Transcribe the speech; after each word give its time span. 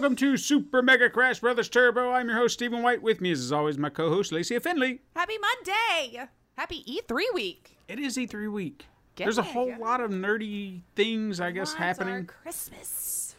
Welcome 0.00 0.16
to 0.16 0.38
Super 0.38 0.80
Mega 0.80 1.10
Crash 1.10 1.40
Brothers 1.40 1.68
Turbo. 1.68 2.10
I'm 2.12 2.26
your 2.26 2.38
host, 2.38 2.54
Stephen 2.54 2.82
White. 2.82 3.02
With 3.02 3.20
me, 3.20 3.32
as 3.32 3.52
always, 3.52 3.76
my 3.76 3.90
co 3.90 4.08
host, 4.08 4.32
Lacey 4.32 4.58
Finley. 4.58 5.00
Happy 5.14 5.34
Monday! 5.36 6.26
Happy 6.56 6.82
E3 6.88 7.34
week. 7.34 7.76
It 7.86 7.98
is 7.98 8.16
E3 8.16 8.50
week. 8.50 8.86
Get 9.14 9.24
There's 9.24 9.36
a 9.36 9.42
whole 9.42 9.76
lot 9.78 10.00
of 10.00 10.10
nerdy 10.10 10.80
things, 10.96 11.38
I 11.38 11.50
guess, 11.50 11.72
Lots 11.72 11.78
happening 11.78 12.24
Christmas. 12.24 13.36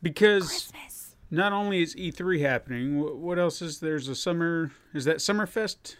because 0.00 0.48
Christmas. 0.48 1.14
not 1.30 1.52
only 1.52 1.82
is 1.82 1.94
E3 1.94 2.40
happening, 2.40 3.20
what 3.20 3.38
else 3.38 3.60
is 3.60 3.80
there's 3.80 4.08
a 4.08 4.14
summer? 4.14 4.72
Is 4.94 5.04
that 5.04 5.18
Summerfest? 5.18 5.96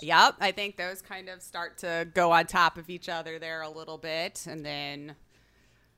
Yep, 0.00 0.36
I 0.38 0.52
think 0.52 0.76
those 0.76 1.02
kind 1.02 1.28
of 1.28 1.42
start 1.42 1.78
to 1.78 2.06
go 2.14 2.30
on 2.30 2.46
top 2.46 2.78
of 2.78 2.88
each 2.88 3.08
other 3.08 3.40
there 3.40 3.62
a 3.62 3.68
little 3.68 3.98
bit, 3.98 4.46
and 4.48 4.64
then 4.64 5.16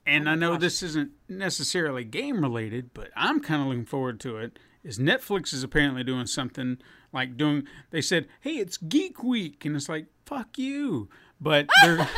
And 0.06 0.28
Oh 0.28 0.32
I 0.32 0.34
know 0.34 0.56
this 0.56 0.82
isn't 0.82 1.12
necessarily 1.28 2.04
game 2.04 2.40
related, 2.40 2.92
but 2.94 3.10
I'm 3.14 3.40
kind 3.40 3.62
of 3.62 3.68
looking 3.68 3.84
forward 3.84 4.18
to 4.20 4.38
it. 4.38 4.58
Is 4.82 4.98
Netflix 4.98 5.52
is 5.52 5.62
apparently 5.62 6.02
doing 6.02 6.26
something 6.26 6.78
like 7.12 7.36
doing? 7.36 7.64
They 7.90 8.00
said, 8.00 8.26
"Hey, 8.40 8.54
it's 8.56 8.78
Geek 8.78 9.22
Week," 9.22 9.64
and 9.64 9.76
it's 9.76 9.88
like, 9.90 10.06
"Fuck 10.24 10.56
you!" 10.58 11.08
But 11.38 11.68
they're, 11.82 12.08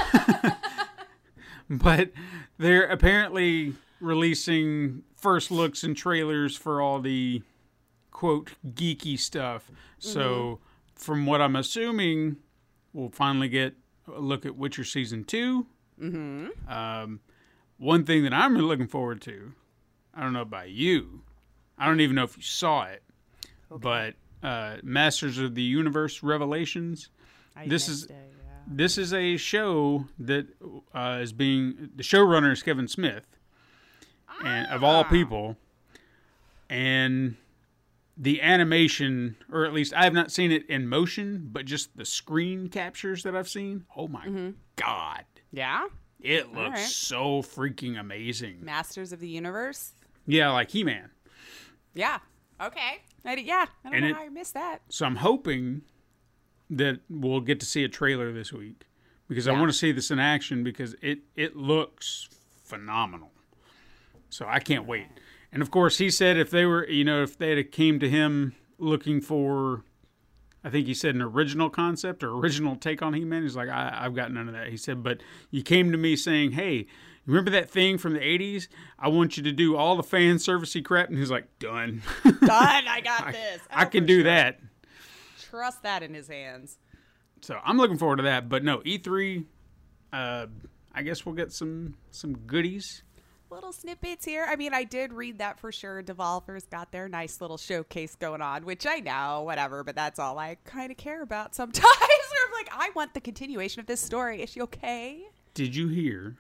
but 1.71 2.13
they're 2.59 2.85
apparently 2.85 3.75
releasing 4.01 5.03
first 5.17 5.51
looks 5.51 5.83
and 5.83 5.97
trailers 5.97 6.57
for 6.57 6.81
all 6.81 7.01
the 7.01 7.43
quote 8.13 8.53
geeky 8.65 9.19
stuff. 9.19 9.71
So, 9.99 10.61
from 10.95 11.27
what 11.27 11.41
I'm 11.41 11.57
assuming, 11.57 12.37
we'll 12.93 13.11
finally 13.11 13.49
get 13.49 13.75
a 14.07 14.21
look 14.21 14.47
at 14.47 14.57
Witcher 14.57 14.85
season 14.85 15.25
2 15.25 15.67
Um, 16.69 17.21
one 17.83 18.05
thing 18.05 18.23
that 18.23 18.33
I'm 18.33 18.55
really 18.55 18.67
looking 18.69 18.87
forward 18.87 19.21
to, 19.23 19.53
I 20.15 20.23
don't 20.23 20.33
know 20.33 20.43
about 20.43 20.71
you, 20.71 21.23
I 21.77 21.87
don't 21.87 22.01
even 22.01 22.15
know 22.17 22.25
if 22.25 22.37
you 22.37 22.43
saw 22.43 22.85
it, 22.85 23.03
but 23.71 24.15
uh, 24.43 24.77
Masters 24.83 25.39
of 25.39 25.55
the 25.55 25.63
Universe 25.63 26.23
Revelations. 26.23 27.11
I 27.57 27.67
This 27.67 27.89
is- 27.89 28.05
it, 28.05 28.11
yeah. 28.11 28.19
This 28.69 28.97
is 28.99 29.13
a 29.13 29.37
show 29.37 30.07
that 30.21 30.47
uh, 30.95 31.19
is 31.21 31.33
being 31.33 31.91
the 31.97 32.05
showrunner 32.05 32.53
is 32.53 32.63
Kevin 32.63 32.87
Smith, 32.87 33.27
and 34.45 34.69
of 34.69 34.85
all 34.85 35.03
people, 35.05 35.57
and 36.71 37.37
the 38.17 38.41
animation, 38.41 39.37
or 39.51 39.65
at 39.65 39.73
least 39.73 39.93
I 39.95 40.05
have 40.05 40.13
not 40.13 40.31
seen 40.31 40.53
it 40.53 40.65
in 40.71 40.87
motion, 40.87 41.49
but 41.53 41.65
just 41.65 41.97
the 41.97 42.05
screen 42.05 42.69
captures 42.69 43.25
that 43.25 43.35
I've 43.35 43.49
seen. 43.49 43.85
Oh 43.97 44.07
my 44.07 44.53
god, 44.77 45.25
yeah. 45.51 45.87
It 46.23 46.53
looks 46.55 46.71
right. 46.71 46.79
so 46.89 47.43
freaking 47.43 47.99
amazing. 47.99 48.59
Masters 48.65 49.13
of 49.13 49.21
the 49.21 49.29
Universe. 49.29 49.93
Yeah, 50.27 50.51
like 50.51 50.71
He 50.71 50.85
Man. 50.85 51.11
Yeah. 51.95 52.19
Okay. 52.61 53.01
I, 53.25 53.35
yeah. 53.37 53.67
I 53.85 53.89
don't 53.89 53.95
And 53.95 54.05
know 54.05 54.11
it- 54.11 54.17
how 54.17 54.23
I 54.23 54.29
missed 54.29 54.55
that. 54.55 54.79
So 54.89 55.05
I'm 55.07 55.17
hoping 55.17 55.83
that 56.71 57.01
we'll 57.11 57.41
get 57.41 57.61
to 57.61 57.67
see 57.67 57.85
a 57.85 57.89
trailer 57.89 58.33
this 58.33 58.53
week 58.53 58.85
because 59.29 59.47
I 59.49 59.53
want 59.53 59.71
to 59.71 59.77
see 59.77 59.93
this 59.93 60.11
in 60.11 60.19
action 60.19 60.63
because 60.65 60.95
it 61.03 61.21
it 61.37 61.57
looks 61.57 62.29
phenomenal. 62.65 63.31
So 64.31 64.47
I 64.49 64.59
can't 64.61 64.87
wait. 64.87 65.07
And 65.53 65.61
of 65.61 65.71
course, 65.71 65.99
he 65.99 66.09
said 66.11 66.39
if 66.39 66.51
they 66.51 66.65
were, 66.65 66.89
you 66.89 67.05
know, 67.05 67.23
if 67.23 67.37
they 67.37 67.55
had 67.55 67.73
came 67.73 67.99
to 68.01 68.09
him 68.09 68.55
looking 68.79 69.21
for, 69.21 69.85
I 70.65 70.71
think 70.71 70.87
he 70.87 70.95
said 70.95 71.15
an 71.15 71.23
original 71.23 71.69
concept 71.71 72.23
or 72.23 72.31
original 72.37 72.77
take 72.77 73.03
on 73.03 73.15
He-Man. 73.15 73.43
He's 73.43 73.57
like, 73.57 73.69
I, 73.69 73.99
I've 74.03 74.15
got 74.15 74.33
none 74.33 74.49
of 74.49 74.55
that. 74.55 74.69
He 74.69 74.77
said, 74.77 75.03
but 75.03 75.21
you 75.51 75.63
came 75.63 75.91
to 75.93 75.99
me 75.99 76.17
saying, 76.17 76.53
hey. 76.53 76.87
Remember 77.25 77.53
that 77.53 77.71
thing 77.71 77.99
from 77.99 78.15
the 78.15 78.19
80s? 78.19 78.67
I 78.99 79.07
want 79.07 79.37
you 79.37 79.45
to 79.45 79.53
do 79.53 79.77
all 79.77 79.95
the 79.95 80.03
fan 80.03 80.39
servicey 80.39 80.85
crap. 80.85 81.09
And 81.09 81.17
he's 81.17 81.31
like, 81.31 81.47
done. 81.61 82.03
Done. 82.25 82.35
I 82.51 83.01
got 83.01 83.31
this. 83.31 83.61
I 83.71 83.85
Oh, 83.85 83.89
can 83.89 84.07
do 84.07 84.17
sure. 84.17 84.23
that. 84.25 84.59
Trust 85.49 85.85
that 85.85 86.03
in 86.03 86.15
his 86.15 86.27
hands. 86.27 86.79
So 87.41 87.61
I'm 87.65 87.77
looking 87.77 87.97
forward 87.97 88.17
to 88.17 88.23
that. 88.25 88.49
But 88.49 88.65
no, 88.65 88.79
E3. 88.79 89.45
Uh, 90.13 90.47
I 90.93 91.03
guess 91.03 91.25
we'll 91.25 91.37
get 91.37 91.53
some 91.53 91.95
some 92.11 92.39
goodies. 92.39 93.05
Little 93.53 93.73
snippets 93.73 94.25
here. 94.25 94.47
I 94.49 94.57
mean, 94.57 94.73
I 94.73 94.85
did 94.85 95.13
read 95.13 95.39
that 95.39 95.61
for 95.61 95.71
sure. 95.71 96.03
Devolver's 96.03 96.65
got 96.65 96.91
their 96.91 97.09
nice 97.09 97.41
little 97.41 97.59
showcase 97.59 98.15
going 98.15 98.41
on, 98.41 98.65
which 98.65 98.87
I 98.87 99.01
know, 99.01 99.43
whatever, 99.43 99.85
but 99.85 99.95
that's 99.95 100.19
all 100.19 100.39
I 100.39 100.57
kind 100.65 100.91
of 100.91 100.97
care 100.97 101.23
about 101.23 101.55
sometimes. 101.55 101.87
I'm 101.87 102.53
like, 102.55 102.71
I 102.73 102.91
want 102.97 103.15
the 103.15 103.21
continuation 103.21 103.81
of 103.81 103.87
this 103.87 104.01
story. 104.01 104.43
Is 104.43 104.51
she 104.51 104.63
okay? 104.63 105.23
Did 105.55 105.77
you 105.77 105.89
hear? 105.89 106.37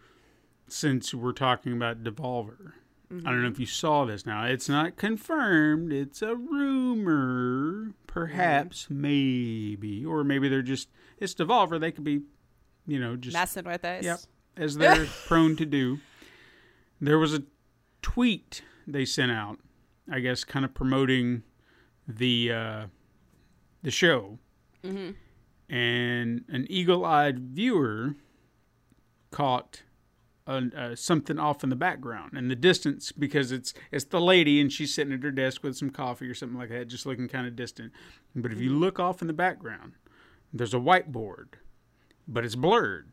Since 0.68 1.12
we're 1.12 1.32
talking 1.32 1.74
about 1.74 2.02
Devolver, 2.02 2.72
I 3.10 3.30
don't 3.30 3.42
know 3.42 3.48
if 3.48 3.54
mm-hmm. 3.54 3.62
you 3.62 3.66
saw 3.66 4.06
this. 4.06 4.24
Now 4.24 4.46
it's 4.46 4.70
not 4.70 4.96
confirmed. 4.96 5.92
It's 5.92 6.22
a 6.22 6.34
rumor, 6.34 7.92
perhaps, 8.06 8.84
mm-hmm. 8.84 9.00
maybe, 9.02 10.04
or 10.06 10.24
maybe 10.24 10.48
they're 10.48 10.62
just 10.62 10.88
it's 11.18 11.34
Devolver. 11.34 11.78
They 11.78 11.92
could 11.92 12.04
be, 12.04 12.22
you 12.86 12.98
know, 12.98 13.16
just 13.16 13.34
Messing 13.34 13.66
with 13.66 13.84
us. 13.84 14.02
Yep, 14.02 14.20
as 14.56 14.78
they're 14.78 15.04
prone 15.26 15.56
to 15.56 15.66
do. 15.66 15.98
There 17.02 17.18
was 17.18 17.34
a 17.34 17.42
tweet 18.00 18.62
they 18.86 19.04
sent 19.04 19.32
out, 19.32 19.58
I 20.10 20.20
guess, 20.20 20.44
kind 20.44 20.64
of 20.64 20.72
promoting 20.72 21.42
the 22.06 22.52
uh, 22.52 22.86
the 23.82 23.90
show, 23.90 24.38
and 25.68 26.44
an 26.48 26.66
eagle-eyed 26.70 27.40
viewer 27.40 28.14
caught 29.32 29.82
a, 30.46 30.62
uh, 30.76 30.94
something 30.96 31.38
off 31.38 31.62
in 31.64 31.70
the 31.70 31.76
background 31.76 32.36
in 32.36 32.48
the 32.48 32.56
distance 32.56 33.10
because 33.12 33.50
it's 33.52 33.74
it's 33.90 34.04
the 34.04 34.20
lady 34.20 34.60
and 34.60 34.72
she's 34.72 34.92
sitting 34.94 35.12
at 35.12 35.22
her 35.22 35.30
desk 35.30 35.62
with 35.62 35.76
some 35.76 35.90
coffee 35.90 36.28
or 36.28 36.34
something 36.34 36.58
like 36.58 36.69
that, 36.70 36.86
just 36.88 37.06
looking 37.06 37.28
kind 37.28 37.46
of 37.46 37.56
distant. 37.56 37.92
But 38.34 38.52
if 38.52 38.60
you 38.60 38.70
look 38.70 39.00
off 39.00 39.20
in 39.20 39.26
the 39.26 39.32
background, 39.32 39.92
there's 40.52 40.74
a 40.74 40.78
whiteboard, 40.78 41.54
but 42.28 42.44
it's 42.44 42.54
blurred. 42.56 43.11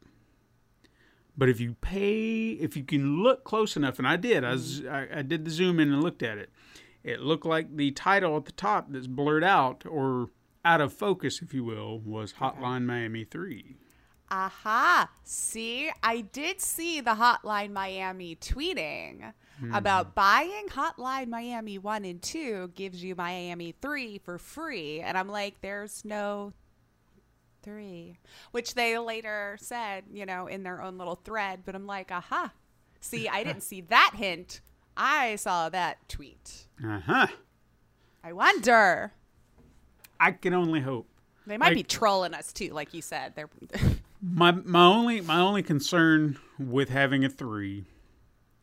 But 1.40 1.48
if 1.48 1.62
you 1.62 1.76
pay, 1.80 2.50
if 2.50 2.76
you 2.76 2.84
can 2.84 3.24
look 3.24 3.46
close 3.46 3.78
enough, 3.78 3.98
and 3.98 4.06
I 4.06 4.18
did, 4.18 4.44
I, 4.44 4.52
was, 4.52 4.82
mm-hmm. 4.82 4.94
I, 4.94 5.20
I 5.20 5.22
did 5.22 5.46
the 5.46 5.52
zoom 5.52 5.80
in 5.80 5.94
and 5.94 6.04
looked 6.04 6.22
at 6.22 6.38
it. 6.38 6.50
It 7.02 7.22
looked 7.22 7.46
like 7.46 7.78
the 7.78 7.92
title 7.92 8.36
at 8.36 8.44
the 8.44 8.52
top 8.52 8.88
that's 8.90 9.08
blurred 9.08 9.46
out 9.46 9.86
or 9.90 10.32
out 10.66 10.82
of 10.82 10.92
focus, 10.92 11.42
if 11.42 11.54
you 11.54 11.64
will, 11.64 12.00
was 12.00 12.34
Hotline 12.34 12.86
Miami 12.86 13.24
3. 13.24 13.78
Aha. 14.30 15.10
See, 15.24 15.90
I 16.04 16.22
did 16.22 16.60
see 16.60 17.00
the 17.00 17.16
Hotline 17.16 17.72
Miami 17.72 18.36
tweeting 18.36 19.32
about 19.72 20.08
mm-hmm. 20.08 20.16
buying 20.16 20.68
Hotline 20.68 21.30
Miami 21.30 21.78
1 21.78 22.04
and 22.04 22.22
2 22.22 22.72
gives 22.76 23.02
you 23.02 23.16
Miami 23.16 23.74
3 23.82 24.18
for 24.20 24.38
free. 24.38 25.00
And 25.00 25.18
I'm 25.18 25.30
like, 25.30 25.62
there's 25.62 26.04
no 26.04 26.52
3, 27.64 28.18
which 28.52 28.74
they 28.74 28.98
later 28.98 29.58
said, 29.60 30.06
you 30.12 30.26
know, 30.26 30.48
in 30.48 30.64
their 30.64 30.82
own 30.82 30.98
little 30.98 31.16
thread. 31.16 31.62
But 31.66 31.76
I'm 31.76 31.88
like, 31.88 32.12
aha. 32.12 32.52
See, 33.02 33.28
I 33.28 33.44
didn't 33.44 33.62
see 33.62 33.82
that 33.82 34.14
hint. 34.16 34.62
I 34.98 35.38
saw 35.38 35.70
that 35.70 36.10
tweet. 36.10 36.68
Uh 36.84 37.00
huh. 37.00 37.28
I 38.24 38.34
wonder. 38.34 39.14
I 40.20 40.32
can 40.32 40.54
only 40.54 40.82
hope. 40.82 41.08
They 41.48 41.58
might 41.58 41.74
be 41.74 41.84
trolling 41.84 42.34
us 42.34 42.52
too, 42.52 42.70
like 42.74 42.94
you 42.94 43.02
said. 43.02 43.34
They're 43.36 43.50
My 44.22 44.52
my 44.52 44.84
only 44.84 45.22
my 45.22 45.40
only 45.40 45.64
concern 45.64 46.38
with 46.60 46.90
having 46.90 47.24
a 47.24 47.30
three, 47.30 47.86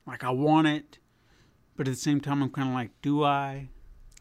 like 0.06 0.22
I 0.22 0.30
want 0.30 0.66
it, 0.66 0.98
but 1.76 1.88
at 1.88 1.94
the 1.94 2.00
same 2.00 2.20
time 2.20 2.42
I'm 2.42 2.50
kind 2.50 2.68
of 2.68 2.74
like, 2.74 2.90
do 3.00 3.24
I? 3.24 3.70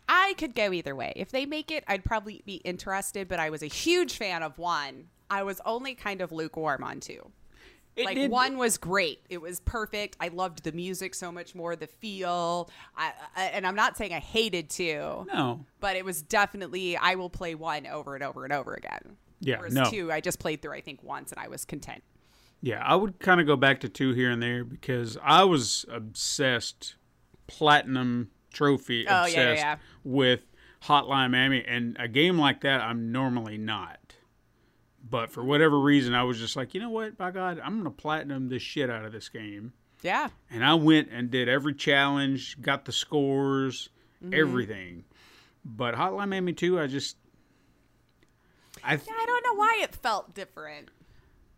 I 0.07 0.35
could 0.37 0.53
go 0.55 0.71
either 0.71 0.95
way. 0.95 1.13
If 1.15 1.31
they 1.31 1.45
make 1.45 1.71
it, 1.71 1.83
I'd 1.87 2.03
probably 2.05 2.43
be 2.45 2.55
interested, 2.57 3.27
but 3.27 3.39
I 3.39 3.49
was 3.49 3.63
a 3.63 3.67
huge 3.67 4.17
fan 4.17 4.43
of 4.43 4.57
one. 4.57 5.05
I 5.29 5.43
was 5.43 5.59
only 5.65 5.95
kind 5.95 6.21
of 6.21 6.31
lukewarm 6.31 6.83
on 6.83 6.99
two. 6.99 7.31
It 7.95 8.05
like 8.05 8.15
did- 8.15 8.29
one 8.29 8.57
was 8.57 8.77
great. 8.77 9.21
It 9.29 9.39
was 9.41 9.61
perfect. 9.61 10.17
I 10.19 10.27
loved 10.27 10.63
the 10.63 10.73
music 10.73 11.15
so 11.15 11.31
much 11.31 11.55
more, 11.55 11.75
the 11.77 11.87
feel. 11.87 12.69
I, 12.97 13.13
I 13.35 13.43
and 13.45 13.65
I'm 13.65 13.75
not 13.75 13.95
saying 13.97 14.13
I 14.13 14.19
hated 14.19 14.69
two, 14.69 15.25
No. 15.33 15.65
but 15.79 15.95
it 15.95 16.03
was 16.03 16.21
definitely 16.21 16.97
I 16.97 17.15
will 17.15 17.29
play 17.29 17.55
one 17.55 17.87
over 17.87 18.13
and 18.15 18.23
over 18.23 18.43
and 18.43 18.51
over 18.53 18.73
again. 18.73 19.15
Yeah, 19.39 19.59
Whereas 19.59 19.73
no. 19.73 19.85
two, 19.89 20.11
I 20.11 20.19
just 20.21 20.39
played 20.39 20.61
through 20.61 20.73
I 20.73 20.81
think 20.81 21.03
once 21.03 21.31
and 21.31 21.39
I 21.39 21.47
was 21.47 21.63
content. 21.65 22.03
Yeah, 22.61 22.83
I 22.83 22.95
would 22.95 23.19
kind 23.19 23.39
of 23.39 23.47
go 23.47 23.55
back 23.55 23.79
to 23.81 23.89
two 23.89 24.13
here 24.13 24.29
and 24.29 24.41
there 24.43 24.63
because 24.65 25.17
I 25.23 25.43
was 25.45 25.85
obsessed, 25.89 26.95
platinum 27.47 28.29
trophy 28.55 29.05
Oh, 29.07 29.11
yeah, 29.11 29.17
yeah, 29.17 29.23
obsessed 29.23 29.61
yeah. 29.63 29.75
with 30.03 30.41
Hotline 30.85 31.31
Miami, 31.31 31.63
and 31.65 31.95
a 31.99 32.07
game 32.07 32.39
like 32.39 32.61
that 32.61 32.81
I'm 32.81 33.11
normally 33.11 33.57
not. 33.59 33.99
But 35.07 35.29
for 35.29 35.43
whatever 35.43 35.79
reason, 35.79 36.15
I 36.15 36.23
was 36.23 36.39
just 36.39 36.55
like, 36.55 36.73
you 36.73 36.81
know 36.81 36.89
what, 36.89 37.15
by 37.17 37.29
God, 37.29 37.59
I'm 37.63 37.77
gonna 37.77 37.91
platinum 37.91 38.49
the 38.49 38.57
shit 38.57 38.89
out 38.89 39.05
of 39.05 39.11
this 39.11 39.29
game, 39.29 39.73
Yeah. 40.01 40.29
and 40.49 40.65
I 40.65 40.73
went 40.73 41.09
and 41.11 41.29
did 41.29 41.47
every 41.47 41.75
challenge, 41.75 42.59
got 42.61 42.85
the 42.85 42.91
scores, 42.91 43.89
Mm-hmm. 44.23 44.33
everything. 44.33 45.03
But 45.63 45.93
Hotline 45.95 46.29
Miami 46.29 46.53
2, 46.53 46.79
I 46.79 46.87
just, 46.87 47.17
I 48.83 48.93
Yeah, 48.93 48.99
I 49.09 49.25
don't 49.25 49.43
know 49.45 49.59
why 49.59 49.79
it 49.83 49.93
felt 49.95 50.33
different. 50.33 50.89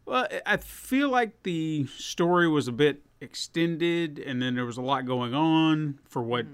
Well, 0.05 0.27
I 0.45 0.57
feel 0.57 1.09
like 1.09 1.43
the 1.43 1.85
story 1.87 2.47
was 2.47 2.67
a 2.67 2.71
bit 2.71 3.03
extended, 3.21 4.19
and 4.19 4.41
then 4.41 4.55
there 4.55 4.65
was 4.65 4.77
a 4.77 4.81
lot 4.81 5.05
going 5.05 5.33
on 5.33 5.99
for 6.05 6.21
what 6.21 6.45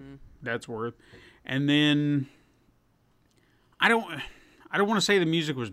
that's 0.43 0.67
worth. 0.67 0.93
And 1.45 1.67
then 1.67 2.27
I 3.79 3.89
don't, 3.89 4.05
I 4.71 4.77
don't 4.77 4.87
want 4.87 4.99
to 4.99 5.05
say 5.05 5.19
the 5.19 5.25
music 5.25 5.55
was. 5.55 5.71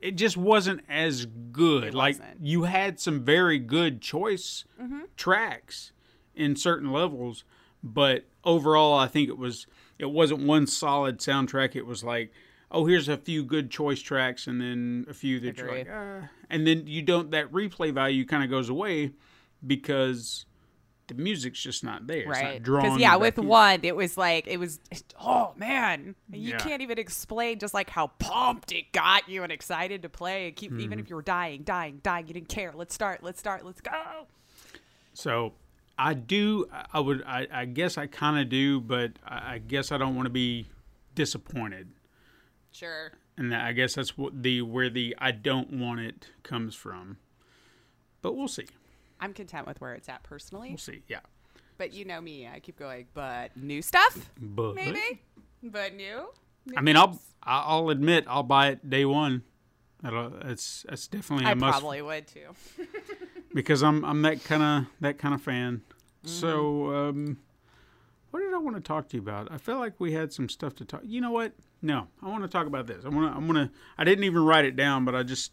It 0.00 0.12
just 0.12 0.36
wasn't 0.36 0.82
as 0.88 1.26
good. 1.26 1.92
like 1.92 2.18
wasn't. 2.20 2.38
you 2.40 2.62
had 2.64 3.00
some 3.00 3.24
very 3.24 3.58
good 3.58 4.00
choice 4.00 4.64
tracks 5.16 5.90
in 6.36 6.54
certain 6.54 6.92
levels, 6.92 7.44
but 7.82 8.24
overall, 8.44 8.96
I 8.96 9.08
think 9.08 9.28
it 9.28 9.36
was 9.36 9.66
it 9.98 10.10
wasn't 10.10 10.46
one 10.46 10.66
solid 10.66 11.18
soundtrack. 11.18 11.74
It 11.74 11.84
was 11.86 12.04
like, 12.04 12.32
oh, 12.70 12.86
here's 12.86 13.08
a 13.08 13.16
few 13.16 13.44
good 13.44 13.70
choice 13.70 14.00
tracks, 14.00 14.46
and 14.46 14.60
then 14.60 15.06
a 15.08 15.14
few 15.14 15.40
that 15.40 15.58
you're 15.58 15.70
like, 15.70 15.88
ah. 15.92 16.28
and 16.48 16.66
then 16.66 16.86
you 16.86 17.02
don't 17.02 17.32
that 17.32 17.50
replay 17.52 17.92
value 17.92 18.24
kind 18.24 18.44
of 18.44 18.50
goes 18.50 18.68
away 18.68 19.12
because 19.66 20.46
the 21.08 21.14
music's 21.14 21.60
just 21.60 21.82
not 21.82 22.06
there. 22.06 22.18
It's 22.18 22.26
not 22.28 22.34
right 22.42 22.62
drawn 22.62 22.82
because 22.84 22.98
yeah 23.00 23.16
with 23.16 23.38
one 23.38 23.80
it 23.82 23.96
was 23.96 24.16
like 24.16 24.46
it 24.46 24.58
was 24.58 24.78
oh 25.20 25.52
man 25.56 26.14
you 26.30 26.50
Yeah. 26.50 26.58
can't 26.58 26.82
even 26.82 26.98
explain 26.98 27.58
just 27.58 27.74
like 27.74 27.90
how 27.90 28.08
pumped 28.18 28.72
it 28.72 28.92
got 28.92 29.28
you 29.28 29.42
and 29.42 29.50
excited 29.50 30.02
to 30.02 30.08
play 30.08 30.46
and 30.46 30.54
keep 30.56 30.70
Mm-hmm. 30.70 30.80
even 30.80 30.98
if 31.00 31.08
you 31.10 31.16
were 31.16 31.22
dying 31.22 31.62
dying 31.62 32.00
dying 32.02 32.28
you 32.28 32.34
didn't 32.34 32.48
care 32.50 32.72
let's 32.74 32.94
start 32.94 33.22
let's 33.22 33.40
start 33.40 33.64
let's 33.64 33.80
go 33.80 34.26
So 35.14 35.54
I 36.00 36.14
do. 36.14 36.68
I 36.92 37.00
would. 37.00 37.24
I, 37.24 37.48
I 37.52 37.64
guess 37.64 37.98
I 37.98 38.06
kind 38.06 38.38
of 38.38 38.48
do, 38.48 38.80
but 38.80 39.12
I, 39.26 39.54
I 39.54 39.58
guess 39.58 39.90
I 39.90 39.98
don't 39.98 40.14
want 40.14 40.26
to 40.26 40.30
be 40.30 40.68
disappointed. 41.16 41.88
sure 42.70 43.10
and 43.36 43.52
I 43.54 43.72
guess 43.72 43.94
that's 43.96 44.16
what 44.16 44.42
the 44.42 44.62
where 44.62 44.90
the 44.90 45.16
I 45.18 45.32
don't 45.32 45.72
want 45.72 45.98
it 46.00 46.28
comes 46.44 46.76
from. 46.76 47.16
But 48.22 48.34
we'll 48.36 48.46
see. 48.46 48.66
I'm 49.20 49.32
content 49.32 49.66
with 49.66 49.80
where 49.80 49.94
it's 49.94 50.08
at 50.08 50.22
personally 50.22 50.68
We'll 50.70 50.78
see. 50.78 51.02
Yeah. 51.08 51.20
but 51.76 51.92
you 51.92 52.04
know 52.04 52.20
me 52.20 52.48
i 52.48 52.60
keep 52.60 52.78
going 52.78 53.06
but 53.14 53.56
new 53.56 53.82
stuff 53.82 54.30
But 54.40 54.74
maybe 54.74 55.22
but 55.62 55.94
new 55.94 56.28
I 56.76 56.82
mean, 56.82 56.96
I'll 56.96 57.18
I'll 57.42 57.88
admit 57.88 58.26
I'll 58.28 58.42
buy 58.42 58.68
it 58.68 58.90
day 58.90 59.06
one. 59.06 59.42
That'll, 60.02 60.28
that's 60.28 60.84
that's 60.86 61.08
definitely 61.08 61.46
a 61.46 61.48
i 61.48 61.54
must 61.54 61.78
I 61.78 61.80
probably 61.80 62.02
would 62.02 62.26
too 62.26 62.48
because 63.54 63.82
I'm 63.82 64.04
I'm 64.04 64.20
that 64.22 64.44
kind 64.44 64.62
of 64.62 64.84
that 65.00 65.16
kind 65.16 65.34
of 65.34 65.40
fan. 65.40 65.80
Mm-hmm. 66.26 66.28
So 66.28 66.94
um, 66.94 67.38
what 68.32 68.40
did 68.40 68.52
I 68.52 68.58
want 68.58 68.76
to 68.76 68.82
talk 68.82 69.08
to 69.08 69.16
you 69.16 69.22
about? 69.22 69.50
I 69.50 69.56
felt 69.56 69.80
like 69.80 69.94
we 69.98 70.12
had 70.12 70.30
some 70.30 70.50
stuff 70.50 70.74
to 70.76 70.84
talk. 70.84 71.00
You 71.04 71.22
know 71.22 71.30
what? 71.30 71.52
No, 71.80 72.08
I 72.22 72.28
want 72.28 72.42
to 72.42 72.48
talk 72.48 72.66
about 72.66 72.86
this. 72.86 73.04
I 73.06 73.08
want 73.08 73.32
to. 73.32 73.36
I'm 73.36 73.46
gonna. 73.46 73.70
I 73.96 74.04
didn't 74.04 74.24
even 74.24 74.44
write 74.44 74.66
it 74.66 74.76
down, 74.76 75.06
but 75.06 75.14
I 75.14 75.22
just 75.22 75.52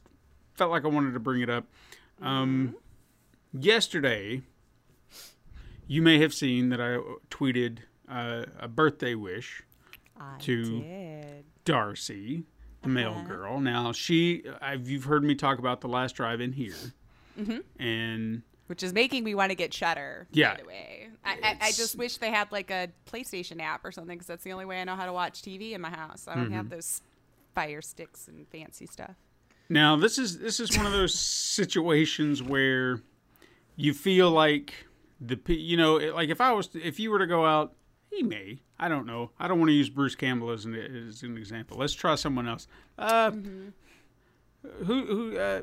felt 0.56 0.70
like 0.72 0.84
I 0.84 0.90
wanted 0.90 1.14
to 1.14 1.20
bring 1.22 1.42
it 1.42 1.50
up. 1.50 1.66
Um, 2.22 2.76
Yesterday, 3.60 4.42
you 5.88 6.02
may 6.02 6.20
have 6.20 6.34
seen 6.34 6.70
that 6.70 6.82
I 6.82 6.98
tweeted 7.30 7.80
uh, 8.10 8.46
a 8.60 8.68
birthday 8.68 9.16
wish 9.16 9.64
I 10.20 10.38
To- 10.42 10.80
did. 10.82 11.46
Darcy, 11.64 12.44
the 12.84 12.90
mail 12.90 13.24
girl. 13.28 13.60
Now 13.60 13.92
she, 13.92 14.44
I've, 14.62 14.88
you've 14.88 15.06
heard 15.06 15.24
me 15.24 15.34
talk 15.34 15.58
about 15.58 15.82
the 15.82 15.88
last 15.88 16.16
drive-in 16.16 16.52
here, 16.54 16.76
and 17.80 18.44
which 18.68 18.84
is 18.84 18.94
making 18.94 19.24
me 19.24 19.34
want 19.34 19.50
to 19.50 19.56
get 19.56 19.74
Shudder. 19.74 20.28
Yeah. 20.32 20.56
By 20.56 20.62
the 20.62 20.68
way, 20.68 21.08
I, 21.24 21.32
I, 21.44 21.58
I 21.68 21.72
just 21.72 21.96
wish 21.98 22.18
they 22.18 22.30
had 22.30 22.52
like 22.52 22.70
a 22.70 22.90
PlayStation 23.12 23.62
app 23.62 23.84
or 23.84 23.92
something 23.92 24.16
because 24.16 24.28
that's 24.28 24.44
the 24.44 24.52
only 24.52 24.66
way 24.66 24.80
I 24.80 24.84
know 24.84 24.96
how 24.96 25.06
to 25.08 25.14
watch 25.14 25.42
TV 25.42 25.72
in 25.72 25.82
my 25.82 25.90
house. 25.90 26.28
I 26.28 26.36
don't 26.36 26.46
Mm-hmm. 26.46 26.54
have 26.54 26.70
those 26.70 27.02
Fire 27.56 27.82
sticks 27.82 28.28
and 28.28 28.46
fancy 28.50 28.86
stuff. 28.86 29.16
Now 29.70 29.96
this 29.96 30.18
is 30.20 30.38
this 30.38 30.60
is 30.60 30.76
one 30.78 30.86
of 30.86 30.92
those 30.92 31.14
situations 31.18 32.44
where 32.44 33.00
you 33.76 33.94
feel 33.94 34.32
like 34.32 34.88
the 35.20 35.40
you 35.48 35.78
know 35.78 35.96
like 35.96 36.30
if 36.30 36.42
I 36.42 36.52
was 36.52 36.70
if 36.74 37.00
you 37.00 37.12
were 37.12 37.20
to 37.20 37.28
go 37.28 37.46
out 37.46 37.74
he 38.10 38.24
may 38.24 38.60
I 38.78 38.90
don't 38.90 39.06
know. 39.06 39.32
I 39.40 39.48
don't 39.48 39.60
want 39.60 39.70
to 39.70 39.74
use 39.74 39.90
Bruce 39.90 40.16
Campbell 40.16 40.52
as 40.52 40.66
an 40.66 40.76
as 40.76 41.24
an 41.24 41.38
example. 41.38 41.78
Let's 41.78 41.94
try 41.94 42.16
someone 42.16 42.48
else. 42.48 42.68
Uh, 42.98 43.32
who 44.86 45.06
who 45.06 45.38
uh, 45.38 45.62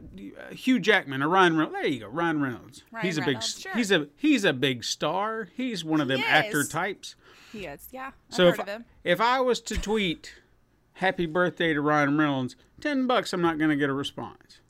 Hugh 0.50 0.79
Jackman 0.79 1.23
or 1.23 1.29
Ryan 1.29 1.56
Reynolds 1.56 1.75
there 1.75 1.87
you 1.87 2.00
go 2.00 2.09
Ryan 2.09 2.41
Reynolds. 2.41 2.85
Ryan 2.91 3.06
he's 3.06 3.19
a 3.19 3.23
big 3.23 3.43
sure. 3.43 3.73
he's 3.75 3.93
a 3.93 4.09
he's 4.17 4.44
a 4.44 4.53
big 4.53 4.85
star. 4.85 5.49
He's 5.55 5.85
one 5.85 6.00
of 6.00 6.09
them 6.09 6.19
He 6.19 6.25
actor 6.25 6.64
types. 6.64 7.17
He 7.53 7.67
is, 7.67 7.88
yeah. 7.91 8.06
I've 8.06 8.35
so 8.35 8.44
heard 8.47 8.55
if, 8.55 8.61
of 8.61 8.67
him. 8.67 8.85
if 9.05 9.20
I 9.20 9.41
was 9.41 9.61
to 9.62 9.79
tweet 9.79 10.37
happy 10.94 11.26
birthday 11.26 11.75
to 11.75 11.81
Ryan 11.81 12.17
Reynolds 12.17 12.56
10 12.81 13.06
bucks 13.06 13.32
I'm 13.32 13.43
not 13.43 13.59
going 13.59 13.70
to 13.70 13.76
get 13.76 13.91
a 13.91 13.94
response 13.94 14.61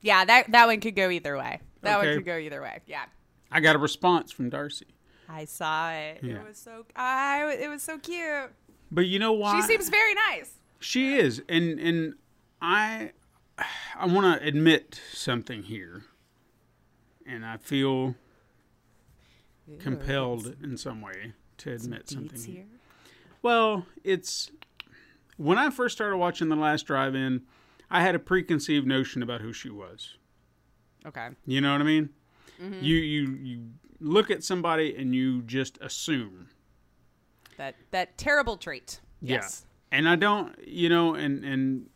Yeah, 0.00 0.24
that 0.24 0.50
that 0.52 0.66
one 0.66 0.80
could 0.80 0.96
go 0.96 1.10
either 1.10 1.36
way. 1.36 1.60
That 1.82 1.98
Okay. 1.98 2.08
one 2.08 2.16
could 2.18 2.26
go 2.26 2.36
either 2.38 2.60
way. 2.62 2.80
Yeah. 2.86 3.04
I 3.52 3.60
got 3.60 3.74
a 3.76 3.78
response 3.78 4.30
from 4.32 4.48
Darcy. 4.50 4.86
I 5.28 5.44
saw 5.44 5.90
it. 5.92 6.20
Yeah. 6.22 6.36
It 6.40 6.48
was 6.48 6.58
so 6.58 6.86
I 6.96 7.56
it 7.60 7.68
was 7.68 7.82
so 7.82 7.98
cute. 7.98 8.50
But 8.90 9.02
you 9.06 9.18
know 9.18 9.32
why? 9.32 9.60
She 9.60 9.66
seems 9.66 9.88
very 9.88 10.14
nice. 10.14 10.52
She 10.80 11.14
is, 11.16 11.42
and 11.48 11.78
and 11.78 12.14
I 12.62 13.12
I 13.96 14.06
want 14.06 14.40
to 14.40 14.46
admit 14.46 15.00
something 15.12 15.62
here, 15.64 16.04
and 17.26 17.44
I 17.44 17.56
feel 17.58 18.14
compelled 19.78 20.56
in 20.62 20.76
some 20.76 21.00
way 21.00 21.34
to 21.58 21.72
admit 21.72 22.08
something. 22.08 22.40
Here. 22.40 22.64
Well, 23.42 23.86
it's 24.02 24.50
when 25.36 25.58
I 25.58 25.70
first 25.70 25.94
started 25.96 26.16
watching 26.16 26.48
The 26.48 26.56
Last 26.56 26.86
Drive-In, 26.86 27.42
I 27.90 28.02
had 28.02 28.14
a 28.14 28.18
preconceived 28.18 28.86
notion 28.86 29.22
about 29.22 29.40
who 29.40 29.52
she 29.52 29.70
was. 29.70 30.16
Okay. 31.04 31.28
You 31.46 31.60
know 31.60 31.72
what 31.72 31.80
I 31.80 31.84
mean? 31.84 32.10
Mm-hmm. 32.62 32.84
You 32.84 32.96
you 32.96 33.38
you 33.42 33.66
look 34.00 34.30
at 34.30 34.44
somebody 34.44 34.94
and 34.96 35.14
you 35.14 35.42
just 35.42 35.78
assume. 35.80 36.48
That 37.56 37.74
that 37.90 38.16
terrible 38.18 38.56
trait. 38.56 39.00
Yes. 39.20 39.64
Yeah. 39.64 39.98
And 39.98 40.08
I 40.08 40.16
don't, 40.16 40.56
you 40.66 40.88
know, 40.88 41.14
and 41.14 41.44
and 41.44 41.90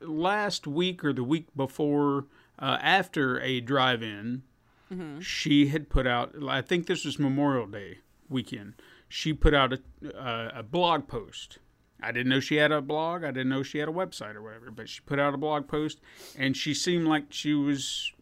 last 0.00 0.66
week 0.66 1.04
or 1.04 1.12
the 1.12 1.24
week 1.24 1.48
before, 1.54 2.26
uh, 2.58 2.78
after 2.80 3.40
a 3.40 3.60
drive-in, 3.60 4.42
mm-hmm. 4.90 5.20
she 5.20 5.66
had 5.66 5.90
put 5.90 6.06
out. 6.06 6.34
I 6.48 6.62
think 6.62 6.86
this 6.86 7.04
was 7.04 7.18
Memorial 7.18 7.66
Day 7.66 7.98
weekend. 8.28 8.74
She 9.08 9.32
put 9.34 9.54
out 9.54 9.72
a 9.74 9.80
a, 10.16 10.60
a 10.60 10.62
blog 10.62 11.08
post. 11.08 11.58
I 12.02 12.12
didn't 12.12 12.28
know 12.28 12.40
she 12.40 12.56
had 12.56 12.72
a 12.72 12.80
blog. 12.80 13.24
I 13.24 13.30
didn't 13.30 13.48
know 13.48 13.62
she 13.62 13.78
had 13.78 13.88
a 13.88 13.92
website 13.92 14.34
or 14.34 14.42
whatever. 14.42 14.70
But 14.70 14.88
she 14.88 15.00
put 15.00 15.18
out 15.18 15.34
a 15.34 15.38
blog 15.38 15.68
post, 15.68 16.00
and 16.36 16.56
she 16.56 16.74
seemed 16.74 17.06
like 17.06 17.24
she 17.30 17.54
was 17.54 18.12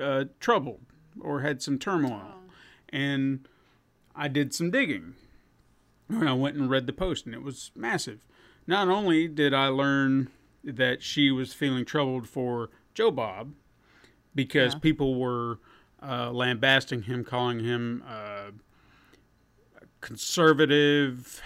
uh, 0.00 0.24
troubled 0.40 0.80
or 1.20 1.40
had 1.40 1.62
some 1.62 1.78
turmoil. 1.78 2.34
And 2.88 3.48
I 4.14 4.28
did 4.28 4.54
some 4.54 4.70
digging. 4.70 5.14
And 6.08 6.28
I 6.28 6.32
went 6.32 6.56
and 6.56 6.70
read 6.70 6.86
the 6.86 6.92
post, 6.92 7.26
and 7.26 7.34
it 7.34 7.42
was 7.42 7.70
massive. 7.74 8.26
Not 8.66 8.88
only 8.88 9.28
did 9.28 9.52
I 9.52 9.68
learn 9.68 10.30
that 10.64 11.02
she 11.02 11.30
was 11.30 11.54
feeling 11.54 11.84
troubled 11.84 12.28
for 12.28 12.70
Joe 12.94 13.10
Bob 13.10 13.52
because 14.34 14.74
people 14.74 15.18
were 15.18 15.58
uh, 16.02 16.30
lambasting 16.30 17.02
him, 17.02 17.24
calling 17.24 17.60
him 17.60 18.02
uh, 18.06 18.50
conservative, 20.00 21.40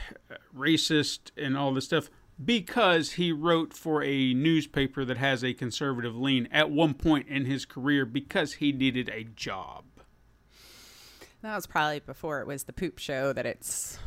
racist, 0.56 1.30
and 1.36 1.56
all 1.56 1.72
this 1.74 1.84
stuff 1.86 2.10
because 2.44 3.12
he 3.12 3.30
wrote 3.30 3.72
for 3.72 4.02
a 4.02 4.34
newspaper 4.34 5.04
that 5.04 5.16
has 5.18 5.44
a 5.44 5.52
conservative 5.54 6.16
lean 6.16 6.48
at 6.50 6.70
one 6.70 6.94
point 6.94 7.28
in 7.28 7.44
his 7.44 7.64
career 7.64 8.04
because 8.04 8.54
he 8.54 8.72
needed 8.72 9.08
a 9.10 9.22
job. 9.24 9.84
That 11.42 11.54
was 11.54 11.66
probably 11.66 12.00
before 12.00 12.40
it 12.40 12.46
was 12.46 12.64
the 12.64 12.72
poop 12.72 12.98
show 12.98 13.32
that 13.32 13.46
it's 13.46 13.98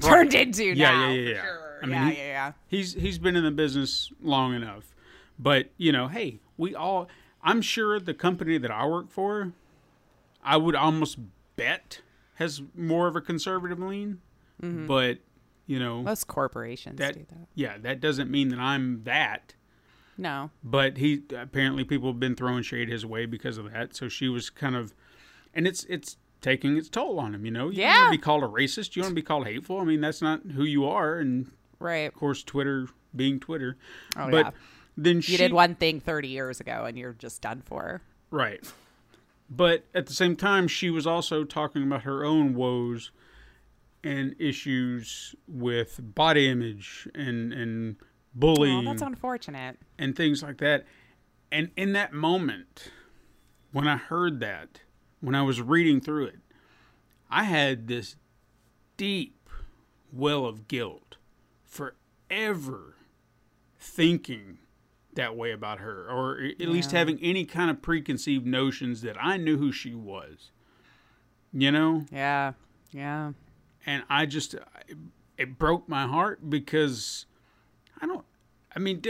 turned 0.00 0.34
into 0.34 0.64
Yeah, 0.64 0.90
now. 0.90 1.08
yeah, 1.10 1.14
yeah, 1.20 1.28
yeah. 1.34 1.42
Sure. 1.42 1.78
I 1.82 1.86
mean, 1.86 1.94
yeah, 1.94 2.10
he- 2.10 2.16
yeah, 2.16 2.26
yeah. 2.26 2.52
He's 2.68 2.94
he's 2.94 3.18
been 3.18 3.36
in 3.36 3.44
the 3.44 3.50
business 3.50 4.10
long 4.22 4.54
enough, 4.54 4.94
But 5.38 5.70
you 5.76 5.92
know, 5.92 6.08
hey, 6.08 6.40
we 6.56 6.74
all. 6.74 7.08
I'm 7.42 7.60
sure 7.62 8.00
the 8.00 8.14
company 8.14 8.58
that 8.58 8.70
I 8.70 8.86
work 8.86 9.10
for, 9.10 9.52
I 10.42 10.56
would 10.56 10.74
almost 10.74 11.18
bet 11.54 12.00
has 12.36 12.62
more 12.74 13.06
of 13.08 13.16
a 13.16 13.20
conservative 13.20 13.78
lean. 13.78 14.20
Mm-hmm. 14.62 14.86
But 14.86 15.18
you 15.66 15.78
know, 15.78 16.02
Most 16.02 16.26
corporations 16.28 16.98
that, 16.98 17.14
do 17.14 17.26
that. 17.28 17.48
yeah, 17.54 17.76
that 17.78 18.00
doesn't 18.00 18.30
mean 18.30 18.48
that 18.50 18.60
I'm 18.60 19.02
that. 19.04 19.54
No. 20.16 20.50
But 20.64 20.96
he 20.96 21.22
apparently 21.36 21.84
people 21.84 22.08
have 22.10 22.20
been 22.20 22.36
throwing 22.36 22.62
shade 22.62 22.88
his 22.88 23.04
way 23.04 23.26
because 23.26 23.58
of 23.58 23.70
that. 23.72 23.94
So 23.94 24.08
she 24.08 24.28
was 24.28 24.48
kind 24.48 24.74
of, 24.76 24.94
and 25.52 25.66
it's 25.66 25.84
it's 25.84 26.16
taking 26.40 26.76
its 26.76 26.88
toll 26.88 27.18
on 27.18 27.34
him. 27.34 27.44
You 27.44 27.50
know, 27.50 27.68
you 27.70 27.80
Yeah. 27.82 28.02
want 28.02 28.12
to 28.14 28.18
be 28.18 28.22
called 28.22 28.44
a 28.44 28.46
racist. 28.46 28.94
You 28.96 29.02
want 29.02 29.10
to 29.10 29.14
be 29.16 29.22
called 29.22 29.46
hateful. 29.46 29.80
I 29.80 29.84
mean, 29.84 30.00
that's 30.00 30.22
not 30.22 30.40
who 30.54 30.64
you 30.64 30.86
are. 30.86 31.18
And 31.18 31.50
Right. 31.78 32.06
of 32.08 32.14
course, 32.14 32.42
Twitter 32.44 32.86
being 33.14 33.40
Twitter. 33.40 33.76
Oh, 34.16 34.30
but 34.30 34.46
yeah. 34.46 34.50
then 34.96 35.16
You 35.16 35.22
she 35.22 35.36
did 35.36 35.52
one 35.52 35.74
thing 35.74 36.00
30 36.00 36.28
years 36.28 36.60
ago 36.60 36.84
and 36.86 36.96
you're 36.96 37.12
just 37.14 37.42
done 37.42 37.60
for. 37.64 38.00
right. 38.30 38.64
But 39.48 39.84
at 39.94 40.06
the 40.06 40.12
same 40.12 40.34
time, 40.36 40.66
she 40.68 40.90
was 40.90 41.06
also 41.06 41.44
talking 41.44 41.82
about 41.84 42.02
her 42.02 42.24
own 42.24 42.54
woes 42.54 43.12
and 44.02 44.34
issues 44.38 45.34
with 45.46 45.98
body 46.14 46.48
image 46.48 47.08
and 47.14 47.52
and 47.52 47.96
bullying. 48.34 48.86
Oh, 48.86 48.90
that's 48.90 49.02
unfortunate. 49.02 49.78
and 49.98 50.16
things 50.16 50.42
like 50.42 50.58
that. 50.58 50.84
And 51.52 51.70
in 51.76 51.92
that 51.92 52.12
moment, 52.12 52.90
when 53.72 53.86
I 53.86 53.96
heard 53.96 54.40
that, 54.40 54.80
when 55.20 55.34
I 55.34 55.42
was 55.42 55.60
reading 55.60 56.00
through 56.00 56.26
it, 56.26 56.40
I 57.30 57.44
had 57.44 57.86
this 57.88 58.16
deep 58.96 59.48
well 60.12 60.44
of 60.44 60.66
guilt 60.68 61.16
for 61.64 61.94
ever 62.30 62.96
thinking 63.78 64.58
that 65.16 65.36
way 65.36 65.50
about 65.52 65.80
her, 65.80 66.06
or 66.10 66.38
at 66.60 66.68
least 66.68 66.92
having 66.92 67.18
any 67.20 67.44
kind 67.44 67.70
of 67.70 67.82
preconceived 67.82 68.46
notions 68.46 69.02
that 69.02 69.16
I 69.20 69.36
knew 69.36 69.56
who 69.58 69.72
she 69.72 69.94
was. 69.94 70.50
You 71.52 71.70
know? 71.72 72.04
Yeah. 72.12 72.52
Yeah. 72.92 73.32
and 73.84 74.02
I 74.08 74.26
just 74.26 74.54
it, 75.38 75.58
broke 75.58 75.88
my 75.88 76.06
heart 76.06 76.48
because 76.48 77.26
I 78.00 78.06
don't. 78.06 78.24
I 78.74 78.78
mean, 78.78 79.02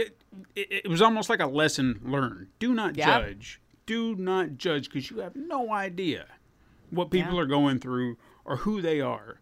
it 0.55 0.87
was 0.89 1.01
almost 1.01 1.29
like 1.29 1.39
a 1.41 1.45
lesson 1.47 1.99
learned. 2.03 2.47
Do 2.59 2.73
not 2.73 2.95
Yeah. 2.95 3.21
judge. 3.21 3.61
Do 3.85 4.15
not 4.15 4.57
judge 4.57 4.89
because 4.89 5.09
you 5.09 5.19
have 5.19 5.35
no 5.35 5.71
idea 5.71 6.27
what 6.89 7.11
people 7.11 7.35
Yeah. 7.35 7.41
are 7.41 7.45
going 7.45 7.79
through 7.79 8.17
or 8.45 8.57
who 8.57 8.81
they 8.81 9.01
are. 9.01 9.39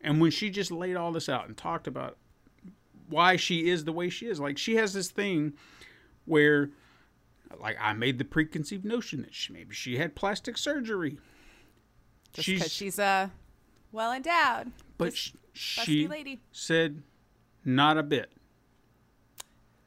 And 0.00 0.20
when 0.20 0.30
she 0.30 0.48
just 0.50 0.70
laid 0.70 0.96
all 0.96 1.10
this 1.12 1.28
out 1.28 1.48
and 1.48 1.56
talked 1.56 1.86
about 1.88 2.18
why 3.08 3.36
she 3.36 3.68
is 3.68 3.84
the 3.84 3.92
way 3.92 4.08
she 4.10 4.26
is, 4.26 4.38
like 4.38 4.58
she 4.58 4.76
has 4.76 4.92
this 4.92 5.10
thing 5.10 5.54
where, 6.28 6.70
like, 7.60 7.76
I 7.80 7.92
made 7.92 8.18
the 8.18 8.24
preconceived 8.24 8.84
notion 8.84 9.22
that 9.22 9.34
she, 9.34 9.52
maybe 9.52 9.74
she 9.74 9.96
had 9.98 10.14
plastic 10.14 10.56
surgery. 10.58 11.18
Just 12.32 12.46
because 12.48 12.72
she's 12.72 12.98
uh, 12.98 13.28
well 13.92 14.12
endowed. 14.12 14.70
But 14.98 15.14
Just 15.14 15.34
she 15.54 16.06
lady. 16.06 16.40
said 16.52 17.02
not 17.64 17.96
a 17.98 18.02
bit. 18.02 18.30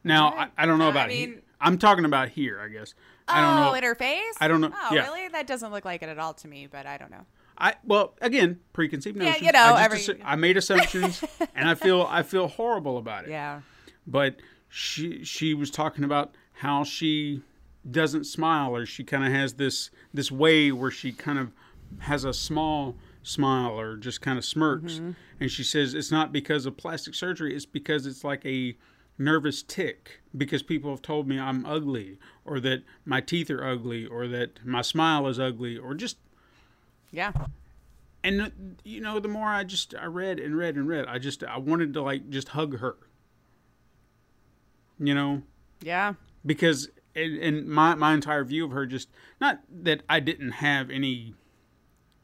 Now 0.04 0.30
Alright. 0.32 0.52
I, 0.58 0.64
I 0.64 0.66
don't 0.66 0.80
know 0.80 0.88
I 0.88 0.92
about 0.92 1.12
here. 1.12 1.28
mean- 1.28 1.42
I'm 1.64 1.78
talking 1.78 2.06
about 2.06 2.30
here, 2.30 2.60
I 2.60 2.70
guess. 2.70 2.96
I 3.28 3.40
don't 3.40 3.58
oh, 3.60 3.70
know. 3.70 3.74
in 3.76 3.84
her 3.84 3.94
face? 3.94 4.36
I 4.42 4.48
don't 4.48 4.62
know. 4.62 4.72
Oh, 4.74 4.96
Yeah. 4.96 5.04
really? 5.04 5.28
That 5.28 5.46
doesn't 5.46 5.72
look 5.72 5.86
like 5.86 6.02
it 6.02 6.10
at 6.10 6.18
all 6.18 6.34
to 6.34 6.48
me, 6.48 6.68
but 6.70 6.88
I 6.88 6.98
don't 6.98 7.12
know. 7.12 7.26
I 7.58 7.76
well 7.84 8.16
again 8.20 8.60
preconceived 8.74 9.16
Yeah, 9.18 9.26
notions. 9.26 9.46
you 9.46 9.52
know, 9.52 9.60
I, 9.76 9.84
every- 9.84 10.00
assu- 10.00 10.20
I 10.26 10.36
made 10.36 10.58
assumptions, 10.58 11.24
and 11.56 11.70
I 11.70 11.76
feel 11.76 12.08
I 12.10 12.24
feel 12.24 12.48
horrible 12.48 12.98
about 12.98 13.26
it. 13.26 13.30
Yeah. 13.30 13.62
But 14.08 14.38
she 14.74 15.24
she 15.26 15.54
was 15.54 15.70
talking 15.70 16.04
about 16.06 16.34
how 16.54 16.84
she 16.84 17.42
doesn't 17.90 18.24
smile, 18.24 18.74
or 18.76 18.86
she 18.86 19.04
kind 19.04 19.26
of 19.26 19.32
has 19.32 19.54
this 19.56 19.92
this 20.14 20.32
way 20.32 20.72
where 20.72 20.90
she 20.92 21.12
kind 21.12 21.38
of 21.38 21.52
has 22.00 22.24
a 22.24 22.34
small 22.34 22.96
smile 23.22 23.78
or 23.78 23.98
just 23.98 24.22
kind 24.22 24.38
of 24.38 24.46
smirks, 24.46 24.94
Mm-hmm. 24.94 25.12
and 25.42 25.52
she 25.52 25.64
says 25.64 25.94
it's 25.94 26.10
not 26.12 26.32
because 26.32 26.66
of 26.66 26.78
plastic 26.78 27.14
surgery; 27.16 27.54
it's 27.56 27.66
because 27.66 28.06
it's 28.06 28.24
like 28.24 28.46
a 28.46 28.78
nervous 29.18 29.62
tick 29.62 30.22
because 30.36 30.64
people 30.64 30.90
have 30.90 31.02
told 31.02 31.28
me 31.28 31.38
I'm 31.38 31.66
ugly 31.66 32.18
or 32.46 32.60
that 32.62 32.84
my 33.06 33.20
teeth 33.22 33.52
are 33.52 33.64
ugly 33.64 34.06
or 34.06 34.28
that 34.30 34.66
my 34.66 34.82
smile 34.82 35.28
is 35.28 35.38
ugly 35.40 35.78
or 35.78 35.94
just 35.94 36.18
Yeah. 37.12 37.32
and 38.24 38.42
uh, 38.42 38.50
you 38.84 39.02
know 39.02 39.20
the 39.20 39.28
more 39.28 39.50
i 39.50 39.64
just 39.64 39.94
i 39.96 40.06
read 40.06 40.40
and 40.40 40.56
read 40.58 40.76
and 40.76 40.88
read 40.88 41.06
i 41.08 41.20
just 41.20 41.44
i 41.44 41.58
wanted 41.60 41.94
to 41.94 42.02
like 42.02 42.30
just 42.32 42.50
hug 42.50 42.80
her 42.80 42.96
you 45.08 45.14
know 45.16 45.42
Yeah. 45.82 46.14
because 46.46 46.90
and, 47.16 47.38
and 47.40 47.68
my 47.68 47.96
my 47.96 48.14
entire 48.14 48.44
view 48.46 48.66
of 48.66 48.72
her 48.72 48.86
just 48.86 49.10
not 49.42 49.60
that 49.84 50.04
i 50.08 50.20
didn't 50.20 50.52
have 50.52 50.90
any 50.90 51.34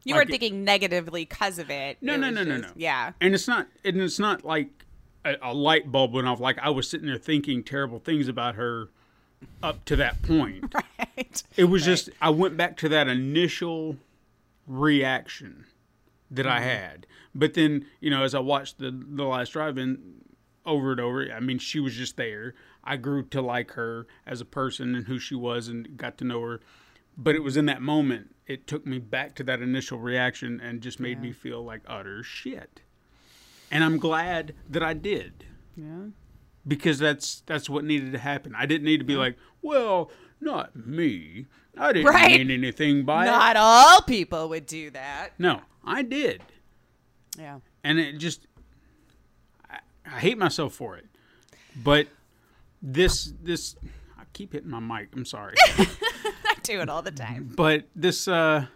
You 0.04 0.14
Like 0.14 0.14
weren't 0.14 0.30
it- 0.30 0.32
thinking 0.40 0.64
negatively 0.64 1.24
because 1.26 1.58
of 1.58 1.68
it. 1.70 1.98
No, 2.00 2.14
It 2.14 2.18
no, 2.18 2.30
no, 2.30 2.44
no, 2.44 2.58
just- 2.60 2.74
no. 2.74 2.80
Yeah. 2.80 3.12
and 3.20 3.34
it's 3.34 3.46
not 3.48 3.66
and 3.84 4.00
it's 4.00 4.18
not 4.18 4.44
like 4.44 4.70
a, 5.24 5.34
a 5.42 5.52
light 5.52 5.90
bulb 5.92 6.12
went 6.14 6.28
off 6.28 6.40
like 6.40 6.58
i 6.60 6.70
was 6.70 6.88
sitting 6.88 7.06
there 7.08 7.18
thinking 7.18 7.62
terrible 7.64 7.98
things 7.98 8.28
about 8.28 8.54
her 8.54 8.88
up 9.62 9.84
to 9.86 9.96
that 9.96 10.22
point 10.22 10.72
Right. 10.98 11.42
it 11.56 11.64
was 11.64 11.84
just 11.84 12.08
i 12.20 12.30
went 12.30 12.56
back 12.56 12.76
to 12.78 12.88
that 12.90 13.08
initial 13.08 13.96
reaction 14.66 15.64
that 16.30 16.46
i 16.46 16.58
mm-hmm. 16.58 16.68
had 16.68 17.06
but 17.34 17.54
then 17.54 17.86
you 18.00 18.10
know 18.10 18.22
as 18.22 18.34
i 18.34 18.38
watched 18.38 18.78
the 18.78 18.90
the 18.90 19.24
last 19.24 19.50
drive-in 19.52 19.98
over 20.68 20.92
and 20.92 21.00
over 21.00 21.26
i 21.32 21.40
mean 21.40 21.58
she 21.58 21.80
was 21.80 21.94
just 21.94 22.16
there 22.16 22.54
i 22.84 22.96
grew 22.96 23.22
to 23.22 23.40
like 23.40 23.72
her 23.72 24.06
as 24.26 24.40
a 24.40 24.44
person 24.44 24.94
and 24.94 25.06
who 25.06 25.18
she 25.18 25.34
was 25.34 25.66
and 25.68 25.96
got 25.96 26.18
to 26.18 26.24
know 26.24 26.40
her 26.42 26.60
but 27.16 27.34
it 27.34 27.42
was 27.42 27.56
in 27.56 27.66
that 27.66 27.80
moment 27.82 28.34
it 28.46 28.66
took 28.66 28.86
me 28.86 28.98
back 28.98 29.34
to 29.34 29.42
that 29.42 29.60
initial 29.62 29.98
reaction 29.98 30.60
and 30.60 30.80
just 30.82 31.00
made 31.00 31.20
me 31.20 31.32
feel 31.32 31.64
like 31.64 31.80
utter 31.86 32.22
shit 32.22 32.80
and 33.70 33.82
i'm 33.82 33.98
glad 33.98 34.54
that 34.68 34.82
i 34.82 34.92
did 34.94 35.44
Yeah. 35.76 36.06
because 36.66 36.98
that's 36.98 37.42
that's 37.46 37.68
what 37.70 37.84
needed 37.84 38.12
to 38.12 38.18
happen. 38.18 38.54
I 38.54 38.66
didn't 38.66 38.84
need 38.84 38.98
to 38.98 39.04
be 39.04 39.16
like, 39.16 39.36
well, 39.62 40.10
not 40.40 40.74
me. 40.76 41.46
I 41.78 41.92
didn't 41.92 42.12
Right. 42.12 42.38
mean 42.38 42.50
anything 42.50 43.04
by 43.04 43.24
it. 43.24 43.30
Not 43.30 43.56
all 43.56 44.02
people 44.02 44.48
would 44.50 44.66
do 44.66 44.90
that. 44.90 45.30
No, 45.38 45.62
I 45.84 46.02
did, 46.02 46.42
Yeah. 47.38 47.60
and 47.84 47.98
it 48.00 48.18
just 48.18 48.46
I, 50.12 50.18
hate 50.20 50.38
myself 50.38 50.74
for 50.74 50.96
it. 50.96 51.06
But 51.82 52.08
this 52.82 53.32
this 53.42 53.76
I 54.18 54.22
keep 54.32 54.52
hitting 54.52 54.70
my 54.70 54.80
mic. 54.80 55.08
I'm 55.14 55.24
sorry, 55.24 55.54
I 55.78 55.86
do 56.62 56.80
it 56.80 56.88
all 56.88 57.02
the 57.02 57.10
time. 57.10 57.52
but 57.56 57.84
this 57.94 58.28
uh 58.28 58.66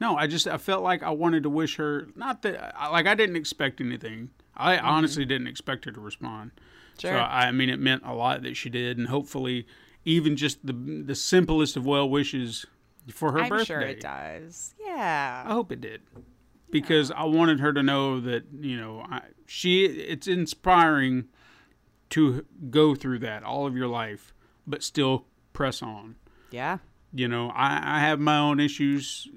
no, 0.00 0.16
I 0.16 0.26
just 0.26 0.46
I 0.48 0.56
felt 0.56 0.82
like 0.82 1.02
I 1.02 1.10
wanted 1.10 1.42
to 1.42 1.50
wish 1.50 1.76
her 1.76 2.08
not 2.16 2.42
that 2.42 2.74
like 2.90 3.06
I 3.06 3.14
didn't 3.14 3.36
expect 3.36 3.80
anything. 3.80 4.30
I 4.56 4.78
honestly 4.78 5.24
didn't 5.24 5.46
expect 5.46 5.84
her 5.86 5.92
to 5.92 6.00
respond. 6.00 6.50
Sure. 6.98 7.12
So 7.12 7.16
I 7.16 7.50
mean, 7.50 7.70
it 7.70 7.78
meant 7.80 8.02
a 8.04 8.14
lot 8.14 8.42
that 8.42 8.56
she 8.56 8.68
did, 8.68 8.98
and 8.98 9.08
hopefully, 9.08 9.66
even 10.04 10.36
just 10.36 10.64
the 10.66 10.72
the 10.72 11.14
simplest 11.14 11.76
of 11.76 11.86
well 11.86 12.08
wishes 12.08 12.66
for 13.12 13.32
her 13.32 13.40
I'm 13.40 13.48
birthday. 13.48 13.64
sure 13.64 13.80
it 13.80 14.00
does. 14.00 14.74
Yeah. 14.78 15.44
I 15.46 15.52
hope 15.52 15.72
it 15.72 15.80
did, 15.80 16.02
because 16.70 17.10
I 17.10 17.24
wanted 17.24 17.60
her 17.60 17.72
to 17.72 17.82
know 17.82 18.20
that 18.20 18.44
you 18.60 18.76
know 18.76 19.04
I, 19.08 19.22
she. 19.46 19.84
It's 19.84 20.26
inspiring 20.26 21.28
to 22.10 22.44
go 22.70 22.94
through 22.94 23.20
that 23.20 23.42
all 23.42 23.66
of 23.66 23.76
your 23.76 23.88
life, 23.88 24.32
but 24.66 24.82
still 24.82 25.26
press 25.52 25.82
on. 25.82 26.16
Yeah. 26.50 26.78
You 27.12 27.26
know, 27.26 27.50
I, 27.50 27.96
I 27.96 28.00
have 28.00 28.20
my 28.20 28.38
own 28.38 28.60
issues. 28.60 29.28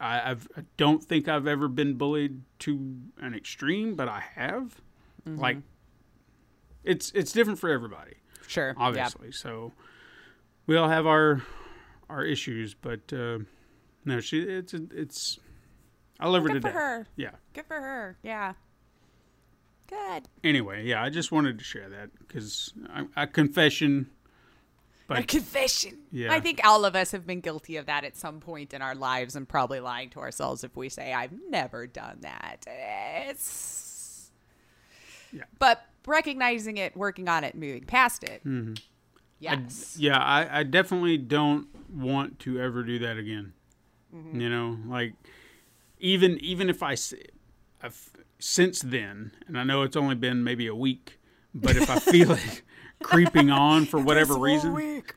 I, 0.00 0.30
I've, 0.30 0.48
I 0.56 0.62
don't 0.78 1.04
think 1.04 1.28
I've 1.28 1.46
ever 1.46 1.68
been 1.68 1.94
bullied 1.94 2.40
to 2.60 2.96
an 3.18 3.34
extreme, 3.34 3.96
but 3.96 4.08
I 4.08 4.22
have. 4.34 4.80
Like, 5.26 5.58
it's 6.84 7.10
it's 7.14 7.32
different 7.32 7.58
for 7.58 7.68
everybody 7.68 8.14
Sure. 8.46 8.74
obviously. 8.78 9.32
So 9.32 9.72
we 10.66 10.76
all 10.76 10.88
have 10.88 11.06
our 11.06 11.42
our 12.08 12.24
issues, 12.24 12.74
but 12.74 13.12
uh, 13.12 13.38
no, 14.04 14.20
she 14.20 14.40
it's 14.42 14.72
it's. 14.72 15.38
I 16.18 16.28
love 16.28 16.42
her 16.42 16.48
Good 16.48 16.54
to 16.54 16.60
for 16.60 16.68
death. 16.68 16.74
her. 16.74 17.06
Yeah. 17.16 17.30
Good 17.52 17.66
for 17.66 17.74
her. 17.80 18.16
Yeah. 18.22 18.54
Good. 19.88 20.28
Anyway, 20.42 20.84
yeah, 20.84 21.02
I 21.02 21.10
just 21.10 21.30
wanted 21.30 21.58
to 21.58 21.64
share 21.64 21.88
that 21.88 22.10
because 22.18 22.72
a 23.16 23.26
confession. 23.26 24.10
A 25.08 25.22
confession. 25.22 25.98
Yeah. 26.10 26.32
I 26.32 26.40
think 26.40 26.60
all 26.64 26.84
of 26.84 26.96
us 26.96 27.12
have 27.12 27.24
been 27.26 27.40
guilty 27.40 27.76
of 27.76 27.86
that 27.86 28.02
at 28.02 28.16
some 28.16 28.40
point 28.40 28.74
in 28.74 28.82
our 28.82 28.96
lives 28.96 29.36
and 29.36 29.48
probably 29.48 29.78
lying 29.78 30.10
to 30.10 30.18
ourselves 30.18 30.64
if 30.64 30.76
we 30.76 30.88
say, 30.88 31.12
I've 31.12 31.30
never 31.48 31.86
done 31.86 32.18
that. 32.22 32.66
It's. 32.66 34.30
Yeah. 35.32 35.44
But 35.60 35.84
recognizing 36.06 36.78
it, 36.78 36.96
working 36.96 37.28
on 37.28 37.44
it, 37.44 37.54
moving 37.54 37.84
past 37.84 38.24
it. 38.24 38.44
Mm-hmm. 38.44 38.74
Yes. 39.38 39.96
yeah, 39.98 40.18
I, 40.18 40.60
I 40.60 40.62
definitely 40.62 41.18
don't 41.18 41.68
want 41.94 42.38
to 42.40 42.58
ever 42.60 42.82
do 42.82 42.98
that 43.00 43.18
again. 43.18 43.52
Mm-hmm. 44.14 44.40
You 44.40 44.48
know, 44.48 44.78
like 44.88 45.12
even 45.98 46.38
even 46.38 46.68
if 46.70 46.82
I 46.82 46.96
I've, 47.82 48.10
since 48.38 48.80
then, 48.80 49.32
and 49.46 49.58
I 49.58 49.64
know 49.64 49.82
it's 49.82 49.96
only 49.96 50.14
been 50.14 50.42
maybe 50.44 50.66
a 50.66 50.74
week, 50.74 51.18
but 51.54 51.76
if 51.76 51.88
I 51.90 51.98
feel 51.98 52.32
it 52.32 52.62
creeping 53.02 53.50
on 53.50 53.86
for 53.86 53.98
whatever 54.00 54.34
reason. 54.38 54.74
week. 54.74 55.14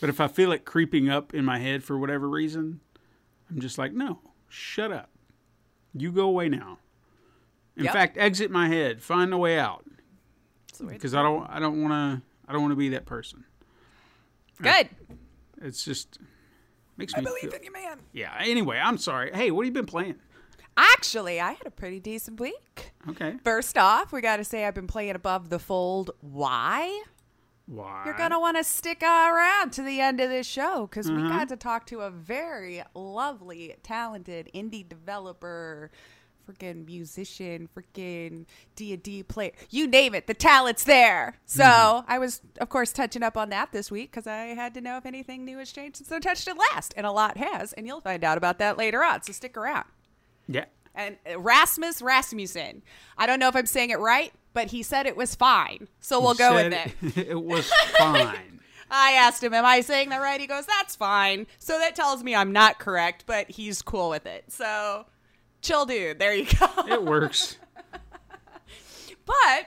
But 0.00 0.08
if 0.10 0.20
I 0.20 0.26
feel 0.26 0.50
it 0.50 0.64
creeping 0.64 1.08
up 1.08 1.32
in 1.32 1.44
my 1.44 1.58
head 1.58 1.84
for 1.84 1.96
whatever 1.96 2.28
reason, 2.28 2.80
I'm 3.48 3.60
just 3.60 3.78
like, 3.78 3.92
no, 3.92 4.18
shut 4.48 4.90
up. 4.90 5.10
You 5.94 6.10
go 6.10 6.26
away 6.26 6.48
now. 6.48 6.78
In 7.76 7.84
Yep. 7.84 7.92
fact, 7.92 8.18
exit 8.18 8.50
my 8.50 8.66
head. 8.68 9.00
Find 9.00 9.32
a 9.32 9.38
way 9.38 9.58
out. 9.58 9.84
That's 10.66 10.78
the 10.78 10.86
way 10.86 10.92
to 10.94 10.98
Because 10.98 11.14
I 11.14 11.22
don't, 11.22 11.46
I 11.48 11.60
don't 11.60 11.80
want 11.80 11.92
to, 11.92 12.22
I 12.48 12.52
don't 12.52 12.62
want 12.62 12.72
to 12.72 12.76
be 12.76 12.88
that 12.90 13.06
person. 13.06 13.44
Good. 14.60 14.88
It's 15.60 15.84
just 15.84 16.18
makes 16.96 17.14
I 17.14 17.18
me 17.20 17.24
believe 17.24 17.40
feel. 17.42 17.52
in 17.54 17.62
you, 17.64 17.72
man. 17.72 17.98
Yeah. 18.12 18.34
Anyway, 18.40 18.78
I'm 18.78 18.98
sorry. 18.98 19.30
Hey, 19.32 19.50
what 19.50 19.64
have 19.66 19.74
you 19.74 19.82
been 19.82 19.86
playing? 19.86 20.16
Actually, 20.76 21.38
I 21.40 21.52
had 21.52 21.66
a 21.66 21.70
pretty 21.70 22.00
decent 22.00 22.40
week. 22.40 22.92
Okay. 23.10 23.36
First 23.44 23.76
off, 23.76 24.10
we 24.12 24.20
got 24.22 24.38
to 24.38 24.44
say 24.44 24.64
I've 24.64 24.74
been 24.74 24.86
playing 24.86 25.14
Above 25.14 25.50
the 25.50 25.58
Fold. 25.58 26.12
Why? 26.20 27.02
Why? 27.66 28.02
You're 28.06 28.14
going 28.16 28.30
to 28.30 28.38
want 28.40 28.56
to 28.56 28.64
stick 28.64 29.02
around 29.02 29.72
to 29.74 29.82
the 29.82 30.00
end 30.00 30.20
of 30.20 30.30
this 30.30 30.46
show 30.46 30.86
because 30.86 31.10
we 31.10 31.18
Uh-huh. 31.18 31.28
got 31.28 31.48
to 31.50 31.56
talk 31.56 31.86
to 31.86 32.00
a 32.00 32.10
very 32.10 32.82
lovely, 32.94 33.76
talented 33.82 34.50
indie 34.54 34.86
developer, 34.88 35.90
freaking 36.48 36.84
musician, 36.86 37.68
freaking 37.76 38.46
D&D 38.76 39.22
player. 39.24 39.52
You 39.70 39.86
name 39.86 40.14
it, 40.14 40.26
the 40.26 40.34
talent's 40.34 40.84
there. 40.84 41.38
So 41.46 41.62
Mm-hmm. 41.64 42.10
I 42.12 42.18
was, 42.18 42.40
of 42.60 42.68
course, 42.68 42.92
touching 42.92 43.22
up 43.22 43.36
on 43.36 43.48
that 43.50 43.72
this 43.72 43.90
week 43.90 44.10
because 44.10 44.26
I 44.26 44.46
had 44.54 44.74
to 44.74 44.80
know 44.80 44.96
if 44.96 45.06
anything 45.06 45.44
new 45.44 45.58
has 45.58 45.72
changed 45.72 45.96
since 45.98 46.10
I 46.12 46.18
touched 46.18 46.48
it 46.48 46.56
last. 46.72 46.94
And 46.96 47.06
a 47.06 47.12
lot 47.12 47.36
has. 47.36 47.72
And 47.72 47.86
you'll 47.86 48.00
find 48.00 48.24
out 48.24 48.38
about 48.38 48.58
that 48.58 48.76
later 48.78 49.02
on. 49.02 49.22
So 49.22 49.32
stick 49.32 49.56
around. 49.56 49.84
Yeah. 50.48 50.64
and 50.94 51.16
Rasmus 51.36 52.02
Rasmussen. 52.02 52.82
I 53.16 53.26
don't 53.26 53.38
know 53.38 53.48
if 53.48 53.56
I'm 53.56 53.66
saying 53.66 53.90
it 53.90 53.98
right, 53.98 54.32
but 54.54 54.68
he 54.68 54.82
said 54.82 55.06
it 55.06 55.16
was 55.16 55.34
fine. 55.34 55.88
So 56.00 56.20
we'll 56.20 56.34
go 56.34 56.54
with 56.54 56.72
Said 56.72 56.92
it. 57.16 57.16
it 57.30 57.42
was 57.42 57.70
fine. 57.96 58.60
I 58.94 59.12
asked 59.12 59.42
him, 59.42 59.54
Am 59.54 59.64
I 59.64 59.80
saying 59.80 60.10
that 60.10 60.20
right? 60.20 60.38
He 60.38 60.46
goes, 60.46 60.66
That's 60.66 60.94
fine. 60.96 61.46
So 61.58 61.78
that 61.78 61.96
tells 61.96 62.22
me 62.22 62.34
I'm 62.34 62.52
not 62.52 62.78
correct, 62.78 63.24
but 63.26 63.48
he's 63.50 63.80
cool 63.80 64.10
with 64.10 64.26
it. 64.26 64.44
So 64.48 65.06
chill, 65.62 65.86
dude. 65.86 66.18
There 66.18 66.34
you 66.34 66.46
go. 66.46 66.68
It 66.86 67.02
works. 67.02 67.56
but 69.24 69.66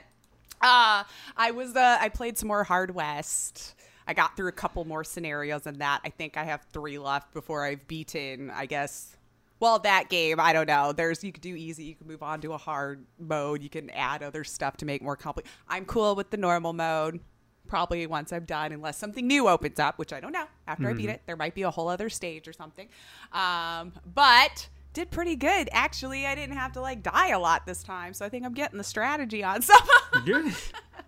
uh, 0.61 1.03
I 1.35 1.51
was 1.51 1.75
uh, 1.75 1.97
I 1.99 2.09
played 2.09 2.37
some 2.37 2.47
more 2.47 2.63
Hard 2.63 2.93
West. 2.93 3.75
I 4.07 4.13
got 4.13 4.37
through 4.37 4.49
a 4.49 4.53
couple 4.53 4.85
more 4.85 5.03
scenarios 5.03 5.65
in 5.65 5.79
that. 5.79 6.01
I 6.05 6.09
think 6.09 6.37
I 6.37 6.43
have 6.43 6.61
three 6.71 6.99
left 6.99 7.33
before 7.33 7.65
I've 7.65 7.87
beaten. 7.87 8.51
I 8.51 8.67
guess. 8.67 9.17
Well, 9.61 9.79
that 9.79 10.09
game, 10.09 10.39
I 10.39 10.51
don't 10.51 10.67
know. 10.67 10.91
There's 10.91 11.23
you 11.23 11.31
could 11.31 11.41
do 11.41 11.55
easy, 11.55 11.85
you 11.85 11.95
can 11.95 12.07
move 12.07 12.21
on 12.21 12.41
to 12.41 12.51
a 12.51 12.57
hard 12.57 13.05
mode, 13.17 13.63
you 13.63 13.69
can 13.69 13.89
add 13.91 14.21
other 14.21 14.43
stuff 14.43 14.75
to 14.77 14.85
make 14.85 15.01
more 15.01 15.15
complex. 15.15 15.49
I'm 15.69 15.85
cool 15.85 16.13
with 16.13 16.29
the 16.29 16.35
normal 16.35 16.73
mode. 16.73 17.21
Probably 17.65 18.05
once 18.05 18.33
I'm 18.33 18.43
done, 18.43 18.73
unless 18.73 18.97
something 18.97 19.25
new 19.25 19.47
opens 19.47 19.79
up, 19.79 19.97
which 19.97 20.11
I 20.11 20.19
don't 20.19 20.33
know. 20.33 20.45
After 20.67 20.89
I 20.89 20.93
beat 20.93 21.09
it, 21.09 21.21
there 21.25 21.37
might 21.37 21.55
be 21.55 21.63
a 21.63 21.71
whole 21.71 21.87
other 21.87 22.09
stage 22.09 22.47
or 22.49 22.53
something. 22.53 22.89
Um, 23.31 23.93
but 24.13 24.67
did 24.95 25.11
pretty 25.11 25.35
good. 25.35 25.69
Actually, 25.71 26.25
I 26.25 26.33
didn't 26.33 26.55
have 26.57 26.71
to 26.73 26.81
like 26.81 27.03
die 27.03 27.29
a 27.29 27.39
lot 27.39 27.65
this 27.67 27.83
time, 27.83 28.13
so 28.15 28.25
I 28.25 28.29
think 28.29 28.45
I'm 28.45 28.53
getting 28.53 28.77
the 28.79 28.83
strategy 28.83 29.43
on 29.43 29.61
some. 29.61 29.77
Good. 30.25 30.53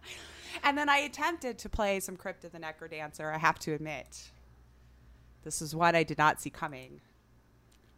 and 0.64 0.78
then 0.78 0.90
I 0.90 0.98
attempted 0.98 1.58
to 1.60 1.70
play 1.70 2.00
some 2.00 2.16
Crypt 2.16 2.46
of 2.46 2.52
the 2.52 2.60
Necrodancer. 2.60 3.34
I 3.34 3.38
have 3.40 3.58
to 3.60 3.74
admit, 3.74 4.30
this 5.44 5.62
is 5.62 5.74
what 5.76 5.96
I 5.96 6.04
did 6.04 6.18
not 6.18 6.40
see 6.40 6.50
coming. 6.52 7.02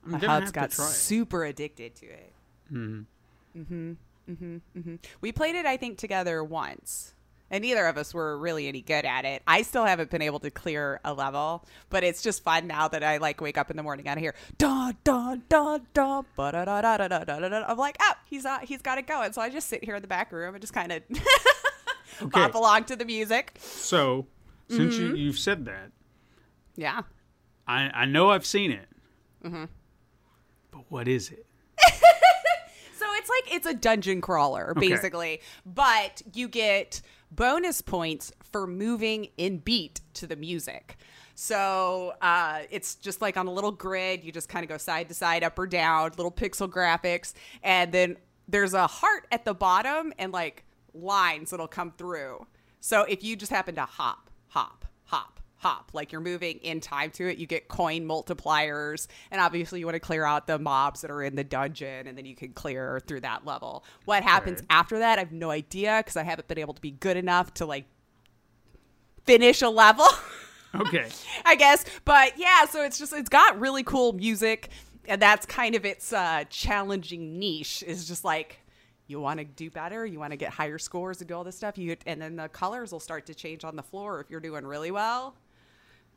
I'm 0.05 0.11
My 0.11 0.19
hubs 0.19 0.51
got 0.51 0.69
to 0.69 0.75
try 0.77 0.85
it. 0.85 0.91
super 0.91 1.43
addicted 1.43 1.95
to 1.95 2.05
it. 2.05 2.33
Mm-hmm. 2.71 3.59
Mm-hmm. 3.59 3.91
Mm-hmm. 4.31 4.55
Mm-hmm. 4.79 4.95
We 5.21 5.31
played 5.31 5.55
it, 5.55 5.65
I 5.65 5.75
think, 5.75 5.97
together 5.97 6.43
once. 6.43 7.13
And 7.51 7.61
neither 7.63 7.85
of 7.87 7.97
us 7.97 8.13
were 8.13 8.37
really 8.37 8.67
any 8.67 8.81
good 8.81 9.05
at 9.05 9.25
it. 9.25 9.41
I 9.47 9.63
still 9.63 9.85
haven't 9.85 10.09
been 10.11 10.21
able 10.21 10.39
to 10.39 10.51
clear 10.51 10.99
a 11.03 11.13
level, 11.13 11.65
but 11.89 12.03
it's 12.03 12.21
just 12.21 12.43
fun 12.43 12.67
now 12.67 12.87
that 12.89 13.03
I 13.03 13.17
like 13.17 13.41
wake 13.41 13.57
up 13.57 13.71
in 13.71 13.77
the 13.77 13.83
morning 13.83 14.07
and 14.07 14.19
I 14.19 14.21
hear 14.21 14.35
da 14.57 14.91
da 15.03 15.35
da 15.49 15.79
da 15.93 16.21
da 16.35 16.51
da 16.51 16.63
da 16.65 16.81
da 16.81 17.07
da 17.07 17.23
da 17.23 17.39
da. 17.49 17.65
I'm 17.67 17.77
like, 17.77 17.97
oh, 18.01 18.13
he's 18.25 18.45
uh, 18.45 18.59
he's 18.59 18.81
got 18.81 18.97
it 18.97 19.07
going. 19.07 19.33
So 19.33 19.41
I 19.41 19.49
just 19.49 19.67
sit 19.67 19.83
here 19.83 19.95
in 19.95 20.01
the 20.01 20.07
back 20.07 20.31
room 20.31 20.53
and 20.53 20.61
just 20.61 20.73
kind 20.73 20.91
of 20.91 21.01
Okay. 22.21 22.29
bop 22.31 22.53
along 22.55 22.83
to 22.85 22.95
the 22.95 23.05
music. 23.05 23.53
So, 23.61 24.27
since 24.67 24.95
Mm-hmm. 24.95 25.15
you, 25.15 25.23
you've 25.23 25.39
said 25.39 25.65
that, 25.65 25.91
Yeah. 26.75 27.03
I, 27.67 27.89
I 27.93 28.05
know 28.05 28.29
I've 28.31 28.45
seen 28.45 28.71
it. 28.71 28.87
Mm-hmm. 29.43 29.65
But 30.71 30.81
what 30.89 31.07
is 31.07 31.29
it? 31.31 31.45
So 32.97 33.05
it's 33.13 33.29
like 33.29 33.55
it's 33.55 33.65
a 33.65 33.73
dungeon 33.73 34.19
crawler, 34.19 34.71
Okay. 34.75 34.89
basically, 34.89 35.39
but 35.65 36.21
you 36.33 36.49
get 36.49 37.01
bonus 37.31 37.81
points 37.81 38.31
for 38.51 38.67
moving 38.67 39.29
in 39.37 39.57
beat 39.59 40.01
to 40.15 40.27
the 40.27 40.35
music. 40.35 40.97
So 41.35 42.13
uh, 42.21 42.63
it's 42.69 42.95
just 42.95 43.21
like 43.21 43.37
on 43.37 43.47
a 43.47 43.51
little 43.51 43.71
grid. 43.71 44.23
You 44.23 44.31
just 44.31 44.49
kind 44.49 44.63
of 44.63 44.69
go 44.69 44.77
side 44.77 45.07
to 45.07 45.15
side, 45.15 45.43
up 45.43 45.57
or 45.57 45.67
down, 45.67 46.11
little 46.17 46.31
pixel 46.31 46.69
graphics, 46.69 47.33
and 47.63 47.91
then 47.91 48.17
there's 48.47 48.73
a 48.73 48.87
heart 48.87 49.27
at 49.31 49.45
the 49.45 49.53
bottom 49.53 50.11
and 50.17 50.33
like 50.33 50.65
lines 50.93 51.51
that'll 51.51 51.67
come 51.67 51.91
through. 51.97 52.45
So 52.81 53.03
if 53.03 53.23
you 53.23 53.35
just 53.35 53.51
happen 53.51 53.75
to 53.75 53.85
hop, 53.85 54.29
hop, 54.47 54.85
hop, 55.59 55.91
like 55.93 56.11
you're 56.11 56.21
moving 56.21 56.57
in 56.57 56.79
time 56.81 57.11
to 57.11 57.29
it, 57.29 57.37
you 57.37 57.45
get 57.45 57.67
coin 57.67 58.05
multipliers. 58.07 59.07
And 59.29 59.39
obviously, 59.39 59.79
you 59.79 59.85
want 59.85 59.95
to 59.95 59.99
clear 59.99 60.25
out 60.25 60.47
the 60.47 60.57
mobs 60.57 61.01
that 61.01 61.11
are 61.11 61.21
in 61.21 61.35
the 61.35 61.43
dungeon, 61.43 62.07
and 62.07 62.17
then 62.17 62.25
you 62.25 62.35
can 62.35 62.53
clear 62.53 62.99
through 63.07 63.21
that 63.21 63.45
level. 63.45 63.83
What 64.05 64.23
happens 64.23 64.59
Right. 64.61 64.67
after 64.69 64.99
that, 64.99 65.19
I 65.19 65.21
have 65.21 65.31
no 65.31 65.51
idea 65.51 66.01
because 66.03 66.17
I 66.17 66.23
haven't 66.23 66.47
been 66.47 66.59
able 66.59 66.73
to 66.73 66.81
be 66.81 66.91
good 66.91 67.17
enough 67.17 67.53
to 67.55 67.65
like 67.65 67.85
finish 69.25 69.61
a 69.61 69.69
level. 69.69 70.05
Okay. 70.75 71.07
I 71.45 71.55
guess. 71.55 71.83
But 72.05 72.37
yeah, 72.37 72.65
so 72.65 72.83
it's 72.83 72.99
just 72.99 73.11
it's 73.11 73.27
got 73.27 73.59
really 73.59 73.81
cool 73.81 74.13
music, 74.13 74.69
and 75.07 75.19
that's 75.19 75.43
kind 75.47 75.73
of 75.73 75.83
its 75.83 76.13
uh, 76.13 76.43
challenging 76.51 77.39
niche. 77.39 77.83
Is 77.87 78.07
just 78.07 78.23
like 78.23 78.59
you 79.07 79.19
want 79.19 79.39
to 79.39 79.45
do 79.45 79.71
better, 79.71 80.05
you 80.05 80.19
want 80.19 80.29
to 80.29 80.37
get 80.37 80.51
higher 80.51 80.77
scores 80.77 81.21
and 81.21 81.27
do 81.27 81.33
all 81.33 81.43
this 81.43 81.55
stuff. 81.55 81.75
You 81.79 81.95
and 82.05 82.21
then 82.21 82.35
the 82.35 82.49
colors 82.49 82.91
will 82.91 82.99
start 82.99 83.25
to 83.25 83.33
change 83.33 83.63
on 83.63 83.75
the 83.75 83.81
floor 83.81 84.21
if 84.21 84.29
you're 84.29 84.39
doing 84.39 84.63
really 84.63 84.91
well. 84.91 85.33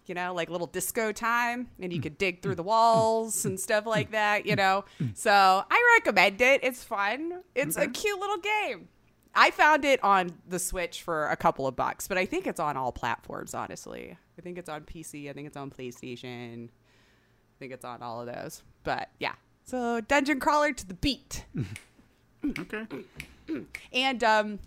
You 0.07 0.15
know, 0.15 0.35
like 0.35 0.51
little 0.51 0.67
disco 0.67 1.13
time, 1.13 1.69
and 1.81 1.93
you 1.93 2.01
could 2.01 2.19
dig 2.19 2.43
through 2.43 2.57
the 2.57 2.63
walls 2.63 3.45
and 3.45 3.59
stuff 3.69 3.87
like 3.87 4.11
that. 4.11 4.47
You 4.47 4.57
know, 4.57 4.85
so 5.15 5.31
I 5.33 5.97
recommend 5.99 6.41
it. 6.41 6.65
It's 6.65 6.83
fun. 6.83 7.43
It's 7.55 7.77
a 7.77 7.87
cute 7.89 8.19
little 8.19 8.39
game. 8.39 8.89
I 9.35 9.51
found 9.51 9.85
it 9.85 10.03
on 10.05 10.33
the 10.47 10.59
Switch 10.59 11.03
for 11.03 11.29
a 11.29 11.37
couple 11.37 11.67
of 11.67 11.75
bucks, 11.75 12.07
but 12.07 12.19
I 12.19 12.27
think 12.27 12.47
it's 12.47 12.61
on 12.61 12.77
all 12.77 12.93
platforms, 12.93 13.55
honestly. 13.55 14.17
I 14.39 14.43
think 14.43 14.59
it's 14.59 14.69
on 14.69 14.83
PC, 14.83 15.31
I 15.31 15.33
think 15.33 15.47
it's 15.47 15.57
on 15.57 15.71
PlayStation. 15.71 16.67
I 16.69 17.59
think 17.59 17.73
it's 17.73 17.85
on 17.85 18.03
all 18.03 18.21
of 18.21 18.27
those. 18.27 18.63
But 18.85 19.09
yeah. 19.19 19.35
So 19.65 20.01
Dungeon 20.01 20.41
Crawler 20.41 20.73
to 20.73 20.87
the 20.87 20.95
beat. 20.95 21.47
Okay. 22.59 22.87
And 23.93 24.25
um 24.25 24.59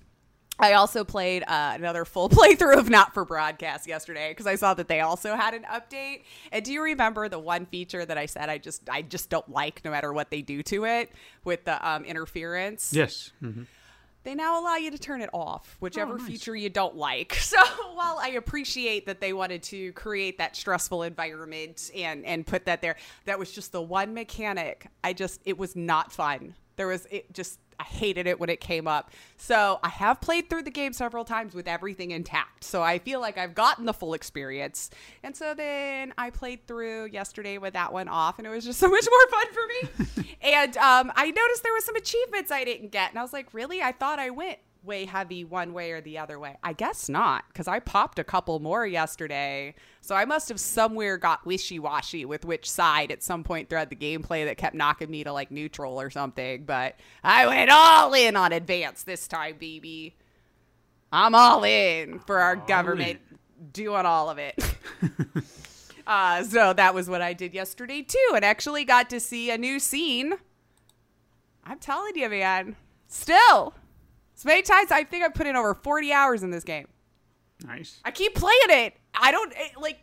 I 0.60 0.74
also 0.74 1.04
played 1.04 1.44
uh, 1.44 1.74
another 1.76 2.06
full 2.06 2.30
playthrough 2.38 2.78
of 2.78 2.90
Not 2.90 3.14
for 3.14 3.26
Broadcast 3.26 3.88
yesterday 3.88 4.30
because 4.32 4.48
I 4.48 4.56
saw 4.56 4.74
that 4.76 4.88
they 4.88 5.02
also 5.02 5.36
had 5.36 5.54
an 5.54 5.64
update. 5.64 6.24
And 6.52 6.64
do 6.64 6.72
you 6.72 6.82
remember 6.82 7.28
the 7.30 7.40
one 7.40 7.66
feature 7.66 8.06
that 8.06 8.18
I 8.18 8.26
said 8.26 8.50
I 8.50 8.58
just 8.58 8.90
I 8.90 9.02
just 9.02 9.30
don't 9.30 9.50
like 9.50 9.84
no 9.84 9.92
matter 9.92 10.14
what 10.14 10.30
they 10.32 10.42
do 10.42 10.64
to 10.64 10.86
it 10.86 11.12
with 11.44 11.66
the 11.66 11.88
um, 11.88 12.06
interference? 12.06 12.94
Yes. 12.94 13.32
hmm 13.40 13.64
they 14.24 14.34
now 14.34 14.60
allow 14.60 14.76
you 14.76 14.90
to 14.90 14.98
turn 14.98 15.22
it 15.22 15.30
off, 15.34 15.78
whichever 15.80 16.14
Oh, 16.14 16.18
nice. 16.18 16.26
feature 16.26 16.56
you 16.56 16.68
don't 16.72 16.96
like. 16.96 17.34
So 17.42 17.58
while 17.94 18.18
I 18.20 18.30
appreciate 18.30 19.06
that 19.06 19.22
they 19.22 19.34
wanted 19.34 19.62
to 19.64 19.92
create 19.94 20.40
that 20.40 20.56
stressful 20.56 21.04
environment 21.04 21.92
and 21.96 22.26
and 22.26 22.44
put 22.46 22.66
that 22.66 22.82
there, 22.82 22.96
that 23.26 23.38
was 23.38 23.52
just 23.52 23.72
the 23.72 23.84
one 23.84 24.16
mechanic. 24.16 24.88
I 25.04 25.14
just 25.14 25.42
it 25.46 25.60
was 25.60 25.76
not 25.76 26.12
fun. 26.12 26.56
There 26.76 26.88
was 26.88 27.08
it 27.12 27.34
just 27.34 27.60
I 27.80 27.84
hated 27.84 28.28
it 28.28 28.40
when 28.40 28.50
it 28.50 28.60
came 28.60 28.88
up. 28.88 29.12
So 29.38 29.80
I 29.84 29.90
have 29.90 30.22
played 30.22 30.50
through 30.50 30.64
the 30.64 30.72
game 30.72 30.94
several 30.94 31.26
times 31.26 31.54
with 31.54 31.68
everything 31.68 32.12
intact. 32.12 32.64
So 32.64 32.82
I 32.82 33.00
feel 33.00 33.20
like 33.20 33.38
I've 33.38 33.54
gotten 33.54 33.86
the 33.86 33.94
full 33.94 34.14
experience. 34.14 34.90
And 35.24 35.36
so 35.36 35.54
then 35.54 36.14
I 36.18 36.30
played 36.30 36.66
through 36.68 37.08
yesterday 37.08 37.58
with 37.58 37.74
that 37.74 37.92
one 37.92 38.08
off, 38.08 38.38
and 38.38 38.48
it 38.48 38.50
was 38.50 38.66
just 38.66 38.80
so 38.86 38.88
much 38.88 39.06
more 39.10 39.28
fun 39.30 39.48
for 39.54 40.24
me. 40.24 40.36
and 40.42 40.78
um, 40.78 41.12
I 41.16 41.32
noticed 41.32 41.64
there 41.64 41.74
was 41.74 41.86
some 41.86 41.96
achievements 41.96 42.52
I 42.52 42.64
didn't 42.64 42.92
get, 42.92 43.10
and 43.10 43.20
I 43.20 43.22
was 43.22 43.34
like, 43.34 43.54
really? 43.54 43.82
I 43.82 43.92
thought 43.92 44.20
I 44.20 44.30
went 44.30 44.60
way 44.86 45.06
heavy 45.06 45.44
one 45.44 45.74
way 45.74 45.92
or 45.92 46.02
the 46.02 46.18
other 46.18 46.40
way. 46.40 46.58
I 46.64 46.74
guess 46.74 47.10
not, 47.10 47.46
because 47.48 47.68
I 47.68 47.80
popped 47.80 48.20
a 48.20 48.24
couple 48.24 48.60
more 48.60 48.86
yesterday. 48.86 49.76
So 50.02 50.16
I 50.16 50.26
must 50.26 50.50
have 50.50 50.60
somewhere 50.60 51.18
got 51.18 51.46
wishy 51.46 51.80
washy 51.80 52.26
with 52.26 52.46
which 52.46 52.70
side 52.70 53.12
at 53.12 53.24
some 53.24 53.44
point 53.44 53.70
throughout 53.70 53.90
the 53.90 53.96
gameplay 53.96 54.46
that 54.46 54.58
kept 54.58 54.76
knocking 54.76 55.10
me 55.10 55.24
to 55.24 55.34
like 55.34 55.52
neutral 55.52 56.00
or 56.00 56.10
something. 56.10 56.66
But 56.66 56.96
I 57.24 57.48
went 57.48 57.72
all 57.72 58.14
in 58.14 58.36
on 58.36 58.52
advance 58.52 59.04
this 59.04 59.28
time, 59.28 59.58
baby. 59.60 60.16
I'm 61.12 61.36
all 61.36 61.64
in 61.64 62.20
for 62.20 62.40
our 62.40 62.56
government 62.56 63.20
doing 63.72 64.06
all 64.06 64.30
of 64.30 64.38
it. 64.38 64.58
uh, 66.08 66.44
so 66.44 66.74
that 66.74 66.94
was 66.94 67.10
what 67.10 67.22
I 67.22 67.34
did 67.34 67.54
yesterday 67.54 68.02
too, 68.02 68.32
and 68.36 68.44
actually 68.44 68.84
got 68.86 69.10
to 69.12 69.20
see 69.20 69.50
a 69.50 69.58
new 69.58 69.80
scene. 69.80 70.34
I'm 71.64 71.80
telling 71.80 72.16
you, 72.16 72.30
man. 72.30 72.76
Still, 73.08 73.74
as 74.36 74.46
many 74.46 74.62
times 74.62 74.92
I 74.92 75.04
think 75.04 75.24
I 75.24 75.30
put 75.30 75.48
in 75.48 75.56
over 75.56 75.74
40 75.74 76.12
hours 76.12 76.44
in 76.44 76.52
this 76.52 76.64
game. 76.64 76.88
Nice. 77.66 78.00
I 78.04 78.12
keep 78.12 78.36
playing 78.36 78.60
it. 78.70 78.96
I 79.14 79.32
don't 79.32 79.54
it, 79.56 79.80
like. 79.80 80.00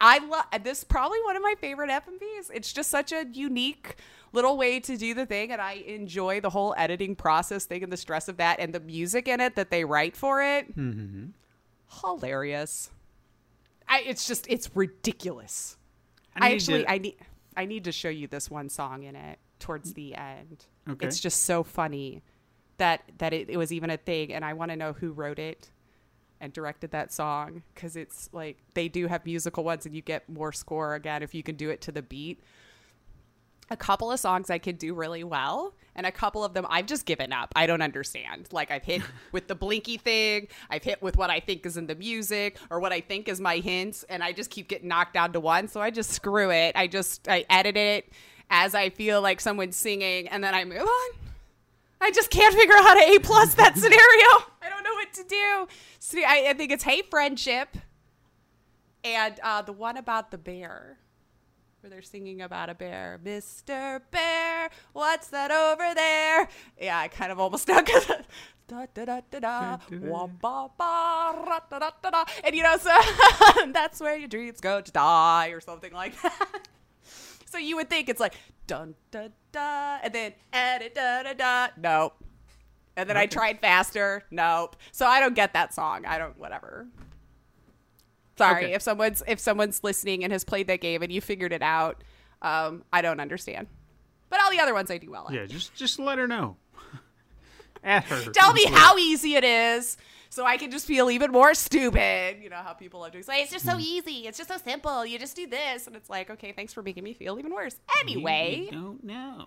I 0.00 0.18
love 0.18 0.44
this. 0.62 0.78
is 0.78 0.84
Probably 0.84 1.18
one 1.24 1.36
of 1.36 1.42
my 1.42 1.54
favorite 1.60 1.90
FMVs. 1.90 2.50
It's 2.54 2.72
just 2.72 2.90
such 2.90 3.12
a 3.12 3.26
unique 3.32 3.96
little 4.32 4.56
way 4.56 4.80
to 4.80 4.96
do 4.96 5.12
the 5.12 5.26
thing, 5.26 5.52
and 5.52 5.60
I 5.60 5.72
enjoy 5.72 6.40
the 6.40 6.50
whole 6.50 6.74
editing 6.78 7.16
process 7.16 7.64
thing 7.64 7.82
and 7.82 7.92
the 7.92 7.96
stress 7.96 8.28
of 8.28 8.38
that, 8.38 8.60
and 8.60 8.72
the 8.72 8.80
music 8.80 9.28
in 9.28 9.40
it 9.40 9.56
that 9.56 9.70
they 9.70 9.84
write 9.84 10.16
for 10.16 10.42
it. 10.42 10.74
Mm-hmm. 10.76 11.26
Hilarious. 12.00 12.90
I. 13.86 14.02
It's 14.06 14.26
just. 14.26 14.46
It's 14.48 14.70
ridiculous. 14.74 15.76
I, 16.34 16.48
need 16.48 16.54
actually. 16.54 16.82
to- 16.84 16.90
I 16.90 16.98
need. 16.98 17.16
I 17.56 17.64
need 17.66 17.84
to 17.84 17.92
show 17.92 18.08
you 18.08 18.26
this 18.28 18.50
one 18.50 18.68
song 18.68 19.02
in 19.02 19.16
it 19.16 19.38
towards 19.58 19.92
the 19.94 20.14
end. 20.14 20.64
Okay. 20.88 21.06
It's 21.06 21.18
just 21.18 21.42
so 21.42 21.64
funny 21.64 22.22
that 22.78 23.02
that 23.18 23.32
it, 23.32 23.50
it 23.50 23.56
was 23.56 23.72
even 23.72 23.90
a 23.90 23.96
thing, 23.96 24.32
and 24.32 24.44
I 24.44 24.54
want 24.54 24.70
to 24.70 24.76
know 24.76 24.92
who 24.92 25.12
wrote 25.12 25.38
it 25.38 25.70
and 26.40 26.52
directed 26.52 26.92
that 26.92 27.12
song 27.12 27.62
because 27.74 27.96
it's 27.96 28.30
like 28.32 28.58
they 28.74 28.88
do 28.88 29.06
have 29.06 29.24
musical 29.26 29.64
ones, 29.64 29.86
and 29.86 29.94
you 29.94 30.02
get 30.02 30.28
more 30.28 30.52
score 30.52 30.94
again 30.94 31.22
if 31.22 31.34
you 31.34 31.42
can 31.42 31.56
do 31.56 31.70
it 31.70 31.80
to 31.82 31.92
the 31.92 32.02
beat. 32.02 32.42
A 33.70 33.76
couple 33.76 34.10
of 34.10 34.18
songs 34.18 34.48
I 34.48 34.56
could 34.56 34.78
do 34.78 34.94
really 34.94 35.24
well, 35.24 35.74
and 35.94 36.06
a 36.06 36.12
couple 36.12 36.42
of 36.42 36.54
them 36.54 36.66
I've 36.70 36.86
just 36.86 37.04
given 37.04 37.32
up. 37.34 37.52
I 37.54 37.66
don't 37.66 37.82
understand. 37.82 38.48
Like 38.50 38.70
I've 38.70 38.84
hit 38.84 39.02
with 39.32 39.46
the 39.46 39.54
blinky 39.54 39.98
thing, 39.98 40.48
I've 40.70 40.84
hit 40.84 41.02
with 41.02 41.18
what 41.18 41.28
I 41.28 41.40
think 41.40 41.66
is 41.66 41.76
in 41.76 41.86
the 41.86 41.94
music 41.94 42.56
or 42.70 42.80
what 42.80 42.92
I 42.92 43.00
think 43.00 43.28
is 43.28 43.40
my 43.40 43.56
hints, 43.56 44.04
and 44.08 44.22
I 44.22 44.32
just 44.32 44.50
keep 44.50 44.68
getting 44.68 44.88
knocked 44.88 45.14
down 45.14 45.32
to 45.34 45.40
one. 45.40 45.68
So 45.68 45.80
I 45.80 45.90
just 45.90 46.10
screw 46.10 46.50
it. 46.50 46.76
I 46.76 46.86
just 46.86 47.28
I 47.28 47.44
edit 47.50 47.76
it 47.76 48.10
as 48.50 48.74
I 48.74 48.88
feel 48.88 49.20
like 49.20 49.40
someone's 49.40 49.76
singing, 49.76 50.28
and 50.28 50.42
then 50.42 50.54
I 50.54 50.64
move 50.64 50.80
on. 50.80 51.27
I 52.00 52.10
just 52.10 52.30
can't 52.30 52.54
figure 52.54 52.74
out 52.76 52.84
how 52.84 52.94
to 52.94 53.14
A 53.14 53.18
plus 53.18 53.54
that 53.54 53.76
scenario. 53.76 54.46
I 54.62 54.68
don't 54.70 54.84
know 54.84 54.94
what 54.94 55.12
to 55.14 55.24
do. 55.24 55.68
See, 55.98 56.24
I, 56.24 56.50
I 56.50 56.52
think 56.54 56.72
it's 56.72 56.84
hate 56.84 57.10
friendship, 57.10 57.76
and 59.04 59.38
uh, 59.42 59.62
the 59.62 59.72
one 59.72 59.96
about 59.96 60.30
the 60.30 60.38
bear, 60.38 60.98
where 61.80 61.90
they're 61.90 62.02
singing 62.02 62.40
about 62.40 62.70
a 62.70 62.74
bear, 62.74 63.20
Mister 63.22 64.02
Bear, 64.10 64.70
what's 64.92 65.28
that 65.28 65.50
over 65.50 65.94
there? 65.94 66.48
Yeah, 66.80 66.98
I 66.98 67.08
kind 67.08 67.32
of 67.32 67.38
almost 67.40 67.62
stuck. 67.68 67.86
Da, 68.68 68.84
da, 68.92 69.04
da, 69.06 69.20
da, 69.30 69.38
da, 69.40 69.78
wah, 69.90 70.26
ba, 70.26 70.68
ba, 70.76 71.34
ra, 71.46 71.58
da, 71.70 71.78
da, 71.78 71.90
da, 72.02 72.10
da. 72.10 72.24
And 72.44 72.54
you 72.54 72.62
know, 72.62 72.76
so 72.76 72.94
that's 73.72 73.98
where 73.98 74.14
your 74.16 74.28
dreams 74.28 74.60
go 74.60 74.80
to 74.82 74.92
die, 74.92 75.48
or 75.48 75.60
something 75.60 75.92
like 75.92 76.20
that. 76.22 76.68
So 77.50 77.58
you 77.58 77.76
would 77.76 77.88
think 77.88 78.08
it's 78.08 78.20
like 78.20 78.34
dun 78.66 78.94
da 79.10 79.28
da, 79.52 79.98
and 80.02 80.12
then 80.14 80.32
edit 80.52 80.94
da 80.94 81.22
da 81.22 81.32
da. 81.32 81.68
Nope. 81.76 82.22
And 82.96 83.08
then 83.08 83.16
I 83.16 83.26
tried 83.26 83.60
faster. 83.60 84.24
Nope. 84.30 84.76
So 84.92 85.06
I 85.06 85.20
don't 85.20 85.34
get 85.34 85.52
that 85.54 85.72
song. 85.72 86.04
I 86.04 86.18
don't. 86.18 86.36
Whatever. 86.38 86.86
Sorry 88.36 88.66
Okay. 88.66 88.74
if 88.74 88.82
someone's 88.82 89.22
if 89.26 89.40
someone's 89.40 89.82
listening 89.82 90.24
and 90.24 90.32
has 90.32 90.44
played 90.44 90.66
that 90.68 90.80
game 90.80 91.02
and 91.02 91.10
you 91.12 91.20
figured 91.20 91.52
it 91.52 91.62
out. 91.62 92.02
Um, 92.42 92.84
I 92.92 93.02
don't 93.02 93.18
understand. 93.20 93.66
But 94.30 94.40
all 94.42 94.50
the 94.50 94.60
other 94.60 94.74
ones 94.74 94.90
I 94.90 94.98
do 94.98 95.10
well 95.10 95.26
at. 95.28 95.34
Yeah, 95.34 95.46
just 95.46 95.74
just 95.74 95.98
let 95.98 96.18
her 96.18 96.28
know. 96.28 96.56
At 97.84 98.04
her. 98.04 98.30
Tell 98.32 98.52
me 98.52 98.64
how 98.66 98.98
easy 98.98 99.36
it 99.36 99.44
is. 99.44 99.96
So 100.30 100.44
I 100.44 100.56
can 100.58 100.70
just 100.70 100.86
feel 100.86 101.10
even 101.10 101.30
more 101.32 101.54
stupid. 101.54 102.38
You 102.42 102.50
know 102.50 102.56
how 102.56 102.72
people 102.74 103.00
love 103.00 103.12
to 103.12 103.22
say 103.22 103.42
it's 103.42 103.50
just 103.52 103.64
so 103.64 103.78
easy. 103.78 104.26
It's 104.26 104.36
just 104.38 104.50
so 104.50 104.56
simple. 104.58 105.04
You 105.06 105.18
just 105.18 105.34
do 105.36 105.46
this, 105.46 105.86
and 105.86 105.96
it's 105.96 106.10
like, 106.10 106.30
okay, 106.30 106.52
thanks 106.52 106.72
for 106.72 106.82
making 106.82 107.04
me 107.04 107.14
feel 107.14 107.38
even 107.38 107.54
worse. 107.54 107.76
Anyway, 108.00 108.68
You 108.70 108.78
don't 108.78 109.04
know. 109.04 109.46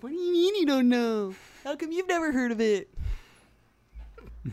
What 0.00 0.10
do 0.10 0.14
you 0.16 0.32
mean 0.32 0.54
you 0.56 0.66
don't 0.66 0.88
know? 0.88 1.34
How 1.64 1.74
come 1.76 1.90
you've 1.92 2.08
never 2.08 2.30
heard 2.32 2.52
of 2.52 2.60
it? 2.60 2.88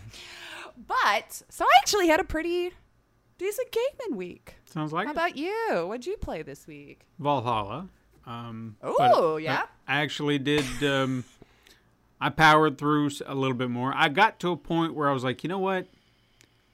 but 0.88 1.42
so 1.50 1.66
I 1.66 1.70
actually 1.80 2.08
had 2.08 2.20
a 2.20 2.24
pretty 2.24 2.72
decent 3.38 3.70
gaming 3.72 4.18
week. 4.18 4.56
Sounds 4.66 4.92
like 4.92 5.06
How 5.06 5.12
it. 5.12 5.16
about 5.16 5.38
you? 5.38 5.86
What'd 5.88 6.06
you 6.06 6.18
play 6.18 6.42
this 6.42 6.68
week? 6.68 7.02
Valhalla. 7.20 7.88
Um, 8.26 8.76
Ooh, 8.86 8.96
but 8.98 9.38
yeah. 9.38 9.64
I 9.88 10.02
actually 10.02 10.40
did. 10.40 10.66
Um, 10.84 11.24
I 12.20 12.30
powered 12.30 12.78
through 12.78 13.12
a 13.26 13.36
little 13.36 13.56
bit 13.56 13.70
more. 13.70 13.94
I 13.96 14.10
got 14.10 14.40
to 14.40 14.52
a 14.52 14.58
point 14.58 14.94
where 14.94 15.10
I 15.10 15.14
was 15.14 15.24
like, 15.24 15.44
you 15.44 15.50
know 15.50 15.60
what? 15.60 15.88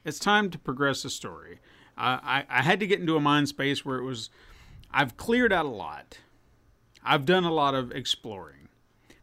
It's 0.05 0.19
time 0.19 0.49
to 0.51 0.57
progress 0.57 1.03
the 1.03 1.09
story. 1.09 1.59
I, 1.97 2.45
I, 2.49 2.59
I 2.59 2.61
had 2.61 2.79
to 2.79 2.87
get 2.87 2.99
into 2.99 3.15
a 3.15 3.19
mind 3.19 3.49
space 3.49 3.85
where 3.85 3.97
it 3.97 4.03
was. 4.03 4.29
I've 4.91 5.17
cleared 5.17 5.53
out 5.53 5.65
a 5.65 5.69
lot. 5.69 6.19
I've 7.03 7.25
done 7.25 7.43
a 7.43 7.51
lot 7.51 7.73
of 7.73 7.91
exploring. 7.91 8.67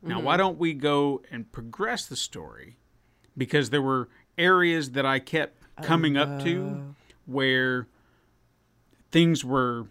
Now, 0.03 0.21
why 0.21 0.35
mm-hmm. 0.35 0.39
don't 0.39 0.59
we 0.59 0.75
go 0.75 1.23
and 1.31 1.51
progress 1.51 2.07
the 2.07 2.17
story? 2.17 2.77
Because 3.37 3.71
there 3.71 3.83
were 3.83 4.09
areas 4.37 4.93
that 4.93 5.05
I 5.05 5.19
kept 5.19 5.61
oh, 5.79 5.83
coming 5.83 6.17
up 6.17 6.43
to 6.45 6.95
where 7.27 7.89
things 9.11 9.45
were 9.45 9.87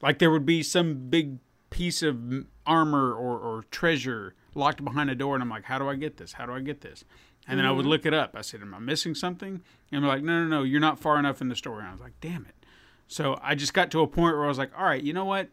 like 0.00 0.18
there 0.18 0.30
would 0.30 0.46
be 0.46 0.62
some 0.62 1.08
big 1.08 1.38
piece 1.70 2.02
of 2.02 2.46
armor 2.66 3.12
or, 3.12 3.38
or 3.38 3.64
treasure 3.70 4.34
locked 4.54 4.84
behind 4.84 5.10
a 5.10 5.14
door 5.14 5.34
and 5.34 5.42
i'm 5.42 5.50
like 5.50 5.64
how 5.64 5.78
do 5.78 5.88
i 5.88 5.94
get 5.94 6.16
this? 6.16 6.32
How 6.32 6.46
do 6.46 6.52
i 6.52 6.60
get 6.60 6.80
this? 6.80 7.04
And 7.46 7.58
then 7.58 7.66
i 7.66 7.70
would 7.70 7.82
mm-hmm. 7.82 7.90
look 7.90 8.06
it 8.06 8.14
up. 8.14 8.34
I 8.36 8.42
said 8.42 8.62
am 8.62 8.74
i 8.74 8.78
missing 8.78 9.14
something? 9.14 9.60
And 9.92 10.02
they're 10.02 10.10
like 10.10 10.22
no 10.22 10.44
no 10.44 10.48
no 10.48 10.62
you're 10.62 10.80
not 10.80 10.98
far 10.98 11.18
enough 11.18 11.40
in 11.40 11.48
the 11.48 11.56
story. 11.56 11.80
And 11.80 11.88
i 11.88 11.92
was 11.92 12.00
like 12.00 12.18
damn 12.20 12.46
it. 12.46 12.66
So 13.06 13.38
i 13.42 13.54
just 13.54 13.74
got 13.74 13.90
to 13.92 14.00
a 14.00 14.06
point 14.06 14.36
where 14.36 14.44
i 14.44 14.48
was 14.48 14.58
like 14.58 14.72
all 14.76 14.84
right 14.84 15.02
you 15.02 15.12
know 15.12 15.24
what? 15.24 15.48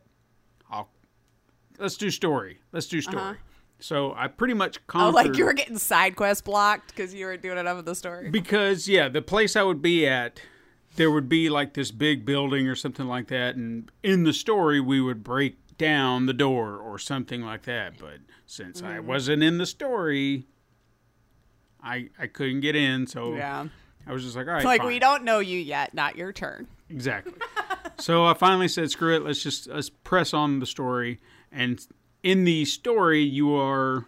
I'll 0.70 0.90
let's 1.80 1.98
do 1.98 2.10
story. 2.12 2.60
Let's 2.72 2.88
do 2.88 3.00
uh-huh. 3.00 3.12
story. 3.12 3.38
So 3.80 4.14
i 4.16 4.28
pretty 4.28 4.54
much 4.54 4.80
Oh, 4.94 5.10
like 5.10 5.36
you 5.36 5.46
were 5.46 5.54
getting 5.54 5.78
side 5.78 6.16
quest 6.16 6.46
blocked 6.46 6.90
because 6.90 7.14
you 7.14 7.26
were 7.26 7.38
doing 7.38 7.58
enough 7.58 7.80
of 7.80 7.86
the 7.86 7.96
story. 7.96 8.30
because 8.30 8.88
yeah, 8.88 9.10
the 9.10 9.22
place 9.22 9.56
I 9.56 9.64
would 9.64 9.82
be 9.82 10.08
at, 10.08 10.40
there 10.96 11.10
would 11.10 11.28
be 11.28 11.50
like 11.50 11.74
this 11.74 11.90
big 11.92 12.26
building 12.26 12.68
or 12.68 12.76
something 12.76 13.08
like 13.08 13.28
that, 13.30 13.56
and 13.56 13.92
in 14.04 14.24
the 14.24 14.34
story 14.34 14.80
we 14.80 15.02
would 15.02 15.24
break 15.24 15.61
down 15.82 16.28
the 16.28 16.34
door 16.34 16.78
or 16.78 17.00
something 17.00 17.41
like 17.41 17.63
that. 17.63 17.98
But 18.00 18.20
since 18.46 18.84
I 18.84 18.98
mm-hmm. 18.98 19.08
wasn't 19.08 19.41
in 19.41 19.58
the 19.58 19.65
story, 19.65 20.46
I 21.84 22.10
I 22.20 22.28
couldn't 22.28 22.62
get 22.62 22.76
in, 22.76 23.08
so 23.08 23.34
yeah. 23.34 23.67
I 24.06 24.13
was 24.13 24.24
just 24.24 24.36
like, 24.36 24.48
all 24.48 24.54
right, 24.54 24.63
Like 24.63 24.82
fine. 24.82 24.88
we 24.88 25.00
don't 25.00 25.24
know 25.24 25.39
you 25.39 25.58
yet. 25.58 25.94
Not 25.94 26.15
your 26.15 26.32
turn. 26.32 26.67
Exactly. 26.89 27.34
so 27.98 28.26
I 28.26 28.36
finally 28.36 28.67
said, 28.67 28.91
"Screw 28.91 29.15
it. 29.15 29.24
Let's 29.24 29.41
just 29.41 29.67
let's 29.67 29.89
press 29.89 30.34
on 30.34 30.60
the 30.60 30.65
story." 30.67 31.20
And 31.52 31.86
in 32.22 32.44
the 32.44 32.65
story, 32.65 33.24
you 33.24 33.56
are 33.56 34.06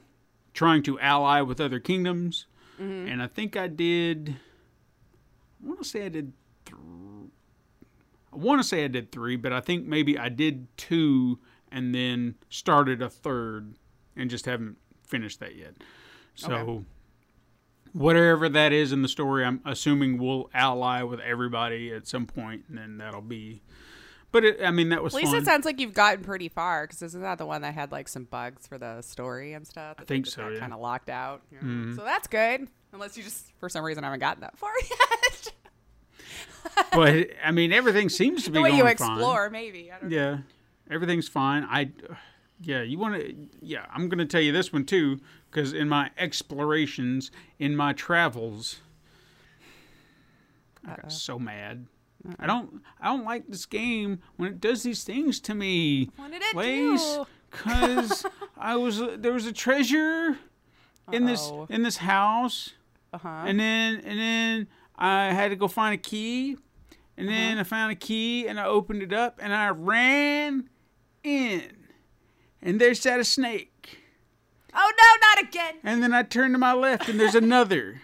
trying 0.53 0.83
to 0.83 0.99
ally 0.99 1.41
with 1.41 1.59
other 1.59 1.79
kingdoms, 1.79 2.45
mm-hmm. 2.79 3.07
and 3.07 3.21
I 3.21 3.27
think 3.27 3.57
I 3.57 3.67
did. 3.67 4.35
I 5.63 5.67
want 5.67 5.81
to 5.81 5.87
say 5.87 6.05
I 6.05 6.09
did. 6.09 6.33
Th- 6.65 6.77
I 8.31 8.35
want 8.35 8.61
to 8.61 8.67
say 8.67 8.83
I 8.83 8.87
did 8.87 9.11
three, 9.11 9.35
but 9.35 9.53
I 9.53 9.59
think 9.59 9.85
maybe 9.85 10.17
I 10.17 10.29
did 10.29 10.67
two, 10.75 11.39
and 11.73 11.93
then 11.93 12.35
started 12.49 13.01
a 13.01 13.09
third, 13.09 13.73
and 14.15 14.29
just 14.29 14.45
haven't 14.45 14.77
finished 15.05 15.39
that 15.41 15.55
yet. 15.55 15.73
So. 16.35 16.53
Okay. 16.53 16.83
Whatever 17.91 18.49
that 18.49 18.73
is 18.73 18.91
in 18.91 19.03
the 19.03 19.07
story, 19.07 19.45
I'm 19.45 19.61
assuming 19.65 20.17
we'll 20.17 20.49
ally 20.51 21.03
with 21.03 21.19
everybody 21.19 21.93
at 21.93 22.07
some 22.07 22.25
point, 22.25 22.63
and 22.67 22.75
then 22.75 22.97
that'll 22.97 23.21
be. 23.21 23.61
But 24.31 24.43
it, 24.45 24.63
I 24.63 24.71
mean, 24.71 24.89
that 24.89 25.03
was 25.03 25.13
At 25.13 25.17
least 25.17 25.31
fun. 25.33 25.43
it 25.43 25.45
sounds 25.45 25.63
like 25.63 25.79
you've 25.79 25.93
gotten 25.93 26.23
pretty 26.23 26.49
far 26.49 26.87
because 26.87 27.03
isn't 27.03 27.21
that 27.21 27.37
the 27.37 27.45
one 27.45 27.61
that 27.61 27.75
had 27.75 27.91
like 27.91 28.07
some 28.07 28.23
bugs 28.23 28.65
for 28.65 28.79
the 28.79 29.01
story 29.03 29.53
and 29.53 29.67
stuff? 29.67 29.97
I 29.99 30.05
think 30.05 30.25
so, 30.25 30.41
yeah. 30.41 30.47
Mm-hmm. 30.47 30.59
Kind 30.59 30.73
of 30.73 30.79
locked 30.79 31.09
out. 31.11 31.43
you 31.51 31.59
know? 31.61 31.95
So 31.95 32.03
that's 32.03 32.25
good. 32.27 32.67
Unless 32.93 33.15
you 33.15 33.21
just 33.21 33.51
for 33.59 33.69
some 33.69 33.85
reason 33.85 34.03
haven't 34.03 34.21
gotten 34.21 34.41
that 34.41 34.57
far 34.57 34.71
yet. 34.89 35.51
but 36.93 37.27
I 37.45 37.51
mean, 37.51 37.71
everything 37.71 38.09
seems 38.09 38.43
to 38.45 38.49
be 38.49 38.55
the 38.57 38.63
way 38.63 38.71
you 38.71 38.81
fine. 38.81 38.91
explore, 38.93 39.51
maybe. 39.51 39.91
I 39.91 39.99
don't 39.99 40.09
know. 40.09 40.39
Everything's 40.93 41.27
fine. 41.27 41.63
I, 41.69 41.91
yeah, 42.61 42.81
you 42.83 42.97
want 42.99 43.15
to? 43.15 43.35
Yeah, 43.61 43.85
I'm 43.93 44.07
going 44.09 44.19
to 44.19 44.25
tell 44.25 44.41
you 44.41 44.51
this 44.51 44.71
one 44.71 44.85
too, 44.85 45.19
because 45.49 45.73
in 45.73 45.89
my 45.89 46.11
explorations, 46.17 47.31
in 47.59 47.75
my 47.75 47.93
travels, 47.93 48.77
I 50.85 50.95
got 50.95 51.11
so 51.11 51.39
mad. 51.39 51.87
I 52.39 52.45
don't. 52.47 52.81
I 53.01 53.07
don't 53.07 53.25
like 53.25 53.47
this 53.47 53.65
game 53.65 54.19
when 54.37 54.49
it 54.49 54.61
does 54.61 54.83
these 54.83 55.03
things 55.03 55.39
to 55.41 55.53
me. 55.53 56.09
What 56.15 56.31
did 56.31 56.41
it 56.41 56.55
Lace, 56.55 57.15
do? 57.15 57.25
Cause 57.51 58.25
I 58.57 58.75
was 58.77 59.01
there 59.17 59.33
was 59.33 59.45
a 59.45 59.51
treasure 59.51 60.37
in 61.11 61.25
this 61.25 61.51
in 61.69 61.83
this 61.83 61.97
house, 61.97 62.71
Uh-huh. 63.13 63.27
and 63.45 63.59
then 63.59 63.95
and 64.05 64.19
then 64.19 64.67
I 64.95 65.33
had 65.33 65.49
to 65.49 65.55
go 65.57 65.67
find 65.67 65.93
a 65.93 65.97
key, 65.97 66.57
and 67.17 67.27
Uh-huh. 67.27 67.35
then 67.37 67.57
I 67.59 67.63
found 67.63 67.91
a 67.91 67.95
key 67.95 68.47
and 68.47 68.59
I 68.59 68.65
opened 68.65 69.03
it 69.03 69.11
up 69.13 69.39
and 69.41 69.53
I 69.53 69.69
ran 69.69 70.69
in, 71.23 71.87
and 72.61 72.79
there 72.79 72.93
sat 72.93 73.19
a 73.19 73.23
snake. 73.23 73.99
Oh 74.75 74.91
no, 74.97 75.27
not 75.27 75.47
again. 75.47 75.75
And 75.83 76.01
then 76.01 76.13
I 76.13 76.23
turned 76.23 76.53
to 76.53 76.57
my 76.57 76.73
left 76.73 77.07
and 77.07 77.19
there's 77.19 77.35
another. 77.35 78.01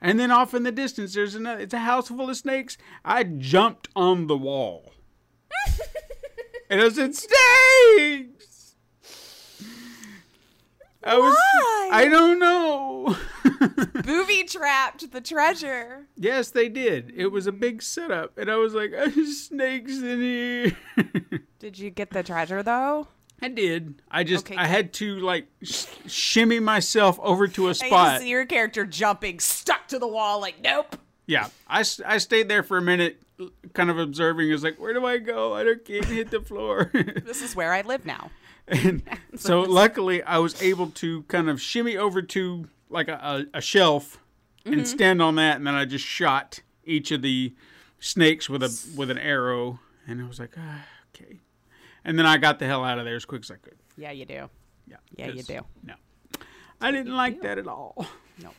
And 0.00 0.20
then 0.20 0.30
off 0.30 0.54
in 0.54 0.62
the 0.62 0.72
distance 0.72 1.14
there's 1.14 1.34
another. 1.34 1.60
It's 1.60 1.74
a 1.74 1.78
house 1.78 2.08
full 2.08 2.28
of 2.28 2.36
snakes. 2.36 2.76
I 3.04 3.24
jumped 3.24 3.88
on 3.96 4.26
the 4.26 4.36
wall. 4.36 4.92
and 6.70 6.82
I 6.82 6.88
said, 6.90 7.14
Snakes! 7.14 8.35
I 11.06 11.18
was 11.18 11.34
Why? 11.34 11.90
I 11.92 12.08
don't 12.08 12.38
know. 12.40 13.16
Booby 14.04 14.44
trapped 14.44 15.12
the 15.12 15.20
treasure. 15.20 16.06
Yes, 16.16 16.50
they 16.50 16.68
did. 16.68 17.12
It 17.16 17.28
was 17.28 17.46
a 17.46 17.52
big 17.52 17.80
setup, 17.80 18.36
and 18.36 18.50
I 18.50 18.56
was 18.56 18.74
like, 18.74 18.90
"There's 18.90 19.42
snakes 19.44 19.98
in 19.98 20.20
here." 20.20 20.76
Did 21.60 21.78
you 21.78 21.90
get 21.90 22.10
the 22.10 22.22
treasure 22.22 22.62
though? 22.62 23.08
I 23.40 23.48
did. 23.48 24.02
I 24.10 24.24
just 24.24 24.46
Okay, 24.46 24.56
I 24.56 24.66
had 24.66 24.92
to 24.94 25.20
like 25.20 25.46
sh- 25.62 25.86
shimmy 26.06 26.58
myself 26.58 27.20
over 27.22 27.46
to 27.48 27.68
a 27.68 27.74
spot. 27.74 28.20
see 28.20 28.30
your 28.30 28.46
character 28.46 28.84
jumping, 28.86 29.40
stuck 29.40 29.88
to 29.88 29.98
the 29.98 30.08
wall, 30.08 30.40
like 30.40 30.60
nope. 30.60 30.96
Yeah, 31.26 31.48
I, 31.68 31.84
I 32.04 32.18
stayed 32.18 32.48
there 32.48 32.62
for 32.62 32.78
a 32.78 32.82
minute, 32.82 33.20
kind 33.74 33.90
of 33.90 33.98
observing. 33.98 34.48
I 34.48 34.52
was 34.52 34.64
like, 34.64 34.80
"Where 34.80 34.92
do 34.92 35.04
I 35.06 35.18
go? 35.18 35.54
I 35.54 35.64
don't 35.64 35.84
can't 35.84 36.04
hit 36.04 36.30
the 36.30 36.40
floor." 36.40 36.90
This 37.24 37.42
is 37.42 37.54
where 37.54 37.72
I 37.72 37.82
live 37.82 38.06
now. 38.06 38.30
And 38.68 39.02
so 39.36 39.62
luckily, 39.62 40.22
I 40.22 40.38
was 40.38 40.60
able 40.62 40.90
to 40.90 41.22
kind 41.24 41.48
of 41.48 41.60
shimmy 41.60 41.96
over 41.96 42.22
to 42.22 42.68
like 42.88 43.08
a, 43.08 43.46
a, 43.52 43.60
shelf 43.60 44.18
Mm-hmm. 44.64 44.78
and 44.80 44.88
stand 44.88 45.22
on 45.22 45.36
that, 45.36 45.58
and 45.58 45.66
then 45.66 45.76
I 45.76 45.84
just 45.84 46.04
shot 46.04 46.58
each 46.84 47.12
of 47.12 47.22
the 47.22 47.54
snakes 48.00 48.50
with 48.50 48.64
a 48.64 48.76
with 48.96 49.12
an 49.12 49.18
arrow, 49.18 49.78
and 50.08 50.20
I 50.20 50.26
was 50.26 50.40
like, 50.40 50.54
ah, 50.58 50.84
"Okay." 51.14 51.38
And 52.04 52.18
then 52.18 52.26
I 52.26 52.36
got 52.36 52.58
the 52.58 52.66
hell 52.66 52.82
out 52.82 52.98
of 52.98 53.04
there 53.04 53.14
as 53.14 53.24
quick 53.24 53.42
as 53.42 53.50
I 53.52 53.56
could. 53.56 53.76
Yeah, 53.96 54.10
you 54.10 54.24
do. 54.24 54.50
Yeah, 54.88 54.96
Yeah, 55.16 55.28
you 55.28 55.44
do. 55.44 55.60
No, 55.84 55.94
I 56.80 56.90
didn't 56.90 57.14
like 57.14 57.42
that 57.42 57.58
at 57.58 57.68
all. 57.68 58.06
No. 58.42 58.50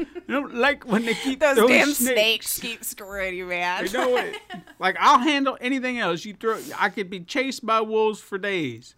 I 0.00 0.06
don't 0.28 0.54
like 0.56 0.84
when 0.84 1.04
they 1.04 1.14
keep 1.14 1.38
Those, 1.38 1.56
those, 1.56 1.68
damn 1.68 1.92
snakes. 1.92 2.50
snakes. 2.50 2.58
keep 2.58 2.82
screwing 2.84 3.36
you, 3.36 3.46
man. 3.46 3.86
You 3.86 3.92
know 3.92 4.16
it. 4.16 4.36
Like 4.80 4.96
I'll 4.98 5.20
handle 5.20 5.56
anything 5.60 6.00
else. 6.00 6.24
You 6.24 6.34
throw. 6.34 6.58
I 6.76 6.88
could 6.88 7.10
be 7.10 7.20
chased 7.20 7.64
by 7.64 7.80
wolves 7.80 8.20
for 8.20 8.38
days, 8.38 8.96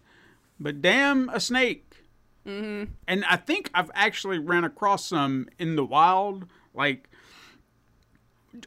but 0.61 0.81
damn 0.81 1.29
a 1.29 1.39
snake. 1.39 2.05
Mm-hmm. 2.45 2.91
And 3.07 3.25
I 3.25 3.35
think 3.35 3.69
I've 3.73 3.91
actually 3.93 4.39
ran 4.39 4.63
across 4.63 5.05
some 5.05 5.47
in 5.59 5.75
the 5.75 5.85
wild. 5.85 6.45
Like 6.73 7.09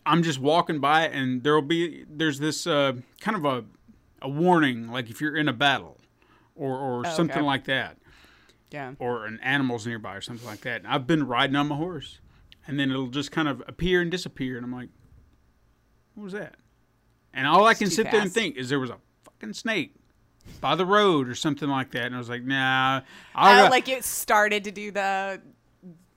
I'm 0.04 0.22
just 0.22 0.38
walking 0.38 0.80
by, 0.80 1.06
and 1.08 1.42
there'll 1.42 1.62
be 1.62 2.04
there's 2.08 2.38
this 2.38 2.66
uh, 2.66 2.94
kind 3.20 3.36
of 3.36 3.44
a 3.44 3.64
a 4.22 4.28
warning, 4.28 4.90
like 4.90 5.10
if 5.10 5.20
you're 5.20 5.36
in 5.36 5.48
a 5.48 5.52
battle, 5.52 5.98
or 6.54 6.76
or 6.76 7.04
something 7.04 7.38
okay. 7.38 7.46
like 7.46 7.64
that 7.64 7.98
Yeah. 8.70 8.94
or 8.98 9.26
an 9.26 9.38
animal's 9.42 9.86
nearby 9.86 10.14
or 10.14 10.20
something 10.20 10.46
like 10.46 10.60
that. 10.62 10.82
And 10.82 10.86
I've 10.86 11.06
been 11.06 11.26
riding 11.26 11.56
on 11.56 11.68
my 11.68 11.76
horse, 11.76 12.20
and 12.66 12.78
then 12.78 12.90
it'll 12.90 13.08
just 13.08 13.32
kind 13.32 13.48
of 13.48 13.62
appear 13.66 14.00
and 14.00 14.10
disappear, 14.10 14.56
and 14.56 14.64
I'm 14.64 14.72
like, 14.72 14.90
"What 16.14 16.24
was 16.24 16.32
that?" 16.32 16.56
And 17.32 17.46
all 17.46 17.66
I 17.66 17.74
can 17.74 17.90
sit 17.90 18.10
there 18.10 18.20
and 18.20 18.32
think 18.32 18.56
is 18.56 18.68
there 18.68 18.78
was 18.80 18.90
a 18.90 18.98
fucking 19.24 19.54
snake 19.54 19.96
by 20.60 20.74
the 20.74 20.86
road 20.86 21.28
or 21.28 21.34
something 21.34 21.68
like 21.68 21.90
that, 21.92 22.06
and 22.06 22.14
I 22.14 22.18
was 22.18 22.28
like, 22.28 22.42
"Nah." 22.44 23.00
I'll 23.34 23.60
Oh, 23.60 23.66
go- 23.66 23.70
like 23.70 23.88
it 23.88 24.04
started 24.04 24.64
to 24.64 24.70
do 24.70 24.90
the 24.90 25.40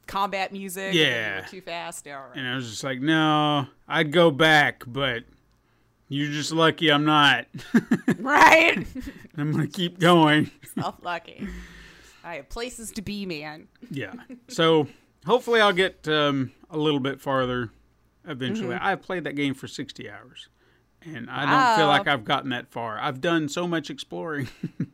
combat 0.06 0.52
music. 0.52 0.94
and 0.94 0.96
then 0.96 1.04
you 1.06 1.12
Yeah. 1.12 1.42
too 1.42 1.62
fast. 1.62 2.06
Yeah, 2.06 2.16
right. 2.16 2.36
and 2.38 2.48
I 2.48 2.56
was 2.56 2.70
just 2.70 2.84
like, 2.84 3.02
"No, 3.02 3.68
I'd 3.88 4.12
go 4.12 4.32
back, 4.32 4.84
but." 4.88 5.24
You're 6.10 6.32
just 6.32 6.54
lucky 6.54 6.90
I'm 6.90 7.04
not. 7.04 7.48
right. 8.20 8.88
I'm 9.38 9.52
gonna 9.52 9.68
keep 9.68 10.00
going. 10.00 10.50
Self 10.74 10.96
lucky. 11.04 11.46
I 12.24 12.36
have 12.36 12.48
places 12.48 12.92
to 12.92 13.02
be, 13.02 13.26
man. 13.26 13.68
Yeah. 13.92 14.14
So 14.48 14.88
hopefully 15.26 15.60
I'll 15.60 15.74
get 15.74 16.08
um, 16.08 16.54
a 16.70 16.78
little 16.78 17.02
bit 17.02 17.20
farther 17.20 17.72
eventually. 18.26 18.76
Mm-hmm. 18.76 18.86
I've 18.86 19.02
played 19.02 19.26
that 19.26 19.36
game 19.36 19.54
for 19.54 19.68
60 19.68 20.10
hours. 20.10 20.48
And 21.16 21.30
I 21.30 21.46
don't 21.46 21.78
feel 21.78 21.88
like 21.88 22.08
I've 22.08 22.26
gotten 22.26 22.50
that 22.50 22.68
far. 22.70 23.00
I've 23.00 23.22
done 23.22 23.48
so 23.50 23.68
much 23.68 23.90
exploring. 23.90 24.48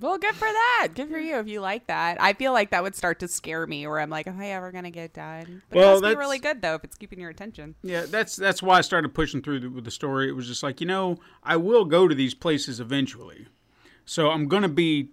Well, 0.00 0.18
good 0.18 0.34
for 0.34 0.48
that. 0.48 0.88
Good 0.96 1.10
for 1.10 1.18
you 1.20 1.36
if 1.36 1.46
you 1.46 1.60
like 1.60 1.86
that. 1.86 2.20
I 2.20 2.32
feel 2.32 2.52
like 2.52 2.70
that 2.70 2.82
would 2.82 2.96
start 2.96 3.20
to 3.20 3.28
scare 3.28 3.64
me, 3.68 3.86
where 3.86 4.00
I'm 4.00 4.10
like, 4.10 4.26
am 4.26 4.40
I 4.40 4.48
ever 4.48 4.72
gonna 4.72 4.90
get 4.90 5.12
done? 5.14 5.62
But 5.70 5.76
Well, 5.78 5.88
it 5.90 5.92
must 5.92 6.02
be 6.02 6.08
that's- 6.08 6.18
really 6.18 6.38
good 6.40 6.60
though 6.60 6.74
if 6.74 6.82
it's 6.82 6.96
keeping 6.96 7.20
your 7.20 7.30
attention. 7.30 7.76
yeah, 7.84 8.06
that's 8.08 8.34
that's 8.34 8.60
why 8.64 8.78
I 8.78 8.80
started 8.80 9.14
pushing 9.14 9.42
through 9.42 9.60
the, 9.60 9.68
with 9.70 9.84
the 9.84 9.92
story. 9.92 10.28
It 10.28 10.32
was 10.32 10.48
just 10.48 10.64
like, 10.64 10.80
you 10.80 10.88
know, 10.88 11.18
I 11.44 11.56
will 11.56 11.84
go 11.84 12.08
to 12.08 12.16
these 12.16 12.34
places 12.34 12.80
eventually. 12.80 13.46
So 14.04 14.30
I'm 14.32 14.48
going 14.48 14.64
to 14.64 14.68
be 14.68 15.10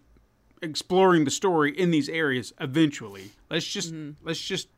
exploring 0.64 1.24
the 1.24 1.30
story 1.30 1.70
in 1.78 1.92
these 1.92 2.10
areas 2.10 2.52
eventually. 2.60 3.30
Let's 3.52 3.68
just 3.68 3.94
Mm-hmm. 3.94 4.26
let's 4.28 4.42
just 4.42 4.70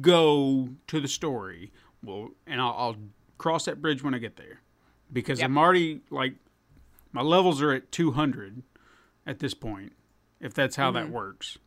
go 0.00 0.68
to 0.86 1.00
the 1.00 1.08
story. 1.08 1.72
Well, 2.04 2.28
and 2.46 2.60
I'll, 2.60 2.74
I'll 2.78 2.96
cross 3.38 3.64
that 3.64 3.82
bridge 3.82 4.04
when 4.04 4.14
I 4.14 4.18
get 4.18 4.36
there, 4.36 4.60
because 5.12 5.38
Yep. 5.40 5.46
I'm 5.50 5.58
already 5.58 6.00
like 6.10 6.34
my 7.12 7.22
levels 7.22 7.60
are 7.62 7.72
at 7.72 7.92
200 7.92 8.62
at 9.26 9.38
this 9.38 9.54
point, 9.54 9.92
if 10.40 10.54
that's 10.54 10.76
how 10.76 10.90
that 10.92 11.10
works. 11.10 11.58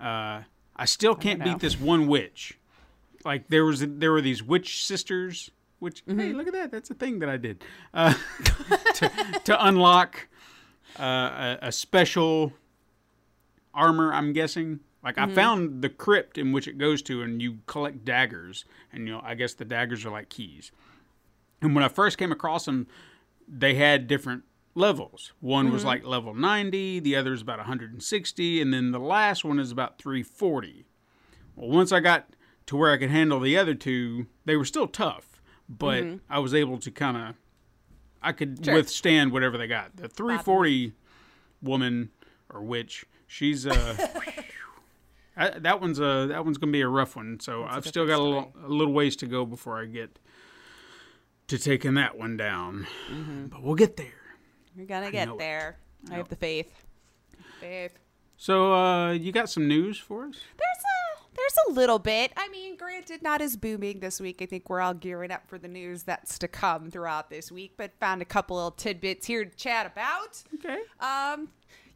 Uh, 0.00 0.42
I 0.74 0.84
still 0.86 1.14
can't 1.14 1.40
Mm-hmm. 1.40 1.52
beat 1.52 1.60
this 1.60 1.78
one 1.78 2.06
witch. 2.06 2.58
Like 3.24 3.48
there 3.48 3.64
was 3.64 3.84
there 3.86 4.10
were 4.12 4.20
these 4.22 4.42
witch 4.42 4.84
sisters. 4.84 5.50
Which 5.78 6.04
Mm-hmm. 6.06 6.18
hey, 6.20 6.32
look 6.32 6.46
at 6.46 6.52
that! 6.52 6.70
That's 6.70 6.90
a 6.90 6.94
thing 6.94 7.18
that 7.20 7.28
I 7.28 7.36
did 7.36 7.62
uh, 7.92 8.14
to, 8.94 9.10
to 9.44 9.66
unlock 9.66 10.28
uh, 10.98 11.02
a, 11.02 11.58
a 11.68 11.72
special 11.72 12.52
armor. 13.74 14.12
I'm 14.12 14.32
guessing. 14.32 14.80
Like 15.04 15.16
Mm-hmm. 15.16 15.32
I 15.32 15.34
found 15.34 15.82
the 15.82 15.88
crypt 15.88 16.38
in 16.38 16.52
which 16.52 16.68
it 16.68 16.78
goes 16.78 17.02
to, 17.02 17.22
and 17.22 17.42
you 17.42 17.58
collect 17.66 18.04
daggers, 18.04 18.64
and 18.92 19.06
you 19.06 19.12
know 19.12 19.20
I 19.24 19.34
guess 19.34 19.54
the 19.54 19.64
daggers 19.64 20.04
are 20.06 20.10
like 20.10 20.28
keys. 20.28 20.70
And 21.62 21.74
when 21.74 21.82
I 21.84 21.88
first 21.88 22.18
came 22.18 22.32
across 22.32 22.66
them, 22.66 22.86
they 23.48 23.74
had 23.76 24.06
different 24.06 24.42
levels. 24.74 25.32
One 25.40 25.66
Mm-hmm. 25.66 25.72
was 25.74 25.84
like 25.84 26.04
level 26.04 26.34
90, 26.34 27.00
the 27.00 27.16
other 27.16 27.32
is 27.32 27.40
about 27.42 27.58
160, 27.58 28.60
and 28.60 28.74
then 28.74 28.90
the 28.90 28.98
last 28.98 29.44
one 29.44 29.58
is 29.58 29.70
about 29.70 29.98
340. 29.98 30.84
Well, 31.56 31.68
once 31.70 31.92
I 31.92 32.00
got 32.00 32.26
to 32.66 32.76
where 32.76 32.90
I 32.90 32.96
could 32.96 33.10
handle 33.10 33.38
the 33.40 33.56
other 33.56 33.74
two, 33.74 34.26
they 34.44 34.56
were 34.56 34.64
still 34.64 34.86
tough, 34.88 35.40
but 35.68 36.04
I 36.28 36.38
was 36.38 36.52
able 36.54 36.78
to 36.78 36.90
kind 36.90 37.16
of 37.16 37.34
I 38.22 38.32
could 38.32 38.54
Mm-hmm. 38.56 38.64
Sure. 38.64 38.74
withstand 38.74 39.32
whatever 39.32 39.58
they 39.58 39.66
got. 39.66 39.96
The 39.96 40.08
340 40.08 40.92
woman 41.60 42.10
or 42.48 42.62
witch, 42.62 43.04
she's 43.26 43.66
uh 43.66 43.96
I, 45.36 45.50
that 45.58 45.80
one's 45.80 45.98
a 45.98 46.26
that 46.28 46.44
one's 46.44 46.58
gonna 46.58 46.72
be 46.72 46.82
a 46.82 46.88
rough 46.88 47.16
one. 47.16 47.40
So 47.40 47.64
I've 47.64 47.86
still 47.86 48.06
got 48.06 48.18
a 48.18 48.22
little, 48.22 48.52
a 48.64 48.68
little 48.68 48.92
ways 48.92 49.16
to 49.16 49.26
go 49.26 49.44
before 49.46 49.80
I 49.80 49.86
get 49.86 50.18
to 51.52 51.58
taking 51.58 51.94
that 51.94 52.16
one 52.16 52.38
down. 52.38 52.86
Mm-hmm. 53.10 53.46
But 53.46 53.62
we'll 53.62 53.74
get 53.74 53.98
there. 53.98 54.06
You're 54.74 54.86
gonna 54.86 55.06
know 55.06 55.12
get 55.12 55.28
it. 55.28 55.38
there. 55.38 55.76
I 56.10 56.14
have 56.14 56.28
the 56.28 56.36
faith. 56.36 56.86
Faith. 57.60 57.98
So 58.38 58.72
uh, 58.74 59.12
you 59.12 59.32
got 59.32 59.50
some 59.50 59.68
news 59.68 59.98
for 59.98 60.24
us? 60.24 60.36
There's 60.56 60.78
a 60.78 61.26
there's 61.34 61.56
a 61.68 61.72
little 61.72 61.98
bit. 61.98 62.32
I 62.38 62.48
mean, 62.48 62.78
granted, 62.78 63.22
not 63.22 63.42
as 63.42 63.56
booming 63.56 64.00
this 64.00 64.18
week. 64.18 64.40
I 64.40 64.46
think 64.46 64.70
we're 64.70 64.80
all 64.80 64.94
gearing 64.94 65.30
up 65.30 65.46
for 65.46 65.58
the 65.58 65.68
news 65.68 66.04
that's 66.04 66.38
to 66.38 66.48
come 66.48 66.90
throughout 66.90 67.28
this 67.28 67.52
week. 67.52 67.74
But 67.76 67.92
found 68.00 68.22
a 68.22 68.26
couple 68.26 68.56
little 68.56 68.70
tidbits 68.70 69.26
here 69.26 69.44
to 69.44 69.54
chat 69.54 69.84
about. 69.84 70.42
Okay. 70.54 70.80
Um, 71.00 71.50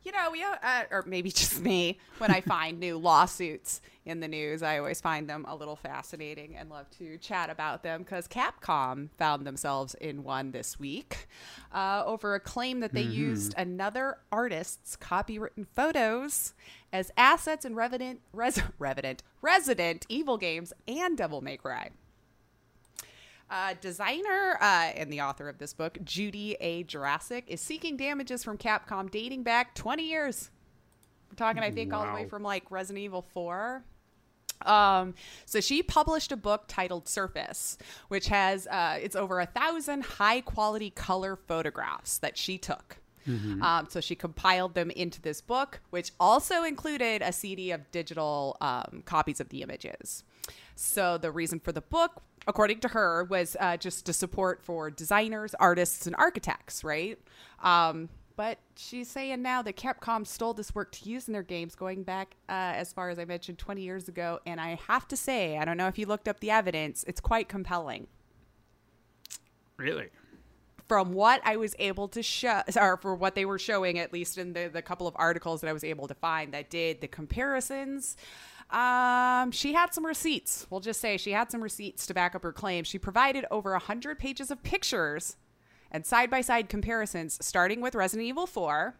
you 0.06 0.12
know, 0.12 0.30
we 0.30 0.40
uh, 0.44 0.82
or 0.92 1.02
maybe 1.04 1.30
just 1.32 1.60
me. 1.60 1.98
When 2.18 2.30
I 2.30 2.40
find 2.40 2.78
new 2.78 2.96
lawsuits 2.96 3.80
in 4.04 4.20
the 4.20 4.28
news, 4.28 4.62
I 4.62 4.78
always 4.78 5.00
find 5.00 5.28
them 5.28 5.44
a 5.48 5.56
little 5.56 5.74
fascinating 5.74 6.54
and 6.56 6.70
love 6.70 6.88
to 6.98 7.18
chat 7.18 7.50
about 7.50 7.82
them 7.82 8.04
because 8.04 8.28
Capcom 8.28 9.08
found 9.18 9.44
themselves 9.44 9.94
in 9.94 10.22
one 10.22 10.52
this 10.52 10.78
week 10.78 11.26
uh, 11.72 12.04
over 12.06 12.36
a 12.36 12.40
claim 12.40 12.78
that 12.80 12.94
they 12.94 13.02
used 13.02 13.52
another 13.58 14.18
artist's 14.30 14.96
copywritten 14.96 15.66
photos 15.74 16.54
as 16.92 17.10
assets 17.16 17.64
in 17.64 17.74
Revenant, 17.74 18.20
Res, 18.32 18.62
Revenant, 18.78 19.24
Resident 19.42 20.06
Evil 20.08 20.38
games 20.38 20.72
and 20.86 21.18
Devil 21.18 21.40
May 21.40 21.56
Cry. 21.56 21.90
Uh, 23.48 23.74
designer 23.80 24.58
uh, 24.60 24.90
and 24.96 25.12
the 25.12 25.20
author 25.20 25.48
of 25.48 25.58
this 25.58 25.72
book, 25.72 25.98
Judy 26.04 26.56
A. 26.60 26.82
Juracek, 26.84 27.44
is 27.46 27.60
seeking 27.60 27.96
damages 27.96 28.42
from 28.42 28.58
Capcom 28.58 29.08
dating 29.08 29.44
back 29.44 29.74
20 29.74 30.02
years. 30.02 30.50
We're 31.30 31.36
talking, 31.36 31.62
I 31.62 31.70
think, 31.70 31.92
all 31.92 32.04
the 32.06 32.12
way 32.12 32.26
from 32.26 32.42
like 32.42 32.68
Resident 32.70 33.04
Evil 33.04 33.22
4. 33.22 33.84
Um, 34.62 35.14
so 35.44 35.60
she 35.60 35.82
published 35.82 36.32
a 36.32 36.36
book 36.36 36.64
titled 36.66 37.08
Surface, 37.08 37.78
which 38.08 38.26
has 38.28 38.66
uh, 38.66 38.98
it's 39.00 39.14
over 39.14 39.38
a 39.40 39.46
thousand 39.46 40.02
high 40.04 40.40
quality 40.40 40.90
color 40.90 41.36
photographs 41.36 42.18
that 42.18 42.36
she 42.36 42.58
took. 42.58 42.98
Um, 43.62 43.86
so 43.90 44.00
she 44.00 44.14
compiled 44.14 44.74
them 44.74 44.90
into 44.90 45.20
this 45.20 45.40
book, 45.40 45.80
which 45.90 46.12
also 46.20 46.62
included 46.62 47.22
a 47.22 47.32
CD 47.32 47.72
of 47.72 47.90
digital 47.90 48.56
um, 48.60 49.02
copies 49.04 49.40
of 49.40 49.48
the 49.48 49.62
images. 49.62 50.22
So 50.76 51.18
the 51.18 51.32
reason 51.32 51.58
for 51.58 51.72
the 51.72 51.80
book, 51.80 52.22
according 52.46 52.80
to 52.80 52.88
her, 52.88 53.24
was 53.24 53.56
uh, 53.60 53.76
just 53.76 54.06
to 54.06 54.12
support 54.12 54.62
for 54.62 54.90
designers, 54.90 55.54
artists, 55.54 56.06
and 56.06 56.14
architects, 56.16 56.84
right? 56.84 57.18
Um, 57.62 58.08
but 58.36 58.58
she's 58.76 59.08
saying 59.08 59.40
now 59.40 59.62
that 59.62 59.76
Capcom 59.76 60.26
stole 60.26 60.52
this 60.52 60.74
work 60.74 60.92
to 60.92 61.08
use 61.08 61.26
in 61.26 61.32
their 61.32 61.42
games 61.42 61.74
going 61.74 62.02
back, 62.02 62.36
uh, 62.48 62.52
as 62.52 62.92
far 62.92 63.08
as 63.08 63.18
I 63.18 63.24
mentioned, 63.24 63.58
20 63.58 63.80
years 63.80 64.08
ago. 64.08 64.40
And 64.44 64.60
I 64.60 64.78
have 64.88 65.08
to 65.08 65.16
say, 65.16 65.56
I 65.56 65.64
don't 65.64 65.78
know 65.78 65.88
if 65.88 65.98
you 65.98 66.06
looked 66.06 66.28
up 66.28 66.40
the 66.40 66.50
evidence, 66.50 67.04
it's 67.08 67.20
quite 67.20 67.48
compelling. 67.48 68.06
Really? 69.78 70.08
from 70.88 71.12
what 71.12 71.40
I 71.44 71.56
was 71.56 71.74
able 71.78 72.08
to 72.08 72.22
show, 72.22 72.62
or 72.76 72.96
for 72.96 73.14
what 73.14 73.34
they 73.34 73.44
were 73.44 73.58
showing, 73.58 73.98
at 73.98 74.12
least 74.12 74.38
in 74.38 74.52
the, 74.52 74.70
the 74.72 74.82
couple 74.82 75.06
of 75.06 75.14
articles 75.18 75.60
that 75.60 75.68
I 75.68 75.72
was 75.72 75.84
able 75.84 76.06
to 76.08 76.14
find 76.14 76.54
that 76.54 76.70
did 76.70 77.00
the 77.00 77.08
comparisons, 77.08 78.16
um, 78.70 79.50
she 79.52 79.72
had 79.72 79.94
some 79.94 80.04
receipts. 80.04 80.66
We'll 80.70 80.80
just 80.80 81.00
say 81.00 81.16
she 81.16 81.32
had 81.32 81.50
some 81.50 81.62
receipts 81.62 82.06
to 82.06 82.14
back 82.14 82.34
up 82.34 82.42
her 82.42 82.52
claim. 82.52 82.84
She 82.84 82.98
provided 82.98 83.44
over 83.50 83.72
100 83.72 84.18
pages 84.18 84.50
of 84.50 84.62
pictures 84.62 85.36
and 85.90 86.04
side 86.04 86.30
by 86.30 86.40
side 86.40 86.68
comparisons, 86.68 87.38
starting 87.44 87.80
with 87.80 87.94
Resident 87.94 88.26
Evil 88.26 88.46
4 88.46 88.94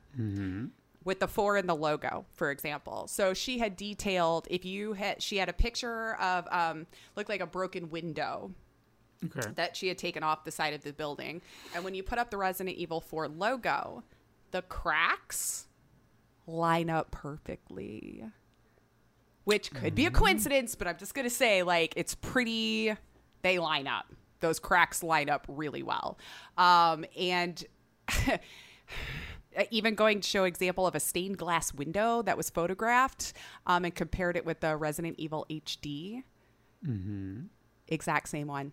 with 1.05 1.21
the 1.21 1.29
four 1.29 1.57
in 1.57 1.67
the 1.67 1.75
logo, 1.75 2.25
for 2.33 2.51
example. 2.51 3.07
So 3.09 3.35
she 3.35 3.59
had 3.59 3.77
detailed 3.77 4.47
if 4.51 4.65
you 4.65 4.93
had, 4.95 5.23
she 5.23 5.37
had 5.37 5.49
a 5.49 5.53
picture 5.53 6.15
of, 6.17 6.47
um, 6.51 6.87
looked 7.17 7.29
like 7.29 7.41
a 7.41 7.47
broken 7.47 7.91
window 7.91 8.53
Okay. 9.25 9.49
that 9.55 9.77
she 9.77 9.89
had 9.89 9.99
taken 9.99 10.23
off 10.23 10.45
the 10.45 10.51
side 10.51 10.75
of 10.75 10.83
the 10.83 10.93
building. 10.93 11.41
And 11.75 11.85
when 11.85 11.95
you 11.95 12.03
put 12.03 12.19
up 12.19 12.31
the 12.31 12.37
Resident 12.37 12.77
Evil 12.77 13.01
4 13.01 13.29
logo, 13.29 14.03
the 14.51 14.63
cracks 14.63 15.67
line 16.47 16.89
up 16.91 17.11
perfectly. 17.11 18.25
Which 19.47 19.71
could 19.71 19.95
be 19.95 20.07
a 20.07 20.11
coincidence, 20.11 20.75
but 20.75 20.89
I'm 20.89 20.99
just 20.99 21.15
going 21.15 21.25
to 21.25 21.31
say, 21.31 21.63
like, 21.63 21.95
it's 21.97 22.17
pretty, 22.17 22.93
they 23.43 23.59
line 23.61 23.87
up. 23.87 24.07
Those 24.41 24.59
cracks 24.59 25.05
line 25.05 25.31
up 25.31 25.47
really 25.49 25.85
well. 25.85 26.19
Um, 26.59 27.05
and 27.17 27.65
even 29.71 29.95
going 29.95 30.21
to 30.21 30.29
show 30.29 30.45
example 30.45 30.85
of 30.85 30.97
a 30.97 31.01
stained 31.01 31.39
glass 31.39 31.73
window 31.73 32.23
that 32.23 32.37
was 32.37 32.51
photographed 32.51 33.35
um, 33.69 33.85
and 33.85 33.95
compared 33.95 34.37
it 34.37 34.45
with 34.45 34.61
the 34.61 34.77
Resident 34.77 35.15
Evil 35.17 35.47
HD. 35.49 36.25
Exact 37.89 38.29
same 38.29 38.49
one 38.49 38.73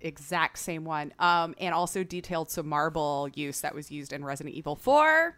exact 0.00 0.58
same 0.58 0.84
one. 0.84 1.12
Um, 1.18 1.54
and 1.58 1.74
also 1.74 2.04
detailed 2.04 2.50
some 2.50 2.68
marble 2.68 3.28
use 3.34 3.60
that 3.60 3.74
was 3.74 3.90
used 3.90 4.12
in 4.12 4.24
Resident 4.24 4.54
Evil 4.54 4.76
4. 4.76 5.36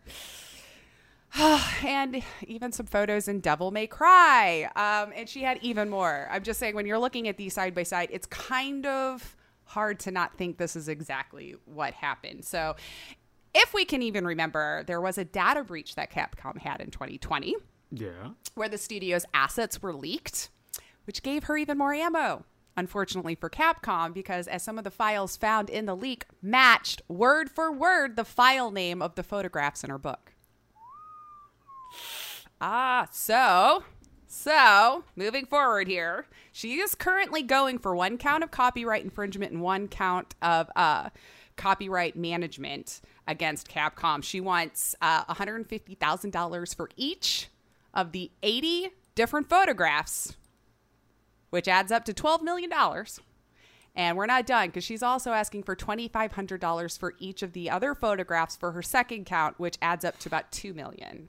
and 1.85 2.23
even 2.47 2.73
some 2.73 2.87
photos 2.87 3.29
in 3.29 3.41
Devil 3.41 3.71
May 3.71 3.87
Cry. 3.87 4.65
Um, 4.77 5.13
and 5.17 5.29
she 5.29 5.43
had 5.43 5.59
even 5.63 5.89
more. 5.89 6.29
I'm 6.31 6.43
just 6.43 6.61
saying, 6.61 6.75
when 6.75 6.87
you're 6.87 6.99
looking 6.99 7.29
at 7.29 7.37
these 7.37 7.55
side 7.55 7.75
by 7.75 7.83
side, 7.85 8.09
it's 8.13 8.27
kind 8.27 8.85
of 8.87 9.37
hard 9.65 9.99
to 10.01 10.11
not 10.11 10.37
think 10.37 10.59
this 10.59 10.77
is 10.77 10.89
exactly 10.89 11.55
what 11.65 11.95
happened. 11.95 12.45
So, 12.45 12.77
if 13.55 13.75
we 13.75 13.85
can 13.85 14.03
even 14.03 14.27
remember, 14.27 14.83
there 14.87 15.01
was 15.01 15.19
a 15.19 15.25
data 15.25 15.63
breach 15.63 15.95
that 15.95 16.11
Capcom 16.11 16.59
had 16.59 16.81
in 16.81 16.91
2020 16.91 17.55
Yeah. 17.91 18.31
where 18.55 18.69
the 18.69 18.79
studio's 18.79 19.27
assets 19.35 19.83
were 19.83 19.93
leaked, 19.95 20.49
which 21.05 21.23
gave 21.23 21.45
her 21.45 21.57
even 21.59 21.77
more 21.77 21.93
ammo. 21.93 22.45
Unfortunately 22.79 23.35
for 23.35 23.51
Capcom, 23.51 24.15
because 24.15 24.49
as 24.49 24.63
some 24.63 24.79
of 24.79 24.85
the 24.85 24.91
files 24.91 25.37
found 25.37 25.69
in 25.69 25.85
the 25.85 25.95
leak 25.95 26.25
matched 26.41 27.03
word 27.09 27.51
for 27.51 27.71
word 27.71 28.17
the 28.17 28.25
file 28.25 28.71
name 28.71 29.03
of 29.03 29.15
the 29.17 29.23
photographs 29.23 29.85
in 29.85 29.91
her 29.91 29.99
book. 29.99 30.32
Ah, 32.65 33.09
so, 33.11 33.83
so 34.29 35.03
moving 35.17 35.47
forward 35.47 35.89
here, 35.89 36.27
she 36.53 36.75
is 36.79 36.95
currently 36.95 37.43
going 37.43 37.77
for 37.77 37.97
one 37.97 38.17
count 38.17 38.45
of 38.45 38.53
copyright 38.53 39.03
infringement 39.03 39.51
and 39.51 39.61
one 39.61 39.89
count 39.89 40.37
of 40.41 40.71
uh, 40.77 41.11
copyright 41.57 42.15
management 42.15 43.01
against 43.27 43.69
Capcom. 43.69 44.23
She 44.23 44.41
wants 44.41 44.95
uh, 45.03 45.25
$150,000 45.25 46.77
for 46.77 46.89
each 46.97 47.49
of 47.93 48.13
the 48.13 48.31
80 48.45 48.91
different 49.17 49.49
photographs, 49.49 50.37
which 51.51 51.67
adds 51.67 51.91
up 51.91 52.05
to 52.05 52.13
$12 52.13 52.43
million. 52.43 52.71
And 53.97 54.17
we're 54.17 54.27
not 54.27 54.47
done 54.47 54.69
because 54.69 54.85
she's 54.85 55.03
also 55.03 55.33
asking 55.33 55.65
for 55.65 55.75
$2,500 55.75 56.97
for 56.97 57.15
each 57.19 57.43
of 57.43 57.55
the 57.55 57.71
other 57.71 57.97
photographs 57.97 58.55
for 58.55 58.71
her 58.71 58.83
second 58.83 59.27
count, 59.27 59.59
which 59.59 59.79
adds 59.83 60.05
up 60.05 60.21
to 60.21 60.29
about 60.29 60.53
$2 60.53 60.73
million. 60.77 61.29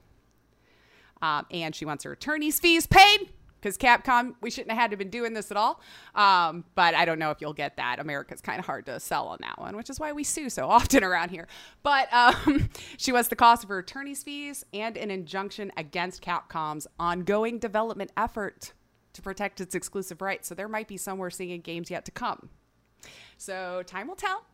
Um, 1.24 1.46
and 1.50 1.74
she 1.74 1.86
wants 1.86 2.04
her 2.04 2.12
attorney's 2.12 2.60
fees 2.60 2.86
paid 2.86 3.30
because 3.58 3.78
Capcom, 3.78 4.34
we 4.42 4.50
shouldn't 4.50 4.72
have 4.72 4.78
had 4.78 4.90
to 4.90 4.96
been 4.98 5.08
doing 5.08 5.32
this 5.32 5.50
at 5.50 5.56
all. 5.56 5.80
Um, 6.14 6.64
but 6.74 6.94
I 6.94 7.06
don't 7.06 7.18
know 7.18 7.30
if 7.30 7.40
you'll 7.40 7.54
get 7.54 7.78
that. 7.78 7.98
America's 7.98 8.42
kind 8.42 8.58
of 8.58 8.66
hard 8.66 8.84
to 8.86 9.00
sell 9.00 9.28
on 9.28 9.38
that 9.40 9.58
one, 9.58 9.74
which 9.74 9.88
is 9.88 9.98
why 9.98 10.12
we 10.12 10.22
sue 10.22 10.50
so 10.50 10.68
often 10.68 11.02
around 11.02 11.30
here. 11.30 11.48
But 11.82 12.12
um, 12.12 12.68
she 12.98 13.10
wants 13.10 13.30
the 13.30 13.36
cost 13.36 13.64
of 13.64 13.70
her 13.70 13.78
attorney's 13.78 14.22
fees 14.22 14.66
and 14.74 14.98
an 14.98 15.10
injunction 15.10 15.72
against 15.78 16.22
Capcom's 16.22 16.86
ongoing 17.00 17.58
development 17.58 18.12
effort 18.18 18.74
to 19.14 19.22
protect 19.22 19.62
its 19.62 19.74
exclusive 19.74 20.20
rights. 20.20 20.46
So 20.48 20.54
there 20.54 20.68
might 20.68 20.88
be 20.88 20.98
some 20.98 21.16
we're 21.16 21.30
seeing 21.30 21.50
in 21.50 21.62
games 21.62 21.90
yet 21.90 22.04
to 22.04 22.10
come. 22.10 22.50
So 23.38 23.82
time 23.86 24.08
will 24.08 24.16
tell. 24.16 24.44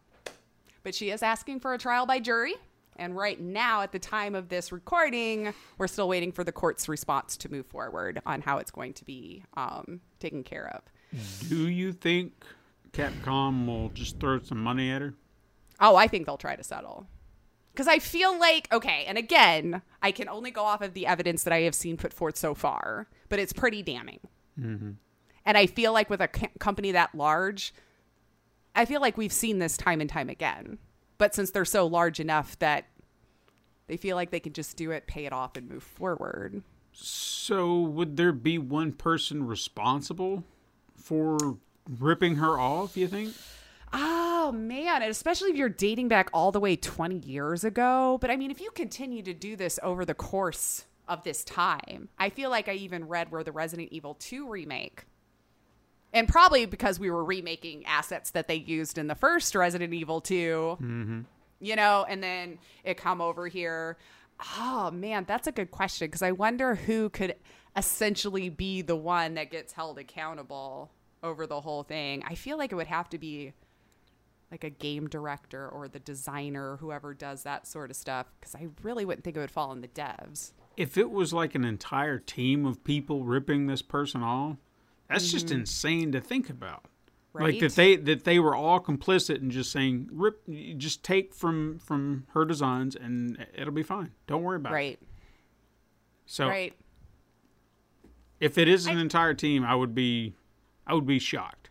But 0.85 0.95
she 0.95 1.11
is 1.11 1.25
asking 1.25 1.61
for 1.61 1.75
a 1.75 1.79
trial 1.79 2.07
by 2.07 2.21
jury. 2.21 2.55
And 3.01 3.17
right 3.17 3.41
now, 3.41 3.81
at 3.81 3.93
the 3.93 3.99
time 3.99 4.35
of 4.35 4.51
this 4.51 4.71
recording, 4.71 5.55
we're 5.79 5.89
still 5.89 6.07
waiting 6.07 6.33
for 6.33 6.45
the 6.45 6.53
court's 6.53 6.87
response 6.87 7.39
to 7.39 7.51
move 7.51 7.65
forward 7.65 8.21
on 8.27 8.43
how 8.43 8.59
it's 8.59 8.71
going 8.71 8.93
to 8.93 9.07
be 9.07 9.43
um, 9.57 10.03
taken 10.19 10.45
care 10.45 10.69
of. 10.69 10.83
Do 11.49 11.69
you 11.71 11.93
think 11.93 12.45
Capcom 12.93 13.67
will 13.67 13.89
just 13.89 14.21
throw 14.21 14.39
some 14.41 14.63
money 14.63 14.91
at 14.91 15.01
her? 15.01 15.15
Oh, 15.81 15.97
I 15.97 16.09
think 16.09 16.27
they'll 16.27 16.37
try 16.37 16.57
to 16.57 16.63
settle. 16.63 17.07
Because 17.73 17.89
I 17.89 18.01
feel 18.01 18.39
like, 18.39 18.69
okay, 18.71 19.07
and 19.09 19.17
again, 19.17 19.81
I 20.03 20.13
can 20.13 20.29
only 20.29 20.51
go 20.51 20.65
off 20.65 20.83
of 20.83 20.93
the 20.93 21.07
evidence 21.07 21.45
that 21.45 21.55
I 21.55 21.63
have 21.63 21.75
seen 21.75 21.97
put 21.97 22.13
forth 22.13 22.37
so 22.37 22.55
far, 22.55 23.09
but 23.31 23.39
it's 23.39 23.55
pretty 23.55 23.83
damning. 23.83 24.21
And 25.47 25.57
I 25.57 25.67
feel 25.67 25.95
like 25.95 26.11
with 26.11 26.21
a 26.21 26.29
co- 26.29 26.49
company 26.59 26.93
that 26.93 27.15
large, 27.15 27.73
I 28.75 28.85
feel 28.85 29.01
like 29.01 29.17
we've 29.17 29.33
seen 29.33 29.59
this 29.59 29.79
time 29.79 30.03
and 30.03 30.11
time 30.11 30.29
again. 30.29 30.77
But 31.17 31.35
since 31.35 31.51
they're 31.51 31.65
so 31.65 31.87
large 31.87 32.19
enough 32.19 32.59
that 32.61 32.87
they 33.91 33.97
feel 33.97 34.15
like 34.15 34.31
they 34.31 34.39
can 34.39 34.53
just 34.53 34.77
do 34.77 34.93
it, 34.93 35.09
pay 35.09 35.25
it 35.27 35.33
off, 35.33 35.57
and 35.57 35.69
move 35.69 35.83
forward. 35.83 36.63
So 36.93 37.81
would 37.81 38.17
there 38.17 38.31
be 38.31 38.57
one 38.57 38.93
person 38.93 39.45
responsible 39.45 40.45
for 40.95 41.59
ripping 41.99 42.37
her 42.37 42.57
off, 42.57 42.97
you 42.97 43.09
think? 43.09 43.35
Oh 43.93 44.53
man, 44.53 45.03
and 45.03 45.11
especially 45.11 45.51
if 45.51 45.57
you're 45.57 45.69
dating 45.69 46.07
back 46.07 46.31
all 46.33 46.53
the 46.53 46.61
way 46.61 46.77
20 46.77 47.17
years 47.17 47.65
ago. 47.65 48.17
But 48.21 48.31
I 48.31 48.37
mean, 48.37 48.53
if 48.53 48.61
you 48.61 48.71
continue 48.71 49.25
to 49.25 49.35
do 49.35 49.57
this 49.57 49.81
over 49.83 50.05
the 50.05 50.15
course 50.15 50.85
of 51.09 51.25
this 51.25 51.43
time, 51.43 52.11
I 52.17 52.31
feel 52.31 52.49
like 52.49 52.69
I 52.69 52.75
even 52.75 53.09
read 53.09 53.33
where 53.33 53.43
the 53.43 53.51
Resident 53.51 53.89
Evil 53.91 54.15
2 54.15 54.49
remake, 54.49 55.07
and 56.13 56.29
probably 56.29 56.65
because 56.65 57.01
we 57.01 57.11
were 57.11 57.25
remaking 57.25 57.85
assets 57.87 58.31
that 58.31 58.47
they 58.47 58.55
used 58.55 58.99
in 58.99 59.09
the 59.09 59.17
first 59.17 59.57
Resident 59.57 59.93
Evil 59.93 60.21
2, 60.21 60.79
mm-hmm. 60.81 61.21
You 61.61 61.77
know, 61.77 62.05
and 62.09 62.23
then 62.23 62.59
it 62.85 62.97
come 62.97 63.21
over 63.21 63.47
here. 63.49 63.97
Oh 64.59 64.91
man, 64.91 65.25
that's 65.27 65.47
a 65.47 65.53
good 65.53 65.71
question 65.71 66.09
because 66.09 66.23
I 66.23 66.33
wonder 66.33 66.75
who 66.75 67.11
could 67.11 67.37
essentially 67.77 68.49
be 68.49 68.83
the 68.83 68.97
one 68.97 69.35
that 69.35 69.51
gets 69.51 69.73
held 69.73 69.99
accountable 69.99 70.91
over 71.23 71.47
the 71.47 71.61
whole 71.61 71.83
thing. 71.83 72.23
I 72.27 72.35
feel 72.35 72.57
like 72.59 72.73
it 72.73 72.75
would 72.75 72.87
have 72.87 73.09
to 73.11 73.19
be 73.19 73.53
like 74.51 74.65
a 74.65 74.71
game 74.71 75.09
director 75.09 75.69
or 75.69 75.87
the 75.87 76.01
designer, 76.01 76.77
whoever 76.79 77.15
does 77.15 77.45
that 77.45 77.67
sort 77.67 77.91
of 77.91 77.97
stuff, 77.97 78.27
because 78.41 78.55
I 78.55 78.69
really 78.83 79.05
wouldn't 79.05 79.25
think 79.25 79.37
it 79.37 79.41
would 79.41 79.51
fall 79.51 79.71
on 79.71 79.81
the 79.81 79.89
devs. 79.89 80.53
If 80.77 80.97
it 80.97 81.11
was 81.11 81.33
like 81.33 81.55
an 81.55 81.65
entire 81.65 82.19
team 82.19 82.65
of 82.65 82.83
people 82.83 83.25
ripping 83.25 83.67
this 83.67 83.83
person 83.83 84.23
off, 84.23 84.57
that's 85.09 85.31
just 85.31 85.47
mm-hmm. 85.47 85.61
insane 85.61 86.13
to 86.13 86.21
think 86.21 86.49
about. 86.49 86.87
Like 87.33 87.43
Right? 87.43 87.61
that 87.61 87.77
they 87.77 87.97
that 87.97 88.25
they 88.25 88.39
were 88.41 88.57
all 88.57 88.81
complicit 88.81 89.37
in 89.41 89.51
just 89.51 89.71
saying 89.71 90.09
rip 90.11 90.43
just 90.77 91.05
take 91.05 91.33
from 91.33 91.79
from 91.79 92.27
her 92.31 92.45
designs 92.45 92.97
and 92.97 93.47
it'll 93.55 93.73
be 93.73 93.85
fine. 93.85 94.11
Don't 94.27 94.43
worry 94.43 94.57
about 94.57 94.73
it. 94.73 94.75
Right, 94.75 94.99
So 96.27 96.49
right. 96.49 96.75
if 98.41 98.59
it 98.59 98.67
is 98.67 98.87
an 98.87 98.99
entire 98.99 99.35
team, 99.35 99.65
I 99.65 99.77
would 99.77 99.95
be 99.95 100.35
I 100.87 100.95
would 100.95 101.07
be 101.07 101.21
shocked. 101.21 101.71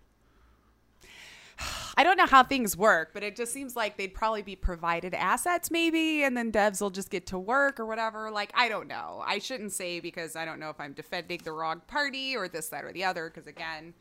I 1.98 2.04
don't 2.06 2.16
know 2.16 2.28
how 2.28 2.44
things 2.44 2.78
work, 2.78 3.10
but 3.14 3.24
it 3.24 3.36
just 3.36 3.52
seems 3.52 3.76
like 3.76 3.98
they'd 3.98 4.14
probably 4.14 4.42
be 4.42 4.56
provided 4.56 5.14
assets, 5.14 5.70
maybe, 5.70 6.24
and 6.24 6.38
then 6.38 6.50
devs 6.50 6.80
will 6.80 6.92
just 6.92 7.10
get 7.10 7.26
to 7.28 7.38
work 7.38 7.78
or 7.78 7.86
whatever. 7.86 8.32
Like, 8.32 8.54
I 8.56 8.70
don't 8.70 8.88
know. 8.88 9.22
I 9.26 9.40
shouldn't 9.40 9.74
say 9.74 10.00
because 10.00 10.38
I 10.38 10.46
don't 10.46 10.62
know 10.62 10.70
if 10.70 10.80
I'm 10.80 10.94
defending 10.94 11.42
the 11.44 11.52
wrong 11.52 11.82
party 11.88 12.38
or 12.38 12.48
this, 12.48 12.70
that, 12.70 12.86
or 12.86 12.94
the 12.94 13.04
other, 13.04 13.30
because 13.30 13.48
again, 13.48 13.94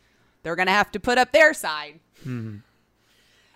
they're 0.48 0.56
going 0.56 0.64
to 0.64 0.72
have 0.72 0.90
to 0.90 0.98
put 0.98 1.18
up 1.18 1.30
their 1.30 1.52
side. 1.52 2.00
It's 2.14 2.24
hmm. 2.24 2.56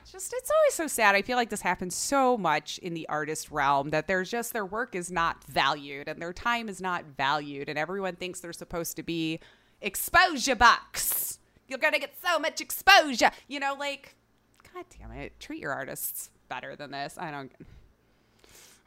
just, 0.05 0.35
it's 0.37 0.51
always 0.51 0.75
so 0.75 0.87
sad. 0.87 1.15
I 1.15 1.23
feel 1.23 1.39
like 1.39 1.49
this 1.49 1.63
happens 1.63 1.95
so 1.95 2.37
much 2.37 2.77
in 2.81 2.93
the 2.93 3.09
artist 3.09 3.51
realm 3.51 3.89
that 3.91 4.09
there's 4.09 4.31
just 4.31 4.53
their 4.53 4.67
work 4.67 4.95
is 4.95 5.11
not 5.11 5.43
valued 5.45 6.07
and 6.07 6.21
their 6.21 6.35
time 6.35 6.69
is 6.69 6.83
not 6.83 7.07
valued, 7.17 7.71
and 7.71 7.79
everyone 7.79 8.17
thinks 8.17 8.41
they're 8.41 8.53
supposed 8.53 8.95
to 8.97 9.03
be 9.03 9.41
exposure 9.81 10.55
bucks. 10.55 11.39
You're 11.67 11.79
going 11.79 11.95
to 11.95 11.99
get 11.99 12.13
so 12.23 12.39
much 12.39 12.61
exposure. 12.61 13.31
You 13.49 13.59
know, 13.59 13.75
like, 13.79 14.15
God 14.75 14.85
damn 15.01 15.13
it. 15.13 15.41
Treat 15.41 15.63
your 15.63 15.73
artists 15.73 16.29
better 16.51 16.77
than 16.77 16.91
this. 16.91 17.17
I 17.19 17.31
don't. 17.31 17.51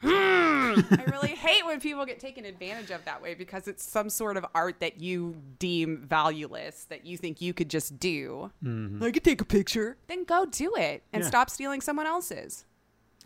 I 0.02 1.04
really 1.10 1.30
hate 1.34 1.64
when 1.64 1.80
people 1.80 2.04
get 2.04 2.20
taken 2.20 2.44
advantage 2.44 2.90
of 2.90 3.04
that 3.06 3.22
way 3.22 3.34
because 3.34 3.66
it's 3.68 3.82
some 3.82 4.10
sort 4.10 4.36
of 4.36 4.44
art 4.54 4.80
that 4.80 5.00
you 5.00 5.36
deem 5.58 6.04
valueless 6.06 6.84
that 6.84 7.06
you 7.06 7.16
think 7.16 7.40
you 7.40 7.54
could 7.54 7.70
just 7.70 7.98
do. 7.98 8.50
Mm-hmm. 8.62 9.02
I 9.02 9.10
could 9.10 9.24
take 9.24 9.40
a 9.40 9.44
picture. 9.44 9.96
Then 10.06 10.24
go 10.24 10.44
do 10.46 10.74
it 10.76 11.02
and 11.12 11.22
Yeah. 11.22 11.28
stop 11.28 11.50
stealing 11.50 11.80
someone 11.80 12.06
else's. 12.06 12.64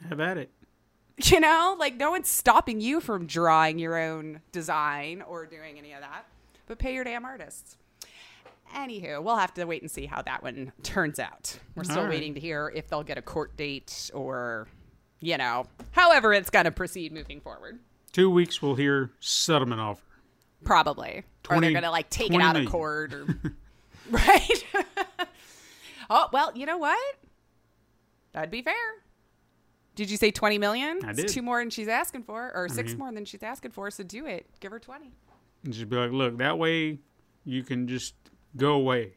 Have 0.09 0.21
at 0.21 0.39
it. 0.39 0.51
You 1.25 1.39
know, 1.41 1.77
like 1.79 1.97
no 1.97 2.11
one's 2.13 2.31
stopping 2.31 2.81
you 2.81 3.01
from 3.01 3.27
drawing 3.27 3.79
your 3.79 3.99
own 3.99 4.41
design 4.53 5.21
or 5.23 5.45
doing 5.45 5.77
any 5.79 5.93
of 5.93 6.01
that, 6.01 6.25
but 6.67 6.79
pay 6.79 6.95
your 6.95 7.05
damn 7.05 7.27
artists. 7.27 7.77
Anywho, 8.75 9.23
we'll 9.23 9.37
have 9.37 9.53
to 9.55 9.65
wait 9.65 9.83
and 9.83 9.91
see 9.91 10.07
how 10.07 10.23
that 10.23 10.43
one 10.43 10.73
turns 10.83 11.19
out. 11.19 11.59
We're 11.75 11.85
still 11.85 11.99
All 11.99 12.03
right. 12.05 12.11
waiting 12.11 12.35
to 12.35 12.41
hear 12.41 12.73
if 12.75 12.89
they'll 12.89 13.03
get 13.03 13.19
a 13.19 13.23
court 13.23 13.55
date 13.57 14.11
or, 14.15 14.69
you 15.21 15.37
know, 15.39 15.67
however 15.93 16.33
it's 16.33 16.51
going 16.51 16.65
to 16.65 16.71
proceed 16.71 17.13
moving 17.13 17.41
forward. 17.41 17.79
Two 18.13 18.31
weeks, 18.31 18.61
we'll 18.61 18.75
hear 18.75 19.13
settlement 19.21 19.81
offer. 19.81 20.03
Probably. 20.65 21.25
or 21.49 21.61
they're 21.61 21.71
going 21.71 21.83
to 21.85 21.91
like 21.91 22.11
take 22.11 22.27
it 22.31 22.35
20 22.35 22.45
out 22.45 22.57
of 22.57 22.67
court 22.67 23.15
or. 23.15 23.27
right? 24.11 24.65
oh, 26.11 26.29
well, 26.33 26.53
you 26.55 26.67
know 26.67 26.79
what? 26.79 27.17
That'd 28.33 28.51
be 28.51 28.63
fair. 28.63 28.75
Did 29.95 30.11
you 30.11 30.17
say 30.17 30.31
20 30.31 30.59
million? 30.59 31.01
I 31.05 31.11
It's 31.11 31.33
two 31.33 31.43
more 31.43 31.61
than 31.61 31.71
she's 31.71 31.89
asking 31.89 32.23
for, 32.23 32.53
or 32.55 32.69
six 32.69 32.93
mean- 32.93 32.99
more 32.99 33.13
than 33.13 33.25
she's 33.25 33.43
asking 33.43 33.73
for, 33.73 33.91
so 33.91 34.03
do 34.03 34.27
it. 34.27 34.47
Give 34.61 34.73
her 34.73 34.79
20. 34.79 35.11
And 35.65 35.73
just 35.73 35.89
be 35.89 35.97
like, 35.97 36.13
look, 36.13 36.39
that 36.39 36.59
way 36.59 36.99
you 37.45 37.63
can 37.63 37.87
just 37.87 38.15
go 38.57 38.73
away. 38.73 39.15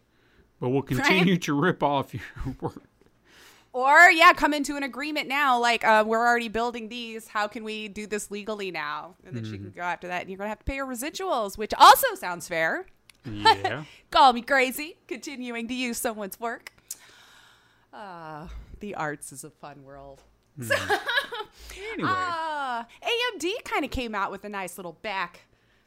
But 0.59 0.69
we'll 0.69 0.81
continue 0.83 1.37
to 1.37 1.53
rip 1.53 1.83
off 1.83 2.13
your 2.13 2.23
work. 2.59 2.83
Or, 3.73 4.11
yeah, 4.11 4.33
come 4.33 4.53
into 4.53 4.75
an 4.77 4.83
agreement 4.83 5.27
now. 5.27 5.59
Like, 5.59 5.83
uh, 5.83 6.03
we're 6.05 6.19
already 6.25 6.47
building 6.47 6.89
these. 6.89 7.27
How 7.27 7.47
can 7.47 7.63
we 7.63 7.87
do 7.87 8.05
this 8.05 8.29
legally 8.29 8.69
now? 8.69 9.15
And 9.25 9.35
then 9.35 9.43
she 9.43 9.53
Mm-hmm. 9.53 9.63
can 9.63 9.71
go 9.71 9.81
after 9.81 10.07
that, 10.09 10.21
and 10.21 10.29
you're 10.29 10.37
going 10.37 10.45
to 10.45 10.49
have 10.49 10.59
to 10.59 10.65
pay 10.65 10.77
her 10.77 10.85
residuals, 10.85 11.57
which 11.57 11.73
also 11.79 12.07
sounds 12.15 12.47
fair. 12.47 12.85
Yeah. 13.25 13.83
Call 14.11 14.31
me 14.33 14.41
crazy, 14.43 14.97
continuing 15.07 15.67
to 15.69 15.73
use 15.73 15.97
someone's 15.97 16.39
work. 16.39 16.71
Ah, 17.91 18.49
the 18.79 18.93
arts 18.95 19.31
is 19.31 19.43
a 19.43 19.49
fun 19.49 19.83
world. 19.83 20.21
anyway. 20.59 20.79
Ah, 22.03 22.85
AMD 23.01 23.63
kind 23.63 23.83
of 23.85 23.91
came 23.91 24.13
out 24.13 24.29
with 24.31 24.43
a 24.43 24.49
nice 24.49 24.77
little 24.77 24.93
back 25.01 25.41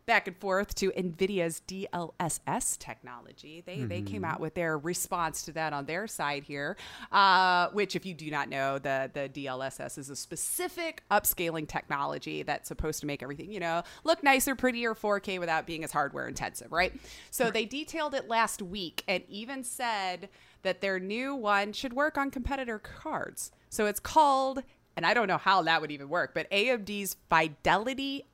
back 0.07 0.29
and 0.29 0.37
forth 0.37 0.75
to 0.77 0.93
Nvidia's 0.93 1.61
DLSS 1.67 2.79
technology. 2.79 3.63
They 3.67 3.81
they 3.81 4.03
came 4.03 4.25
out 4.25 4.41
with 4.41 4.55
their 4.55 4.79
response 4.79 5.43
to 5.43 5.53
that 5.53 5.73
on 5.73 5.87
their 5.87 6.07
side 6.07 6.45
here, 6.45 6.77
uh, 7.11 7.69
which 7.71 7.97
if 7.97 8.07
you 8.07 8.15
do 8.15 8.31
not 8.31 8.49
know, 8.49 8.79
the 8.79 9.11
the 9.13 9.29
DLSS 9.29 9.99
is 9.99 10.09
a 10.09 10.17
specific 10.17 11.03
upscaling 11.11 11.69
technology 11.69 12.43
that's 12.45 12.69
supposed 12.69 13.01
to 13.01 13.07
make 13.07 13.23
everything 13.23 13.53
you 13.53 13.61
know 13.61 13.83
look 14.05 14.23
nicer, 14.23 14.55
prettier, 14.55 14.95
4K 14.95 15.41
without 15.41 15.67
being 15.67 15.83
as 15.83 15.93
hardware 15.93 16.29
intensive, 16.29 16.71
right? 16.71 16.93
So 17.31 17.51
they 17.51 17.65
detailed 17.65 18.15
it 18.15 18.29
last 18.29 18.63
week 18.63 19.03
and 19.09 19.25
even 19.29 19.65
said 19.65 20.29
that 20.63 20.81
their 20.81 21.01
new 21.01 21.35
one 21.35 21.73
should 21.73 21.93
work 21.93 22.17
on 22.17 22.31
competitor 22.31 22.79
cards. 22.79 23.51
So 23.69 23.87
it's 23.87 24.01
called 24.01 24.63
and 24.97 25.05
I 25.05 25.13
don't 25.13 25.29
know 25.29 25.37
how 25.37 25.63
that 25.63 25.83
would 25.83 25.91
even 25.91 26.09
work, 26.09 26.33
but 26.33 26.51
AMD's 26.51 27.17
Fidelity 27.29 28.25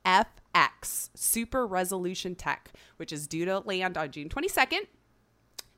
FX 0.53 1.09
Super 1.15 1.65
Resolution 1.65 2.35
Tech, 2.35 2.71
which 2.97 3.11
is 3.11 3.27
due 3.27 3.45
to 3.45 3.59
land 3.59 3.97
on 3.97 4.11
June 4.11 4.29
22nd. 4.29 4.87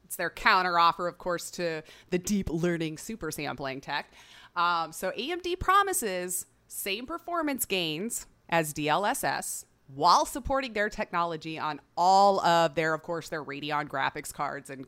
It's 0.04 0.16
their 0.16 0.30
counter 0.30 0.78
offer, 0.78 1.08
of 1.08 1.18
course, 1.18 1.50
to 1.52 1.82
the 2.10 2.18
deep 2.18 2.50
learning 2.50 2.98
super 2.98 3.32
sampling 3.32 3.82
tech. 3.82 4.12
Um, 4.56 4.92
so 4.92 5.12
AMD 5.12 5.60
promises 5.60 6.46
same 6.68 7.06
performance 7.06 7.66
gains 7.66 8.28
as 8.50 8.74
DLSS 8.74 9.66
while 9.88 10.26
supporting 10.26 10.74
their 10.74 10.90
technology 10.90 11.60
on 11.60 11.80
all 11.98 12.40
of 12.42 12.76
their, 12.76 12.94
of 12.94 13.04
course, 13.04 13.30
their 13.30 13.44
Radeon 13.44 13.88
graphics 13.88 14.34
cards 14.34 14.70
and 14.70 14.86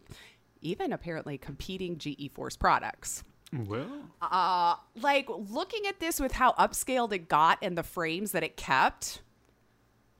even 0.61 0.93
apparently 0.93 1.37
competing 1.37 1.97
GeForce 1.97 2.57
products 2.57 3.23
well, 3.53 3.87
uh 4.21 4.75
like 5.01 5.27
looking 5.29 5.87
at 5.87 5.99
this 5.99 6.19
with 6.19 6.33
how 6.33 6.51
upscaled 6.53 7.13
it 7.13 7.29
got 7.29 7.57
and 7.61 7.77
the 7.77 7.83
frames 7.83 8.33
that 8.33 8.43
it 8.43 8.57
kept 8.57 9.21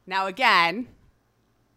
now 0.07 0.25
again 0.25 0.87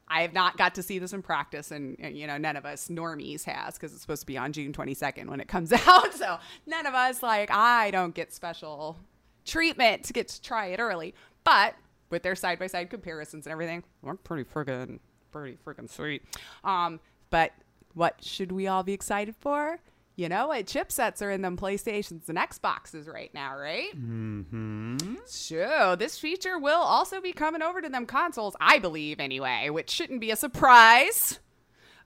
i 0.09 0.23
have 0.23 0.33
not 0.33 0.57
got 0.57 0.75
to 0.75 0.83
see 0.83 0.99
this 0.99 1.13
in 1.13 1.21
practice 1.21 1.71
and 1.71 1.97
uh, 2.03 2.09
you 2.09 2.27
know 2.27 2.39
none 2.39 2.57
of 2.57 2.65
us 2.65 2.89
normies 2.89 3.45
has 3.45 3.75
because 3.75 3.93
it's 3.93 4.01
supposed 4.01 4.23
to 4.23 4.27
be 4.27 4.39
on 4.39 4.53
june 4.53 4.73
22nd 4.73 5.27
when 5.29 5.41
it 5.41 5.49
comes 5.49 5.73
out. 5.87 6.15
So 6.15 6.39
none 6.67 6.87
of 6.87 6.95
us 6.95 7.23
like 7.23 7.51
i 7.51 7.91
don't 7.91 8.15
get 8.15 8.33
special 8.33 8.97
treatment 9.45 10.05
to 10.05 10.13
get 10.13 10.29
to 10.29 10.41
try 10.43 10.67
it 10.67 10.81
early. 10.81 11.15
But 11.45 11.75
with 12.11 12.23
their 12.23 12.37
side-by-side 12.37 12.91
comparisons 12.91 13.47
and 13.47 13.53
everything 13.53 13.83
we're 14.03 14.15
pretty 14.15 14.45
friggin' 14.45 14.99
pretty 15.33 15.59
friggin' 15.67 15.91
sweet. 15.91 16.23
Um 16.65 17.01
but 17.31 17.53
what 17.95 18.23
should 18.23 18.53
we 18.53 18.67
all 18.67 18.83
be 18.83 18.93
excited 18.93 19.35
for 19.41 19.79
you 20.21 20.29
know 20.29 20.49
what 20.49 20.67
chipsets 20.67 21.23
are 21.23 21.31
in 21.31 21.41
them 21.41 21.57
PlayStations 21.57 22.29
and 22.29 22.37
Xboxes 22.37 23.11
right 23.11 23.33
now, 23.33 23.57
right? 23.57 23.91
Mm-hmm. 23.97 25.15
So 25.25 25.97
this 25.99 26.19
feature 26.19 26.59
will 26.59 26.81
also 26.81 27.23
be 27.23 27.33
coming 27.33 27.63
over 27.63 27.81
to 27.81 27.89
them 27.89 28.05
consoles, 28.05 28.55
I 28.61 28.79
believe, 28.79 29.19
anyway, 29.19 29.71
which 29.71 29.89
shouldn't 29.89 30.21
be 30.21 30.31
a 30.31 30.37
surprise. 30.37 31.39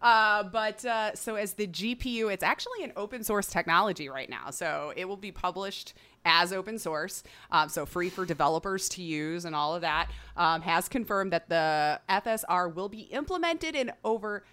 Uh, 0.00 0.44
but 0.44 0.84
uh, 0.84 1.14
so 1.14 1.34
as 1.34 1.54
the 1.54 1.66
GPU, 1.66 2.32
it's 2.32 2.44
actually 2.44 2.84
an 2.84 2.92
open 2.94 3.24
source 3.24 3.48
technology 3.48 4.08
right 4.08 4.30
now. 4.30 4.50
So 4.50 4.92
it 4.94 5.06
will 5.06 5.16
be 5.16 5.32
published 5.32 5.94
as 6.24 6.52
open 6.52 6.78
source, 6.78 7.24
um, 7.50 7.68
so 7.68 7.84
free 7.84 8.10
for 8.10 8.24
developers 8.24 8.88
to 8.90 9.02
use 9.02 9.44
and 9.44 9.56
all 9.56 9.74
of 9.74 9.80
that. 9.80 10.10
Um, 10.36 10.62
has 10.62 10.88
confirmed 10.88 11.32
that 11.32 11.48
the 11.48 12.00
FSR 12.08 12.72
will 12.74 12.88
be 12.88 13.00
implemented 13.00 13.74
in 13.74 13.92
over 14.04 14.44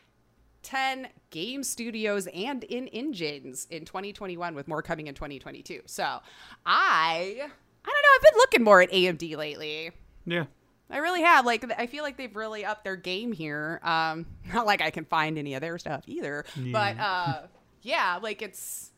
10 0.64 1.07
game 1.30 1.64
studios 1.64 2.28
and 2.28 2.64
in 2.66 2.88
engines 2.89 3.68
in 3.70 3.86
2021 3.86 4.53
with 4.53 4.68
more 4.68 4.82
coming 4.82 5.07
in 5.07 5.16
2022 5.16 5.82
so 5.86 6.03
i 6.03 6.20
i 6.66 7.38
don't 7.38 7.45
know 7.86 8.09
i've 8.16 8.22
been 8.22 8.38
looking 8.38 8.64
more 8.64 8.82
at 8.82 8.91
amd 8.91 9.36
lately. 9.36 9.91
Yeah. 10.26 10.45
i 10.89 10.97
really 10.97 11.22
have 11.22 11.45
like 11.45 11.66
i 11.78 11.88
feel 11.88 12.03
like 12.03 12.18
they've 12.18 12.36
really 12.36 12.64
upped 12.66 12.84
their 12.84 12.95
game 12.95 13.32
here. 13.32 13.80
Um 13.84 14.26
not 14.53 14.66
like 14.66 14.82
i 14.82 14.89
can 14.91 15.05
find 15.05 15.38
any 15.38 15.53
of 15.55 15.62
their 15.62 15.78
stuff 15.78 16.03
either 16.07 16.45
but 16.55 16.99
uh 16.99 17.41
yeah 17.82 18.20
like 18.22 18.41
it's 18.41 18.91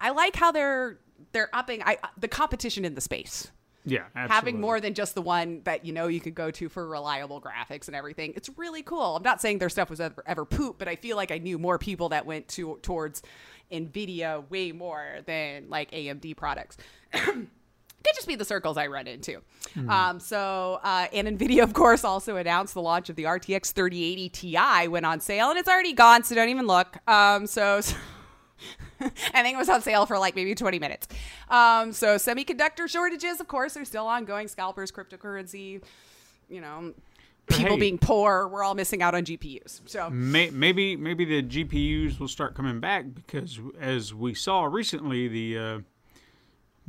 i 0.00 0.10
like 0.10 0.36
how 0.36 0.52
they're 0.52 0.98
they're 1.32 1.50
upping 1.52 1.82
I, 1.82 1.98
the 2.16 2.28
competition 2.28 2.84
in 2.84 2.94
the 2.94 3.00
space 3.00 3.50
Yeah. 3.90 4.04
having 4.14 4.60
more 4.60 4.80
than 4.80 4.94
just 4.94 5.14
the 5.14 5.22
one 5.22 5.62
that 5.64 5.84
you 5.84 5.92
know 5.92 6.06
you 6.06 6.20
could 6.20 6.34
go 6.34 6.50
to 6.50 6.68
for 6.68 6.86
reliable 6.86 7.40
graphics 7.40 7.86
and 7.86 7.96
everything. 7.96 8.32
It's 8.36 8.50
really 8.56 8.82
cool. 8.82 9.16
I'm 9.16 9.22
not 9.22 9.40
saying 9.40 9.58
their 9.58 9.68
stuff 9.68 9.90
was 9.90 10.00
ever, 10.00 10.22
ever 10.26 10.44
poop, 10.44 10.76
but 10.78 10.88
I 10.88 10.96
feel 10.96 11.16
like 11.16 11.30
I 11.30 11.38
knew 11.38 11.58
more 11.58 11.78
people 11.78 12.10
that 12.10 12.26
went 12.26 12.48
to 12.48 12.78
towards 12.82 13.22
Nvidia 13.72 14.48
way 14.50 14.72
more 14.72 15.18
than 15.26 15.68
like 15.68 15.90
AMD 15.90 16.36
products. 16.36 16.76
Could 18.04 18.14
just 18.14 18.28
be 18.28 18.36
the 18.36 18.44
circles 18.44 18.76
I 18.76 18.86
run 18.86 19.08
into. 19.08 19.42
Um, 19.88 20.20
so, 20.20 20.78
uh, 20.84 21.08
and 21.12 21.26
Nvidia, 21.36 21.64
of 21.64 21.72
course, 21.72 22.04
also 22.04 22.36
announced 22.36 22.74
the 22.74 22.80
launch 22.80 23.10
of 23.10 23.16
the 23.16 23.24
RTX 23.24 23.72
3080 23.72 24.28
Ti 24.28 24.88
went 24.88 25.04
on 25.04 25.18
sale, 25.20 25.50
and 25.50 25.58
it's 25.58 25.68
already 25.68 25.92
gone, 25.94 26.22
so 26.22 26.36
don't 26.36 26.48
even 26.48 26.66
look. 26.66 26.96
Um, 27.08 27.46
so 27.46 27.80
I 29.00 29.42
think 29.42 29.54
it 29.54 29.58
was 29.58 29.68
on 29.68 29.82
sale 29.82 30.06
for 30.06 30.18
like 30.18 30.34
maybe 30.34 30.54
20 30.54 30.78
minutes. 30.78 31.08
Um, 31.48 31.92
so 31.92 32.16
semiconductor 32.16 32.88
shortages, 32.88 33.40
of 33.40 33.48
course, 33.48 33.76
are 33.76 33.84
still 33.84 34.06
ongoing. 34.06 34.48
Scalpers, 34.48 34.90
cryptocurrency, 34.90 35.82
you 36.48 36.60
know, 36.60 36.94
people 37.46 37.74
hey. 37.74 37.80
being 37.80 37.98
poor. 37.98 38.48
We're 38.48 38.62
all 38.62 38.74
missing 38.74 39.02
out 39.02 39.14
on 39.14 39.24
GPUs. 39.24 39.80
So 39.86 40.10
May, 40.10 40.50
maybe 40.50 40.96
maybe 40.96 41.24
the 41.24 41.42
GPUs 41.42 42.18
will 42.18 42.28
start 42.28 42.54
coming 42.54 42.80
back 42.80 43.06
because 43.14 43.58
as 43.80 44.14
we 44.14 44.34
saw 44.34 44.64
recently, 44.64 45.28
the 45.28 45.58
uh, 45.58 45.78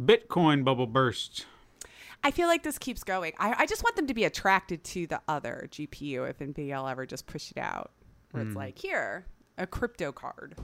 Bitcoin 0.02 0.64
bubble 0.64 0.88
burst. 0.88 1.46
I 2.24 2.32
feel 2.32 2.48
like 2.48 2.64
this 2.64 2.78
keeps 2.78 3.04
going. 3.04 3.34
I, 3.40 3.56
I 3.60 3.66
just 3.66 3.84
want 3.84 3.96
them 3.96 4.08
to 4.08 4.14
be 4.14 4.26
attracted 4.26 4.84
to 4.86 5.08
the 5.08 5.22
other 5.28 5.68
GPU 5.72 6.30
if 6.30 6.40
NVIDIA 6.40 6.78
will 6.82 6.88
ever 6.88 7.06
just 7.06 7.28
push 7.28 7.52
it 7.52 7.58
out, 7.58 7.92
where 8.32 8.44
it's 8.44 8.56
like, 8.56 8.78
here, 8.78 9.26
a 9.58 9.66
crypto 9.66 10.12
card. 10.12 10.56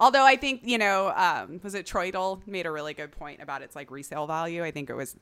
Although 0.00 0.24
I 0.24 0.34
think, 0.36 0.62
you 0.64 0.78
know, 0.78 1.12
um, 1.14 1.60
was 1.62 1.74
it 1.74 1.86
Troidel 1.86 2.44
made 2.46 2.66
a 2.66 2.70
really 2.72 2.94
good 2.94 3.12
point 3.12 3.40
about 3.42 3.62
its 3.62 3.76
like 3.76 3.90
resale 3.90 4.26
value. 4.26 4.64
I 4.64 4.70
think 4.70 4.88
it 4.90 4.94
was, 4.94 5.14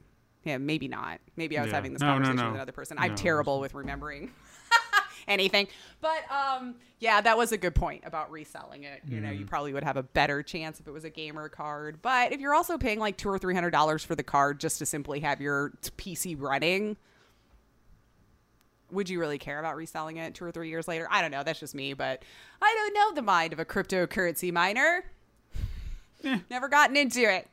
yeah, 0.44 0.56
maybe 0.56 0.86
not. 0.88 1.18
Maybe 1.36 1.58
I 1.58 1.62
was 1.62 1.70
Yeah. 1.70 1.74
having 1.74 1.92
this 1.92 2.00
No, 2.00 2.06
no, 2.06 2.12
conversation 2.14 2.36
no. 2.36 2.44
with 2.46 2.54
another 2.54 2.72
person. 2.72 2.96
No, 2.96 3.02
I'm 3.02 3.14
terrible 3.16 3.58
with 3.60 3.74
remembering 3.74 4.30
anything. 5.28 5.66
But 6.00 6.22
um, 6.30 6.76
yeah, 7.00 7.20
that 7.20 7.36
was 7.36 7.50
a 7.52 7.58
good 7.58 7.74
point 7.74 8.02
about 8.06 8.30
reselling 8.30 8.84
it. 8.84 9.02
You 9.06 9.20
know, 9.20 9.30
you 9.30 9.40
Mm-hmm. 9.40 9.48
probably 9.48 9.72
would 9.72 9.84
have 9.84 9.96
a 9.96 10.02
better 10.04 10.42
chance 10.42 10.78
if 10.80 10.86
it 10.86 10.92
was 10.92 11.04
a 11.04 11.10
gamer 11.10 11.48
card. 11.48 12.00
But 12.00 12.32
if 12.32 12.40
you're 12.40 12.54
also 12.54 12.78
paying 12.78 12.98
like 13.00 13.16
two 13.16 13.28
or 13.28 13.38
three 13.38 13.54
hundred 13.54 13.70
dollars 13.70 14.04
for 14.04 14.14
the 14.14 14.22
card 14.22 14.60
just 14.60 14.78
to 14.78 14.86
simply 14.86 15.20
have 15.20 15.40
your 15.40 15.72
PC 15.96 16.36
running, 16.40 16.96
would 18.90 19.08
you 19.08 19.20
really 19.20 19.38
care 19.38 19.58
about 19.58 19.76
reselling 19.76 20.16
it 20.16 20.34
two 20.34 20.44
or 20.44 20.50
three 20.52 20.68
years 20.68 20.88
later? 20.88 21.06
I 21.10 21.20
don't 21.22 21.30
know. 21.30 21.42
That's 21.42 21.60
just 21.60 21.74
me, 21.74 21.92
but 21.94 22.22
I 22.62 22.74
don't 22.74 22.94
know 22.94 23.14
the 23.14 23.22
mind 23.22 23.52
of 23.52 23.58
a 23.58 23.64
cryptocurrency 23.64 24.52
miner. 24.52 25.04
Never 26.50 26.68
gotten 26.68 26.96
into 26.96 27.20
it. 27.20 27.48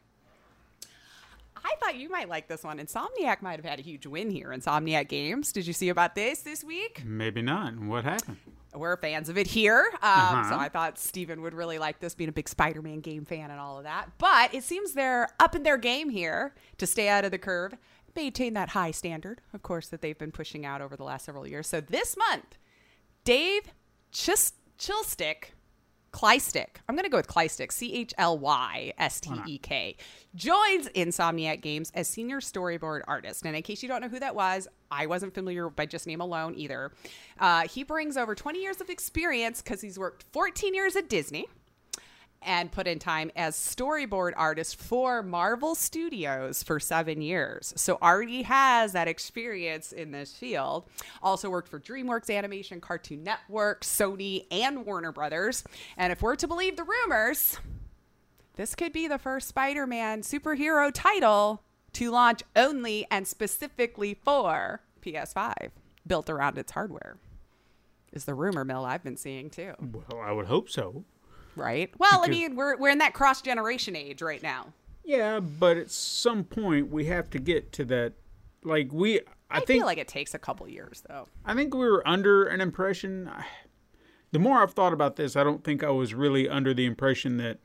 I 1.64 1.74
thought 1.80 1.96
you 1.96 2.10
might 2.10 2.30
like 2.30 2.48
this 2.48 2.64
one. 2.64 2.78
Insomniac 2.78 3.42
might 3.42 3.58
have 3.58 3.66
had 3.66 3.80
a 3.80 3.82
huge 3.82 4.06
win 4.06 4.30
here. 4.30 4.50
Insomniac 4.50 5.08
Games. 5.08 5.52
Did 5.52 5.66
you 5.66 5.74
see 5.74 5.90
about 5.90 6.14
this 6.14 6.42
this 6.42 6.64
week? 6.64 7.04
Maybe 7.04 7.42
not. 7.42 7.78
What 7.80 8.04
happened? 8.04 8.38
We're 8.74 8.98
fans 8.98 9.30
of 9.30 9.38
it 9.38 9.48
here. 9.48 9.90
Um, 9.96 10.00
Uh-huh. 10.02 10.50
So 10.50 10.56
I 10.58 10.70
thought 10.70 11.00
Steven 11.00 11.42
would 11.42 11.54
really 11.54 11.80
like 11.80 12.00
this, 12.00 12.14
being 12.14 12.30
a 12.30 12.34
big 12.34 12.48
Spider 12.50 12.82
Man 12.82 13.00
game 13.00 13.26
fan 13.26 13.50
and 13.50 13.60
all 13.60 13.78
of 13.78 13.86
that. 13.86 14.10
But 14.20 14.54
it 14.54 14.64
seems 14.64 14.94
they're 14.94 15.30
up 15.40 15.56
in 15.56 15.64
their 15.64 15.78
game 15.78 16.10
here 16.10 16.54
to 16.78 16.86
stay 16.86 17.08
out 17.08 17.26
of 17.26 17.32
the 17.32 17.38
curve, 17.40 17.74
maintain 18.16 18.54
that 18.54 18.70
high 18.70 18.92
standard, 18.92 19.42
of 19.54 19.62
course, 19.62 19.90
that 19.90 20.02
they've 20.02 20.18
been 20.18 20.32
pushing 20.32 20.66
out 20.66 20.82
over 20.82 20.96
the 20.96 21.04
last 21.04 21.26
several 21.26 21.48
years. 21.48 21.68
So 21.68 21.82
this 21.82 22.16
month, 22.18 22.58
Dave 23.24 23.64
Chis- 24.12 24.54
Chilstick, 24.80 25.52
Clystick, 26.12 26.80
I'm 26.88 26.96
going 26.96 27.04
to 27.04 27.10
go 27.10 27.18
with 27.18 27.28
Clystick, 27.28 27.72
C 27.74 27.94
H 27.94 28.14
L 28.18 28.38
Y 28.38 28.94
S 28.98 29.20
T 29.20 29.32
E 29.48 29.58
K, 29.58 29.98
joins 30.34 30.88
Insomniac 30.90 31.62
Games 31.62 31.92
as 31.94 32.08
senior 32.08 32.40
storyboard 32.40 33.02
artist. 33.08 33.46
And 33.46 33.56
in 33.56 33.62
case 33.64 33.84
you 33.84 33.90
don't 33.90 34.02
know 34.02 34.08
who 34.08 34.20
that 34.20 34.34
was, 34.34 34.68
I 34.90 35.08
wasn't 35.08 35.34
familiar 35.34 35.70
by 35.70 35.86
just 35.86 36.08
name 36.08 36.22
alone 36.22 36.54
either. 36.56 36.94
Uh, 37.38 37.68
he 37.68 37.84
brings 37.84 38.16
over 38.16 38.34
20 38.34 38.62
years 38.62 38.80
of 38.80 38.90
experience 38.90 39.62
because 39.62 39.82
he's 39.82 40.00
worked 40.00 40.24
14 40.32 40.74
years 40.74 40.96
at 40.96 41.10
Disney 41.10 41.48
and 42.46 42.72
put 42.72 42.88
in 42.88 43.00
time 43.00 43.32
as 43.36 43.56
storyboard 43.56 44.34
artist 44.38 44.78
for 44.78 45.22
Marvel 45.24 45.76
Studios 45.76 46.64
for 46.64 46.80
seven 46.80 47.22
years. 47.22 47.74
So 47.76 47.98
already 48.02 48.44
has 48.44 48.94
that 48.94 49.08
experience 49.08 49.92
in 49.92 50.12
this 50.12 50.34
field. 50.34 50.86
Also 51.22 51.50
worked 51.50 51.68
for 51.68 51.80
DreamWorks 51.80 52.34
Animation, 52.36 52.80
Cartoon 52.80 53.24
Network, 53.24 53.84
Sony, 53.84 54.46
and 54.52 54.86
Warner 54.86 55.12
Brothers. 55.12 55.64
And 55.98 56.12
if 56.12 56.22
we're 56.22 56.36
to 56.36 56.48
believe 56.48 56.78
the 56.78 56.84
rumors, 56.84 57.58
this 58.56 58.76
could 58.76 58.94
be 58.94 59.08
the 59.08 59.18
first 59.18 59.48
Spider 59.48 59.86
Man 59.86 60.22
superhero 60.22 60.92
title 60.94 61.64
to 61.94 62.12
launch 62.12 62.44
only 62.56 63.08
and 63.10 63.28
specifically 63.28 64.14
for 64.14 64.82
PS5, 65.02 65.72
built 66.06 66.30
around 66.30 66.58
its 66.58 66.74
hardware. 66.74 67.18
Is 68.12 68.26
the 68.26 68.34
rumor 68.34 68.64
mill 68.64 68.86
I've 68.86 69.04
been 69.04 69.18
seeing 69.18 69.50
too 69.50 69.74
Well, 69.80 70.22
I 70.22 70.32
would 70.32 70.46
hope 70.46 70.70
so. 70.70 71.04
Right? 71.56 71.92
Well, 71.98 72.24
I 72.24 72.28
mean, 72.28 72.56
we're 72.56 72.78
we're 72.78 72.90
in 72.90 73.00
that 73.00 73.14
cross 73.14 73.42
generation 73.42 73.96
age 73.96 74.22
right 74.22 74.42
now. 74.42 74.74
Yeah, 75.04 75.40
but 75.40 75.78
at 75.78 75.92
some 75.92 76.44
point 76.44 76.90
we 76.90 77.06
have 77.06 77.30
to 77.32 77.40
get 77.40 77.72
to 77.74 77.86
that. 77.86 78.14
Like 78.64 78.92
we, 78.92 79.20
I, 79.20 79.24
I, 79.50 79.56
think, 79.60 79.80
feel 79.82 79.86
like 79.86 80.00
it 80.00 80.08
takes 80.08 80.34
a 80.34 80.40
couple 80.40 80.68
years 80.68 81.04
though. 81.08 81.28
I 81.46 81.54
think 81.54 81.74
we 81.74 81.86
were 81.88 82.06
under 82.08 82.46
an 82.46 82.62
impression. 82.62 83.30
The 84.32 84.40
more 84.40 84.62
I've 84.62 84.74
thought 84.74 84.94
about 84.94 85.16
this, 85.16 85.36
I 85.36 85.44
don't 85.44 85.64
think 85.64 85.84
I 85.84 85.92
was 85.92 86.14
really 86.14 86.50
under 86.50 86.74
the 86.74 86.86
impression 86.86 87.38
that 87.38 87.60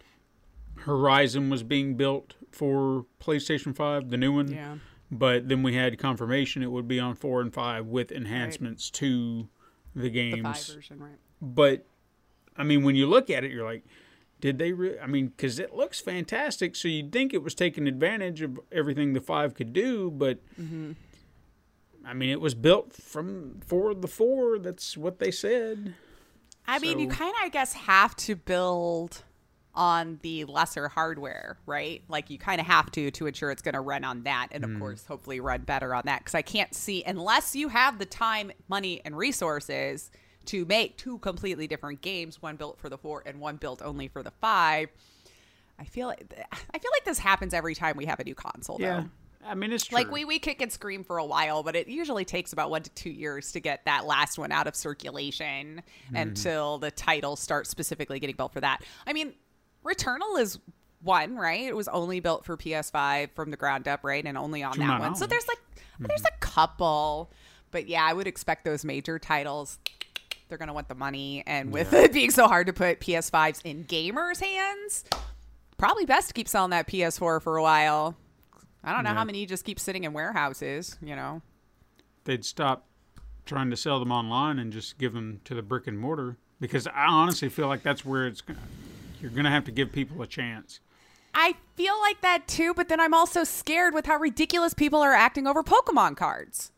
Horizon 0.77 1.51
was 1.51 1.63
being 1.63 1.97
built 1.97 2.35
for 2.53 3.07
PlayStation 3.21 3.75
Five, 3.75 4.11
the 4.11 4.17
new 4.17 4.33
one. 4.33 4.53
Yeah. 4.53 4.77
But 5.11 5.49
then 5.49 5.63
we 5.63 5.75
had 5.75 5.99
confirmation 5.99 6.63
it 6.63 6.71
would 6.71 6.87
be 6.87 7.01
on 7.01 7.15
four 7.15 7.41
and 7.41 7.53
five 7.53 7.87
with 7.87 8.13
enhancements 8.13 8.91
to 8.91 9.49
the 9.95 10.03
The 10.03 10.11
games. 10.11 10.43
five 10.43 10.77
version, 10.77 11.01
right? 11.01 11.17
but 11.43 11.87
I 12.57 12.65
mean, 12.65 12.83
when 12.83 12.97
you 12.97 13.07
look 13.07 13.31
at 13.31 13.45
it, 13.45 13.51
you're 13.51 13.65
like, 13.65 13.85
did 14.41 14.59
they? 14.59 14.73
Re-? 14.73 14.99
I 14.99 15.07
mean, 15.07 15.29
because 15.29 15.59
it 15.59 15.75
looks 15.75 16.01
fantastic, 16.01 16.75
so 16.77 16.89
you'd 16.89 17.13
think 17.13 17.35
it 17.35 17.43
was 17.43 17.55
taking 17.55 17.87
advantage 17.87 18.43
of 18.43 18.59
everything 18.73 19.13
the 19.13 19.21
five 19.21 19.55
could 19.55 19.73
do, 19.73 20.11
but 20.11 20.39
Mm-hmm. 20.61 20.93
I 22.05 22.15
mean, 22.15 22.31
it 22.31 22.41
was 22.41 22.55
built 22.55 22.93
from 22.93 23.61
for 23.67 23.95
the 23.95 24.09
four. 24.09 24.59
That's 24.59 24.97
what 24.97 25.19
they 25.19 25.31
said. 25.31 25.95
I 26.67 26.79
mean, 26.79 26.99
you 26.99 27.09
kind 27.09 27.31
of, 27.31 27.43
I 27.43 27.49
guess, 27.49 27.73
have 27.73 28.17
to 28.17 28.37
build 28.37 29.23
on 29.75 30.19
the 30.23 30.45
lesser 30.45 30.89
hardware, 30.89 31.59
right? 31.67 32.03
Like 32.09 32.31
you 32.31 32.39
kind 32.39 32.61
of 32.61 32.67
have 32.67 32.91
to 32.93 33.11
to 33.11 33.27
ensure 33.27 33.51
it's 33.51 33.63
going 33.63 33.75
to 33.75 33.81
run 33.81 34.05
on 34.05 34.23
that, 34.23 34.49
and 34.53 34.65
of 34.65 34.79
course, 34.79 35.05
hopefully, 35.07 35.41
run 35.41 35.63
better 35.63 35.95
on 35.95 36.03
that. 36.07 36.21
Because 36.21 36.35
I 36.35 36.43
can't 36.43 36.75
see 36.75 37.03
unless 37.05 37.55
you 37.55 37.69
have 37.69 37.99
the 37.99 38.07
time, 38.07 38.53
money, 38.69 39.01
and 39.05 39.17
resources 39.17 40.11
to 40.51 40.65
make 40.65 40.97
two 40.97 41.19
completely 41.19 41.69
different 41.69 42.01
games, 42.01 42.43
one 42.43 42.57
built 42.57 42.81
for 42.81 42.89
the 42.89 42.99
four 42.99 43.23
and 43.25 43.39
one 43.39 43.55
built 43.55 43.83
only 43.83 44.09
for 44.09 44.25
the 44.25 44.33
five. 44.41 44.89
I 45.79 45.85
feel 45.85 46.09
like 46.09 46.25
I 46.53 46.79
feel 46.79 46.91
like 46.93 47.05
this 47.05 47.21
happens 47.21 47.55
every 47.55 47.77
time 47.77 47.97
we 47.97 48.07
have 48.07 48.19
a 48.19 48.25
new 48.25 48.35
console. 48.35 48.77
Yeah, 48.81 49.03
Though. 49.43 49.49
I 49.49 49.55
mean, 49.55 49.73
it's 49.73 49.87
true. 49.87 49.95
Like 49.97 50.11
we 50.11 50.25
we 50.25 50.41
kick 50.41 50.61
and 50.61 50.73
scream 50.73 51.05
for 51.05 51.19
a 51.19 51.25
while, 51.25 51.63
but 51.63 51.77
it 51.77 51.87
usually 51.87 52.25
takes 52.25 52.53
about 52.53 52.69
one 52.69 52.83
to 52.83 52.91
two 52.91 53.11
years 53.11 53.53
to 53.53 53.61
get 53.61 53.85
that 53.85 54.07
last 54.07 54.39
one 54.39 54.51
out 54.51 54.67
of 54.67 54.75
circulation 54.75 55.83
mm-hmm. 56.07 56.17
until 56.17 56.79
the 56.79 56.91
title 56.91 57.37
starts 57.37 57.71
specifically 57.71 58.19
getting 58.19 58.37
built 58.37 58.53
for 58.53 58.61
that. 58.61 58.83
I 59.07 59.13
mean, 59.13 59.35
Returnal 59.85 60.41
is 60.41 60.59
one, 61.01 61.37
right? 61.37 61.63
It 61.63 61.77
was 61.77 61.87
only 61.87 62.19
built 62.19 62.45
for 62.45 62.57
PS5 62.57 63.31
from 63.37 63.53
the 63.53 63.57
ground 63.57 63.87
up, 63.87 64.01
right? 64.03 64.25
And 64.25 64.37
only 64.37 64.65
on 64.65 64.73
To 64.73 64.81
that 64.81 65.01
one. 65.01 65.15
So 65.15 65.27
there's 65.27 65.47
like 65.47 65.61
there's 66.01 66.23
mm-hmm. 66.23 66.35
a 66.35 66.39
couple. 66.41 67.31
But 67.71 67.87
yeah, 67.87 68.05
I 68.05 68.13
would 68.13 68.27
expect 68.27 68.65
those 68.65 68.85
major 68.85 69.21
titles 69.21 69.79
they're 70.51 70.59
going 70.59 70.69
to 70.69 70.75
want 70.75 70.89
the 70.89 70.95
money 70.95 71.43
and 71.47 71.73
with 71.73 71.93
it 71.95 72.13
being 72.13 72.31
so 72.31 72.47
hard 72.47 72.67
to 72.67 72.73
put 72.75 73.01
PS5s 73.01 73.63
in 73.65 73.85
gamers' 73.85 74.41
hands, 74.41 75.05
probably 75.79 76.05
best 76.05 76.29
to 76.29 76.35
keep 76.35 76.49
selling 76.49 76.71
that 76.71 76.87
PS4 76.87 77.41
for 77.41 77.57
a 77.57 77.63
while. 77.63 78.17
I 78.85 78.93
don't 78.93 79.05
know 79.05 79.11
Yeah. 79.11 79.17
how 79.17 79.25
many 79.25 79.47
just 79.47 79.65
keep 79.65 79.81
sitting 79.81 80.05
in 80.05 80.13
warehouses, 80.13 80.99
you 81.01 81.17
know. 81.17 81.41
they'd 82.25 82.45
stop 82.45 82.87
trying 83.47 83.71
to 83.71 83.77
sell 83.77 83.99
them 83.99 84.13
online 84.13 84.59
and 84.59 84.73
just 84.73 84.99
give 84.99 85.13
them 85.15 85.41
to 85.45 85.55
the 85.55 85.63
brick 85.63 85.87
and 85.87 85.99
mortar 85.99 86.37
because 86.61 86.87
I 86.87 87.07
honestly 87.07 87.49
feel 87.49 87.67
like 87.69 87.83
that's 87.83 88.05
where 88.05 88.27
it's 88.27 88.43
gonna, 88.43 88.59
you're 89.21 89.31
going 89.31 89.45
to 89.45 89.51
have 89.51 89.65
to 89.65 89.71
give 89.73 89.91
people 89.93 90.21
a 90.23 90.27
chance. 90.27 90.81
I 91.35 91.55
feel 91.77 91.99
like 92.01 92.21
that 92.23 92.47
too, 92.49 92.75
but 92.75 92.89
then 92.89 93.01
I'm 93.01 93.15
also 93.15 93.45
scared 93.45 93.95
with 93.95 94.07
how 94.07 94.19
ridiculous 94.19 94.75
people 94.75 95.01
are 95.01 95.15
acting 95.15 95.47
over 95.47 95.63
Pokemon 95.63 96.17
cards. 96.17 96.73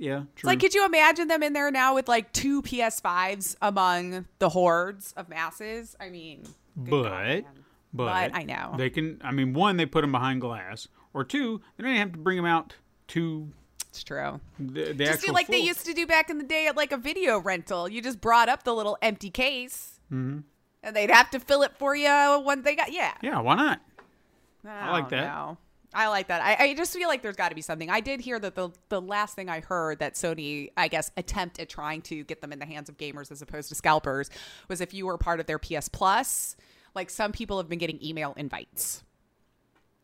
Yeah, 0.00 0.16
true. 0.20 0.26
It's 0.36 0.44
like, 0.44 0.60
could 0.60 0.72
you 0.74 0.86
imagine 0.86 1.28
them 1.28 1.42
in 1.42 1.52
there 1.52 1.70
now 1.70 1.94
with 1.94 2.08
like 2.08 2.32
two 2.32 2.62
PS5s 2.62 3.54
among 3.60 4.24
the 4.38 4.48
hordes 4.48 5.12
of 5.16 5.28
masses? 5.28 5.94
I 6.00 6.08
mean, 6.08 6.44
but 6.74 7.02
God, 7.02 7.44
but 7.92 8.04
But 8.06 8.34
I 8.34 8.42
know. 8.44 8.74
they 8.78 8.88
can. 8.88 9.20
I 9.22 9.30
mean, 9.30 9.52
one, 9.52 9.76
they 9.76 9.84
put 9.86 10.00
them 10.00 10.12
behind 10.12 10.40
glass, 10.40 10.88
or 11.12 11.22
two, 11.22 11.60
they 11.76 11.82
don't 11.82 11.90
even 11.92 12.00
have 12.00 12.12
to 12.12 12.18
bring 12.18 12.36
them 12.38 12.46
out 12.46 12.74
to 13.08 13.52
it's 13.90 14.02
true. 14.02 14.40
the, 14.58 14.92
the 14.92 15.04
Just 15.04 15.20
feel 15.20 15.34
like 15.34 15.48
they 15.48 15.58
used 15.58 15.84
to 15.84 15.92
do 15.92 16.06
back 16.06 16.30
in 16.30 16.38
the 16.38 16.44
day 16.44 16.66
at 16.68 16.76
like 16.76 16.92
a 16.92 16.96
video 16.96 17.38
rental. 17.38 17.86
You 17.88 18.00
just 18.00 18.20
brought 18.22 18.48
up 18.48 18.62
the 18.62 18.72
little 18.74 18.96
empty 19.02 19.30
case, 19.30 20.00
Mm-hmm. 20.10 20.38
and 20.82 20.96
they'd 20.96 21.10
have 21.10 21.28
to 21.30 21.40
fill 21.40 21.62
it 21.62 21.72
for 21.78 21.94
you 21.94 22.40
when 22.44 22.62
they 22.62 22.74
got 22.74 22.90
yeah. 22.92 23.12
Yeah, 23.20 23.40
why 23.40 23.54
not? 23.56 23.80
I 24.66 24.92
like 24.92 25.08
that. 25.10 25.24
know. 25.26 25.58
I 25.92 26.08
like 26.08 26.28
that. 26.28 26.42
I, 26.42 26.64
I 26.70 26.74
just 26.74 26.94
feel 26.94 27.08
like 27.08 27.22
there's 27.22 27.36
got 27.36 27.48
to 27.48 27.54
be 27.54 27.62
something. 27.62 27.90
I 27.90 28.00
did 28.00 28.20
hear 28.20 28.38
that 28.38 28.54
the 28.54 28.70
the 28.88 29.00
last 29.00 29.34
thing 29.34 29.48
I 29.48 29.60
heard 29.60 29.98
that 29.98 30.14
Sony, 30.14 30.70
I 30.76 30.88
guess, 30.88 31.10
attempt 31.16 31.58
at 31.58 31.68
trying 31.68 32.02
to 32.02 32.22
get 32.24 32.40
them 32.40 32.52
in 32.52 32.58
the 32.58 32.66
hands 32.66 32.88
of 32.88 32.96
gamers 32.96 33.32
as 33.32 33.42
opposed 33.42 33.68
to 33.70 33.74
scalpers 33.74 34.30
was 34.68 34.80
if 34.80 34.94
you 34.94 35.06
were 35.06 35.18
part 35.18 35.40
of 35.40 35.46
their 35.46 35.58
PS 35.58 35.88
Plus. 35.88 36.56
Like 36.94 37.10
some 37.10 37.32
people 37.32 37.56
have 37.58 37.68
been 37.68 37.78
getting 37.78 38.04
email 38.04 38.34
invites 38.36 39.04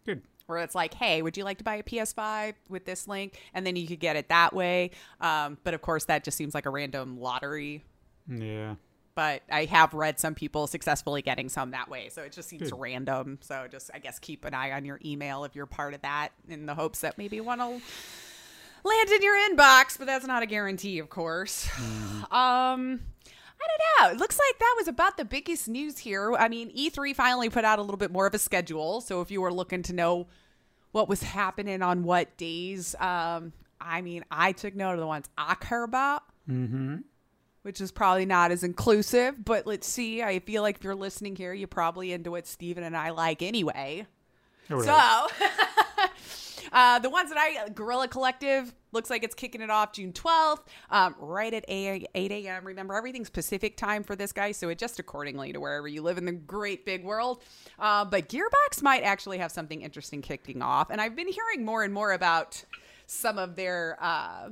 Good. 0.04 0.22
where 0.46 0.58
it's 0.58 0.74
like, 0.74 0.94
hey, 0.94 1.20
would 1.20 1.36
you 1.36 1.42
like 1.44 1.58
to 1.58 1.64
buy 1.64 1.76
a 1.76 1.82
PS5 1.82 2.54
with 2.68 2.84
this 2.84 3.08
link? 3.08 3.40
And 3.54 3.66
then 3.66 3.74
you 3.74 3.88
could 3.88 3.98
get 3.98 4.14
it 4.14 4.28
that 4.28 4.52
way. 4.52 4.92
Um, 5.20 5.58
but 5.64 5.74
of 5.74 5.82
course, 5.82 6.04
that 6.04 6.22
just 6.22 6.36
seems 6.36 6.54
like 6.54 6.64
a 6.64 6.70
random 6.70 7.20
lottery. 7.20 7.82
Yeah. 8.28 8.76
But 9.16 9.42
I 9.50 9.64
have 9.64 9.94
read 9.94 10.20
some 10.20 10.34
people 10.34 10.68
successfully 10.68 11.22
getting 11.22 11.48
some 11.48 11.72
that 11.72 11.88
way. 11.88 12.10
So 12.10 12.22
it 12.22 12.32
just 12.32 12.48
seems 12.48 12.70
Good. 12.70 12.78
random. 12.78 13.38
So 13.40 13.66
just, 13.68 13.90
I 13.92 13.98
guess, 13.98 14.20
keep 14.20 14.44
an 14.44 14.54
eye 14.54 14.70
on 14.72 14.84
your 14.84 15.00
email 15.04 15.44
if 15.44 15.56
you're 15.56 15.66
part 15.66 15.94
of 15.94 16.02
that 16.02 16.28
in 16.48 16.66
the 16.66 16.74
hopes 16.74 17.00
that 17.00 17.18
maybe 17.18 17.40
one 17.40 17.58
will 17.58 17.80
land 18.84 19.10
in 19.10 19.22
your 19.22 19.34
inbox. 19.50 19.98
But 19.98 20.06
that's 20.06 20.26
not 20.26 20.44
a 20.44 20.46
guarantee, 20.46 21.00
of 21.00 21.08
course. 21.08 21.68
Um, 22.28 23.00
I 23.60 23.66
don't 23.68 24.10
know. 24.10 24.14
It 24.14 24.18
looks 24.18 24.38
like 24.38 24.58
that 24.58 24.74
was 24.76 24.88
about 24.88 25.16
the 25.16 25.24
biggest 25.24 25.68
news 25.68 25.98
here. 25.98 26.34
I 26.34 26.48
mean, 26.48 26.70
E3 26.76 27.14
finally 27.14 27.48
put 27.48 27.64
out 27.64 27.78
a 27.78 27.82
little 27.82 27.96
bit 27.96 28.10
more 28.10 28.26
of 28.26 28.34
a 28.34 28.38
schedule. 28.38 29.00
So 29.00 29.20
if 29.20 29.30
you 29.30 29.40
were 29.40 29.52
looking 29.52 29.82
to 29.84 29.92
know 29.92 30.26
what 30.92 31.08
was 31.08 31.22
happening 31.22 31.82
on 31.82 32.02
what 32.02 32.36
days, 32.36 32.94
um, 32.96 33.52
I 33.80 34.02
mean, 34.02 34.24
I 34.30 34.52
took 34.52 34.74
note 34.74 34.94
of 34.94 34.98
the 34.98 35.06
ones 35.06 35.26
I 35.38 35.54
care 35.54 35.84
about, 35.84 36.22
mm-hmm. 36.50 36.96
Which 37.66 37.80
is 37.80 37.90
probably 37.90 38.26
not 38.26 38.52
as 38.52 38.62
inclusive. 38.62 39.44
But 39.44 39.66
let's 39.66 39.88
see. 39.88 40.22
I 40.22 40.38
feel 40.38 40.62
like 40.62 40.76
if 40.76 40.84
you're 40.84 40.94
listening 40.94 41.34
here, 41.34 41.52
you're 41.52 41.66
probably 41.66 42.12
into 42.12 42.30
what 42.30 42.46
Steven 42.46 42.84
and 42.84 42.96
I 42.96 43.10
like 43.10 43.42
anyway. 43.42 44.06
Or 44.70 44.84
So, 44.84 44.92
uh, 46.72 47.00
the 47.00 47.10
ones 47.10 47.30
that 47.30 47.38
I 47.38 47.68
Guerrilla 47.70 48.06
Collective 48.06 48.72
looks 48.92 49.10
like 49.10 49.24
it's 49.24 49.34
kicking 49.34 49.62
it 49.62 49.70
off 49.70 49.92
June 49.92 50.12
12th, 50.12 50.60
um, 50.90 51.16
right 51.18 51.52
at 51.52 51.64
8 51.66 52.06
a.m. 52.14 52.64
Remember, 52.64 52.94
everything's 52.94 53.30
Pacific 53.30 53.76
time 53.76 54.04
for 54.04 54.14
this 54.14 54.30
guy, 54.30 54.52
so 54.52 54.68
adjust 54.68 55.00
accordingly 55.00 55.52
to 55.52 55.58
wherever 55.58 55.88
you 55.88 56.02
live 56.02 56.18
in 56.18 56.24
the 56.24 56.32
great 56.32 56.86
big 56.86 57.02
world. 57.02 57.42
Uh, 57.80 58.04
but 58.04 58.28
Gearbox 58.28 58.80
might 58.80 59.02
actually 59.02 59.38
have 59.38 59.50
something 59.50 59.82
interesting 59.82 60.22
kicking 60.22 60.62
off, 60.62 60.90
and 60.90 61.00
I've 61.00 61.16
been 61.16 61.28
hearing 61.28 61.64
more 61.64 61.82
and 61.82 61.92
more 61.92 62.12
about 62.12 62.64
some 63.06 63.38
of 63.38 63.56
their. 63.56 63.98
Uh, 64.00 64.50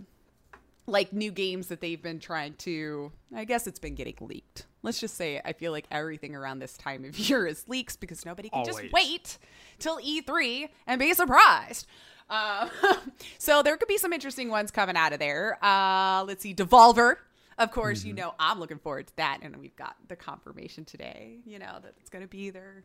like 0.86 1.12
new 1.12 1.30
games 1.30 1.68
that 1.68 1.80
they've 1.80 2.02
been 2.02 2.18
trying 2.18 2.54
to 2.54 3.10
i 3.34 3.44
guess 3.44 3.66
it's 3.66 3.78
been 3.78 3.94
getting 3.94 4.16
leaked 4.20 4.66
let's 4.84 5.00
just 5.00 5.16
say 5.16 5.40
I 5.44 5.52
feel 5.54 5.72
like 5.72 5.86
everything 5.90 6.36
around 6.36 6.60
this 6.60 6.76
time 6.76 7.04
of 7.04 7.18
year 7.30 7.46
is 7.46 7.66
leaks 7.68 7.96
because 7.96 8.24
nobody 8.24 8.50
can 8.50 8.60
Always. 8.60 8.76
just 8.76 8.92
wait 8.92 9.38
till 9.80 9.98
E3 9.98 10.68
and 10.86 11.00
be 11.00 11.12
surprised. 11.14 11.86
Uh, 12.30 12.68
so 13.38 13.62
there 13.62 13.76
could 13.76 13.88
be 13.88 13.98
some 13.98 14.12
interesting 14.12 14.50
ones 14.50 14.70
coming 14.70 14.96
out 14.96 15.12
of 15.12 15.18
there. 15.18 15.58
Uh, 15.64 16.22
let's 16.24 16.42
see, 16.42 16.54
Devolver. 16.54 17.16
Of 17.56 17.70
course, 17.70 18.04
you 18.04 18.12
know 18.14 18.34
I'm 18.38 18.58
looking 18.58 18.78
forward 18.78 19.06
to 19.06 19.16
that, 19.16 19.38
and 19.42 19.56
we've 19.56 19.76
got 19.76 19.94
the 20.08 20.16
confirmation 20.16 20.84
today. 20.84 21.38
You 21.46 21.60
know 21.60 21.78
that 21.82 21.94
it's 22.00 22.10
going 22.10 22.22
to 22.22 22.28
be 22.28 22.50
there. 22.50 22.82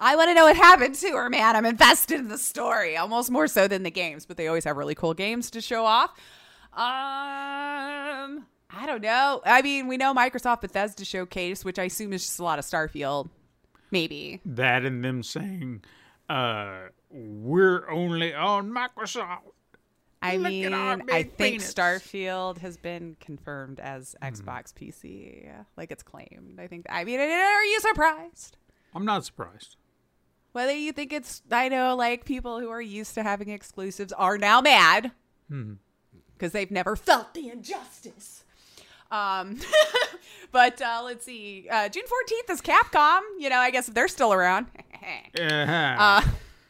I 0.00 0.16
want 0.16 0.30
to 0.30 0.34
know 0.34 0.44
what 0.44 0.56
happened 0.56 0.94
to 0.94 1.10
her, 1.10 1.28
man. 1.28 1.56
I'm 1.56 1.66
invested 1.66 2.18
in 2.18 2.28
the 2.28 2.38
story 2.38 2.96
almost 2.96 3.30
more 3.30 3.48
so 3.48 3.68
than 3.68 3.82
the 3.82 3.90
games, 3.90 4.24
but 4.24 4.38
they 4.38 4.46
always 4.46 4.64
have 4.64 4.78
really 4.78 4.94
cool 4.94 5.12
games 5.12 5.50
to 5.50 5.60
show 5.60 5.84
off. 5.84 6.14
Um, 6.78 8.46
I 8.70 8.86
don't 8.86 9.02
know. 9.02 9.40
I 9.44 9.62
mean, 9.62 9.88
we 9.88 9.96
know 9.96 10.14
Microsoft 10.14 10.60
Bethesda 10.60 11.04
showcase, 11.04 11.64
which 11.64 11.78
I 11.78 11.84
assume 11.84 12.12
is 12.12 12.24
just 12.24 12.38
a 12.38 12.44
lot 12.44 12.58
of 12.58 12.64
Starfield, 12.64 13.28
maybe. 13.90 14.40
That 14.44 14.84
and 14.84 15.02
them 15.04 15.22
saying, 15.22 15.82
uh, 16.28 16.88
we're 17.10 17.90
only 17.90 18.32
on 18.32 18.70
Microsoft. 18.70 19.40
I 20.20 20.36
Look 20.36 20.48
mean, 20.48 20.74
I 20.74 20.96
think 21.22 21.36
penis. 21.36 21.72
Starfield 21.72 22.58
has 22.58 22.76
been 22.76 23.16
confirmed 23.20 23.78
as 23.80 24.16
Hmm. 24.20 24.26
Xbox 24.28 24.72
PC, 24.74 25.48
like 25.76 25.90
it's 25.92 26.02
claimed. 26.02 26.58
I 26.60 26.66
think. 26.66 26.86
I 26.90 27.04
mean, 27.04 27.20
are 27.20 27.64
you 27.64 27.80
surprised? 27.80 28.56
I'm 28.94 29.04
not 29.04 29.24
surprised. 29.24 29.76
Whether 30.52 30.72
you 30.76 30.92
think 30.92 31.12
it's, 31.12 31.42
I 31.52 31.68
know, 31.68 31.94
like 31.94 32.24
people 32.24 32.58
who 32.58 32.68
are 32.70 32.80
used 32.80 33.14
to 33.14 33.22
having 33.22 33.48
exclusives 33.50 34.12
are 34.12 34.38
now 34.38 34.60
mad 34.60 35.12
Hmm. 35.48 35.74
Because 36.38 36.52
they've 36.52 36.70
never 36.70 36.94
felt 36.96 37.34
the 37.34 37.48
injustice. 37.50 38.44
Um, 39.10 39.58
but 40.52 40.80
uh, 40.80 41.02
let's 41.04 41.24
see. 41.24 41.66
Uh, 41.70 41.88
June 41.88 42.04
14th 42.04 42.52
is 42.52 42.60
Capcom. 42.60 43.20
You 43.38 43.48
know, 43.50 43.58
I 43.58 43.70
guess 43.70 43.88
if 43.88 43.94
they're 43.94 44.08
still 44.08 44.32
around. 44.32 44.66
Uh-huh. 45.40 46.20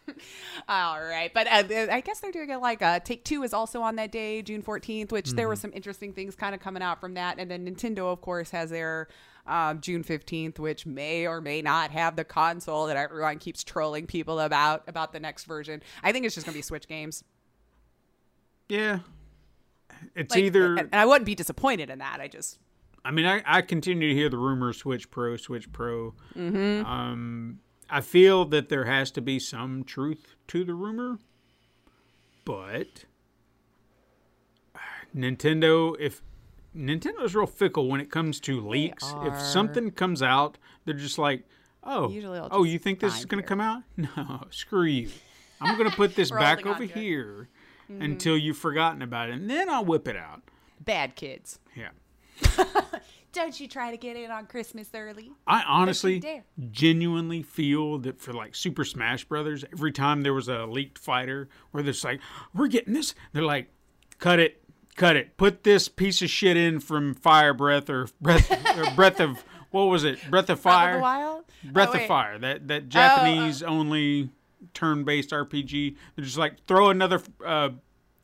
All 0.68 1.00
right, 1.00 1.32
but 1.34 1.46
uh, 1.48 1.64
I 1.90 2.00
guess 2.00 2.20
they're 2.20 2.30
doing 2.30 2.50
it 2.50 2.58
like 2.58 2.82
uh, 2.82 3.00
Take 3.00 3.24
Two 3.24 3.42
is 3.42 3.52
also 3.52 3.82
on 3.82 3.96
that 3.96 4.12
day, 4.12 4.42
June 4.42 4.62
fourteenth, 4.62 5.10
which 5.10 5.32
there 5.32 5.48
were 5.48 5.56
some 5.56 5.72
interesting 5.74 6.12
things 6.12 6.34
kind 6.34 6.54
of 6.54 6.60
coming 6.60 6.82
out 6.82 7.00
from 7.00 7.14
that, 7.14 7.38
and 7.38 7.50
then 7.50 7.66
Nintendo, 7.66 8.12
of 8.12 8.20
course, 8.20 8.50
has 8.50 8.70
their 8.70 9.08
um, 9.46 9.80
June 9.80 10.02
fifteenth, 10.02 10.58
which 10.58 10.86
may 10.86 11.26
or 11.26 11.40
may 11.40 11.62
not 11.62 11.90
have 11.90 12.16
the 12.16 12.24
console 12.24 12.86
that 12.86 12.96
everyone 12.96 13.38
keeps 13.38 13.64
trolling 13.64 14.06
people 14.06 14.38
about 14.40 14.84
about 14.86 15.12
the 15.12 15.20
next 15.20 15.44
version. 15.44 15.82
I 16.02 16.12
think 16.12 16.24
it's 16.24 16.34
just 16.34 16.46
gonna 16.46 16.56
be 16.56 16.62
Switch 16.62 16.86
games. 16.86 17.24
yeah. 18.68 19.00
It's 20.14 20.34
Like, 20.34 20.45
either. 20.45 20.76
and 20.76 20.89
I 20.95 21.07
wouldn't 21.07 21.26
be 21.26 21.34
disappointed 21.34 21.91
in 21.91 21.99
that. 21.99 22.20
I 22.20 22.28
just 22.28 22.59
I 23.05 23.11
mean, 23.11 23.26
I, 23.26 23.43
I 23.47 23.62
continue 23.62 24.09
to 24.09 24.14
hear 24.14 24.28
the 24.28 24.36
rumor 24.36 24.72
Switch 24.72 25.11
Pro, 25.11 25.36
Switch 25.36 25.70
Pro. 25.72 26.14
Mm-hmm. 26.36 26.84
Um, 26.84 27.61
I 27.89 28.01
feel 28.01 28.45
that 28.47 28.68
there 28.68 28.84
has 28.84 29.11
to 29.12 29.20
be 29.22 29.39
some 29.39 29.82
truth 29.84 30.34
to 30.49 30.62
the 30.64 30.74
rumor, 30.74 31.18
but 32.45 33.05
Nintendo, 35.16 35.97
if 35.99 36.22
Nintendo's 36.76 37.34
real 37.34 37.47
fickle 37.47 37.89
when 37.89 38.01
it 38.01 38.11
comes 38.11 38.41
to 38.41 38.61
leaks, 38.61 39.12
if 39.22 39.41
something 39.41 39.91
comes 39.91 40.22
out, 40.22 40.59
they're 40.84 40.95
just 40.95 41.18
like, 41.18 41.45
oh, 41.84 42.12
oh, 42.51 42.64
you 42.64 42.78
think 42.78 43.01
this 43.01 43.18
is 43.18 43.24
going 43.24 43.43
to 43.43 43.47
come 43.47 43.61
out? 43.61 43.82
No, 43.97 44.45
screw 44.51 44.84
you. 44.84 45.09
I'm 45.61 45.76
going 45.78 45.89
to 45.91 45.97
put 45.97 46.14
this 46.14 46.30
back 46.30 46.66
over 46.66 46.84
here 46.84 47.49
Mm-hmm. 47.91 48.03
until 48.03 48.36
you've 48.36 48.59
forgotten 48.59 49.01
about 49.03 49.30
it, 49.30 49.36
and 49.36 49.49
then 49.49 49.68
I'll 49.70 49.84
whip 49.84 50.09
it 50.09 50.16
out. 50.16 50.43
bad 50.84 51.14
kids. 51.16 51.59
Yeah. 51.74 51.89
Don't 53.32 53.59
you 53.61 53.68
try 53.68 53.91
to 53.91 53.97
get 53.97 54.16
in 54.16 54.30
on 54.30 54.47
Christmas 54.47 54.89
early? 54.95 55.30
I 55.47 55.62
honestly 55.66 56.43
genuinely 56.70 57.43
feel 57.43 57.99
that 57.99 58.20
for 58.20 58.32
like 58.32 58.55
Super 58.55 58.84
Smash 58.84 59.24
Brothers, 59.24 59.64
every 59.72 59.93
time 59.93 60.22
there 60.22 60.34
was 60.34 60.49
a 60.49 60.66
leaked 60.66 60.99
fighter 60.99 61.49
where 61.70 61.82
they're 61.82 61.95
like, 62.05 62.20
we're 62.55 62.68
getting 62.68 62.95
this, 62.95 63.14
they're 63.32 63.43
like, 63.43 63.70
cut 64.18 64.39
it, 64.39 64.62
cut 64.97 65.16
it, 65.16 65.36
put 65.36 65.62
this 65.62 65.89
piece 65.89 66.22
of 66.22 66.30
shit 66.30 66.57
in 66.57 66.80
from 66.80 67.14
Fire 67.14 67.53
Breath 67.55 67.89
or 67.91 68.09
Breath 68.20 68.51
or 68.78 68.91
Breath 68.95 69.20
of 69.20 69.45
what 69.70 69.84
was 69.84 70.05
it? 70.05 70.18
Breath 70.30 70.49
of 70.49 70.59
Fire. 70.61 70.91
of 70.95 70.97
the 70.97 71.03
Wild. 71.03 71.45
Breath 71.64 71.91
Oh, 71.95 71.99
of. 72.01 72.07
Fire. 72.07 72.39
That 72.39 72.68
that 72.68 72.89
Japanese 72.89 73.62
uh, 73.62 73.66
only 73.66 74.30
turn-based 74.74 75.30
RPG. 75.30 75.96
They're 76.16 76.24
just 76.24 76.38
like 76.38 76.64
throw 76.66 76.90
another 76.90 77.20
uh, 77.44 77.70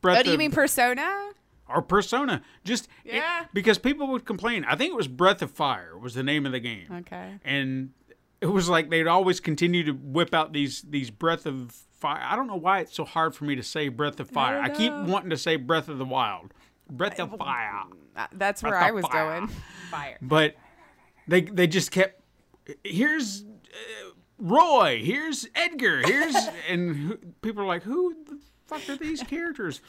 Breath 0.01 0.19
Oh, 0.19 0.23
do 0.23 0.29
you 0.29 0.33
of 0.35 0.39
mean 0.39 0.51
Persona? 0.51 1.31
or 1.67 1.81
Persona. 1.81 2.41
Just 2.63 2.87
it- 3.03 3.15
Yeah. 3.15 3.45
because 3.53 3.77
people 3.79 4.07
would 4.07 4.25
complain. 4.25 4.63
I 4.65 4.75
think 4.75 4.91
it 4.91 4.95
was 4.95 5.07
Breath 5.07 5.41
of 5.41 5.51
Fire 5.51 5.97
was 5.97 6.13
the 6.13 6.23
name 6.23 6.45
of 6.45 6.51
the 6.51 6.59
game 6.59 6.87
Okay. 6.91 7.35
and 7.43 7.91
it 8.41 8.47
was 8.47 8.69
like 8.69 8.89
they'd 8.89 9.07
always 9.07 9.39
continue 9.39 9.83
to 9.85 9.91
whip 9.93 10.33
out 10.33 10.53
these 10.53 10.83
these 10.83 11.09
breath 11.09 11.45
of 11.47 11.71
fire. 11.99 12.21
I 12.23 12.35
don't 12.35 12.45
know 12.47 12.55
why 12.57 12.81
it's 12.81 12.93
so 12.93 13.03
hard 13.05 13.33
for 13.33 13.45
me 13.45 13.55
to 13.55 13.63
say 13.63 13.87
breath 13.87 14.19
of 14.19 14.29
fire. 14.29 14.59
I, 14.59 14.67
don't 14.67 14.77
keep 14.77 14.93
wanting 14.93 15.29
to 15.31 15.37
say 15.37 15.55
breath 15.55 15.87
of 15.89 15.97
the 15.97 16.05
wild, 16.05 16.53
breath 16.91 17.19
of 17.19 17.35
fire, 17.37 17.83
Uh, 18.15 18.27
That's 18.33 18.61
where 18.61 18.73
Breath 18.73 18.83
I 18.83 18.91
was 18.91 19.05
fire. 19.05 19.39
going. 19.39 19.47
Fire. 19.89 20.17
but 20.21 20.55
they 21.27 21.41
they 21.41 21.65
just 21.65 21.89
kept. 21.91 22.21
Here's 22.83 23.43
uh, 23.43 24.09
Roy. 24.37 25.01
Here's 25.03 25.47
Edgar. 25.55 26.01
Here's 26.05 26.35
and 26.69 26.95
who, 26.95 27.17
people 27.41 27.63
are 27.63 27.67
like, 27.67 27.83
who 27.83 28.15
the 28.25 28.39
fuck 28.67 28.87
are 28.89 28.97
these 28.97 29.23
characters? 29.23 29.81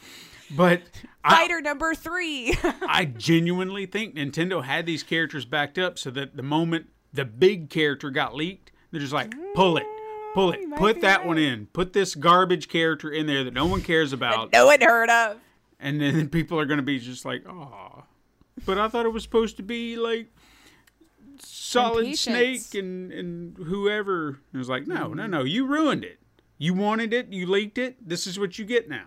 But 0.55 0.81
I, 1.23 1.41
Fighter 1.41 1.61
number 1.61 1.93
three. 1.93 2.57
I 2.87 3.05
genuinely 3.05 3.85
think 3.85 4.15
Nintendo 4.15 4.63
had 4.63 4.85
these 4.85 5.03
characters 5.03 5.45
backed 5.45 5.77
up 5.77 5.99
so 5.99 6.09
that 6.11 6.37
the 6.37 6.43
moment 6.43 6.87
the 7.11 7.25
big 7.25 7.69
character 7.69 8.09
got 8.09 8.33
leaked, 8.33 8.71
they're 8.91 9.01
just 9.01 9.13
like, 9.13 9.33
pull 9.53 9.77
it, 9.77 9.85
pull 10.33 10.51
it, 10.51 10.61
mm, 10.61 10.77
put 10.77 11.01
that 11.01 11.19
right. 11.19 11.27
one 11.27 11.37
in, 11.37 11.67
put 11.67 11.91
this 11.93 12.15
garbage 12.15 12.69
character 12.69 13.11
in 13.11 13.27
there 13.27 13.43
that 13.43 13.53
no 13.53 13.65
one 13.65 13.81
cares 13.81 14.13
about, 14.13 14.51
no 14.53 14.67
one 14.67 14.79
heard 14.79 15.09
of. 15.09 15.37
and 15.79 15.99
then 15.99 16.29
people 16.29 16.57
are 16.59 16.65
going 16.65 16.77
to 16.77 16.83
be 16.83 16.99
just 16.99 17.25
like, 17.25 17.43
oh, 17.49 18.03
but 18.65 18.77
I 18.77 18.87
thought 18.87 19.05
it 19.05 19.11
was 19.11 19.23
supposed 19.23 19.57
to 19.57 19.63
be 19.63 19.97
like 19.97 20.27
Solid 21.41 22.05
Impatience. 22.05 22.65
Snake 22.67 22.83
and 22.83 23.11
and 23.11 23.57
whoever. 23.57 24.39
And 24.51 24.59
was 24.59 24.69
like, 24.69 24.87
no, 24.87 25.13
no, 25.13 25.27
no, 25.27 25.43
you 25.43 25.65
ruined 25.65 26.03
it. 26.03 26.19
You 26.57 26.73
wanted 26.73 27.13
it, 27.13 27.27
you 27.31 27.45
leaked 27.45 27.77
it. 27.77 27.97
This 28.07 28.25
is 28.27 28.39
what 28.39 28.57
you 28.57 28.65
get 28.65 28.89
now. 28.89 29.05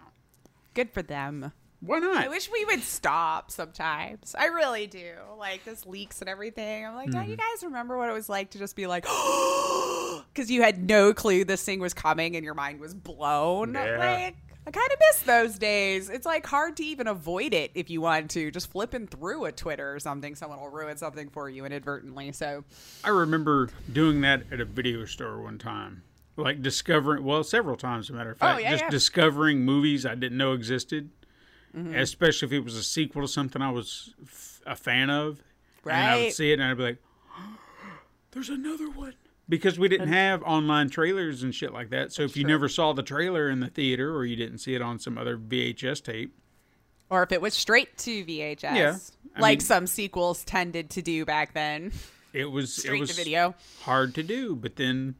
Good 0.74 0.90
for 0.90 1.02
them. 1.02 1.52
Why 1.80 1.98
not? 1.98 2.18
I 2.24 2.28
wish 2.28 2.50
we 2.52 2.64
would 2.66 2.82
stop 2.82 3.50
sometimes. 3.50 4.34
I 4.38 4.46
really 4.48 4.86
do. 4.86 5.12
Like 5.38 5.64
this 5.64 5.86
leaks 5.86 6.20
and 6.20 6.28
everything. 6.28 6.84
I'm 6.86 6.94
like, 6.94 7.10
don't 7.10 7.26
you 7.28 7.36
Mm-hmm. 7.36 7.54
guys 7.54 7.64
remember 7.64 7.96
what 7.96 8.08
it 8.10 8.12
was 8.12 8.28
like 8.28 8.50
to 8.50 8.58
just 8.58 8.76
be 8.76 8.86
like, 8.86 9.04
because 10.34 10.50
you 10.50 10.62
had 10.62 10.88
no 10.88 11.12
clue 11.14 11.44
this 11.44 11.62
thing 11.64 11.80
was 11.80 11.94
coming 11.94 12.36
and 12.36 12.44
your 12.44 12.54
mind 12.54 12.80
was 12.80 12.94
blown. 12.94 13.74
Yeah. 13.74 13.96
Like, 13.98 14.36
I 14.66 14.70
kind 14.70 14.90
of 14.92 14.98
miss 15.10 15.22
those 15.22 15.58
days. 15.58 16.08
It's 16.10 16.26
like 16.26 16.46
hard 16.46 16.76
to 16.76 16.84
even 16.84 17.06
avoid 17.06 17.54
it 17.54 17.70
if 17.74 17.88
you 17.90 18.00
want 18.02 18.30
to. 18.32 18.50
Just 18.50 18.70
flipping 18.70 19.06
through 19.06 19.46
a 19.46 19.52
Twitter 19.52 19.94
or 19.94 19.98
something, 19.98 20.34
someone 20.34 20.60
will 20.60 20.68
ruin 20.68 20.96
something 20.96 21.28
for 21.30 21.48
you 21.48 21.64
inadvertently. 21.64 22.32
So, 22.32 22.64
I 23.02 23.08
remember 23.08 23.70
doing 23.92 24.20
that 24.20 24.42
at 24.52 24.60
a 24.60 24.64
video 24.64 25.04
store 25.06 25.40
one 25.40 25.58
time. 25.58 26.02
Like 26.36 26.62
discovering, 26.62 27.24
well, 27.24 27.42
several 27.42 27.76
times, 27.76 28.06
as 28.06 28.10
a 28.10 28.12
matter 28.14 28.30
of 28.30 28.38
fact, 28.38 28.58
Oh, 28.58 28.60
yeah, 28.62 28.70
just 28.70 28.84
yeah. 28.84 28.90
discovering 28.90 29.62
movies 29.64 30.06
I 30.06 30.14
didn't 30.14 30.38
know 30.38 30.52
existed, 30.52 31.10
Mm-hmm. 31.76 31.94
especially 31.94 32.46
if 32.46 32.52
it 32.52 32.64
was 32.64 32.74
a 32.74 32.82
sequel 32.82 33.22
to 33.22 33.28
something 33.28 33.62
I 33.62 33.70
was 33.70 34.12
f- 34.24 34.60
a 34.66 34.74
fan 34.74 35.08
of. 35.08 35.40
And 35.84 35.92
I 35.96 36.20
would 36.24 36.32
see 36.32 36.50
it 36.50 36.54
and 36.58 36.64
I'd 36.64 36.76
be 36.76 36.82
like, 36.82 36.98
there's 38.32 38.48
another 38.48 38.90
one. 38.90 39.14
Because 39.50 39.78
we 39.78 39.88
didn't 39.88 40.08
have 40.08 40.42
online 40.44 40.88
trailers 40.88 41.42
and 41.42 41.52
shit 41.54 41.72
like 41.74 41.90
that. 41.90 42.12
So 42.12 42.22
if 42.22 42.36
you 42.36 42.44
never 42.44 42.68
saw 42.68 42.92
the 42.94 43.02
trailer 43.02 43.50
in 43.50 43.60
the 43.60 43.66
theater 43.66 44.14
or 44.14 44.24
you 44.24 44.36
didn't 44.36 44.58
see 44.58 44.74
it 44.74 44.80
on 44.80 44.98
some 44.98 45.18
other 45.18 45.36
VHS 45.36 46.02
tape, 46.02 46.34
or 47.10 47.24
if 47.24 47.32
it 47.32 47.42
was 47.42 47.52
straight 47.52 47.98
to 47.98 48.24
VHS, 48.24 48.62
Yeah. 48.62 48.96
I 49.36 49.40
like 49.40 49.58
mean- 49.58 49.66
some 49.66 49.86
sequels 49.88 50.44
tended 50.44 50.90
to 50.90 51.02
do 51.02 51.24
back 51.24 51.52
then, 51.52 51.90
it 52.32 52.44
was 52.44 52.72
straight 52.72 52.98
it 52.98 53.00
was 53.00 53.10
to 53.10 53.16
video. 53.16 53.54
hard 53.82 54.14
to 54.14 54.22
do. 54.22 54.54
But 54.54 54.76
then, 54.76 55.16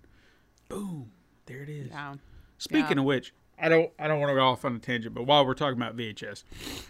boom, 0.69 1.11
there 1.47 1.63
it 1.65 1.69
is. 1.69 1.89
Yeah. 1.89 2.15
Speaking 2.59 2.93
Yeah. 2.99 3.01
of 3.01 3.05
which, 3.07 3.35
I 3.59 3.69
don't 3.69 3.91
I 3.99 4.07
don't 4.07 4.21
want 4.21 4.31
to 4.31 4.35
go 4.37 4.47
off 4.47 4.65
on 4.65 4.77
a 4.77 4.79
tangent, 4.79 5.13
but 5.15 5.25
while 5.25 5.45
we're 5.45 5.55
talking 5.55 5.77
about 5.77 5.97
VHS, 5.97 6.45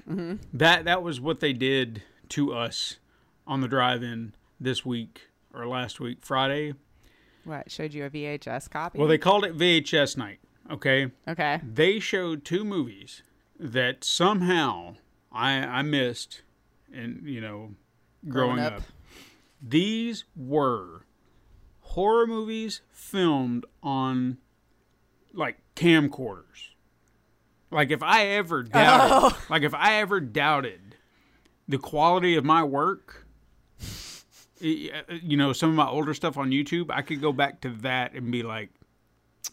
mm-hmm. 0.09 0.35
that 0.53 0.85
that 0.85 1.03
was 1.03 1.21
what 1.21 1.41
they 1.41 1.55
did 1.55 2.03
to 2.31 2.53
us 2.53 2.99
on 3.47 3.63
the 3.63 3.69
drive-in 3.69 4.35
this 4.61 4.85
week 4.85 5.29
or 5.55 5.67
last 5.67 5.99
week, 6.01 6.19
Friday. 6.21 6.75
What 7.51 7.69
showed 7.69 7.93
you 7.93 8.05
a 8.05 8.11
VHS 8.11 8.71
copy? 8.71 8.97
Well, 8.97 9.09
they 9.09 9.19
called 9.19 9.45
it 9.45 9.59
VHS 9.59 10.17
night. 10.17 10.39
Okay, 10.71 11.11
okay. 11.27 11.61
they 11.65 11.99
showed 11.99 12.45
two 12.45 12.63
movies 12.63 13.25
that 13.59 14.05
somehow 14.05 14.95
I 15.33 15.55
I 15.55 15.83
missed, 15.83 16.43
and 16.95 17.27
you 17.27 17.41
know, 17.41 17.75
growing, 18.29 18.57
Growing 18.57 18.61
up. 18.61 18.73
up. 18.75 18.83
These 19.61 20.25
were 20.37 21.07
horror 21.81 22.29
movies 22.29 22.83
filmed 22.93 23.67
on 23.83 24.39
like 25.35 25.59
camcorders. 25.75 26.69
Like 27.73 27.91
if 27.91 28.01
I 28.01 28.27
ever 28.27 28.63
doubted, 28.63 29.13
oh. 29.13 29.47
like 29.51 29.63
if 29.63 29.75
I 29.75 29.95
ever 29.95 30.21
doubted 30.21 30.95
the 31.67 31.79
quality 31.79 32.37
of 32.37 32.45
my 32.45 32.63
work, 32.63 33.27
you 34.61 35.37
know, 35.37 35.53
some 35.53 35.71
of 35.71 35.77
my 35.77 35.89
older 35.89 36.15
stuff 36.15 36.37
on 36.37 36.51
YouTube, 36.51 36.91
I 36.91 37.03
could 37.03 37.21
go 37.21 37.33
back 37.33 37.61
to 37.63 37.71
that 37.83 38.15
and 38.15 38.31
be 38.31 38.43
like, 38.43 38.71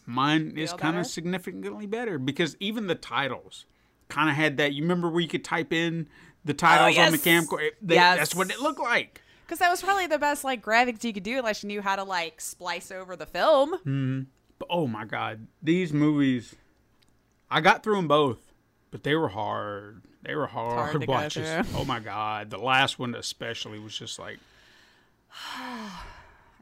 mine 0.06 0.54
is 0.56 0.72
kind 0.72 0.98
of 0.98 1.06
significantly 1.06 1.86
better 1.86 2.18
because 2.18 2.56
even 2.60 2.86
the 2.86 2.94
titles 2.94 3.66
kind 4.08 4.28
of 4.30 4.36
had 4.36 4.56
that. 4.58 4.74
You 4.74 4.82
remember 4.82 5.08
where 5.08 5.20
you 5.20 5.28
could 5.28 5.44
type 5.44 5.72
in 5.72 6.08
the 6.44 6.54
titles 6.54 6.96
on 6.98 7.12
the 7.12 7.18
Oh, 7.18 7.20
camcorder? 7.20 7.70
They- 7.82 7.94
Yes. 7.96 8.18
That's 8.18 8.34
what 8.34 8.50
it 8.50 8.60
looked 8.60 8.80
like. 8.80 9.22
Because 9.44 9.60
that 9.60 9.70
was 9.70 9.80
probably 9.82 10.06
the 10.06 10.18
best 10.18 10.44
like 10.44 10.62
graphics 10.62 11.02
you 11.04 11.12
could 11.14 11.22
do 11.22 11.38
unless 11.38 11.62
you 11.62 11.68
knew 11.68 11.80
how 11.80 11.96
to 11.96 12.04
like 12.04 12.40
splice 12.40 12.90
over 12.90 13.16
the 13.16 13.24
film. 13.26 13.72
Mm-hmm. 13.78 14.20
But 14.58 14.68
oh 14.70 14.86
my 14.86 15.04
god, 15.06 15.46
these 15.62 15.92
movies, 15.92 16.54
I 17.50 17.60
got 17.62 17.82
through 17.82 17.96
them 17.96 18.08
both, 18.08 18.52
but 18.90 19.04
they 19.04 19.14
were 19.14 19.28
hard. 19.28 20.02
They 20.22 20.34
were 20.34 20.48
hard, 20.48 20.90
hard 20.92 21.06
watches. 21.08 21.48
Oh 21.74 21.84
my 21.86 21.98
god, 22.00 22.50
the 22.50 22.58
last 22.58 22.98
one 22.98 23.14
especially 23.14 23.78
was 23.78 23.96
just 23.96 24.18
like 24.18 24.38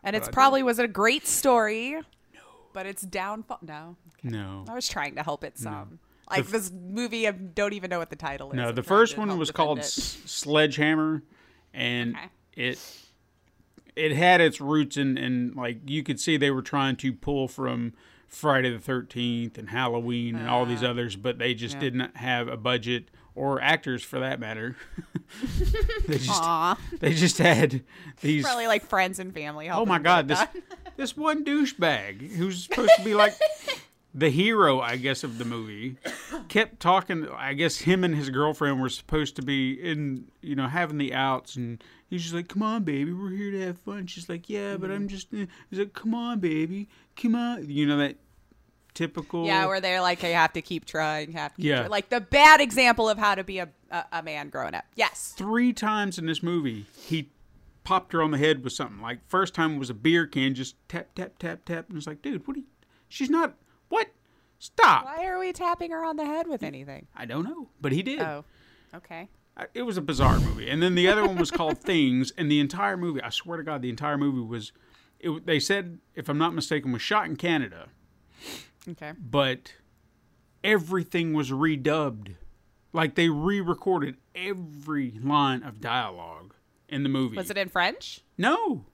And 0.05 0.15
it's 0.15 0.29
probably 0.29 0.63
was 0.63 0.79
a 0.79 0.87
great 0.87 1.27
story. 1.27 1.95
No. 2.33 2.41
But 2.73 2.87
it's 2.87 3.03
downfall. 3.03 3.59
No. 3.61 3.97
no. 4.23 4.65
I 4.69 4.75
was 4.75 4.89
trying 4.89 5.17
to 5.17 5.23
help 5.25 5.43
it 5.43 5.59
some. 5.59 5.99
Like 6.31 6.47
this 6.47 6.71
movie, 6.71 7.27
I 7.27 7.33
don't 7.33 7.73
even 7.73 7.91
know 7.91 7.99
what 7.99 8.11
the 8.11 8.17
title 8.17 8.51
is. 8.51 8.57
No, 8.57 8.69
I'm 8.69 8.75
the 8.77 8.85
first 8.85 9.19
one 9.19 9.37
was 9.37 9.51
called. 9.51 9.83
Sledgehammer, 9.85 11.25
and 11.75 12.15
Okay. 12.15 12.29
it 12.55 12.79
it 13.97 14.13
had 14.13 14.41
its 14.41 14.61
roots 14.61 14.97
in, 14.97 15.17
in 15.17 15.55
like 15.57 15.79
you 15.89 16.03
could 16.03 16.21
see 16.21 16.37
they 16.37 16.51
were 16.51 16.63
trying 16.63 16.97
to 16.97 17.13
pull 17.13 17.49
from 17.49 17.93
Friday 18.29 18.71
the 18.71 18.79
Thirteenth 18.79 19.57
and 19.57 19.71
Halloween 19.71 20.37
and 20.37 20.49
all 20.49 20.67
these 20.67 20.83
ah. 20.83 20.91
others, 20.91 21.17
but 21.17 21.39
they 21.39 21.55
just 21.55 21.75
yeah. 21.75 21.81
didn't 21.81 22.17
have 22.17 22.49
a 22.49 22.57
budget 22.57 23.11
or 23.37 23.61
actors 23.61 24.03
for 24.03 24.19
that 24.21 24.41
matter. 24.41 24.75
they 26.09 26.19
just 26.19 26.31
Aw. 26.43 26.79
they 27.01 27.13
just 27.15 27.39
had 27.39 27.83
these. 28.21 28.43
Probably 28.45 28.67
like 28.67 28.85
friends 28.87 29.19
and 29.19 29.33
family. 29.33 29.71
oh 29.71 29.87
my 29.87 29.99
god, 29.99 30.27
this 30.29 30.41
this 30.97 31.17
one 31.17 31.45
douchebag 31.45 32.33
who's 32.33 32.65
supposed 32.65 32.93
to 32.97 33.05
be 33.05 33.15
like 33.15 33.35
the 34.15 34.31
hero, 34.31 34.81
I 34.81 34.97
guess, 34.97 35.23
of 35.25 35.39
the 35.39 35.45
movie, 35.45 35.99
kept 36.49 36.81
talking. 36.81 37.29
I 37.37 37.53
guess 37.55 37.77
him 37.79 38.03
and 38.03 38.15
his 38.15 38.31
girlfriend 38.31 38.81
were 38.81 38.89
supposed 38.89 39.37
to 39.37 39.43
be 39.43 39.73
in, 39.73 40.25
you 40.41 40.57
know, 40.57 40.69
having 40.69 40.99
the 40.99 41.13
outs, 41.13 41.57
and 41.57 41.83
he's 42.09 42.23
just 42.23 42.35
like, 42.35 42.49
"Come 42.49 42.63
on, 42.63 42.85
baby, 42.85 43.13
we're 43.13 43.31
here 43.31 43.51
to 43.53 43.61
have 43.67 43.79
fun." 43.79 44.07
She's 44.07 44.29
like, 44.29 44.49
"Yeah, 44.49 44.77
but 44.77 44.87
Mm-hmm. 44.91 44.93
I'm 44.97 45.09
just." 45.09 45.35
uh," 45.35 45.47
He's 45.71 45.79
like, 45.79 45.93
"Come 45.93 46.15
on, 46.15 46.41
baby, 46.41 46.89
come 47.21 47.35
on." 47.35 47.69
You 47.69 47.87
know 47.87 47.99
that 47.99 48.17
typical. 48.97 49.47
Yeah, 49.47 49.67
where 49.67 49.81
they're 49.81 50.01
like, 50.01 50.23
you 50.25 50.33
have 50.33 50.53
to 50.55 50.63
keep 50.63 50.85
trying. 50.85 51.31
Have 51.33 51.53
to 51.55 51.57
keep 51.63 51.67
Yeah. 51.67 51.77
trying. 51.81 51.91
Like 51.91 52.09
the 52.09 52.21
bad 52.21 52.61
example 52.61 53.09
of 53.09 53.19
how 53.19 53.37
to 53.37 53.45
be 53.45 53.59
a, 53.61 53.69
a, 53.93 54.05
a 54.15 54.23
man 54.23 54.49
growing 54.49 54.75
up. 54.75 54.85
Yes. 54.97 55.33
three 55.37 55.73
times 55.73 56.19
in 56.19 56.27
this 56.27 56.43
movie 56.43 56.87
he 57.01 57.31
popped 57.85 58.13
her 58.13 58.21
on 58.23 58.33
the 58.33 58.39
head 58.39 58.65
with 58.65 58.73
something. 58.73 59.01
Like 59.01 59.21
first 59.29 59.55
time 59.55 59.77
it 59.77 59.79
was 59.79 59.91
a 59.91 59.95
beer 59.95 60.27
can, 60.27 60.55
just 60.57 60.75
tap 60.89 61.15
tap 61.15 61.39
tap 61.39 61.65
tap, 61.65 61.89
and 61.89 61.97
it's 61.97 62.07
like, 62.09 62.21
dude, 62.23 62.45
what? 62.49 62.57
Are 62.57 62.61
you, 62.61 62.67
she's 63.09 63.31
not. 63.31 63.55
What? 63.89 64.09
Stop. 64.59 65.05
Why 65.05 65.27
are 65.27 65.39
we 65.39 65.53
tapping 65.53 65.91
her 65.93 66.03
on 66.05 66.17
the 66.17 66.25
head 66.25 66.49
with 66.49 66.63
anything? 66.65 67.07
I 67.15 67.27
don't 67.27 67.45
know, 67.45 67.69
but 67.81 67.93
he 67.93 68.03
did. 68.03 68.21
Oh, 68.21 68.45
okay. 68.95 69.29
It 69.73 69.83
was 69.83 69.97
a 69.97 70.03
bizarre 70.03 70.39
movie. 70.41 70.69
And 70.69 70.83
then 70.83 70.95
the 70.95 71.09
other 71.09 71.25
one 71.27 71.37
was 71.37 71.51
called 71.51 71.79
Things, 71.83 72.33
and 72.37 72.51
the 72.51 72.59
entire 72.61 72.97
movie, 72.97 73.23
I 73.23 73.31
swear 73.31 73.57
to 73.59 73.63
God, 73.63 73.83
the 73.83 73.91
entire 73.91 74.19
movie 74.19 74.41
was. 74.41 74.73
It, 75.19 75.47
they 75.47 75.61
said, 75.61 75.99
if 76.15 76.29
I'm 76.29 76.37
not 76.37 76.55
mistaken, 76.55 76.93
was 76.93 77.01
shot 77.01 77.25
in 77.27 77.37
Canada, 77.37 77.89
Okay. 78.89 79.13
but 79.19 79.73
everything 80.63 81.33
was 81.33 81.51
redubbed. 81.51 82.35
Like 82.93 83.15
they 83.15 83.29
re-recorded 83.29 84.17
every 84.35 85.19
line 85.23 85.63
of 85.63 85.81
dialogue 85.81 86.55
in 86.89 87.03
the 87.03 87.09
movie. 87.09 87.37
Was 87.37 87.51
it 87.51 87.59
in 87.59 87.69
French? 87.69 88.21
No. 88.39 88.85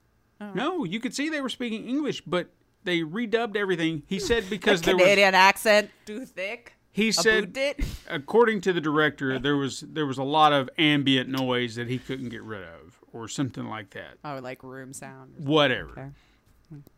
Oh. 0.40 0.53
No, 0.55 0.84
you 0.84 0.99
could 0.99 1.14
see 1.14 1.28
they 1.28 1.40
were 1.40 1.49
speaking 1.49 1.88
English, 1.88 2.22
but 2.22 2.49
they 2.84 3.01
redubbed 3.01 3.57
everything. 3.57 4.03
He 4.07 4.18
said 4.30 4.51
because 4.51 4.82
there 4.82 4.95
was 4.97 5.03
Canadian 5.03 5.34
accent, 5.34 5.90
too 6.05 6.24
thick. 6.26 6.74
he 6.90 7.12
said 7.12 7.57
according 8.09 8.61
to 8.62 8.72
the 8.72 8.80
director 8.80 9.38
there 9.38 9.57
was 9.57 9.80
there 9.80 10.07
was 10.07 10.18
a 10.18 10.24
lot 10.24 10.53
of 10.53 10.68
ambient 10.78 11.28
noise 11.28 11.76
that 11.76 11.88
he 11.88 11.99
couldn't 11.99 12.28
get 12.30 12.43
rid 12.43 12.62
of 12.62 12.99
or 13.12 13.28
something 13.28 13.66
like 13.66 13.90
that. 13.90 14.18
Oh, 14.24 14.40
like 14.43 14.62
room 14.64 14.93
sound. 14.93 15.34
Whatever. 15.38 15.93
Okay. 15.93 16.09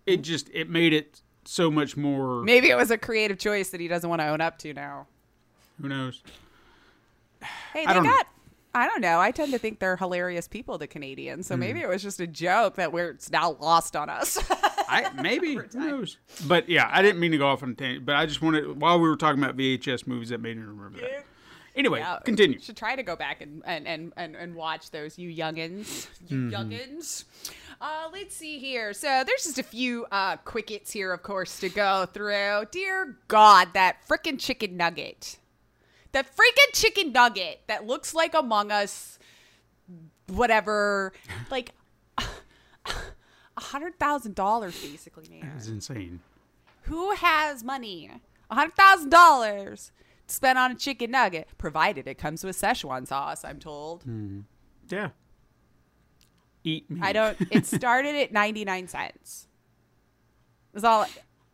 It 0.07 0.23
just 0.23 0.49
it 0.55 0.71
made 0.71 0.93
it 0.93 1.21
so 1.45 1.71
much 1.71 1.97
more 1.97 2.43
Maybe 2.43 2.71
it 2.71 2.77
was 2.77 2.91
a 2.91 2.99
creative 2.99 3.39
choice 3.39 3.71
that 3.71 3.81
he 3.81 3.89
doesn't 3.89 4.09
want 4.09 4.21
to 4.23 4.27
own 4.29 4.41
up 4.41 4.59
to 4.59 4.73
now. 4.75 5.07
who 5.81 5.89
knows. 5.89 6.23
Hey, 7.73 7.85
they 7.87 7.95
know. 7.95 8.03
got. 8.11 8.27
I 8.77 8.89
don't 8.89 9.01
know. 9.03 9.21
I 9.21 9.31
tend 9.31 9.53
to 9.53 9.59
think 9.59 9.79
they're 9.79 9.97
hilarious 9.97 10.49
people, 10.49 10.79
the 10.79 10.89
Canadians. 10.89 11.47
So 11.47 11.55
Hmm. 11.55 11.61
maybe 11.61 11.81
it 11.81 11.89
was 11.89 12.03
just 12.03 12.19
a 12.21 12.27
joke 12.27 12.75
that 12.77 12.93
we're 12.93 13.11
it's 13.11 13.31
now 13.31 13.53
lost 13.61 13.95
on 13.95 14.09
us. 14.11 14.37
I 14.89 15.11
maybe 15.23 15.55
who 15.55 15.65
knows. 15.75 16.17
But 16.49 16.69
yeah, 16.69 16.89
I 16.93 17.01
didn't 17.03 17.21
mean 17.21 17.31
to 17.33 17.39
go 17.39 17.47
off 17.47 17.63
on 17.63 17.71
a 17.71 17.75
tangent, 17.75 18.05
but 18.05 18.17
I 18.17 18.27
just 18.27 18.43
wanted 18.43 18.81
while 18.81 18.99
we 19.01 19.09
were 19.09 19.17
talking 19.17 19.43
about 19.43 19.57
VHS 19.57 20.07
movies 20.09 20.31
that 20.31 20.41
made 20.41 20.57
me 20.57 20.65
remember 20.65 20.99
that. 21.01 21.25
Anyway, 21.77 21.99
Yeah, 22.01 22.19
continue. 22.25 22.59
Should 22.61 22.77
try 22.77 22.95
to 22.97 23.03
go 23.03 23.15
back 23.17 23.41
and 23.41 23.63
and, 23.65 23.87
and, 23.87 24.13
and, 24.17 24.35
and 24.37 24.55
watch 24.57 24.91
those, 24.91 25.19
you 25.19 25.29
youngins. 25.31 26.09
You 26.29 26.37
Mm-hmm. 26.37 26.55
youngins. 26.55 27.25
Uh, 27.81 28.09
let's 28.13 28.35
see 28.37 28.59
here. 28.59 28.93
So 28.93 29.25
there's 29.27 29.45
just 29.45 29.59
a 29.59 29.63
few 29.63 30.07
uh, 30.11 30.37
quickets 30.39 30.91
here, 30.93 31.13
of 31.13 31.23
course, 31.23 31.59
to 31.61 31.69
go 31.69 32.07
through. 32.13 32.65
Dear 32.71 33.17
God, 33.29 33.69
that 33.75 33.97
freaking 34.09 34.39
chicken 34.39 34.77
nugget. 34.77 35.39
That 36.13 36.27
freaking 36.35 36.73
chicken 36.73 37.13
nugget 37.13 37.61
that 37.67 37.87
looks 37.87 38.15
like 38.15 38.35
Among 38.35 38.71
Us, 38.71 39.19
whatever. 40.29 41.13
Like, 41.51 41.73
a 43.57 43.61
hundred 43.61 43.99
thousand 43.99 44.35
dollars 44.35 44.81
basically, 44.81 45.29
man. 45.29 45.53
It's 45.57 45.69
insane. 45.69 46.21
Who 46.83 47.13
has 47.13 47.63
money? 47.63 48.11
A 48.51 48.55
hundred 48.55 48.75
thousand 48.75 49.11
dollars 49.11 49.93
to 50.27 50.35
spend 50.35 50.59
on 50.59 50.73
a 50.73 50.75
chicken 50.75 51.11
nugget, 51.13 51.49
provided 51.59 52.07
it 52.09 52.19
comes 52.19 52.43
with 52.45 52.57
Szechuan 52.57 53.07
sauce. 53.07 53.45
I'm 53.45 53.59
told. 53.59 54.05
Yeah. 54.89 55.11
Eat 56.65 56.91
me. 56.91 57.01
I 57.03 57.13
don't. 57.13 57.37
It 57.51 57.67
started 57.67 58.15
at 58.15 58.33
ninety 58.33 58.65
nine 58.65 58.89
cents. 58.89 59.47
It 60.73 60.77
was 60.77 60.85
all. 60.85 61.07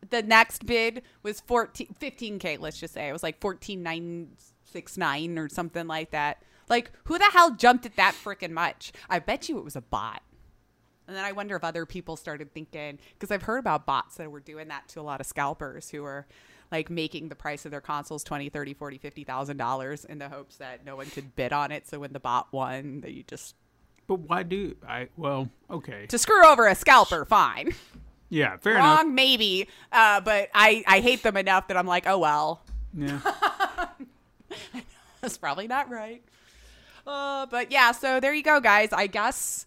The 0.09 0.23
next 0.23 0.65
bid 0.65 1.03
was 1.23 1.41
14, 1.41 1.95
15k. 2.01 2.59
Let's 2.59 2.81
just 2.81 2.95
say 2.95 3.09
it 3.09 3.13
was 3.13 3.23
like 3.23 3.41
fourteen 3.41 3.83
nine 3.83 4.29
six 4.65 4.97
nine 4.97 5.39
or 5.39 5.49
something 5.49 5.87
like 5.87 6.11
that. 6.13 6.43
Like 6.69 6.93
who 7.05 7.19
the 7.19 7.29
hell 7.33 7.51
jumped 7.55 7.85
at 7.87 7.97
that 7.97 8.15
freaking 8.15 8.53
much? 8.53 8.93
I 9.09 9.19
bet 9.19 9.49
you 9.49 9.59
it 9.59 9.65
was 9.65 9.77
a 9.77 9.81
bot. 9.83 10.23
And 11.07 11.17
then 11.17 11.25
I 11.25 11.33
wonder 11.33 11.57
if 11.57 11.65
other 11.65 11.87
people 11.87 12.17
started 12.17 12.55
thinking 12.55 12.99
because 13.15 13.33
I've 13.33 13.43
heard 13.43 13.59
about 13.59 13.85
bots 13.85 14.17
that 14.17 14.31
were 14.31 14.41
doing 14.41 14.69
that 14.69 14.87
to 14.91 15.01
a 15.01 15.03
lot 15.03 15.21
of 15.21 15.27
scalpers 15.27 15.91
who 15.91 16.03
were 16.03 16.27
like 16.71 16.89
making 16.89 17.29
the 17.29 17.35
price 17.35 17.65
of 17.65 17.73
their 17.73 17.81
consoles 17.81 18.23
20 18.23 18.49
30 18.49 18.75
40 18.75 18.99
50 18.99 19.25
thousand 19.25 19.57
dollars 19.57 20.05
in 20.05 20.19
the 20.19 20.29
hopes 20.29 20.57
that 20.59 20.85
no 20.87 20.95
one 20.95 21.07
could 21.07 21.35
bid 21.35 21.53
on 21.53 21.73
it 21.73 21.89
so 21.89 21.99
when 21.99 22.13
the 22.13 22.21
bot 22.21 22.53
won 22.53 23.01
that 23.01 23.13
you 23.13 23.25
just 23.25 23.57
But 24.11 24.29
why 24.29 24.43
do 24.43 24.75
I? 24.89 25.07
Well, 25.17 25.49
okay. 25.71 26.07
to 26.09 26.19
screw 26.19 26.45
over 26.45 26.67
a 26.67 26.75
scalper 26.75 27.25
fine 27.25 27.73
Yeah, 28.29 28.57
fair 28.57 28.75
wrong 28.75 29.03
enough. 29.03 29.15
maybe 29.15 29.69
uh, 29.93 30.21
but 30.21 30.49
I, 30.53 30.83
I 30.85 30.99
hate 30.99 31.23
them 31.23 31.37
enough 31.37 31.69
that 31.69 31.77
i'm 31.77 31.87
like 31.87 32.09
oh 32.09 32.19
well 32.19 32.61
Yeah. 32.93 33.21
that's 35.21 35.39
probably 35.39 35.69
not 35.69 35.89
right 35.91 36.23
uh, 37.07 37.47
but 37.47 37.71
yeah 37.71 37.93
so 37.93 38.19
there 38.19 38.35
you 38.35 38.43
go 38.43 38.59
guys 38.61 38.89
i 38.93 39.07
guess 39.07 39.65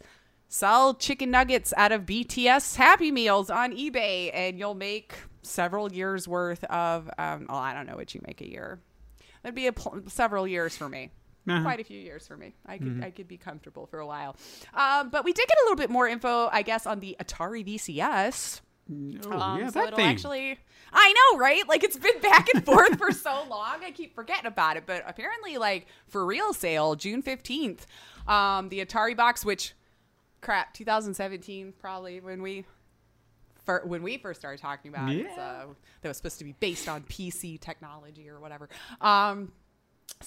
sell 0.49 0.93
chicken 0.93 1.31
nuggets 1.31 1.73
out 1.77 1.93
of 1.93 2.01
bts 2.05 2.75
happy 2.75 3.11
meals 3.11 3.49
on 3.49 3.71
ebay 3.71 4.29
and 4.33 4.59
you'll 4.59 4.75
make 4.75 5.15
several 5.41 5.91
years 5.91 6.27
worth 6.27 6.63
of 6.65 7.09
um, 7.17 7.45
well 7.47 7.57
i 7.59 7.73
don't 7.73 7.87
know 7.87 7.95
what 7.95 8.13
you 8.13 8.19
make 8.27 8.41
a 8.41 8.49
year 8.49 8.79
that'd 9.41 9.55
be 9.55 9.67
a 9.67 9.73
pl- 9.73 10.03
several 10.07 10.45
years 10.47 10.75
for 10.75 10.89
me 10.89 11.11
Uh-huh. 11.47 11.61
quite 11.61 11.79
a 11.79 11.83
few 11.83 11.99
years 11.99 12.25
for 12.27 12.37
me. 12.37 12.53
I 12.65 12.77
could 12.77 13.03
I 13.03 13.11
could 13.11 13.27
be 13.27 13.37
comfortable 13.37 13.85
for 13.85 13.99
a 13.99 14.07
while. 14.07 14.35
Um, 14.73 15.09
but 15.09 15.25
we 15.25 15.33
did 15.33 15.47
get 15.47 15.57
a 15.57 15.63
little 15.63 15.75
bit 15.75 15.89
more 15.89 16.07
info, 16.07 16.47
I 16.51 16.61
guess, 16.61 16.85
on 16.85 16.99
the 17.01 17.15
Atari 17.21 17.65
VCS. 17.67 18.61
Oh, 18.89 19.31
Um, 19.39 19.59
yeah, 19.59 19.67
so 19.69 19.79
that 19.79 19.87
it'll 19.87 19.97
thing. 19.97 20.07
actually 20.07 20.57
I 20.91 21.13
know, 21.31 21.39
right? 21.39 21.67
Like 21.67 21.83
it's 21.83 21.97
been 21.97 22.19
back 22.21 22.47
and 22.53 22.63
forth 22.65 22.97
for 22.97 23.11
so 23.11 23.45
long. 23.49 23.83
I 23.83 23.91
keep 23.91 24.13
forgetting 24.15 24.45
about 24.45 24.77
it. 24.77 24.85
But 24.85 25.03
apparently, 25.07 25.57
like 25.57 25.87
for 26.07 26.25
real 26.25 26.53
sale, 26.53 26.95
June 26.95 27.21
fifteenth. 27.21 27.87
Um, 28.27 28.69
the 28.69 28.79
Atari 28.85 29.15
box, 29.17 29.43
which 29.43 29.73
crap, 30.41 30.73
2017 30.73 31.73
probably 31.79 32.19
when 32.21 32.41
we 32.41 32.65
fir- 33.65 33.83
when 33.85 34.03
we 34.03 34.17
first 34.17 34.39
started 34.39 34.61
talking 34.61 34.93
about 34.93 35.09
it. 35.11 35.25
Yeah. 35.25 35.35
So 35.35 35.75
that 36.01 36.07
was 36.09 36.17
supposed 36.17 36.37
to 36.39 36.45
be 36.45 36.53
based 36.59 36.87
on 36.87 37.03
PC 37.03 37.59
technology 37.59 38.29
or 38.29 38.39
whatever. 38.39 38.69
Um, 39.01 39.51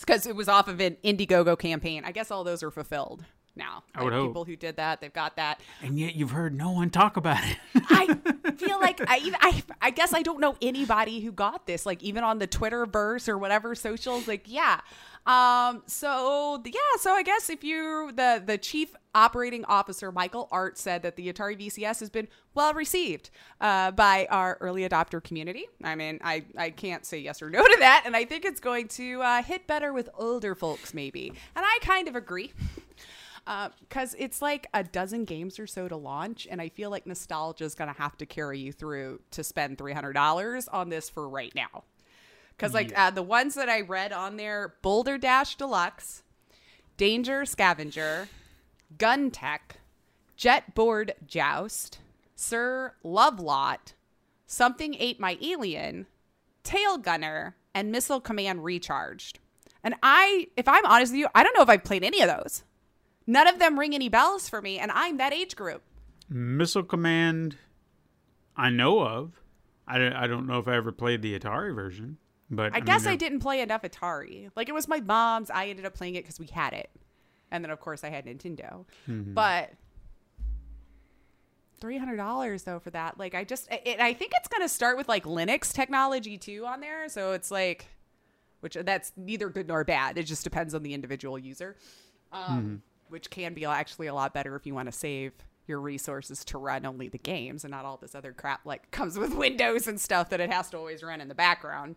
because 0.01 0.27
it 0.27 0.37
was 0.37 0.49
off 0.49 0.69
of 0.69 0.81
an 0.81 0.97
Indiegogo 1.05 1.59
campaign. 1.59 2.05
I 2.05 2.13
guess 2.13 2.31
all 2.31 2.45
those 2.45 2.63
are 2.63 2.71
fulfilled. 2.71 3.25
Now. 3.57 3.85
I 3.95 4.05
would 4.05 4.13
Like, 4.13 4.21
hope. 4.21 4.29
people 4.31 4.45
who 4.45 4.55
did 4.57 4.77
that, 4.77 5.01
they've 5.01 5.13
got 5.13 5.37
that. 5.37 5.61
And 5.83 5.99
yet 5.99 6.15
you've 6.15 6.33
heard 6.33 6.55
no 6.55 6.71
one 6.73 6.91
talk 6.91 7.17
about 7.17 7.41
it. 7.43 7.57
I 7.89 8.07
feel 8.59 8.79
like 8.79 9.01
I, 9.11 9.19
even- 9.19 9.39
I 9.41 9.63
I 9.81 9.91
guess 9.91 10.13
I 10.13 10.23
don't 10.23 10.41
know 10.41 10.57
anybody 10.61 11.21
who 11.21 11.33
got 11.33 11.67
this. 11.67 11.87
Like 11.87 12.03
even 12.03 12.23
on 12.23 12.39
the 12.39 12.47
Twitterverse 12.47 13.29
or 13.29 13.39
whatever 13.39 13.75
socials. 13.75 14.29
Like 14.29 14.43
yeah. 14.47 14.81
Um. 15.27 15.83
So 15.87 16.63
yeah. 16.65 16.73
So 17.01 17.13
I 17.13 17.23
guess 17.23 17.49
if 17.51 17.65
you 17.65 18.13
the 18.15 18.43
the 18.45 18.59
chief 18.59 18.95
operating 19.15 19.65
officer 19.65 20.13
Michael 20.13 20.47
Arzt 20.53 20.83
said 20.83 21.03
that 21.03 21.17
the 21.17 21.33
Atari 21.33 21.59
VCS 21.59 22.01
has 22.01 22.11
been 22.11 22.29
well 22.55 22.75
received 22.75 23.31
uh, 23.63 23.91
by 23.93 24.27
our 24.31 24.59
early 24.61 24.87
adopter 24.87 25.25
community. 25.25 25.65
I 25.83 25.95
mean, 25.95 26.21
I 26.23 26.45
I 26.59 26.71
can't 26.71 27.05
say 27.07 27.19
yes 27.21 27.41
or 27.43 27.49
no 27.51 27.63
to 27.65 27.77
that, 27.81 28.03
and 28.05 28.15
I 28.15 28.25
think 28.27 28.45
it's 28.45 28.61
going 28.61 28.89
to 28.89 29.23
uh, 29.23 29.43
hit 29.43 29.67
better 29.67 29.93
with 29.95 30.11
older 30.15 30.55
folks 30.55 30.93
maybe, 30.93 31.29
and 31.57 31.65
I 31.65 31.79
kind 31.81 32.07
of 32.07 32.15
agree 32.15 32.53
because 33.47 34.15
it's 34.19 34.43
like 34.43 34.67
a 34.75 34.83
dozen 34.83 35.25
games 35.25 35.59
or 35.59 35.67
so 35.67 35.89
to 35.89 35.97
launch, 35.97 36.47
and 36.51 36.61
I 36.61 36.69
feel 36.69 36.91
like 36.91 37.07
nostalgia 37.07 37.65
is 37.65 37.75
going 37.75 37.93
to 37.93 37.99
have 37.99 38.17
to 38.19 38.27
carry 38.27 38.59
you 38.59 38.73
through 38.73 39.21
to 39.31 39.45
spend 39.45 39.79
three 39.79 39.93
hundred 39.93 40.15
dollars 40.15 40.69
on 40.69 40.89
this 40.89 41.09
for 41.09 41.29
right 41.29 41.55
now. 41.55 41.85
Because 42.57 42.75
like 42.75 42.97
uh, 42.99 43.11
the 43.11 43.23
ones 43.23 43.55
that 43.55 43.69
I 43.69 43.83
read 43.83 44.13
on 44.13 44.37
there, 44.37 44.75
Boulder 44.83 45.19
Dash 45.19 45.57
Deluxe, 45.57 46.23
Danger 46.97 47.45
Scavenger, 47.45 48.29
Gun 48.99 49.31
Tech, 49.31 49.77
Jetboard 50.39 51.11
Joust, 51.27 51.99
Sir 52.35 52.95
Lovelot, 53.05 53.93
Something 54.47 54.95
Ate 54.99 55.21
My 55.21 55.39
Alien, 55.43 56.07
Tail 56.65 56.97
Gunner, 56.97 57.57
and 57.75 57.93
Missile 57.93 58.21
Command 58.21 58.65
Recharged. 58.65 59.39
And 59.85 59.95
I, 60.03 60.49
if 60.57 60.67
I'm 60.67 60.87
honest 60.87 61.13
with 61.13 61.21
you, 61.21 61.29
I 61.35 61.43
don't 61.43 61.55
know 61.55 61.63
if 61.63 61.69
I've 61.69 61.85
played 61.85 62.03
any 62.03 62.23
of 62.23 62.29
those. 62.29 62.65
None 63.27 63.47
of 63.49 63.59
them 63.59 63.79
ring 63.79 63.95
any 63.95 64.09
bells 64.09 64.49
for 64.49 64.63
me, 64.63 64.79
and 64.79 64.91
I'm 64.93 65.17
that 65.17 65.33
age 65.33 65.57
group. 65.57 65.83
Missile 66.29 66.83
Command, 66.83 67.57
I 68.57 68.71
know 68.71 69.01
of. 69.01 69.33
I, 69.87 69.99
don't- 69.99 70.13
I 70.13 70.27
don't 70.27 70.47
know 70.47 70.59
if 70.59 70.69
I 70.69 70.77
ever 70.77 70.93
played 70.93 71.23
the 71.23 71.39
Atari 71.39 71.75
version, 71.75 72.19
but 72.51 72.73
I, 72.73 72.77
mean, 72.77 72.85
guess 72.85 73.07
I 73.07 73.17
didn't 73.17 73.41
play 73.41 73.61
enough 73.61 73.83
Atari. 73.83 74.51
Like 74.57 74.69
it 74.69 74.73
was 74.73 74.89
my 74.89 75.01
mom's. 75.01 75.51
I 75.51 75.67
ended 75.69 75.87
up 75.87 75.95
playing 75.95 76.15
it 76.17 76.23
because 76.25 76.39
we 76.41 76.47
had 76.47 76.73
it, 76.73 76.91
and 77.51 77.65
then 77.65 77.71
of 77.71 77.81
course 77.81 78.03
I 78.05 78.11
had 78.11 78.27
Nintendo. 78.27 78.85
Mm-hmm. 79.09 79.35
But 79.35 79.71
three 81.79 81.99
hundred 81.99 82.17
dollars 82.17 82.63
though 82.65 82.79
for 82.79 82.91
that. 82.91 83.19
Like 83.19 83.35
I 83.35 83.45
just, 83.45 83.69
it, 83.71 84.01
I 84.01 84.13
think 84.15 84.33
it's 84.37 84.49
gonna 84.49 84.69
start 84.69 84.97
with 84.97 85.09
like 85.09 85.25
Linux 85.25 85.73
technology 85.73 86.39
too 86.39 86.65
on 86.67 86.81
there. 86.81 87.09
So 87.09 87.33
it's 87.33 87.51
like, 87.51 87.87
which 88.61 88.77
that's 88.83 89.13
neither 89.17 89.49
good 89.49 89.69
nor 89.69 89.85
bad. 89.85 90.17
It 90.19 90.25
just 90.25 90.43
depends 90.45 90.75
on 90.75 90.83
the 90.83 90.95
individual 90.95 91.39
user, 91.39 91.77
um, 92.33 92.43
Mm-hmm. 92.43 92.75
Which 93.09 93.31
can 93.31 93.55
be 93.55 93.65
actually 93.65 94.07
a 94.07 94.15
lot 94.15 94.35
better 94.35 94.57
if 94.57 94.67
you 94.67 94.75
want 94.75 94.87
to 94.87 94.93
save 94.93 95.33
your 95.67 95.81
resources 95.81 96.45
to 96.45 96.59
run 96.59 96.87
only 96.87 97.09
the 97.09 97.19
games 97.19 97.65
and 97.65 97.73
not 97.73 97.85
all 97.85 97.97
this 97.97 98.15
other 98.15 98.33
crap 98.33 98.65
like 98.65 98.91
comes 98.91 99.19
with 99.19 99.35
Windows 99.35 99.87
and 99.87 100.01
stuff 100.01 100.31
that 100.31 100.41
it 100.41 100.53
has 100.53 100.71
to 100.71 100.79
always 100.79 101.03
run 101.03 101.21
in 101.21 101.29
the 101.29 101.35
background. 101.35 101.97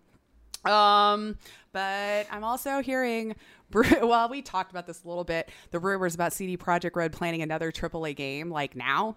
Um, 0.65 1.37
but 1.71 2.27
I'm 2.31 2.43
also 2.43 2.81
hearing, 2.81 3.35
well, 3.73 4.27
we 4.29 4.41
talked 4.41 4.71
about 4.71 4.87
this 4.87 5.03
a 5.03 5.07
little 5.07 5.23
bit. 5.23 5.49
The 5.71 5.79
rumors 5.79 6.15
about 6.15 6.33
CD 6.33 6.57
Projekt 6.57 6.95
Red 6.95 7.13
planning 7.13 7.41
another 7.41 7.71
AAA 7.71 8.15
game, 8.15 8.49
like 8.49 8.75
now. 8.75 9.15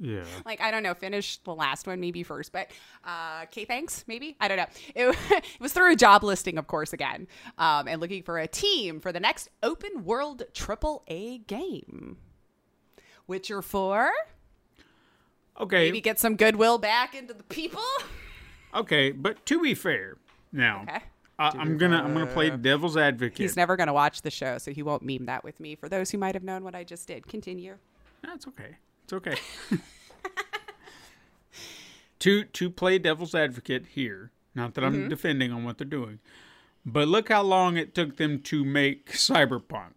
Yeah. 0.00 0.24
Like 0.46 0.60
I 0.60 0.70
don't 0.70 0.82
know, 0.82 0.94
finish 0.94 1.38
the 1.38 1.54
last 1.54 1.86
one 1.86 1.98
maybe 2.00 2.22
first, 2.22 2.52
but 2.52 2.70
uh, 3.04 3.40
okay, 3.44 3.64
thanks, 3.64 4.04
maybe 4.06 4.36
I 4.40 4.46
don't 4.48 4.56
know. 4.58 4.66
It, 4.94 5.16
it 5.30 5.44
was 5.60 5.72
through 5.72 5.92
a 5.92 5.96
job 5.96 6.22
listing, 6.22 6.56
of 6.58 6.66
course, 6.68 6.92
again, 6.92 7.26
um, 7.58 7.88
and 7.88 8.00
looking 8.00 8.22
for 8.22 8.38
a 8.38 8.46
team 8.46 9.00
for 9.00 9.10
the 9.12 9.20
next 9.20 9.48
open 9.62 10.04
world 10.04 10.42
triple 10.54 11.02
A 11.08 11.38
game. 11.38 12.16
Witcher 13.26 13.60
Four, 13.60 14.10
Okay. 15.60 15.86
maybe 15.86 16.00
get 16.00 16.18
some 16.20 16.36
goodwill 16.36 16.78
back 16.78 17.14
into 17.14 17.34
the 17.34 17.44
people. 17.44 17.82
Okay, 18.74 19.12
but 19.12 19.44
to 19.46 19.62
be 19.62 19.72
fair, 19.74 20.18
now 20.52 20.82
Okay. 20.82 21.00
uh, 21.38 21.52
I'm 21.54 21.78
gonna 21.78 22.02
I'm 22.02 22.12
gonna 22.12 22.26
play 22.26 22.50
devil's 22.50 22.98
advocate. 22.98 23.38
He's 23.38 23.56
never 23.56 23.76
going 23.76 23.86
to 23.86 23.94
watch 23.94 24.20
the 24.20 24.30
show, 24.30 24.58
so 24.58 24.72
he 24.72 24.82
won't 24.82 25.02
meme 25.02 25.24
that 25.24 25.42
with 25.42 25.58
me. 25.58 25.74
For 25.74 25.88
those 25.88 26.10
who 26.10 26.18
might 26.18 26.34
have 26.34 26.44
known 26.44 26.64
what 26.64 26.74
I 26.74 26.84
just 26.84 27.08
did, 27.08 27.26
continue. 27.26 27.76
That's 28.22 28.46
okay. 28.48 28.76
It's 29.10 29.12
okay. 29.14 29.36
to 32.18 32.44
to 32.44 32.68
play 32.70 32.98
devil's 32.98 33.34
advocate 33.34 33.86
here. 33.94 34.30
Not 34.54 34.74
that 34.74 34.84
I'm 34.84 34.92
Mm-hmm. 34.94 35.08
defending 35.08 35.50
on 35.52 35.64
what 35.64 35.78
they're 35.78 35.86
doing, 35.86 36.18
but 36.84 37.08
look 37.08 37.30
how 37.30 37.42
long 37.42 37.78
it 37.78 37.94
took 37.94 38.18
them 38.18 38.40
to 38.42 38.64
make 38.66 39.12
Cyberpunk. 39.12 39.92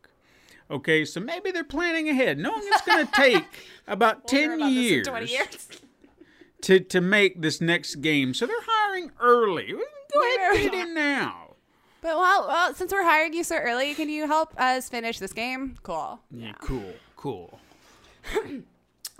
Okay, 0.69 1.03
so 1.03 1.19
maybe 1.19 1.51
they're 1.51 1.65
planning 1.65 2.07
ahead, 2.07 2.37
knowing 2.37 2.61
it's 2.63 2.83
going 2.83 3.05
to 3.07 3.11
take 3.11 3.43
about 3.85 4.19
We'll 4.19 4.27
ten 4.27 4.51
about 4.53 4.71
years, 4.71 5.07
20 5.07 5.25
years. 5.25 5.67
to 6.61 6.79
to 6.79 7.01
make 7.01 7.41
this 7.41 7.59
next 7.59 7.95
game. 7.95 8.33
So 8.33 8.45
they're 8.45 8.55
hiring 8.61 9.11
early. 9.19 9.73
Go 10.13 10.21
ahead 10.21 10.39
and 10.39 10.71
get 10.71 10.73
it 10.73 10.87
in 10.87 10.93
now. 10.93 11.55
But 12.01 12.15
well, 12.15 12.47
well, 12.47 12.73
since 12.75 12.93
we're 12.93 13.03
hiring 13.03 13.33
you 13.33 13.43
so 13.43 13.57
early, 13.57 13.93
can 13.93 14.07
you 14.07 14.25
help 14.27 14.57
us 14.57 14.87
finish 14.87 15.19
this 15.19 15.33
game? 15.33 15.75
Cool. 15.83 16.21
Yeah, 16.31 16.53
cool, 16.61 16.93
cool. 17.17 17.59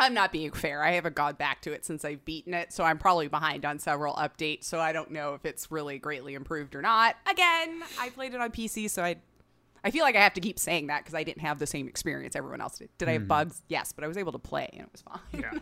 I'm 0.01 0.15
not 0.15 0.31
being 0.31 0.51
fair. 0.51 0.83
I 0.83 0.93
haven't 0.93 1.13
gone 1.13 1.35
back 1.35 1.61
to 1.61 1.73
it 1.73 1.85
since 1.85 2.03
I've 2.03 2.25
beaten 2.25 2.55
it, 2.55 2.73
so 2.73 2.83
I'm 2.83 2.97
probably 2.97 3.27
behind 3.27 3.65
on 3.65 3.77
several 3.77 4.15
updates. 4.15 4.63
So 4.63 4.79
I 4.79 4.93
don't 4.93 5.11
know 5.11 5.35
if 5.35 5.45
it's 5.45 5.71
really 5.71 5.99
greatly 5.99 6.33
improved 6.33 6.73
or 6.73 6.81
not. 6.81 7.17
Again, 7.29 7.83
I 7.99 8.09
played 8.09 8.33
it 8.33 8.41
on 8.41 8.49
PC, 8.51 8.89
so 8.89 9.03
I, 9.03 9.17
I 9.83 9.91
feel 9.91 10.03
like 10.03 10.15
I 10.15 10.21
have 10.21 10.33
to 10.33 10.41
keep 10.41 10.57
saying 10.57 10.87
that 10.87 11.01
because 11.01 11.13
I 11.13 11.21
didn't 11.21 11.43
have 11.43 11.59
the 11.59 11.67
same 11.67 11.87
experience 11.87 12.35
everyone 12.35 12.61
else 12.61 12.79
did. 12.79 12.89
Did 12.97 13.09
I 13.09 13.13
have 13.13 13.27
bugs? 13.27 13.61
Yes, 13.67 13.93
but 13.93 14.03
I 14.03 14.07
was 14.07 14.17
able 14.17 14.31
to 14.31 14.39
play 14.39 14.67
and 14.73 14.81
it 14.81 14.89
was 14.91 15.03
fine. 15.03 15.61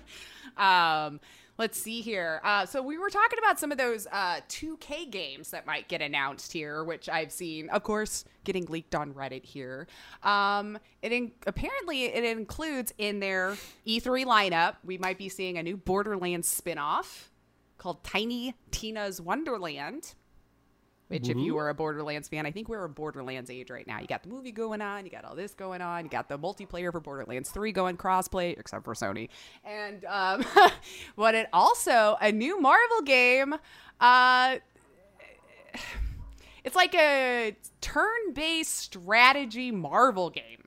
um, 0.57 1.19
let's 1.59 1.77
see 1.77 2.01
here. 2.01 2.41
Uh, 2.43 2.65
so 2.65 2.81
we 2.81 2.97
were 2.97 3.09
talking 3.09 3.37
about 3.37 3.59
some 3.59 3.71
of 3.71 3.77
those 3.77 4.07
uh, 4.11 4.39
2K 4.47 5.11
games 5.11 5.51
that 5.51 5.67
might 5.67 5.89
get 5.89 6.01
announced 6.01 6.53
here, 6.53 6.83
which 6.83 7.09
I've 7.09 7.31
seen, 7.31 7.69
of 7.69 7.83
course, 7.83 8.23
getting 8.45 8.65
leaked 8.65 8.95
on 8.95 9.13
Reddit 9.13 9.43
here. 9.43 9.85
Um, 10.23 10.79
it 11.01 11.11
in- 11.11 11.33
apparently 11.45 12.05
it 12.05 12.23
includes 12.23 12.93
in 12.97 13.19
their 13.19 13.57
E3 13.85 14.25
lineup. 14.25 14.77
We 14.85 14.97
might 14.97 15.17
be 15.17 15.27
seeing 15.29 15.57
a 15.57 15.63
new 15.63 15.75
Borderlands 15.77 16.47
spin-off 16.47 17.29
called 17.77 18.03
Tiny 18.03 18.55
Tina's 18.71 19.21
Wonderland. 19.21 20.15
Which, 21.09 21.27
if 21.27 21.37
you 21.37 21.55
were 21.55 21.69
a 21.69 21.73
Borderlands 21.73 22.27
fan, 22.27 22.45
I 22.45 22.51
think 22.51 22.69
we're 22.69 22.83
a 22.83 22.89
Borderlands 22.89 23.49
age 23.49 23.71
right 23.71 23.85
now. 23.87 23.99
You 23.99 24.05
got 24.05 24.21
the 24.21 24.29
movie 24.29 24.51
going 24.51 24.79
on, 24.79 25.05
you 25.05 25.11
got 25.11 25.25
all 25.25 25.35
this 25.35 25.55
going 25.55 25.81
on, 25.81 26.03
you 26.03 26.09
got 26.09 26.29
the 26.29 26.37
multiplayer 26.37 26.91
for 26.91 26.99
Borderlands 26.99 27.49
3 27.49 27.71
going 27.71 27.97
crossplay, 27.97 28.57
except 28.59 28.85
for 28.85 28.93
Sony. 28.93 29.29
And 29.65 30.05
um, 30.05 30.45
what 31.15 31.33
it 31.33 31.47
also, 31.51 32.15
a 32.21 32.31
new 32.31 32.61
Marvel 32.61 33.01
game. 33.01 33.55
Uh, 33.99 34.57
it's 36.63 36.75
like 36.75 36.93
a 36.93 37.55
turn 37.81 38.33
based 38.33 38.77
strategy 38.77 39.71
Marvel 39.71 40.29
game. 40.29 40.58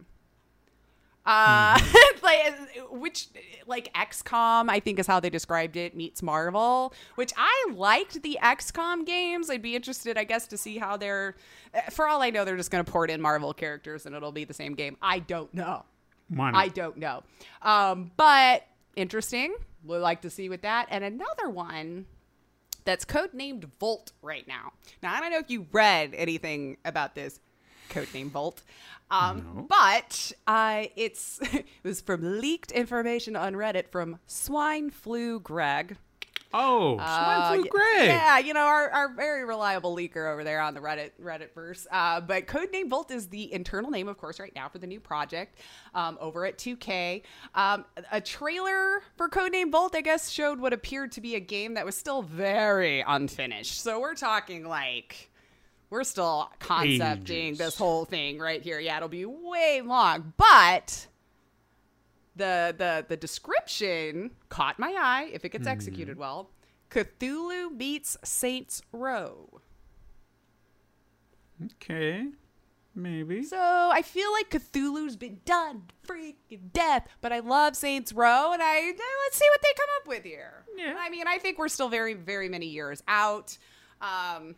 Uh, 1.25 1.79
like 2.23 2.55
which 2.91 3.29
like 3.67 3.93
XCOM, 3.95 4.69
I 4.69 4.81
think 4.81 4.99
is 4.99 5.07
how 5.07 5.21
they 5.21 5.31
described 5.31 5.77
it 5.77 5.97
meets 5.97 6.23
Marvel, 6.23 6.93
which 7.15 7.33
I 7.37 7.67
liked 7.75 8.23
the 8.23 8.39
XCOM 8.43 9.07
games. 9.07 9.49
I'd 9.49 9.63
be 9.63 9.77
interested, 9.77 10.19
I 10.19 10.25
guess, 10.25 10.47
to 10.49 10.57
see 10.57 10.79
how 10.79 10.97
they're. 10.97 11.37
For 11.91 12.07
all 12.07 12.23
I 12.23 12.31
know, 12.31 12.45
they're 12.45 12.57
just 12.57 12.71
going 12.71 12.85
to 12.85 12.91
port 12.91 13.11
in 13.11 13.21
Marvel 13.21 13.55
characters 13.55 14.05
and 14.05 14.15
it'll 14.15 14.33
be 14.33 14.45
the 14.45 14.55
same 14.55 14.75
game. 14.75 14.97
I 15.01 15.21
don't 15.21 15.53
know. 15.55 15.85
I 16.39 16.69
don't 16.69 16.97
know. 16.97 17.23
Um, 17.63 18.11
but 18.17 18.67
interesting. 18.97 19.55
We'd 19.85 19.99
like 19.99 20.23
to 20.23 20.31
see 20.31 20.49
with 20.49 20.63
that. 20.63 20.87
And 20.91 21.03
another 21.03 21.49
one 21.49 22.07
that's 22.85 23.05
codenamed 23.05 23.65
Volt 23.79 24.13
right 24.23 24.47
now. 24.47 24.73
Now, 25.03 25.15
I 25.15 25.21
don't 25.21 25.31
know 25.31 25.39
if 25.39 25.51
you 25.51 25.67
read 25.73 26.15
anything 26.15 26.79
about 26.85 27.15
this 27.15 27.41
codename 27.91 28.31
Volt. 28.31 28.63
Um, 29.13 29.67
But 29.69 30.33
uh, 30.47 30.85
it's 30.97 31.39
it 31.53 31.67
was 31.85 32.01
from 32.01 32.41
leaked 32.41 32.73
information 32.73 33.37
on 33.37 33.55
Reddit 33.55 33.89
from 33.91 34.19
Swine 34.27 34.91
Flu 34.91 35.39
Greg. 35.41 35.97
oh, 36.55 36.97
Uh, 36.99 37.49
Swine 37.51 37.61
Flu 37.63 37.71
Greg. 37.71 38.07
Yeah, 38.09 38.39
you 38.39 38.53
know, 38.55 38.61
our, 38.65 38.91
our 38.91 39.15
very 39.15 39.45
reliable 39.45 39.95
leaker 39.97 40.31
over 40.33 40.45
there 40.45 40.61
on 40.61 40.75
the 40.75 40.81
Reddit 40.81 41.11
Reddit 41.23 41.53
verse. 41.55 41.87
Uh, 41.91 42.21
but 42.21 42.47
Codename 42.47 42.89
Volt 42.89 43.11
is 43.11 43.29
the 43.29 43.53
internal 43.53 43.91
name, 43.91 44.09
of 44.09 44.17
course, 44.19 44.39
right 44.41 44.55
now 44.55 44.69
for 44.69 44.79
the 44.79 44.87
new 44.87 45.01
project 45.01 45.59
um, 45.95 46.17
over 46.21 46.45
at 46.47 46.59
2K. 46.59 47.23
Um, 47.55 47.85
a 48.11 48.21
trailer 48.21 49.03
for 49.17 49.29
Codename 49.29 49.71
Volt, 49.73 49.95
I 49.95 50.01
guess, 50.01 50.31
showed 50.31 50.59
what 50.61 50.73
appeared 50.73 51.13
to 51.13 51.21
be 51.21 51.35
a 51.37 51.41
game 51.41 51.75
that 51.75 51.85
was 51.87 51.97
still 51.97 52.23
very 52.23 53.03
unfinished. 53.07 53.81
So 53.81 54.01
we're 54.01 54.15
talking 54.15 54.65
like. 54.65 55.29
We're 55.93 56.05
still 56.05 56.51
concepting 56.59 57.49
Ages. 57.49 57.59
this 57.59 57.77
whole 57.77 58.07
thing 58.07 58.39
right 58.39 58.63
here. 58.63 58.81
Yeah, 58.81 58.97
it'll 58.97 59.11
be 59.11 59.27
way 59.27 59.83
long, 59.85 60.33
but 60.39 61.07
the 62.35 62.75
the 62.79 63.05
the 63.07 63.17
description 63.19 64.31
caught 64.49 64.79
my 64.79 64.97
eye 64.99 65.29
if 65.35 65.45
it 65.45 65.51
gets 65.51 65.67
executed 65.67 66.17
well. 66.17 66.49
Cthulhu 66.89 67.77
meets 67.77 68.17
Saints 68.25 68.81
Row. 68.91 69.61
Okay. 71.63 72.29
Maybe. 72.95 73.43
So 73.43 73.59
I 73.59 74.01
feel 74.01 74.33
like 74.33 74.49
Cthulhu's 74.49 75.17
been 75.17 75.41
done 75.45 75.83
freaking 76.09 76.73
death, 76.73 77.07
but 77.21 77.35
I 77.35 77.41
love 77.41 77.77
Saints 77.77 78.15
Row, 78.15 78.55
and 78.55 78.63
I 78.63 78.95
let's 79.27 79.37
see 79.37 79.49
what 79.51 79.61
they 79.61 79.75
come 79.77 79.89
up 80.01 80.09
with 80.09 80.25
here. 80.25 80.65
Yeah. 80.75 80.97
I 80.99 81.11
mean, 81.11 81.27
I 81.27 81.37
think 81.37 81.59
we're 81.59 81.69
still 81.69 81.91
very, 81.91 82.15
very 82.15 82.49
many 82.49 82.69
years 82.69 83.03
out 83.07 83.59
um, 84.01 84.55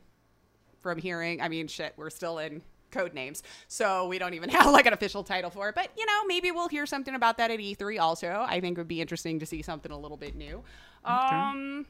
from 0.84 0.98
hearing. 0.98 1.40
I 1.40 1.48
mean, 1.48 1.66
shit, 1.66 1.94
we're 1.96 2.10
still 2.10 2.38
in 2.38 2.62
code 2.92 3.12
names, 3.12 3.42
so 3.66 4.06
we 4.06 4.18
don't 4.20 4.34
even 4.34 4.48
have 4.50 4.70
like 4.70 4.86
an 4.86 4.92
official 4.92 5.24
title 5.24 5.50
for 5.50 5.68
it. 5.70 5.74
But 5.74 5.88
you 5.98 6.06
know, 6.06 6.24
maybe 6.26 6.52
we'll 6.52 6.68
hear 6.68 6.86
something 6.86 7.16
about 7.16 7.38
that 7.38 7.50
at 7.50 7.58
E3. 7.58 7.98
Also, 7.98 8.46
I 8.48 8.60
think 8.60 8.78
it 8.78 8.80
would 8.80 8.86
be 8.86 9.00
interesting 9.00 9.40
to 9.40 9.46
see 9.46 9.62
something 9.62 9.90
a 9.90 9.98
little 9.98 10.16
bit 10.16 10.36
new. 10.36 10.62
Um. 11.04 11.86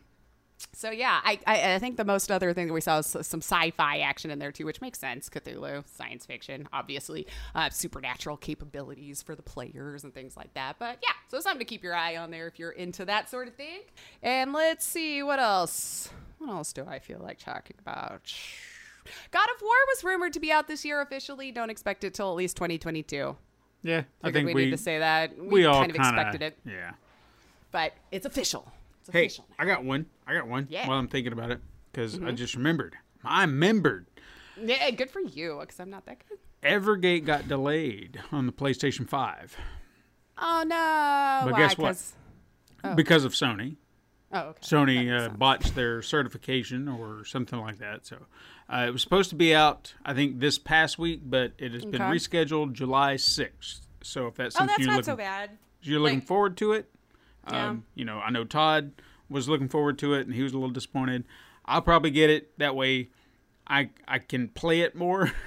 So 0.72 0.90
yeah, 0.90 1.20
I, 1.24 1.40
I 1.47 1.74
I 1.74 1.78
think 1.80 1.97
the 1.97 2.05
most 2.05 2.30
other 2.30 2.53
thing 2.55 2.68
that 2.68 2.72
we 2.72 2.80
saw 2.80 2.99
was 2.99 3.09
some 3.09 3.42
sci-fi 3.42 3.99
action 3.99 4.30
in 4.30 4.38
there 4.38 4.53
too, 4.53 4.64
which 4.64 4.80
makes 4.80 5.01
sense. 5.01 5.28
Cthulhu, 5.28 5.84
science 5.86 6.24
fiction, 6.24 6.68
obviously, 6.72 7.26
uh, 7.57 7.70
supernatural 7.70 8.36
capabilities 8.36 9.20
for 9.20 9.34
the 9.34 9.42
players 9.42 10.05
and 10.05 10.14
things 10.14 10.36
like 10.36 10.55
that. 10.55 10.76
But 10.78 10.99
yeah, 11.03 11.14
so 11.28 11.40
something 11.40 11.59
to 11.59 11.64
keep 11.64 11.82
your 11.82 11.95
eye 11.97 12.16
on 12.16 12.30
there 12.30 12.47
if 12.47 12.59
you're 12.59 12.70
into 12.70 13.05
that 13.05 13.28
sort 13.28 13.49
of 13.49 13.57
thing. 13.57 13.80
And 14.22 14.53
let's 14.53 14.84
see 14.84 15.22
what 15.24 15.40
else. 15.40 16.09
What 16.38 16.51
else 16.51 16.72
do 16.72 16.84
I 16.86 17.01
feel 17.01 17.18
like 17.20 17.38
talking 17.38 17.76
about? 17.80 18.32
God 19.30 19.48
of 19.55 19.62
War 19.62 19.74
was 19.88 20.05
rumored 20.05 20.32
to 20.34 20.40
be 20.40 20.50
out 20.52 20.66
this 20.68 20.84
year 20.84 21.00
officially. 21.00 21.52
Don't 21.52 21.70
expect 21.70 22.05
it 22.05 22.14
till 22.14 22.30
at 22.30 22.36
least 22.36 22.57
2022. 22.57 23.36
Yeah, 23.82 24.02
I 24.22 24.30
think 24.32 24.46
we, 24.46 24.55
we 24.55 24.64
need 24.64 24.70
to 24.70 24.78
say 24.78 24.98
that. 24.98 25.36
We, 25.38 25.46
we 25.48 25.64
all 25.66 25.80
kind 25.80 25.90
of 25.90 25.96
kinda- 25.96 26.09
expected 26.09 26.42
it, 26.42 26.59
Yeah. 26.64 26.92
but 27.70 27.92
it's 28.11 28.24
official. 28.24 28.70
It's 29.02 29.11
Hey, 29.11 29.26
official. 29.26 29.46
I 29.59 29.66
got 29.66 29.84
one. 29.84 30.07
I 30.26 30.32
got 30.34 30.48
one. 30.48 30.66
Yeah. 30.70 30.80
Mm-hmm. 30.80 30.88
While 30.88 30.98
I'm 30.98 31.09
thinking 31.09 31.32
about 31.34 31.50
it, 31.50 31.61
because 31.92 32.18
I 32.22 32.30
just 32.32 32.55
remembered. 32.55 32.96
I 33.22 33.42
remembered. 33.42 34.07
Yeah, 34.62 34.90
good 34.92 35.11
for 35.11 35.20
you, 35.20 35.59
because 35.61 35.78
I'm 35.80 35.90
not 35.90 36.07
that 36.07 36.18
good. 36.28 36.38
Evergate 36.62 37.26
got 37.26 37.46
delayed 37.46 38.20
on 38.32 38.46
the 38.46 38.52
PlayStation 38.52 39.07
5 39.09 39.57
Oh 40.38 40.64
no! 40.66 41.40
But 41.44 41.52
Why? 41.52 41.59
guess 41.59 41.76
what? 41.78 41.88
'Cause- 41.88 42.14
because 42.96 43.24
of 43.24 43.32
Sony. 43.32 43.76
Oh, 44.32 44.40
okay. 44.48 44.61
Sony 44.62 45.11
uh, 45.11 45.28
botched 45.28 45.74
their 45.74 46.02
certification 46.02 46.88
or 46.88 47.24
something 47.24 47.59
like 47.61 47.78
that. 47.78 48.05
So 48.07 48.16
uh, 48.73 48.85
it 48.89 48.91
was 48.93 49.03
supposed 49.03 49.31
to 49.31 49.37
be 49.37 49.55
out, 49.55 49.95
I 50.05 50.15
think, 50.15 50.41
this 50.41 50.59
past 50.59 50.99
week, 50.99 51.21
but 51.25 51.53
it 51.59 51.73
has 51.73 51.85
been 51.85 52.01
rescheduled 52.03 52.73
July 52.73 53.15
6th. 53.15 53.81
So 54.03 54.27
if 54.27 54.35
that's 54.35 54.57
Oh, 54.57 54.59
something 54.61 54.73
that's 54.73 54.79
you're 54.81 54.87
not 54.89 54.97
looking, 54.97 55.05
so 55.05 55.17
bad. 55.17 55.51
you're 55.83 56.01
looking 56.01 56.21
forward 56.21 56.57
to 56.59 56.73
it, 56.73 56.91
Yeah. 57.51 57.69
um, 57.69 57.85
you 57.95 58.05
know, 58.05 58.19
I 58.19 58.31
know 58.31 58.45
Todd 58.45 58.93
was 59.29 59.49
looking 59.49 59.69
forward 59.69 59.99
to 59.99 60.15
it, 60.15 60.27
and 60.27 60.35
he 60.35 60.43
was 60.43 60.53
a 60.53 60.57
little 60.57 60.71
disappointed. 60.73 61.25
I'll 61.67 61.83
probably 61.83 62.11
get 62.11 62.29
it 62.31 62.59
that 62.59 62.75
way. 62.77 63.11
I 63.67 63.89
I 64.07 64.19
can 64.19 64.49
play 64.49 64.81
it 64.81 64.95
more. 64.95 65.33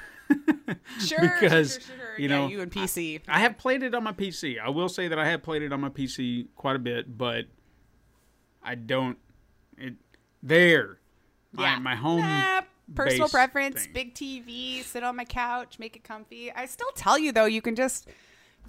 Sure, 0.99 1.20
because, 1.22 1.74
sure, 1.74 1.82
sure, 1.82 1.95
sure. 1.95 2.20
you 2.20 2.28
yeah, 2.28 2.36
know, 2.38 2.47
you 2.47 2.59
and 2.61 2.70
PC. 2.72 3.22
I 3.30 3.39
have 3.39 3.57
played 3.57 3.82
it 3.84 3.95
on 3.95 4.03
my 4.03 4.11
PC. 4.11 4.59
I 4.59 4.68
will 4.70 4.89
say 4.89 5.07
that 5.07 5.18
I 5.18 5.26
have 5.30 5.41
played 5.41 5.61
it 5.61 5.72
on 5.72 5.80
my 5.80 5.88
PC 5.89 6.47
quite 6.55 6.76
a 6.76 6.80
bit, 6.80 7.18
but 7.18 7.45
I 8.61 8.76
don't. 8.76 9.18
It 9.78 9.93
there. 10.43 10.97
yeah, 11.57 11.76
My, 11.78 11.80
my 11.91 11.95
home. 11.95 12.20
Nah, 12.22 12.61
personal 12.95 13.29
preference. 13.29 13.83
thing. 13.83 13.93
Big 13.93 14.13
TV. 14.13 14.83
Sit 14.83 15.03
on 15.03 15.15
my 15.15 15.25
couch. 15.25 15.79
Make 15.79 15.95
it 15.95 16.03
comfy. 16.03 16.51
I 16.51 16.65
still 16.65 16.91
tell 16.95 17.17
you 17.17 17.31
though, 17.31 17.45
you 17.45 17.61
can 17.61 17.75
just 17.75 18.07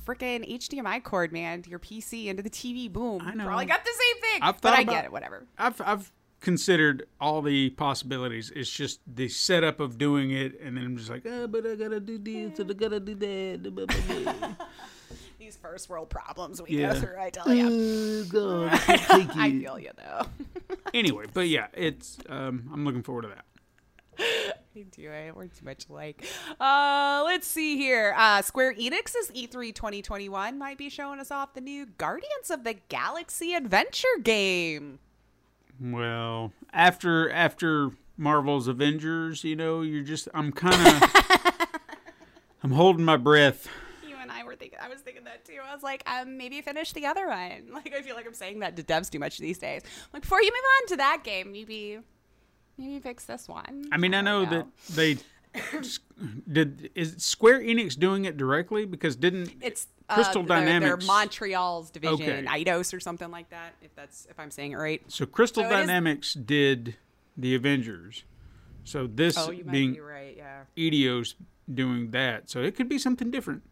freaking 0.07 0.49
HDMI 0.59 1.03
cord, 1.03 1.33
man, 1.33 1.65
your 1.69 1.79
PC 1.79 2.27
into 2.27 2.43
the 2.43 2.51
TV. 2.51 2.91
Boom. 2.93 3.23
I 3.25 3.35
know. 3.35 3.45
Probably 3.47 3.67
got 3.67 3.85
the 3.85 3.91
same 3.93 4.23
thing. 4.23 4.43
I've 4.43 4.61
but 4.61 4.75
I 4.75 4.81
about- 4.83 4.93
get 4.93 5.05
it. 5.07 5.13
Whatever. 5.13 5.47
I've 5.59 5.81
I've 5.81 6.13
considered 6.41 7.07
all 7.21 7.43
the 7.43 7.71
possibilities. 7.71 8.53
It's 8.55 8.71
just 8.71 9.01
the 9.13 9.29
setup 9.29 9.81
of 9.81 9.99
doing 9.99 10.31
it, 10.31 10.59
and 10.61 10.77
then 10.77 10.85
I'm 10.85 10.97
just 10.97 11.11
like, 11.11 11.27
oh, 11.27 11.47
but 11.49 11.67
I 11.67 11.75
gotta 11.75 11.99
do 12.01 12.17
this 12.19 12.59
and 12.61 12.71
I 12.71 12.75
gotta 12.75 13.01
do 13.01 13.15
that. 13.17 13.75
blah, 13.75 13.87
blah, 13.87 14.33
blah." 14.33 14.55
These 15.39 15.57
first 15.57 15.89
world 15.89 16.11
problems 16.11 16.61
we 16.61 16.71
Yeah. 16.79 16.93
go 16.93 17.01
through. 17.01 17.17
I 17.19 17.31
tell 17.31 17.53
you. 17.53 18.25
Oh, 18.31 18.69
God, 18.69 18.73
I 18.73 18.79
can't 18.99 19.01
take 19.31 19.37
I 19.37 19.47
it. 19.49 19.61
feel 19.63 19.79
you 19.79 19.91
though. 19.97 20.27
Anyway, 20.95 21.27
but 21.35 21.49
yeah, 21.49 21.67
it's 21.75 22.19
um, 22.31 22.71
I'm 22.73 22.85
looking 22.85 23.03
forward 23.03 23.23
to 23.23 23.29
that. 23.29 23.45
I 24.21 24.85
do 24.91 25.11
it. 25.11 25.37
We're 25.37 25.47
too 25.47 25.65
much 25.65 25.87
alike. 25.89 26.25
Uh, 26.61 27.23
let's 27.25 27.47
see 27.47 27.77
here. 27.77 28.15
Uh, 28.17 28.43
Square 28.43 28.75
Enix's 28.75 29.31
E 29.35 29.47
E3 29.47 29.75
2021 29.75 30.59
might 30.59 30.79
be 30.79 30.89
showing 30.89 31.21
us 31.21 31.31
off 31.31 31.55
the 31.55 31.61
new 31.61 31.87
Guardians 31.87 32.51
of 32.51 32.65
the 32.65 32.75
Galaxy 32.89 33.55
adventure 33.55 34.09
game. 34.23 34.99
Well, 35.81 36.53
after 36.73 37.31
after 37.31 37.91
Marvel's 38.17 38.67
Avengers, 38.67 39.45
you 39.45 39.57
know, 39.57 39.83
you're 39.83 40.03
just 40.03 40.29
I'm 40.35 40.53
kind 40.53 40.75
of 40.75 41.11
I'm 42.63 42.73
holding 42.73 43.05
my 43.05 43.17
breath. 43.17 43.69
You 44.07 44.17
and 44.21 44.31
I 44.31 44.43
were 44.43 44.57
thinking. 44.57 44.79
I 44.83 44.89
was 44.89 45.01
thinking 45.01 45.25
that 45.25 45.45
too. 45.45 45.59
I 45.65 45.73
was 45.73 45.83
like, 45.83 46.03
um, 46.11 46.37
maybe 46.37 46.61
finish 46.61 46.93
the 46.93 47.07
other 47.07 47.29
one. 47.29 47.69
Like, 47.73 47.95
I 47.95 48.03
feel 48.03 48.17
like 48.17 48.27
I'm 48.27 48.35
saying 48.35 48.59
that 48.61 48.75
to 48.77 48.83
devs 48.83 49.09
too 49.09 49.21
much 49.21 49.39
these 49.39 49.59
days. 49.59 49.83
Like, 50.13 50.23
before 50.23 50.43
you 50.43 50.51
move 50.51 50.65
on 50.83 50.89
to 50.89 50.97
that 50.97 51.23
game, 51.23 51.53
maybe, 51.53 52.01
maybe 52.79 52.99
fix 53.01 53.25
this 53.25 53.49
one. 53.49 53.85
I 53.93 53.97
mean, 53.99 54.15
I 54.15 54.21
know 54.21 54.45
don't 54.45 54.51
that 54.89 54.95
they 54.95 55.19
did. 56.51 56.91
Is 56.95 57.15
Square 57.19 57.61
Enix 57.61 57.99
doing 57.99 58.25
it 58.25 58.37
directly? 58.37 58.85
Because 58.85 59.17
didn't 59.17 59.53
It's 59.61 59.87
Crystal 60.09 60.43
uh, 60.43 60.47
their- 60.47 60.57
their 60.65 60.67
Dynamics? 60.81 61.07
Montreal's 61.07 61.91
division, 61.91 62.47
Okay. 62.49 62.65
Eidos 62.65 62.95
or 62.95 63.01
something 63.01 63.31
like 63.31 63.51
that. 63.51 63.75
If 63.83 63.95
that's 63.95 64.27
if 64.31 64.39
I'm 64.39 64.51
saying 64.51 64.73
it 64.73 64.77
right. 64.77 65.03
so 65.09 65.27
Crystal 65.27 65.63
So 65.63 65.69
it 65.69 65.73
is- 65.73 65.79
Dynamics 65.87 66.35
did 66.35 66.97
the 67.37 67.55
Avengers. 67.55 68.25
So 68.85 69.07
this 69.07 69.37
Oh, 69.37 69.51
you 69.51 69.65
being 69.65 69.95
be 69.95 70.01
right. 70.01 70.35
Yeah. 70.37 70.63
Eidos 70.77 71.35
doing 71.73 72.11
that, 72.13 72.49
so 72.49 72.63
it 72.63 72.75
could 72.75 72.89
be 72.89 72.99
something 72.99 73.31
different. 73.31 73.63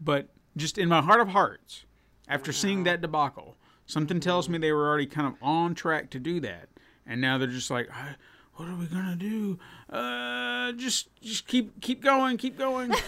But 0.00 0.28
just 0.56 0.76
in 0.78 0.88
my 0.88 1.00
heart 1.00 1.20
of 1.20 1.28
hearts, 1.28 1.84
after 2.28 2.52
seeing 2.52 2.84
that 2.84 3.00
debacle, 3.00 3.56
something 3.86 4.20
tells 4.20 4.48
me 4.48 4.58
they 4.58 4.72
were 4.72 4.86
already 4.88 5.06
kind 5.06 5.26
of 5.26 5.34
on 5.40 5.74
track 5.74 6.10
to 6.10 6.18
do 6.18 6.40
that, 6.40 6.68
and 7.06 7.20
now 7.20 7.38
they're 7.38 7.48
just 7.48 7.70
like, 7.70 7.88
"I- 7.90 8.16
"What 8.60 8.68
are 8.68 8.76
we 8.76 8.86
gonna 8.86 9.16
do? 9.16 9.58
Uh, 9.88 10.72
just 10.72 11.08
just 11.22 11.46
keep 11.46 11.80
keep 11.80 12.02
going, 12.02 12.36
keep 12.36 12.58
going." 12.58 12.92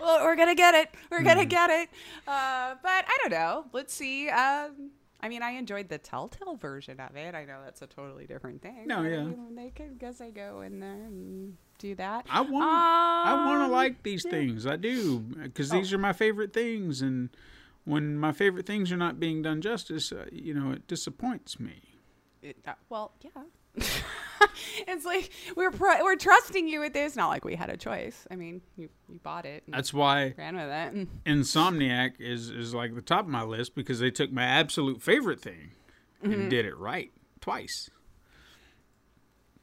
Well, 0.00 0.24
we're 0.24 0.34
gonna 0.36 0.54
get 0.54 0.74
it. 0.74 0.88
We're 1.10 1.18
Hmm. 1.18 1.24
gonna 1.26 1.44
get 1.44 1.68
it. 1.68 1.90
Uh, 2.26 2.74
but 2.82 3.04
I 3.06 3.18
don't 3.20 3.30
know. 3.32 3.66
Let's 3.74 3.92
see. 3.92 4.30
Um, 4.30 4.92
I 5.20 5.28
mean, 5.28 5.42
I 5.42 5.50
enjoyed 5.50 5.90
the 5.90 5.98
Telltale 5.98 6.56
version 6.56 6.98
of 7.00 7.14
it. 7.16 7.34
I 7.34 7.44
know 7.44 7.58
that's 7.62 7.82
a 7.82 7.86
totally 7.86 8.26
different 8.26 8.62
thing. 8.62 8.86
No, 8.86 8.96
but, 8.96 9.04
I 9.04 9.08
yeah. 9.10 9.24
mean, 9.24 9.54
they 9.56 9.68
could 9.68 9.98
guess 9.98 10.22
I 10.22 10.30
go 10.30 10.62
in 10.62 10.80
there 10.80 10.90
and 11.04 11.54
do 11.78 11.94
that. 11.96 12.24
I 12.30 12.40
want 12.40 12.64
I 12.64 13.34
want 13.46 13.60
to 13.60 13.64
Um, 13.66 13.70
like 13.72 14.02
these 14.02 14.24
things. 14.28 14.66
I 14.66 14.76
do 14.76 15.18
because 15.18 15.70
Oh. 15.70 15.76
these 15.76 15.92
are 15.92 15.98
my 15.98 16.14
favorite 16.14 16.54
things, 16.54 17.02
and 17.02 17.28
when 17.84 18.16
my 18.16 18.32
favorite 18.32 18.64
things 18.64 18.90
are 18.90 18.96
not 18.96 19.20
being 19.20 19.42
done 19.42 19.60
justice, 19.60 20.10
uh, 20.12 20.24
you 20.32 20.54
know, 20.54 20.70
it 20.70 20.86
disappoints 20.86 21.60
me. 21.60 21.98
It- 22.40 22.56
uh, 22.66 22.72
well, 22.88 23.12
yeah. 23.20 23.42
it's 24.88 25.04
like 25.04 25.30
we're 25.56 25.70
pr- 25.70 26.02
we're 26.02 26.16
trusting 26.16 26.66
you 26.68 26.80
with 26.80 26.92
this. 26.92 27.16
Not 27.16 27.28
like 27.28 27.44
we 27.44 27.54
had 27.54 27.70
a 27.70 27.76
choice. 27.76 28.26
I 28.30 28.36
mean, 28.36 28.60
you 28.76 28.88
you 29.08 29.20
bought 29.22 29.44
it. 29.46 29.62
And 29.66 29.74
That's 29.74 29.92
why 29.94 30.34
ran 30.36 30.56
with 30.56 30.64
it. 30.68 30.92
And 30.92 31.08
Insomniac 31.24 32.12
is 32.20 32.50
is 32.50 32.74
like 32.74 32.94
the 32.94 33.02
top 33.02 33.20
of 33.26 33.28
my 33.30 33.42
list 33.42 33.74
because 33.74 34.00
they 34.00 34.10
took 34.10 34.32
my 34.32 34.44
absolute 34.44 35.02
favorite 35.02 35.40
thing 35.40 35.72
Mm-hmm. 36.22 36.32
and 36.34 36.50
did 36.50 36.66
it 36.66 36.76
right 36.76 37.10
twice. 37.40 37.88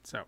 So 0.04 0.24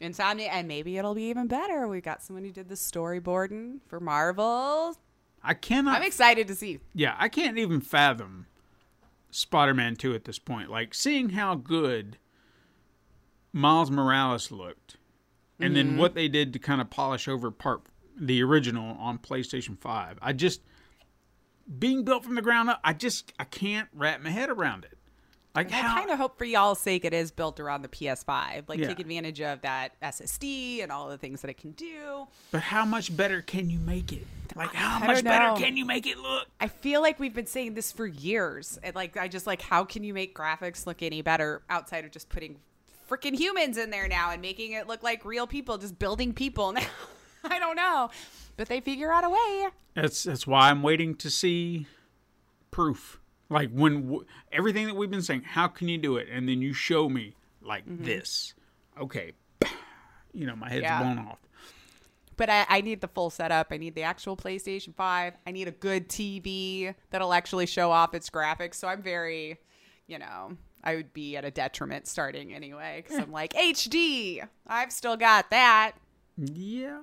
Insomniac, 0.00 0.48
and 0.50 0.66
maybe 0.66 0.96
it'll 0.96 1.14
be 1.14 1.24
even 1.24 1.46
better. 1.48 1.86
We 1.86 2.00
got 2.00 2.22
someone 2.22 2.44
who 2.44 2.50
did 2.50 2.70
the 2.70 2.74
storyboarding 2.76 3.80
for 3.86 4.00
Marvel. 4.00 4.96
I 5.44 5.52
cannot. 5.54 5.96
I'm 5.96 6.02
excited 6.02 6.48
to 6.48 6.54
see. 6.54 6.80
yeah, 6.94 7.14
I 7.18 7.28
can't 7.28 7.58
even 7.58 7.80
fathom 7.82 8.46
Spider-Man 9.30 9.96
Two 9.96 10.14
at 10.14 10.24
this 10.24 10.38
point. 10.38 10.70
Like 10.70 10.94
seeing 10.94 11.30
how 11.30 11.54
good 11.56 12.16
Miles 13.52 13.90
Morales 13.90 14.50
looked, 14.50 14.96
and 15.58 15.74
then 15.74 15.90
mm-hmm. 15.90 15.98
what 15.98 16.14
they 16.14 16.28
did 16.28 16.52
to 16.52 16.58
kind 16.58 16.80
of 16.80 16.90
polish 16.90 17.28
over 17.28 17.50
part 17.50 17.82
the 18.16 18.42
original 18.42 18.96
on 18.98 19.18
PlayStation 19.18 19.78
Five. 19.78 20.18
I 20.22 20.32
just 20.32 20.60
being 21.78 22.04
built 22.04 22.24
from 22.24 22.34
the 22.34 22.42
ground 22.42 22.70
up. 22.70 22.80
I 22.82 22.92
just 22.92 23.32
I 23.38 23.44
can't 23.44 23.88
wrap 23.94 24.20
my 24.20 24.30
head 24.30 24.50
around 24.50 24.84
it. 24.84 24.96
Like 25.54 25.72
I 25.72 25.80
kind 25.80 26.10
of 26.10 26.18
hope 26.18 26.38
for 26.38 26.44
y'all's 26.44 26.80
sake 26.80 27.04
it 27.04 27.12
is 27.12 27.32
built 27.32 27.58
around 27.58 27.82
the 27.82 27.88
PS5. 27.88 28.68
Like 28.68 28.78
Yeah. 28.78 28.88
take 28.88 29.00
advantage 29.00 29.40
of 29.40 29.62
that 29.62 29.92
SSD 30.00 30.82
and 30.82 30.92
all 30.92 31.08
the 31.08 31.18
things 31.18 31.40
that 31.40 31.50
it 31.50 31.58
can 31.58 31.72
do. 31.72 32.28
But 32.52 32.62
how 32.62 32.84
much 32.84 33.16
better 33.16 33.42
can 33.42 33.68
you 33.68 33.80
make 33.80 34.12
it? 34.12 34.26
Like 34.54 34.72
how 34.72 35.04
I 35.04 35.06
much 35.08 35.24
better 35.24 35.60
can 35.60 35.76
you 35.76 35.84
make 35.84 36.06
it 36.06 36.18
look? 36.18 36.46
I 36.60 36.68
feel 36.68 37.00
like 37.00 37.18
we've 37.18 37.34
been 37.34 37.46
saying 37.46 37.74
this 37.74 37.90
for 37.90 38.06
years. 38.06 38.78
And 38.82 38.94
like 38.94 39.16
I 39.16 39.26
just 39.26 39.46
like 39.46 39.60
how 39.60 39.84
can 39.84 40.04
you 40.04 40.14
make 40.14 40.36
graphics 40.36 40.86
look 40.86 41.02
any 41.02 41.20
better 41.20 41.62
outside 41.68 42.04
of 42.04 42.12
just 42.12 42.28
putting 42.28 42.60
freaking 43.10 43.34
humans 43.34 43.76
in 43.76 43.90
there 43.90 44.08
now 44.08 44.30
and 44.30 44.40
making 44.40 44.72
it 44.72 44.86
look 44.86 45.02
like 45.02 45.24
real 45.24 45.46
people 45.46 45.76
just 45.78 45.98
building 45.98 46.32
people 46.32 46.72
now. 46.72 46.86
I 47.44 47.58
don't 47.58 47.76
know. 47.76 48.10
But 48.56 48.68
they 48.68 48.80
figure 48.80 49.12
out 49.12 49.24
a 49.24 49.30
way. 49.30 49.68
That's 49.94 50.22
that's 50.22 50.46
why 50.46 50.70
I'm 50.70 50.82
waiting 50.82 51.14
to 51.16 51.30
see 51.30 51.86
proof. 52.70 53.18
Like 53.48 53.70
when 53.70 54.02
w- 54.02 54.24
everything 54.52 54.86
that 54.86 54.94
we've 54.94 55.10
been 55.10 55.22
saying, 55.22 55.42
how 55.42 55.66
can 55.66 55.88
you 55.88 55.98
do 55.98 56.16
it? 56.16 56.28
And 56.30 56.48
then 56.48 56.62
you 56.62 56.72
show 56.72 57.08
me 57.08 57.34
like 57.60 57.84
mm-hmm. 57.86 58.04
this. 58.04 58.54
Okay, 59.00 59.32
you 60.32 60.46
know 60.46 60.54
my 60.54 60.68
head's 60.68 60.82
Yeah. 60.82 61.02
blown 61.02 61.18
off. 61.18 61.38
but 62.36 62.48
I, 62.48 62.66
I 62.68 62.80
need 62.82 63.00
the 63.00 63.08
full 63.08 63.30
setup. 63.30 63.68
I 63.70 63.76
need 63.78 63.94
the 63.94 64.02
actual 64.02 64.36
PlayStation 64.36 64.94
5. 64.94 65.34
I 65.46 65.50
need 65.50 65.68
a 65.68 65.72
good 65.72 66.08
TV 66.08 66.94
that'll 67.10 67.32
actually 67.32 67.66
show 67.66 67.90
off 67.90 68.14
its 68.14 68.30
graphics. 68.30 68.74
So 68.76 68.88
I'm 68.88 69.02
very, 69.02 69.58
you 70.06 70.18
know, 70.18 70.56
I 70.82 70.94
would 70.96 71.12
be 71.12 71.36
at 71.36 71.44
a 71.44 71.50
detriment 71.50 72.06
starting 72.06 72.54
anyway 72.54 73.02
because 73.04 73.18
I'm 73.18 73.32
like 73.32 73.52
HD. 73.54 74.46
I've 74.66 74.92
still 74.92 75.16
got 75.16 75.50
that. 75.50 75.92
Yeah. 76.36 77.00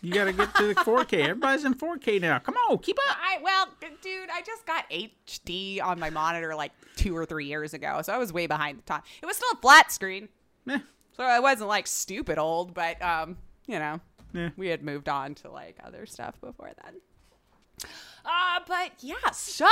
You 0.00 0.12
got 0.12 0.24
to 0.24 0.32
get 0.32 0.52
to 0.56 0.66
the 0.66 0.74
4K. 0.74 1.12
Everybody's 1.28 1.64
in 1.64 1.74
4K 1.74 2.20
now. 2.20 2.40
Come 2.40 2.56
on, 2.68 2.78
keep 2.78 2.98
up. 3.08 3.16
I 3.22 3.38
well, 3.40 3.68
dude, 4.02 4.28
I 4.32 4.42
just 4.42 4.66
got 4.66 4.90
HD 4.90 5.80
on 5.80 6.00
my 6.00 6.10
monitor 6.10 6.56
like 6.56 6.72
two 6.96 7.16
or 7.16 7.24
three 7.24 7.46
years 7.46 7.72
ago, 7.72 8.00
so 8.02 8.12
I 8.12 8.18
was 8.18 8.32
way 8.32 8.48
behind 8.48 8.78
the 8.78 8.82
time. 8.82 9.02
It 9.22 9.26
was 9.26 9.36
still 9.36 9.50
a 9.52 9.56
flat 9.60 9.92
screen, 9.92 10.28
Eh, 10.68 10.78
so 11.16 11.22
I 11.22 11.38
wasn't 11.38 11.68
like 11.68 11.86
stupid 11.86 12.36
old, 12.38 12.74
but 12.74 13.00
um, 13.00 13.36
you 13.68 13.78
know, 13.78 14.00
Yeah. 14.32 14.50
we 14.56 14.66
had 14.66 14.82
moved 14.82 15.08
on 15.08 15.36
to 15.36 15.50
like 15.52 15.76
other 15.84 16.04
stuff 16.06 16.40
before 16.40 16.72
then. 16.84 16.94
Uh, 18.24 18.58
but 18.66 18.92
yeah, 19.00 19.30
so 19.32 19.68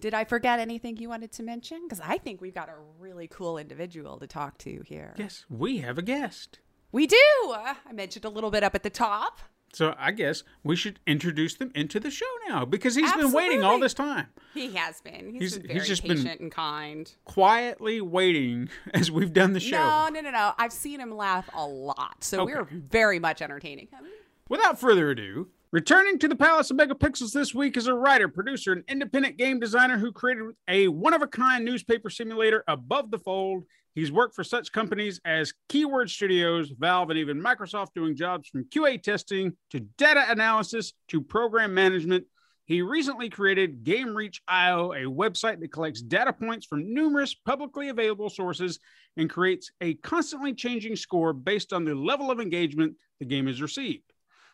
did 0.00 0.14
I 0.14 0.24
forget 0.24 0.58
anything 0.58 0.96
you 0.96 1.08
wanted 1.08 1.32
to 1.32 1.42
mention? 1.42 1.80
Because 1.84 2.00
I 2.00 2.18
think 2.18 2.40
we've 2.40 2.54
got 2.54 2.68
a 2.68 2.74
really 2.98 3.28
cool 3.28 3.58
individual 3.58 4.18
to 4.18 4.26
talk 4.26 4.58
to 4.58 4.82
here. 4.86 5.14
yes, 5.18 5.44
we 5.48 5.78
have 5.78 5.98
a 5.98 6.02
guest. 6.02 6.58
We 6.92 7.06
do. 7.06 7.16
Uh, 7.48 7.74
I 7.88 7.92
mentioned 7.92 8.24
a 8.24 8.28
little 8.30 8.50
bit 8.50 8.64
up 8.64 8.74
at 8.74 8.82
the 8.82 8.90
top. 8.90 9.38
So 9.72 9.94
I 9.96 10.10
guess 10.10 10.42
we 10.64 10.74
should 10.74 10.98
introduce 11.06 11.54
them 11.54 11.70
into 11.76 12.00
the 12.00 12.10
show 12.10 12.26
now 12.48 12.64
because 12.64 12.96
he's 12.96 13.12
been 13.12 13.30
waiting 13.30 13.62
all 13.62 13.78
this 13.78 13.94
time, 13.94 14.26
He 14.52 14.72
has 14.74 15.00
been. 15.00 15.30
He's- 15.34 15.40
He's, 15.42 15.58
been 15.58 15.70
he's 15.70 15.74
very 15.76 15.86
just 15.86 16.02
been- 16.02 16.16
patient 16.16 16.40
and 16.40 16.50
kind. 16.50 17.12
quietly 17.24 18.00
waiting 18.00 18.68
as 18.94 19.12
we've 19.12 19.32
done 19.32 19.52
the 19.52 19.60
show. 19.60 19.76
No, 19.78 20.08
no, 20.08 20.20
no, 20.22 20.30
no. 20.32 20.52
I've 20.58 20.72
seen 20.72 20.98
him 20.98 21.16
laugh 21.16 21.48
a 21.54 21.64
lot, 21.64 22.24
so 22.24 22.40
Okay. 22.42 22.54
we're 22.54 22.64
very 22.72 23.20
much 23.20 23.40
entertaining 23.42 23.86
him. 23.92 24.04
Without 24.48 24.80
further 24.80 25.10
ado, 25.10 25.46
returning 25.72 26.18
to 26.18 26.28
the 26.28 26.36
Palace 26.36 26.70
of 26.70 26.76
Megapixels 26.76 27.32
this 27.32 27.54
week 27.54 27.76
is 27.76 27.86
a 27.86 27.94
writer, 27.94 28.28
producer, 28.28 28.72
and 28.72 28.84
independent 28.88 29.36
game 29.36 29.60
designer 29.60 29.98
who 29.98 30.12
created 30.12 30.44
a 30.68 30.88
one 30.88 31.14
of 31.14 31.22
a 31.22 31.26
kind 31.26 31.64
newspaper 31.64 32.10
simulator 32.10 32.64
above 32.66 33.10
the 33.10 33.18
fold. 33.18 33.64
He's 33.94 34.12
worked 34.12 34.34
for 34.34 34.44
such 34.44 34.72
companies 34.72 35.20
as 35.24 35.52
Keyword 35.68 36.10
Studios, 36.10 36.70
Valve, 36.70 37.10
and 37.10 37.18
even 37.18 37.42
Microsoft, 37.42 37.94
doing 37.94 38.16
jobs 38.16 38.48
from 38.48 38.64
QA 38.64 39.02
testing 39.02 39.56
to 39.70 39.80
data 39.80 40.24
analysis 40.28 40.92
to 41.08 41.20
program 41.20 41.74
management. 41.74 42.24
He 42.66 42.82
recently 42.82 43.28
created 43.28 43.82
GameReach.io, 43.82 44.92
a 44.92 45.02
website 45.02 45.58
that 45.58 45.72
collects 45.72 46.02
data 46.02 46.32
points 46.32 46.66
from 46.66 46.94
numerous 46.94 47.34
publicly 47.34 47.88
available 47.88 48.30
sources 48.30 48.78
and 49.16 49.28
creates 49.28 49.72
a 49.80 49.94
constantly 49.94 50.54
changing 50.54 50.94
score 50.94 51.32
based 51.32 51.72
on 51.72 51.84
the 51.84 51.96
level 51.96 52.30
of 52.30 52.38
engagement 52.38 52.94
the 53.18 53.26
game 53.26 53.48
has 53.48 53.60
received. 53.60 54.09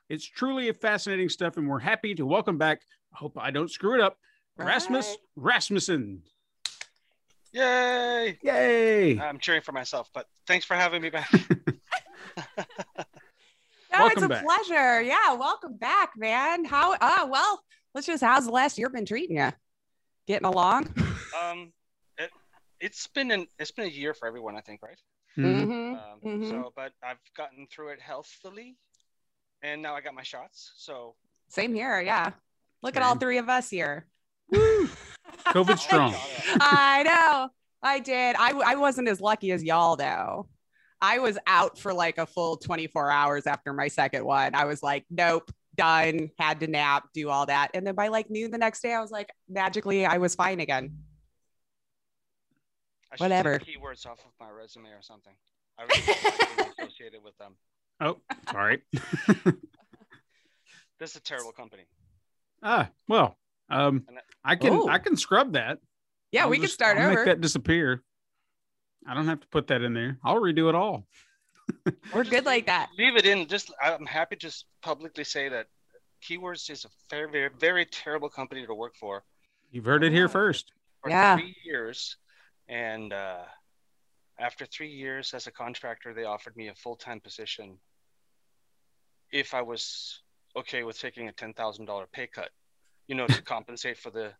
It's 0.08 0.24
truly 0.24 0.68
a 0.68 0.74
fascinating 0.74 1.28
stuff, 1.28 1.56
and 1.56 1.68
we're 1.68 1.80
happy 1.80 2.14
to 2.14 2.24
welcome 2.26 2.58
back. 2.58 2.82
I 3.12 3.18
hope 3.18 3.36
I 3.38 3.50
don't 3.50 3.70
screw 3.70 3.94
it 3.94 4.00
up. 4.00 4.18
Rasmus 4.56 5.16
Rasmussen. 5.34 6.22
Yay! 7.52 8.38
Yay! 8.42 9.18
I'm 9.20 9.38
cheering 9.38 9.62
for 9.62 9.72
myself, 9.72 10.08
but 10.14 10.26
thanks 10.46 10.64
for 10.64 10.74
having 10.74 11.02
me 11.02 11.10
back. 11.10 11.30
No, 13.92 14.00
Welcome 14.02 14.24
it's 14.24 14.26
a 14.26 14.28
back. 14.28 14.44
pleasure. 14.44 15.00
Yeah, 15.02 15.32
welcome 15.34 15.76
back, 15.78 16.10
man. 16.18 16.66
How? 16.66 16.96
Ah, 17.00 17.26
well, 17.30 17.62
let's 17.94 18.06
just. 18.06 18.22
How's 18.22 18.44
the 18.44 18.52
last 18.52 18.76
year 18.76 18.90
been 18.90 19.06
treating 19.06 19.36
you? 19.38 19.50
Getting 20.26 20.44
along? 20.44 20.92
um, 21.42 21.72
it, 22.18 22.30
it's 22.78 23.06
been 23.06 23.30
an 23.30 23.46
it's 23.58 23.70
been 23.70 23.86
a 23.86 23.88
year 23.90 24.12
for 24.12 24.28
everyone, 24.28 24.54
I 24.54 24.60
think, 24.60 24.82
right? 24.82 24.98
Mhm. 25.38 25.62
Mm-hmm. 25.66 25.94
Um, 25.94 26.40
Mhm. 26.42 26.48
So, 26.50 26.72
but 26.76 26.92
I've 27.02 27.20
gotten 27.38 27.66
through 27.68 27.90
it 27.90 28.00
healthily, 28.02 28.76
and 29.62 29.82
now 29.82 29.94
I 29.94 30.00
got 30.00 30.14
my 30.14 30.22
shots. 30.22 30.72
So, 30.76 31.14
Same 31.48 31.74
here. 31.74 32.00
Yeah. 32.00 32.32
Look 32.82 32.96
at 32.96 33.02
all 33.02 33.16
three 33.16 33.38
of 33.38 33.48
us 33.48 33.70
here. 33.70 34.06
COVID 34.52 35.78
strong. 35.78 36.14
I 36.60 37.02
know. 37.02 37.48
I 37.82 37.98
did. 38.00 38.36
I, 38.38 38.50
I 38.64 38.74
wasn't 38.76 39.08
as 39.08 39.20
lucky 39.20 39.52
as 39.52 39.62
y'all 39.62 39.96
though. 39.96 40.48
I 41.00 41.18
was 41.18 41.38
out 41.46 41.78
for 41.78 41.92
like 41.92 42.18
a 42.18 42.26
full 42.26 42.56
24 42.56 43.10
hours 43.10 43.46
after 43.46 43.72
my 43.72 43.88
second 43.88 44.24
one. 44.24 44.54
I 44.54 44.64
was 44.64 44.82
like, 44.82 45.04
nope, 45.10 45.50
done, 45.76 46.30
had 46.38 46.60
to 46.60 46.66
nap, 46.66 47.08
do 47.12 47.28
all 47.28 47.46
that. 47.46 47.70
And 47.74 47.86
then 47.86 47.94
by 47.94 48.08
like 48.08 48.30
noon 48.30 48.50
the 48.50 48.58
next 48.58 48.80
day, 48.80 48.94
I 48.94 49.00
was 49.00 49.10
like, 49.10 49.30
magically, 49.48 50.06
I 50.06 50.18
was 50.18 50.34
fine 50.34 50.60
again. 50.60 50.96
I 53.12 53.16
Whatever. 53.16 53.58
keywords 53.58 54.06
off 54.06 54.20
of 54.20 54.32
my 54.40 54.50
resume 54.50 54.88
or 54.88 55.02
something. 55.02 55.34
I 55.78 55.82
really 55.82 56.02
don't 56.06 56.24
like 56.24 56.56
being 56.56 56.72
associated 56.78 57.22
with 57.22 57.36
them. 57.38 57.56
Oh, 58.00 58.18
sorry. 58.50 58.82
This 60.98 61.10
is 61.10 61.16
a 61.16 61.20
terrible 61.20 61.52
company. 61.52 61.82
ah, 62.62 62.88
well, 63.06 63.36
um, 63.68 64.06
I 64.42 64.56
can 64.56 64.72
Oh. 64.72 64.88
I 64.88 64.98
can 64.98 65.14
scrub 65.16 65.52
that. 65.52 65.78
Yeah, 66.32 66.44
I'll 66.44 66.48
we 66.50 66.58
can 66.58 66.68
start 66.68 66.96
I'll 66.96 67.10
over. 67.10 67.16
Make 67.16 67.26
that 67.26 67.40
disappear. 67.42 68.02
I 69.06 69.12
don't 69.12 69.26
have 69.26 69.40
to 69.40 69.48
put 69.48 69.66
that 69.66 69.82
in 69.82 69.92
there. 69.92 70.18
I'll 70.24 70.40
redo 70.40 70.70
it 70.70 70.74
all. 70.74 71.06
We're 72.14 72.24
good 72.24 72.46
like 72.46 72.64
that. 72.66 72.88
Leave 72.96 73.14
it 73.16 73.26
in. 73.26 73.46
Just 73.46 73.70
I'm 73.82 74.06
happy 74.06 74.36
to 74.36 74.40
just 74.40 74.64
publicly 74.82 75.22
say 75.24 75.50
that 75.50 75.66
Keywords 76.26 76.70
is 76.70 76.86
a 76.86 76.88
very, 77.10 77.30
very, 77.30 77.50
very 77.58 77.84
terrible 77.84 78.30
company 78.30 78.64
to 78.66 78.74
work 78.74 78.96
for. 78.96 79.22
You've 79.70 79.84
heard 79.84 80.02
it 80.02 80.12
here 80.12 80.28
first. 80.30 80.72
for 81.02 81.10
Yeah. 81.10 81.36
three 81.36 81.54
years. 81.62 82.16
And 82.68 83.12
uh, 83.12 83.42
after 84.40 84.64
three 84.64 84.88
years 84.90 85.34
as 85.34 85.46
a 85.46 85.52
contractor, 85.52 86.14
they 86.14 86.24
offered 86.24 86.56
me 86.56 86.68
a 86.68 86.74
full 86.74 86.96
time 86.96 87.20
position 87.20 87.76
if 89.32 89.54
I 89.54 89.62
was 89.62 90.22
okay 90.56 90.82
with 90.82 90.98
taking 90.98 91.28
a 91.28 91.32
$10,000 91.32 92.06
pay 92.12 92.26
cut, 92.26 92.50
you 93.08 93.14
know, 93.14 93.26
to 93.26 93.42
compensate 93.54 93.98
for 93.98 94.10
the 94.10 94.32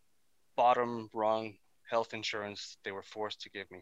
bottom 0.55 1.09
rung 1.13 1.55
health 1.89 2.13
insurance 2.13 2.77
they 2.83 2.91
were 2.91 3.03
forced 3.03 3.41
to 3.41 3.49
give 3.49 3.69
me. 3.71 3.79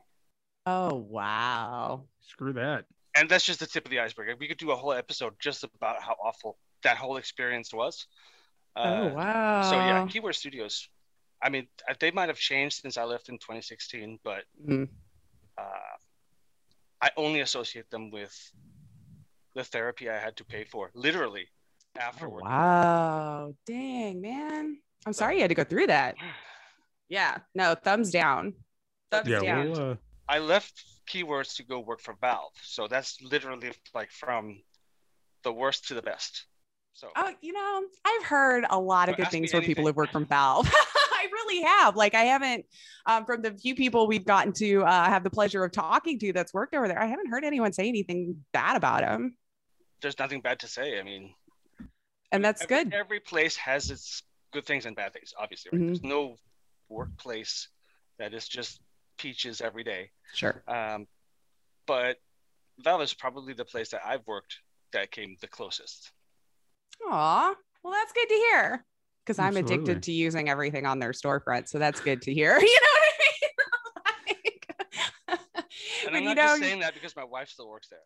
Oh, 0.66 0.96
wow. 0.96 2.04
Screw 2.22 2.54
that. 2.54 2.86
And 3.18 3.30
that's 3.30 3.46
just 3.46 3.60
the 3.60 3.66
tip 3.68 3.86
of 3.86 3.92
the 3.92 4.00
iceberg. 4.00 4.36
We 4.40 4.48
could 4.48 4.58
do 4.58 4.72
a 4.72 4.76
whole 4.76 4.92
episode 4.94 5.34
just 5.40 5.64
about 5.64 6.02
how 6.02 6.16
awful 6.24 6.58
that 6.84 6.98
whole 6.98 7.18
experience 7.18 7.74
was. 7.74 8.08
oh, 8.76 8.82
Uh, 8.82 9.10
wow. 9.16 9.62
So 9.62 9.80
yeah, 9.80 10.06
Keyword 10.08 10.36
Studios. 10.36 10.90
I 11.42 11.50
mean, 11.50 11.68
they 12.00 12.12
might 12.12 12.30
have 12.30 12.38
changed 12.38 12.82
since 12.82 12.98
I 12.98 13.04
left 13.04 13.30
in 13.30 13.36
2016, 13.38 14.20
but 14.24 14.44
Mm. 14.68 14.90
uh, 15.58 15.96
I 17.02 17.12
only 17.18 17.42
associate 17.42 17.90
them 17.92 18.10
with 18.12 18.34
the 19.56 19.64
therapy 19.64 20.10
I 20.10 20.18
had 20.18 20.36
to 20.38 20.46
pay 20.46 20.64
for, 20.66 20.92
literally 20.94 21.48
Oh, 21.98 22.02
afterward. 22.02 22.44
wow. 22.44 23.54
Dang, 23.66 24.20
man. 24.22 24.78
I'm 25.06 25.14
sorry 25.14 25.36
you 25.36 25.42
had 25.42 25.48
to 25.50 25.56
go 25.56 25.64
through 25.64 25.88
that. 25.88 26.16
Yeah. 27.08 27.38
No, 27.56 27.74
thumbs 27.74 28.12
down. 28.12 28.54
Thumbs 29.12 29.30
Yeah, 29.30 29.40
down. 29.40 29.72
we'll, 29.72 29.92
uh, 29.92 29.96
I 30.28 30.40
left 30.40 30.84
Keywords 31.10 31.56
to 31.56 31.64
go 31.64 31.80
work 31.80 32.02
for 32.02 32.16
Valve, 32.20 32.52
so 32.64 32.88
that's 32.88 33.22
literally 33.22 33.72
like 33.94 34.12
from 34.12 34.62
the 35.44 35.54
worst 35.54 35.88
to 35.88 35.94
the 35.94 36.02
best. 36.02 36.46
So 36.94 37.10
Oh, 37.16 37.32
you 37.42 37.54
know, 37.54 37.84
I've 38.06 38.24
heard 38.24 38.66
a 38.70 38.80
lot 38.80 39.08
of 39.10 39.16
good 39.18 39.30
things 39.30 39.54
where 39.54 39.62
people 39.62 39.82
anything. 39.84 39.86
have 39.88 39.96
worked 39.96 40.12
from 40.14 40.26
Valve. 40.26 40.70
I 40.74 41.28
really 41.32 41.62
have. 41.64 41.96
Like, 41.96 42.14
I 42.16 42.24
haven't, 42.24 42.66
um, 43.06 43.26
from 43.26 43.42
the 43.42 43.52
few 43.52 43.76
people 43.76 44.08
we've 44.08 44.26
gotten 44.26 44.52
to 44.54 44.84
uh, 44.84 45.06
have 45.06 45.24
the 45.24 45.30
pleasure 45.30 45.64
of 45.64 45.72
talking 45.72 46.20
to 46.20 46.34
that's 46.34 46.54
worked 46.54 46.74
over 46.76 46.88
there, 46.88 47.02
I 47.02 47.06
haven't 47.06 47.28
heard 47.30 47.44
anyone 47.46 47.72
say 47.74 47.88
anything 47.88 48.44
bad 48.52 48.76
about 48.76 49.02
them. 49.02 49.38
There's 50.02 50.20
nothing 50.20 50.42
bad 50.42 50.60
to 50.60 50.68
say. 50.68 51.00
I 51.00 51.04
mean, 51.04 51.34
And 52.32 52.44
that's 52.44 52.64
every, 52.64 52.84
good. 52.86 52.94
Every 52.94 53.20
place 53.20 53.56
has 53.58 53.90
its 53.92 54.24
good 54.52 54.66
things 54.66 54.86
and 54.86 54.96
bad 54.96 55.14
things, 55.14 55.34
obviously. 55.38 55.70
Right? 55.74 55.82
Mhm. 55.82 55.88
There's 55.88 56.04
no 56.04 56.38
workplace 56.90 57.70
that 58.18 58.34
is 58.34 58.48
just 58.48 58.82
peaches 59.18 59.62
every 59.62 59.84
day. 59.84 60.12
Sure. 60.34 60.64
Um, 60.68 61.08
but 61.86 62.18
Valve 62.80 63.02
is 63.02 63.14
probably 63.14 63.54
the 63.54 63.66
place 63.66 63.90
that 63.90 64.02
I've 64.06 64.26
worked 64.28 64.60
that 64.92 65.12
came 65.12 65.38
the 65.42 65.48
closest. 65.48 66.12
Aw, 67.10 67.56
well, 67.84 67.94
that's 67.94 68.14
good 68.14 68.28
to 68.30 68.34
hear 68.36 68.86
because 69.24 69.40
I'm 69.40 69.58
addicted 69.58 70.04
to 70.04 70.12
using 70.12 70.50
everything 70.50 70.86
on 70.86 71.00
their 71.00 71.12
storefront. 71.12 71.68
So 71.68 71.80
that's 71.80 72.00
good 72.02 72.22
to 72.24 72.34
hear. 72.34 72.60
You 72.62 72.68
know 72.68 72.88
what 73.94 74.06
I 74.06 74.34
mean? 74.34 74.36
And 75.28 75.40
But 76.06 76.14
I'm 76.14 76.22
you 76.24 76.30
not 76.30 76.38
know, 76.38 76.44
just 76.44 76.60
saying 76.62 76.80
that 76.82 76.94
because 76.94 77.16
my 77.16 77.24
wife 77.24 77.50
still 77.50 77.68
works 77.70 77.88
there. 77.90 78.00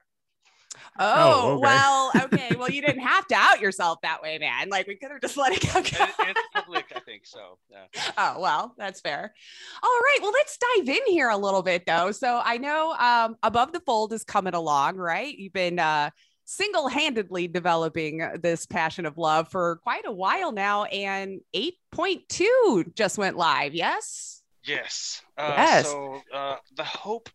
Oh, 0.99 1.41
Oh, 1.41 1.51
okay. 1.53 1.61
well, 1.61 2.11
okay. 2.25 2.55
Well, 2.57 2.69
you 2.69 2.81
didn't 2.81 3.01
have 3.01 3.25
to 3.27 3.35
out 3.35 3.59
yourself 3.61 3.99
that 4.03 4.21
way, 4.21 4.37
man. 4.37 4.69
Like 4.69 4.87
we 4.87 4.95
could 4.95 5.11
have 5.11 5.21
just 5.21 5.37
let 5.37 5.53
it 5.53 5.61
go. 5.61 5.79
And 5.79 6.29
it's 6.29 6.41
public, 6.53 6.85
I 6.95 6.99
think. 6.99 7.25
So 7.25 7.57
yeah. 7.71 7.85
Oh, 8.17 8.39
well, 8.41 8.75
that's 8.77 9.01
fair. 9.01 9.33
All 9.81 9.89
right. 9.99 10.17
Well, 10.21 10.31
let's 10.31 10.57
dive 10.57 10.89
in 10.89 11.01
here 11.07 11.29
a 11.29 11.37
little 11.37 11.61
bit, 11.63 11.85
though. 11.85 12.11
So 12.11 12.41
I 12.43 12.57
know 12.57 12.93
um, 12.93 13.37
Above 13.43 13.71
the 13.71 13.79
Fold 13.81 14.13
is 14.13 14.23
coming 14.23 14.53
along, 14.53 14.97
right? 14.97 15.35
You've 15.37 15.53
been 15.53 15.79
uh, 15.79 16.09
single 16.45 16.87
handedly 16.87 17.47
developing 17.47 18.27
this 18.41 18.65
passion 18.65 19.05
of 19.05 19.17
love 19.17 19.47
for 19.49 19.77
quite 19.83 20.05
a 20.05 20.11
while 20.11 20.51
now, 20.51 20.83
and 20.85 21.39
8.2 21.55 22.95
just 22.95 23.17
went 23.17 23.37
live. 23.37 23.73
Yes. 23.73 24.41
Yes. 24.65 25.21
Uh, 25.37 25.53
Yes. 25.55 25.85
So 25.91 26.21
uh, 26.33 26.55
the 26.75 26.83
hope 26.83 27.29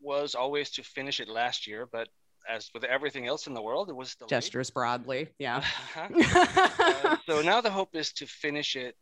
was 0.00 0.34
always 0.34 0.70
to 0.72 0.82
finish 0.82 1.20
it 1.20 1.28
last 1.28 1.66
year, 1.66 1.88
but 1.90 2.08
as 2.48 2.70
with 2.74 2.84
everything 2.84 3.26
else 3.26 3.46
in 3.46 3.54
the 3.54 3.62
world, 3.62 3.88
it 3.88 3.96
was 3.96 4.14
delayed. 4.14 4.30
Gestures 4.30 4.70
broadly. 4.70 5.28
Yeah. 5.38 5.64
Uh, 5.96 7.16
so 7.26 7.42
now 7.42 7.60
the 7.60 7.70
hope 7.70 7.94
is 7.94 8.12
to 8.12 8.26
finish 8.26 8.76
it 8.76 8.96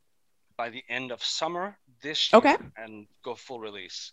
by 0.56 0.68
the 0.70 0.82
end 0.88 1.10
of 1.12 1.22
summer 1.22 1.76
this 2.02 2.32
year 2.32 2.38
Okay. 2.38 2.56
and 2.76 3.06
go 3.22 3.34
full 3.34 3.60
release. 3.60 4.12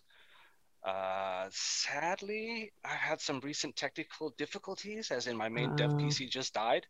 Uh, 0.86 1.46
sadly, 1.50 2.72
I 2.84 2.94
had 2.94 3.20
some 3.20 3.40
recent 3.40 3.76
technical 3.76 4.30
difficulties, 4.38 5.10
as 5.10 5.26
in 5.26 5.36
my 5.36 5.48
main 5.48 5.74
dev 5.76 5.90
Oh. 5.92 5.96
PC 5.96 6.28
just 6.30 6.54
died, 6.54 6.86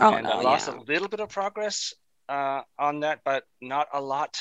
oh, 0.00 0.14
and 0.14 0.24
no, 0.24 0.30
I 0.32 0.42
lost 0.42 0.68
yeah. 0.68 0.78
a 0.78 0.80
little 0.80 1.08
bit 1.08 1.20
of 1.20 1.28
progress 1.28 1.92
uh, 2.28 2.62
on 2.78 3.00
that, 3.00 3.20
but 3.24 3.44
not 3.60 3.88
a 3.92 4.00
lot. 4.00 4.38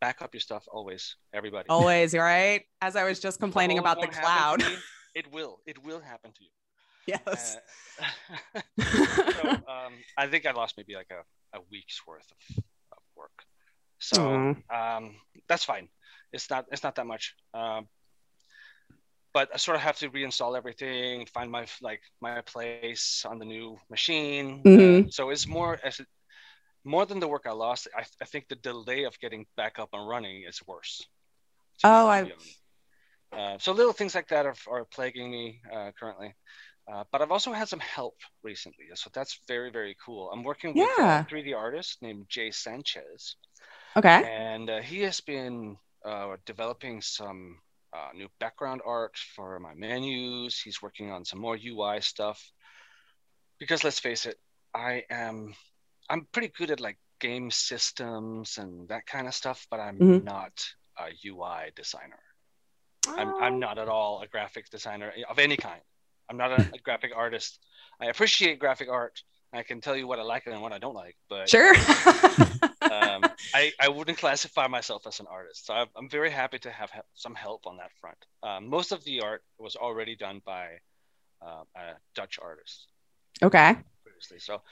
Back 0.00 0.22
up 0.22 0.32
your 0.34 0.40
stuff 0.40 0.64
always, 0.72 1.16
everybody. 1.34 1.68
Always, 1.68 2.14
right? 2.32 2.62
As 2.80 2.96
I 2.96 3.04
was 3.04 3.20
just 3.20 3.38
complaining 3.38 3.78
about 3.78 4.00
the 4.00 4.06
cloud. 4.08 4.62
it 5.14 5.32
will. 5.32 5.60
It 5.66 5.82
will 5.84 6.00
happen 6.00 6.32
to 6.32 6.44
you. 6.44 6.50
yes. 7.06 7.58
Uh, 8.00 8.60
so 9.32 9.50
um, 9.68 9.92
I 10.16 10.26
think 10.26 10.46
I 10.46 10.52
lost 10.52 10.74
maybe 10.76 10.94
like 10.94 11.10
a, 11.10 11.58
a 11.58 11.60
week's 11.70 12.06
worth 12.06 12.30
of, 12.30 12.64
of 12.92 13.02
work. 13.16 13.30
So 13.98 14.54
um, 14.72 15.16
that's 15.48 15.64
fine. 15.64 15.88
It's 16.32 16.48
not 16.48 16.66
it's 16.70 16.82
not 16.82 16.94
that 16.96 17.06
much. 17.06 17.34
Um, 17.54 17.88
but 19.32 19.48
I 19.54 19.58
sort 19.58 19.76
of 19.76 19.82
have 19.82 19.96
to 19.98 20.10
reinstall 20.10 20.56
everything, 20.56 21.26
find 21.26 21.50
my 21.50 21.66
like 21.80 22.00
my 22.20 22.40
place 22.42 23.24
on 23.28 23.38
the 23.38 23.44
new 23.44 23.78
machine. 23.88 24.62
Mhm. 24.64 25.06
Uh, 25.06 25.10
so 25.10 25.30
it's 25.30 25.46
more 25.46 25.78
as 25.84 26.00
more 26.84 27.06
than 27.06 27.20
the 27.20 27.28
work 27.28 27.44
I 27.46 27.52
lost. 27.52 27.88
I, 27.96 28.04
I 28.20 28.24
think 28.24 28.48
the 28.48 28.56
delay 28.56 29.04
of 29.04 29.18
getting 29.20 29.46
back 29.56 29.78
up 29.78 29.90
and 29.92 30.08
running 30.08 30.44
is 30.48 30.60
worse. 30.66 31.06
Oh, 31.84 32.08
I-. 32.08 32.32
Uh, 33.32 33.58
so 33.58 33.72
little 33.72 33.92
things 33.92 34.14
like 34.14 34.28
that 34.28 34.46
are, 34.46 34.56
are 34.70 34.84
plaguing 34.86 35.30
me 35.30 35.60
uh, 35.72 35.90
currently. 35.98 36.34
Uh, 36.92 37.04
but 37.12 37.22
I've 37.22 37.30
also 37.30 37.52
had 37.52 37.68
some 37.68 37.80
help 37.80 38.16
recently, 38.42 38.86
so 38.94 39.10
that's 39.14 39.38
very 39.46 39.70
very 39.70 39.96
cool. 40.04 40.30
I'm 40.32 40.42
working 40.42 40.74
with 40.76 40.90
Yeah. 40.98 41.20
a 41.20 41.28
3D 41.28 41.52
artist 41.54 42.02
named 42.02 42.26
Jay 42.28 42.50
Sanchez, 42.50 43.36
okay. 43.96 44.22
and 44.24 44.68
uh, 44.70 44.80
he 44.80 45.02
has 45.02 45.20
been 45.20 45.76
uh, 46.04 46.36
developing 46.46 47.00
some 47.00 47.60
uh, 47.92 48.10
new 48.14 48.28
background 48.40 48.82
art 48.84 49.16
for 49.36 49.60
my 49.60 49.74
menus. 49.74 50.60
He's 50.60 50.82
working 50.82 51.10
on 51.10 51.24
some 51.24 51.38
more 51.40 51.56
UI 51.56 52.00
stuff. 52.00 52.52
Because 53.58 53.84
let's 53.84 54.00
face 54.00 54.26
it, 54.26 54.38
I 54.74 55.04
am 55.10 55.54
I'm 56.08 56.26
pretty 56.32 56.48
good 56.48 56.70
at 56.70 56.80
like 56.80 56.98
game 57.20 57.50
systems 57.50 58.58
and 58.58 58.88
that 58.88 59.06
kind 59.06 59.28
of 59.28 59.34
stuff, 59.34 59.66
but 59.70 59.80
I'm 59.80 60.00
Mhm. 60.00 60.22
not 60.22 60.52
a 60.98 61.10
UI 61.22 61.70
designer. 61.76 62.20
I'm, 63.08 63.28
Oh. 63.28 63.40
I'm 63.40 63.58
not 63.58 63.78
at 63.78 63.88
all 63.88 64.22
a 64.22 64.28
graphics 64.28 64.68
designer 64.70 65.12
of 65.28 65.38
any 65.38 65.56
kind. 65.56 65.80
I'm 66.28 66.36
not 66.36 66.52
a, 66.52 66.60
a 66.74 66.78
graphic 66.78 67.12
artist. 67.14 67.58
I 68.00 68.06
appreciate 68.06 68.58
graphic 68.58 68.88
art. 68.88 69.22
I 69.52 69.64
can 69.64 69.80
tell 69.80 69.96
you 69.96 70.06
what 70.06 70.20
I 70.20 70.22
like 70.22 70.46
and 70.46 70.62
what 70.62 70.72
I 70.72 70.78
don't 70.78 70.94
like, 70.94 71.16
but 71.28 71.48
Sure. 71.50 71.74
um, 72.82 73.24
I, 73.54 73.72
I 73.80 73.88
wouldn't 73.88 74.18
classify 74.18 74.68
myself 74.68 75.06
as 75.08 75.18
an 75.18 75.26
artist. 75.28 75.66
So 75.66 75.74
I'm, 75.74 75.88
I'm 75.96 76.08
very 76.08 76.30
happy 76.30 76.60
to 76.60 76.70
have 76.70 76.90
some 77.14 77.34
help 77.34 77.66
on 77.66 77.76
that 77.78 77.90
front. 78.00 78.16
Um, 78.44 78.68
most 78.68 78.92
of 78.92 79.02
the 79.04 79.22
art 79.22 79.42
was 79.58 79.74
already 79.74 80.14
done 80.14 80.40
by 80.46 80.78
uh, 81.42 81.64
a 81.74 81.96
Dutch 82.14 82.38
artist 82.40 82.86
okay. 83.42 83.74
previously. 84.04 84.38
So 84.38 84.62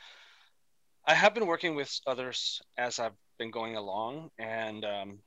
I 1.06 1.14
have 1.14 1.34
been 1.34 1.46
working 1.46 1.74
with 1.74 1.98
others 2.06 2.62
as 2.76 3.00
I've 3.00 3.16
been 3.38 3.50
going 3.50 3.76
along. 3.76 4.30
And 4.38 4.84
um, 4.84 5.18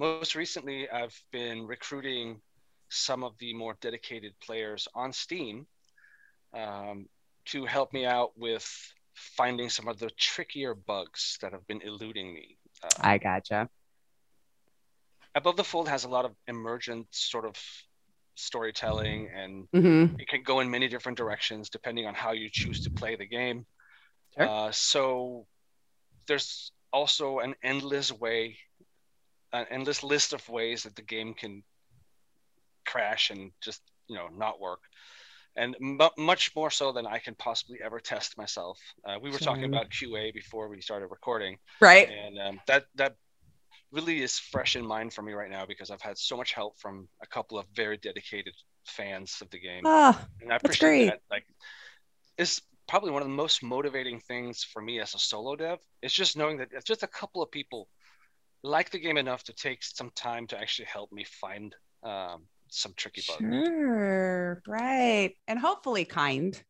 most 0.00 0.34
recently, 0.34 0.88
I've 0.90 1.18
been 1.32 1.66
recruiting 1.66 2.42
some 2.88 3.22
of 3.24 3.38
the 3.38 3.54
more 3.54 3.76
dedicated 3.80 4.34
players 4.40 4.88
on 4.94 5.12
Steam 5.12 5.66
um, 6.54 7.08
to 7.46 7.66
help 7.66 7.92
me 7.92 8.04
out 8.06 8.32
with 8.36 8.66
finding 9.14 9.68
some 9.70 9.88
of 9.88 9.98
the 9.98 10.10
trickier 10.18 10.74
bugs 10.74 11.38
that 11.42 11.52
have 11.52 11.66
been 11.66 11.82
eluding 11.82 12.34
me. 12.34 12.58
Uh, 12.82 12.94
I 13.00 13.18
gotcha. 13.18 13.68
Above 15.34 15.56
the 15.56 15.64
Fold 15.64 15.88
has 15.88 16.04
a 16.04 16.08
lot 16.08 16.24
of 16.24 16.36
emergent 16.46 17.06
sort 17.10 17.44
of 17.44 17.56
storytelling 18.34 19.28
and 19.34 19.68
hmm 19.72 20.06
it 20.18 20.28
can 20.28 20.42
go 20.42 20.60
in 20.60 20.70
many 20.70 20.88
different 20.88 21.18
directions 21.18 21.70
depending 21.70 22.06
on 22.06 22.14
how 22.14 22.32
you 22.32 22.48
choose 22.50 22.80
to 22.82 22.90
play 22.90 23.16
the 23.16 23.26
game. 23.26 23.66
Sure. 24.36 24.50
Uh, 24.50 24.70
so 24.72 25.46
there's 26.26 26.72
also 26.92 27.40
an 27.40 27.54
endless 27.62 28.12
way, 28.12 28.58
an 29.52 29.66
endless 29.70 30.02
list 30.02 30.32
of 30.32 30.48
ways 30.48 30.82
that 30.84 30.96
the 30.96 31.02
game 31.02 31.34
can 31.34 31.62
crash 32.86 33.30
and 33.30 33.52
just 33.60 33.82
you 34.08 34.16
know 34.16 34.28
not 34.36 34.60
work, 34.60 34.80
and 35.56 35.76
mu 35.80 36.08
much 36.18 36.54
more 36.56 36.70
so 36.70 36.92
than 36.92 37.06
I 37.06 37.18
can 37.18 37.34
possibly 37.34 37.78
ever 37.82 38.00
test 38.00 38.36
myself. 38.38 38.78
Uh, 39.04 39.18
we 39.20 39.30
were 39.30 39.38
talking 39.38 39.62
Sure. 39.62 39.68
about 39.68 39.90
QA 39.90 40.32
before 40.32 40.68
we 40.68 40.80
started 40.80 41.08
recording, 41.08 41.58
Right. 41.80 42.08
and 42.08 42.38
um, 42.38 42.60
that 42.66 42.84
that 42.96 43.14
really 43.92 44.22
is 44.22 44.38
fresh 44.38 44.76
in 44.76 44.86
mind 44.86 45.12
for 45.12 45.22
me 45.22 45.32
right 45.32 45.50
now 45.50 45.66
because 45.66 45.90
I've 45.90 46.00
had 46.02 46.16
so 46.18 46.36
much 46.36 46.52
help 46.52 46.78
from 46.78 47.08
a 47.22 47.26
couple 47.26 47.58
of 47.58 47.66
very 47.74 47.96
dedicated 47.96 48.54
fans 48.86 49.38
of 49.42 49.50
the 49.50 49.58
game 49.58 49.82
Oh, 49.84 50.16
and 50.40 50.50
I 50.50 50.54
That's 50.54 50.64
appreciate 50.64 50.88
great. 50.88 51.06
that. 51.10 51.20
Like, 51.30 51.44
it's 52.38 52.60
probably 52.88 53.10
one 53.10 53.22
of 53.22 53.28
the 53.28 53.34
most 53.34 53.62
motivating 53.62 54.20
things 54.20 54.64
for 54.64 54.80
me 54.82 55.00
as 55.00 55.14
a 55.14 55.18
solo 55.18 55.56
dev. 55.56 55.78
It's 56.02 56.14
just 56.14 56.36
knowing 56.36 56.58
that 56.58 56.68
it's 56.72 56.84
just 56.84 57.02
a 57.02 57.08
couple 57.08 57.42
of 57.42 57.50
people 57.50 57.88
like 58.62 58.90
the 58.90 58.98
game 58.98 59.16
enough 59.16 59.42
to 59.44 59.52
take 59.52 59.82
some 59.82 60.10
time 60.14 60.46
to 60.48 60.58
actually 60.58 60.86
help 60.92 61.10
me 61.12 61.24
find 61.24 61.74
um, 62.02 62.44
some 62.68 62.92
tricky 62.96 63.22
bugs. 63.26 63.40
sure. 63.40 64.62
Right. 64.66 65.34
And 65.48 65.58
hopefully 65.58 66.04
kind. 66.04 66.60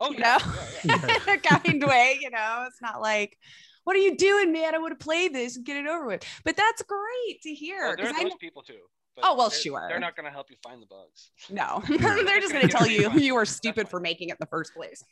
Oh 0.00 0.10
You 0.12 0.18
yeah, 0.18 0.38
know? 0.44 0.52
yeah, 0.84 0.98
yeah. 1.06 1.16
in 1.26 1.34
a 1.34 1.38
kind 1.38 1.84
way, 1.84 2.18
you 2.20 2.30
know. 2.30 2.64
It's 2.66 2.80
not 2.80 3.00
like, 3.02 3.36
what 3.84 3.96
are 3.96 4.00
you 4.00 4.16
doing, 4.16 4.50
man? 4.52 4.74
I 4.74 4.78
want 4.78 4.98
to 4.98 5.04
play 5.04 5.28
this 5.28 5.56
and 5.56 5.64
get 5.66 5.76
it 5.76 5.86
over 5.86 6.06
with. 6.06 6.24
But 6.44 6.56
that's 6.56 6.82
great 6.82 7.42
to 7.42 7.50
hear. 7.54 7.80
Well, 7.88 7.96
there 7.96 8.06
are 8.06 8.14
I 8.16 8.22
those 8.22 8.30
know- 8.32 8.36
people 8.40 8.62
too. 8.62 8.78
Oh, 9.22 9.36
well, 9.36 9.50
they're- 9.50 9.58
sure. 9.58 9.86
They're 9.90 10.00
not 10.00 10.16
going 10.16 10.24
to 10.24 10.32
help 10.32 10.46
you 10.50 10.56
find 10.62 10.80
the 10.80 10.86
bugs. 10.86 11.32
no, 11.50 11.82
they're 12.24 12.40
just 12.40 12.52
going 12.54 12.66
to 12.66 12.72
tell 12.74 12.86
you 12.86 13.10
you 13.18 13.34
were 13.34 13.44
stupid 13.44 13.86
for 13.88 14.00
making 14.00 14.30
it 14.30 14.32
in 14.32 14.36
the 14.40 14.46
first 14.46 14.72
place. 14.74 15.04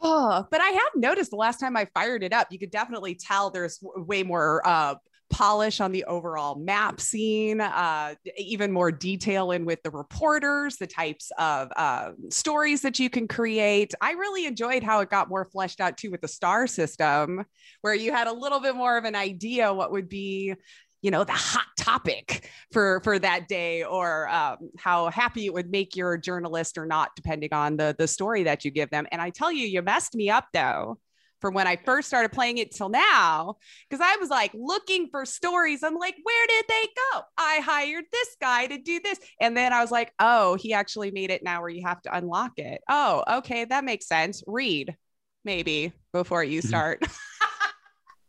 Oh, 0.00 0.46
but 0.50 0.60
I 0.60 0.68
have 0.68 0.90
noticed 0.96 1.30
the 1.30 1.36
last 1.36 1.60
time 1.60 1.76
I 1.76 1.86
fired 1.94 2.22
it 2.22 2.32
up, 2.32 2.48
you 2.50 2.58
could 2.58 2.70
definitely 2.70 3.14
tell 3.14 3.50
there's 3.50 3.78
way 3.82 4.22
more 4.22 4.66
uh, 4.66 4.96
polish 5.30 5.80
on 5.80 5.92
the 5.92 6.04
overall 6.04 6.56
map 6.56 7.00
scene, 7.00 7.60
uh, 7.60 8.14
even 8.36 8.70
more 8.72 8.92
detail 8.92 9.50
in 9.50 9.64
with 9.64 9.82
the 9.82 9.90
reporters, 9.90 10.76
the 10.76 10.86
types 10.86 11.30
of 11.38 11.68
uh, 11.76 12.10
stories 12.30 12.82
that 12.82 12.98
you 12.98 13.08
can 13.08 13.26
create. 13.26 13.94
I 14.00 14.12
really 14.12 14.46
enjoyed 14.46 14.82
how 14.82 15.00
it 15.00 15.10
got 15.10 15.28
more 15.28 15.44
fleshed 15.44 15.80
out 15.80 15.96
too 15.96 16.10
with 16.10 16.20
the 16.20 16.28
star 16.28 16.66
system, 16.66 17.44
where 17.80 17.94
you 17.94 18.12
had 18.12 18.26
a 18.26 18.32
little 18.32 18.60
bit 18.60 18.74
more 18.74 18.96
of 18.98 19.04
an 19.04 19.14
idea 19.14 19.72
what 19.72 19.92
would 19.92 20.08
be 20.08 20.54
you 21.02 21.10
know 21.10 21.24
the 21.24 21.32
hot 21.32 21.66
topic 21.76 22.48
for 22.72 23.00
for 23.04 23.18
that 23.18 23.48
day 23.48 23.82
or 23.82 24.28
um, 24.28 24.70
how 24.78 25.10
happy 25.10 25.46
it 25.46 25.52
would 25.52 25.70
make 25.70 25.96
your 25.96 26.16
journalist 26.16 26.78
or 26.78 26.86
not 26.86 27.10
depending 27.16 27.52
on 27.52 27.76
the 27.76 27.94
the 27.98 28.08
story 28.08 28.44
that 28.44 28.64
you 28.64 28.70
give 28.70 28.88
them. 28.90 29.06
And 29.12 29.20
i 29.20 29.30
tell 29.30 29.52
you 29.52 29.66
you 29.66 29.82
messed 29.82 30.14
me 30.14 30.30
up 30.30 30.46
though 30.54 30.98
from 31.40 31.54
when 31.54 31.66
i 31.66 31.74
first 31.74 32.06
started 32.06 32.30
playing 32.30 32.58
it 32.58 32.70
till 32.72 32.88
now 32.88 33.56
because 33.90 34.00
i 34.00 34.16
was 34.18 34.30
like 34.30 34.52
looking 34.54 35.08
for 35.10 35.26
stories. 35.26 35.82
I'm 35.82 35.96
like 35.96 36.14
where 36.22 36.46
did 36.46 36.64
they 36.68 36.84
go? 37.12 37.22
I 37.36 37.60
hired 37.64 38.04
this 38.12 38.36
guy 38.40 38.68
to 38.68 38.78
do 38.78 39.00
this. 39.00 39.18
And 39.40 39.56
then 39.56 39.72
i 39.72 39.80
was 39.80 39.90
like 39.90 40.12
oh 40.20 40.54
he 40.54 40.72
actually 40.72 41.10
made 41.10 41.30
it 41.32 41.42
now 41.42 41.60
where 41.60 41.68
you 41.70 41.84
have 41.84 42.00
to 42.02 42.16
unlock 42.16 42.52
it. 42.58 42.80
Oh 42.88 43.24
okay 43.38 43.64
that 43.64 43.84
makes 43.84 44.06
sense. 44.06 44.42
Read 44.46 44.96
maybe 45.44 45.92
before 46.12 46.44
you 46.44 46.62
Mhm. 46.62 46.68
start. 46.68 47.02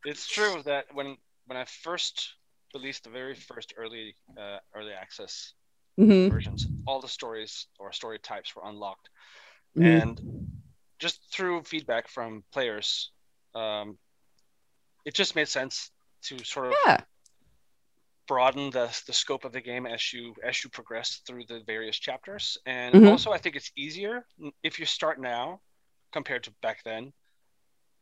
It's 0.05 0.27
true 0.27 0.61
that 0.65 0.93
when 0.93 1.15
when 1.45 1.57
I 1.57 1.63
first 1.65 2.33
released 2.73 3.03
the 3.03 3.09
very 3.09 3.35
first 3.35 3.73
early 3.77 4.15
uh, 4.37 4.59
early 4.75 4.93
access 4.93 5.53
Mhm, 5.97 6.29
versions, 6.29 6.67
all 6.85 7.01
the 7.01 7.07
stories 7.07 7.67
or 7.79 7.91
story 7.91 8.19
types 8.19 8.55
were 8.55 8.63
unlocked. 8.65 9.09
mhm. 9.75 10.01
and 10.01 10.21
just 10.99 11.19
through 11.33 11.63
feedback 11.63 12.07
from 12.07 12.43
players 12.51 13.11
um, 13.55 13.97
it 15.05 15.13
just 15.13 15.35
made 15.35 15.47
sense 15.47 15.91
to 16.23 16.43
sort 16.43 16.67
of 16.67 16.79
yeah 16.87 17.01
broaden 18.27 18.69
the, 18.71 18.87
the 19.07 19.13
scope 19.13 19.43
of 19.45 19.51
the 19.51 19.61
game 19.61 19.85
as 19.85 20.13
you 20.13 20.33
as 20.43 20.63
you 20.63 20.69
progress 20.69 21.21
through 21.27 21.43
the 21.47 21.61
various 21.65 21.97
chapters 21.99 22.57
and 22.65 22.95
Mhm. 22.95 23.05
also 23.05 23.31
i 23.31 23.37
think 23.37 23.55
it's 23.55 23.71
easier 23.77 24.25
if 24.63 24.79
you 24.79 24.85
start 24.85 25.19
now 25.19 25.59
compared 26.13 26.43
to 26.43 26.51
back 26.61 26.83
then 26.83 27.11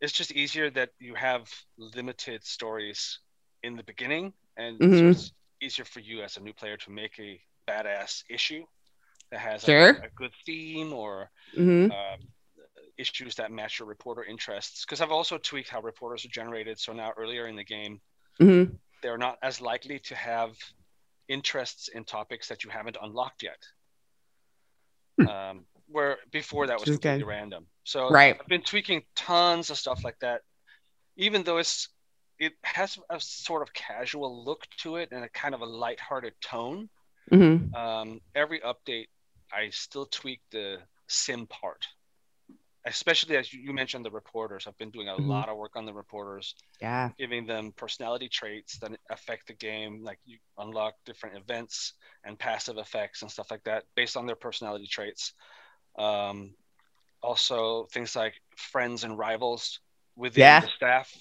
it's 0.02 0.14
just 0.14 0.32
easier 0.32 0.70
that 0.70 0.90
you 1.00 1.16
have 1.16 1.50
limited 1.78 2.44
stories 2.44 3.20
in 3.64 3.76
the 3.76 3.84
beginning 3.84 4.34
and 4.58 4.78
so 4.80 4.88
Mhm. 4.88 5.12
it's 5.12 5.32
easier 5.62 5.86
for 5.86 6.00
you 6.00 6.22
as 6.24 6.38
a 6.38 6.42
new 6.42 6.54
player 6.54 6.78
to 6.78 6.90
make 6.92 7.18
a 7.20 7.42
badass 7.68 8.24
issue 8.30 8.66
that 9.30 9.40
has 9.40 9.64
a- 9.64 9.68
Sure. 9.68 9.90
a, 10.04 10.10
good 10.16 10.34
theme 10.46 10.92
or 10.94 11.30
Mhm. 11.56 11.92
um, 11.92 12.20
issues 12.98 13.36
that 13.36 13.52
match 13.52 13.80
your 13.80 13.88
reporter 13.88 14.24
interests. 14.24 14.84
Because 14.86 15.02
I've 15.02 15.12
also 15.12 15.38
tweaked 15.38 15.70
how 15.70 15.82
reporters 15.82 16.26
are 16.26 16.30
generated. 16.30 16.80
So 16.80 16.94
now 16.94 17.12
earlier 17.18 17.48
in 17.48 17.56
the 17.56 17.64
game, 17.64 18.02
Mhm. 18.40 18.78
they're 19.02 19.18
not 19.18 19.38
as 19.42 19.62
likely 19.62 20.00
to 20.00 20.16
have 20.16 20.58
interests 21.28 21.88
in 21.88 22.04
topics 22.04 22.48
that 22.50 22.64
you 22.64 22.70
haven't 22.70 22.98
unlocked 23.02 23.44
yet. 23.44 23.64
Hmm. 25.20 25.28
Um, 25.28 25.68
where 25.88 26.18
before 26.32 26.68
that 26.68 26.76
was 26.80 26.84
Which 26.84 26.90
is 26.90 26.96
completely 26.98 27.20
good. 27.20 27.28
random. 27.28 27.68
So 27.84 28.10
Right. 28.10 28.38
I've 28.40 28.48
been 28.48 28.64
tweaking 28.64 29.06
tons 29.16 29.70
of 29.70 29.78
stuff 29.78 30.04
like 30.04 30.20
that, 30.20 30.42
even 31.16 31.44
though 31.44 31.58
it's 31.58 31.90
it 32.42 32.54
has 32.64 32.98
a 33.12 33.20
sort 33.20 33.62
of 33.62 33.72
casual 33.72 34.44
look 34.44 34.66
to 34.76 34.96
it 34.96 35.10
and 35.12 35.24
a 35.24 35.30
kind 35.30 35.54
of 35.54 35.62
a 35.62 35.66
lighthearted 35.66 36.34
tone. 36.42 36.90
Mhm. 37.32 37.72
Um, 37.76 38.20
every 38.34 38.60
update, 38.62 39.10
I 39.54 39.70
still 39.70 40.08
tweak 40.08 40.42
the 40.50 40.80
sim 41.08 41.46
part, 41.46 41.86
especially 42.86 43.38
as 43.38 43.54
you 43.54 43.72
mentioned 43.74 44.04
the 44.04 44.10
reporters. 44.10 44.66
I've 44.66 44.78
been 44.80 44.90
doing 44.90 45.08
a 45.08 45.16
Mhm. 45.16 45.28
lot 45.28 45.50
of 45.50 45.58
work 45.58 45.76
on 45.76 45.86
the 45.86 45.94
reporters, 45.94 46.56
Yeah. 46.82 47.12
giving 47.20 47.46
them 47.46 47.74
personality 47.74 48.28
traits 48.28 48.80
that 48.80 49.00
affect 49.12 49.46
the 49.46 49.54
game. 49.54 50.02
Like 50.04 50.20
you 50.26 50.40
unlock 50.58 50.96
different 51.06 51.38
events 51.38 51.94
and 52.24 52.40
passive 52.40 52.80
effects 52.80 53.22
and 53.22 53.32
stuff 53.32 53.52
like 53.52 53.64
that 53.66 53.86
based 53.94 54.18
on 54.18 54.26
their 54.26 54.36
personality 54.36 54.88
traits. 54.88 55.34
Um, 55.96 56.56
also, 57.22 57.86
things 57.94 58.16
like 58.16 58.34
friends 58.58 59.04
and 59.04 59.16
rivals 59.16 59.80
within 60.16 60.42
Yeah. 60.42 60.62
the 60.62 60.70
staff 60.76 61.14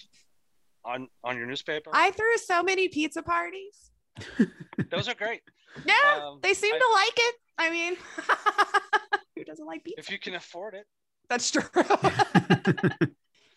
on 0.85 1.09
on 1.25 1.37
your 1.37 1.47
newspaper. 1.47 1.91
I 1.93 2.11
threw 2.13 2.37
so 2.39 2.63
many 2.63 2.89
pizza 2.89 3.23
parties. 3.23 3.91
Those 4.91 5.09
are 5.09 5.15
great. 5.15 5.43
Yeah, 5.85 5.95
Um, 6.23 6.41
they 6.43 6.55
seem 6.55 6.75
I- 6.75 6.79
to 6.79 6.89
like 6.93 7.13
it. 7.17 7.35
I 7.59 7.71
mean, 7.71 7.97
who 9.37 9.45
doesn't 9.45 9.67
like 9.67 9.85
pizza? 9.85 10.01
If 10.01 10.11
you 10.11 10.19
can 10.19 10.35
afford 10.35 10.75
it. 10.75 10.87
That's 11.29 11.51
true. 11.51 11.63
it 11.75 13.11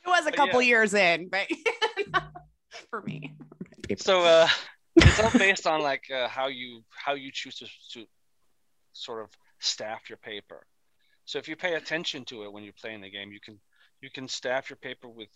was 0.06 0.22
a 0.22 0.30
But 0.30 0.36
couple 0.36 0.62
yeah. 0.62 0.68
years 0.68 0.94
in, 0.94 1.30
but 1.30 1.48
for 2.90 3.02
me. 3.02 3.34
So 3.98 4.22
uh, 4.22 4.48
it's 4.96 5.20
all 5.20 5.32
based 5.32 5.66
on 5.68 5.82
like 5.82 6.04
uh, 6.14 6.28
how 6.28 6.48
you 6.48 6.82
how 6.92 7.14
you 7.14 7.32
choose 7.32 7.56
to, 7.58 7.66
to 7.94 8.06
sort 8.94 9.24
of 9.24 9.30
staff 9.60 10.10
your 10.10 10.18
paper. 10.18 10.66
So 11.26 11.40
if 11.40 11.48
you 11.48 11.56
pay 11.56 11.76
attention 11.76 12.26
to 12.26 12.44
it 12.44 12.52
when 12.52 12.64
you're 12.64 12.74
playing 12.80 13.02
the 13.02 13.10
game, 13.10 13.32
you 13.32 13.40
can 13.44 13.60
you 14.02 14.10
can 14.14 14.28
staff 14.28 14.70
your 14.70 14.78
paper 14.78 15.08
with 15.10 15.30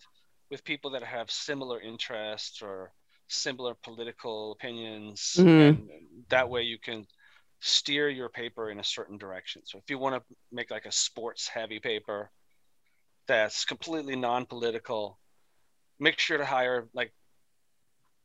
with 0.50 0.64
people 0.64 0.90
that 0.92 1.02
have 1.02 1.30
similar 1.30 1.80
interests 1.80 2.62
or 2.62 2.92
similar 3.28 3.74
political 3.74 4.52
opinions, 4.52 5.34
Mhm. 5.36 5.68
and 5.68 5.90
that 6.28 6.48
way 6.48 6.62
you 6.62 6.78
can 6.78 7.06
steer 7.60 8.08
your 8.08 8.28
paper 8.28 8.70
in 8.70 8.78
a 8.80 8.84
certain 8.84 9.18
direction. 9.18 9.62
So 9.66 9.78
if 9.78 9.90
you 9.90 9.98
want 9.98 10.14
to 10.16 10.36
make 10.50 10.70
like 10.70 10.86
a 10.86 10.92
sports 10.92 11.48
heavy 11.48 11.80
paper 11.80 12.30
that's 13.26 13.64
completely 13.64 14.16
non-political, 14.16 15.18
make 15.98 16.18
sure 16.18 16.38
to 16.38 16.46
hire 16.46 16.88
like 16.94 17.12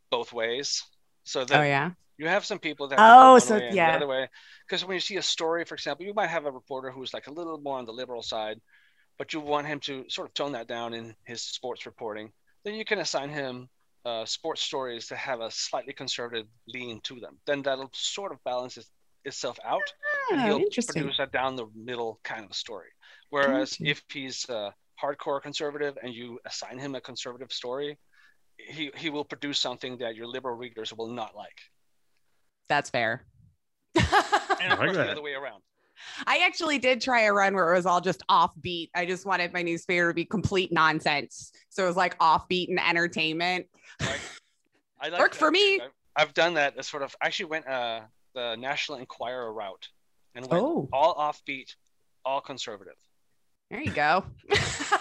both 0.10 0.32
ways 0.32 0.84
so 1.24 1.44
that 1.44 1.60
Oh 1.60 1.64
yeah. 1.64 1.92
you 2.18 2.28
have 2.28 2.46
some 2.46 2.60
people 2.60 2.88
that 2.90 3.00
Oh, 3.00 3.40
so- 3.40 3.58
yeah. 3.58 3.90
the 3.90 3.96
other 3.98 4.08
way. 4.08 4.30
Because 4.66 4.86
when 4.86 4.94
you 4.96 5.02
see 5.02 5.18
a 5.18 5.22
story, 5.24 5.66
for 5.66 5.74
example, 5.76 6.06
you 6.06 6.14
might 6.14 6.30
have 6.30 6.46
a 6.46 6.52
reporter 6.52 6.92
who's 6.92 7.14
like 7.14 7.28
a 7.28 7.32
little 7.32 7.58
more 7.60 7.80
on 7.80 7.86
the 7.86 7.92
liberal 7.92 8.22
side, 8.22 8.62
but 9.18 9.34
you 9.34 9.40
want 9.40 9.68
him 9.68 9.80
to 9.82 10.06
sort 10.10 10.28
of 10.28 10.34
tone 10.34 10.52
that 10.54 10.68
down 10.68 10.94
in 10.94 11.16
his 11.26 11.42
sports 11.42 11.86
reporting. 11.86 12.32
Then 12.64 12.76
you 12.76 12.86
can 12.86 13.00
assign 13.00 13.30
him 13.30 13.70
uh, 14.06 14.26
sports 14.26 14.62
stories 14.62 15.08
that 15.08 15.18
have 15.18 15.40
a 15.42 15.52
slightly 15.52 15.94
conservative 15.94 16.48
lean 16.68 17.00
to 17.02 17.20
them. 17.20 17.38
Then 17.46 17.62
that'll 17.62 17.90
sort 17.94 18.32
of 18.32 18.44
balance 18.44 18.78
it, 18.78 18.86
itself 19.26 19.58
out, 19.66 19.82
and 20.32 20.42
Oh, 20.42 20.46
he'll 20.60 20.84
produce 20.86 21.20
a 21.20 21.26
down 21.28 21.56
the 21.56 21.68
middle 21.76 22.20
kind 22.24 22.46
of 22.46 22.56
story. 22.56 22.90
Whereas 23.30 23.78
if 23.80 24.04
he's 24.12 24.48
uh, 24.50 24.72
hardcore 25.02 25.42
conservative 25.42 25.98
and 26.04 26.14
you 26.14 26.40
assign 26.46 26.78
him 26.78 26.96
a 26.96 27.02
conservative 27.02 27.52
story, 27.52 27.98
he 28.58 28.92
he 28.96 29.10
will 29.10 29.26
produce 29.26 29.60
something 29.60 29.98
that 29.98 30.16
your 30.16 30.28
liberal 30.28 30.56
readers 30.56 30.94
will 30.94 31.08
not 31.08 31.36
like. 31.36 31.60
That's 32.70 32.90
fair. 32.90 33.26
And 34.62 34.72
of 34.72 34.80
like 34.80 34.88
course, 34.88 34.98
that. 34.98 35.06
the 35.08 35.12
other 35.12 35.22
way 35.22 35.34
around. 35.34 35.62
I 36.28 36.40
actually 36.46 36.80
did 36.80 37.02
try 37.02 37.22
a 37.24 37.34
run 37.34 37.54
where 37.54 37.72
it 37.74 37.76
was 37.78 37.86
all 37.86 38.02
just 38.02 38.24
offbeat. 38.30 38.90
I 38.96 39.06
just 39.06 39.26
wanted 39.26 39.54
my 39.54 39.62
newspaper 39.62 40.10
to 40.10 40.14
be 40.14 40.26
complete 40.26 40.72
nonsense. 40.72 41.52
So 41.70 41.84
it 41.84 41.88
was 41.88 41.96
like 41.98 42.18
offbeat 42.20 42.70
and 42.70 42.80
entertainment. 42.80 43.68
Like, 44.00 44.20
I 45.02 45.10
like 45.10 45.20
Worked 45.20 45.34
that 45.36 45.40
for 45.40 45.52
me. 45.52 45.82
I've, 45.82 45.92
I've 46.16 46.34
done 46.34 46.54
that. 46.56 46.78
As 46.78 46.88
sort 46.88 47.04
of 47.04 47.16
actually 47.22 47.46
went 47.46 47.68
uh, 47.68 48.02
the 48.34 48.56
National 48.56 48.98
Enquirer 49.00 49.52
route 49.54 49.88
and 50.36 50.46
went 50.48 50.64
Oh. 50.64 50.90
all 50.94 51.16
offbeat, 51.16 51.76
all 52.26 52.42
conservative. 52.42 52.96
There 53.70 53.82
you 53.82 53.92
go. 53.92 54.24
I 54.52 55.00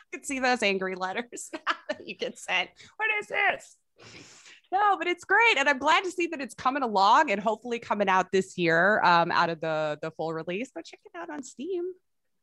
could 0.12 0.24
see 0.26 0.38
those 0.38 0.62
angry 0.62 0.94
letters 0.94 1.50
that 1.88 2.06
you 2.06 2.16
get 2.16 2.38
sent. 2.38 2.70
What 2.96 3.08
is 3.20 3.26
this? 3.28 3.76
No, 4.74 4.96
but 4.98 5.06
it's 5.06 5.24
great, 5.24 5.56
and 5.56 5.68
I'm 5.68 5.78
glad 5.78 6.02
to 6.02 6.10
see 6.10 6.26
that 6.28 6.40
it's 6.40 6.54
coming 6.54 6.82
along 6.82 7.30
and 7.30 7.40
hopefully 7.40 7.78
coming 7.78 8.08
out 8.08 8.32
this 8.32 8.58
year 8.58 9.00
um, 9.04 9.30
out 9.30 9.48
of 9.48 9.60
the 9.60 9.98
the 10.02 10.10
full 10.10 10.32
release. 10.32 10.72
But 10.74 10.84
check 10.84 10.98
it 11.04 11.16
out 11.16 11.30
on 11.30 11.44
Steam. 11.44 11.84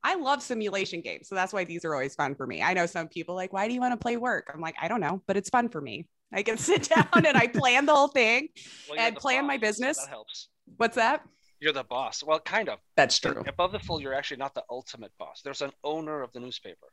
I 0.03 0.15
love 0.15 0.41
simulation 0.41 1.01
games, 1.01 1.27
so 1.27 1.35
that's 1.35 1.51
why 1.51 1.65
these 1.65 1.83
are 1.83 1.93
always 1.93 2.15
fun 2.15 2.35
for 2.35 2.47
me. 2.47 2.61
I 2.61 2.73
know 2.73 2.85
some 2.85 3.09
people 3.09 3.35
like, 3.35 3.51
why 3.51 3.67
do 3.67 3.73
you 3.73 3.81
want 3.81 3.91
to 3.93 3.97
play 3.97 4.15
work? 4.15 4.49
I'm 4.53 4.61
like, 4.61 4.75
I 4.81 4.87
don't 4.87 5.01
know, 5.01 5.21
but 5.27 5.35
it's 5.35 5.49
fun 5.49 5.67
for 5.67 5.81
me. 5.81 6.07
I 6.33 6.41
can 6.41 6.57
sit 6.69 6.83
down 6.89 7.25
and 7.25 7.35
I 7.35 7.47
plan 7.47 7.85
the 7.85 7.93
whole 7.93 8.07
thing. 8.07 8.47
Well, 8.89 8.97
And 8.99 9.15
plan 9.17 9.45
my 9.45 9.57
boss, 9.57 9.61
so 9.61 9.67
business. 9.67 9.97
that 9.97 10.09
helps. 10.09 10.47
What's 10.77 10.95
that? 10.95 11.23
You're 11.59 11.73
the 11.73 11.83
boss. 11.83 12.23
Well, 12.23 12.39
kind 12.39 12.69
of. 12.69 12.79
That's 12.95 13.19
true. 13.19 13.43
Above 13.45 13.73
the 13.73 13.79
fold, 13.79 14.01
you're 14.01 14.15
actually 14.15 14.37
not 14.37 14.55
the 14.55 14.63
ultimate 14.71 15.11
boss. 15.19 15.41
There's 15.43 15.61
an 15.61 15.71
owner 15.83 16.21
of 16.23 16.31
the 16.31 16.39
newspaper 16.39 16.87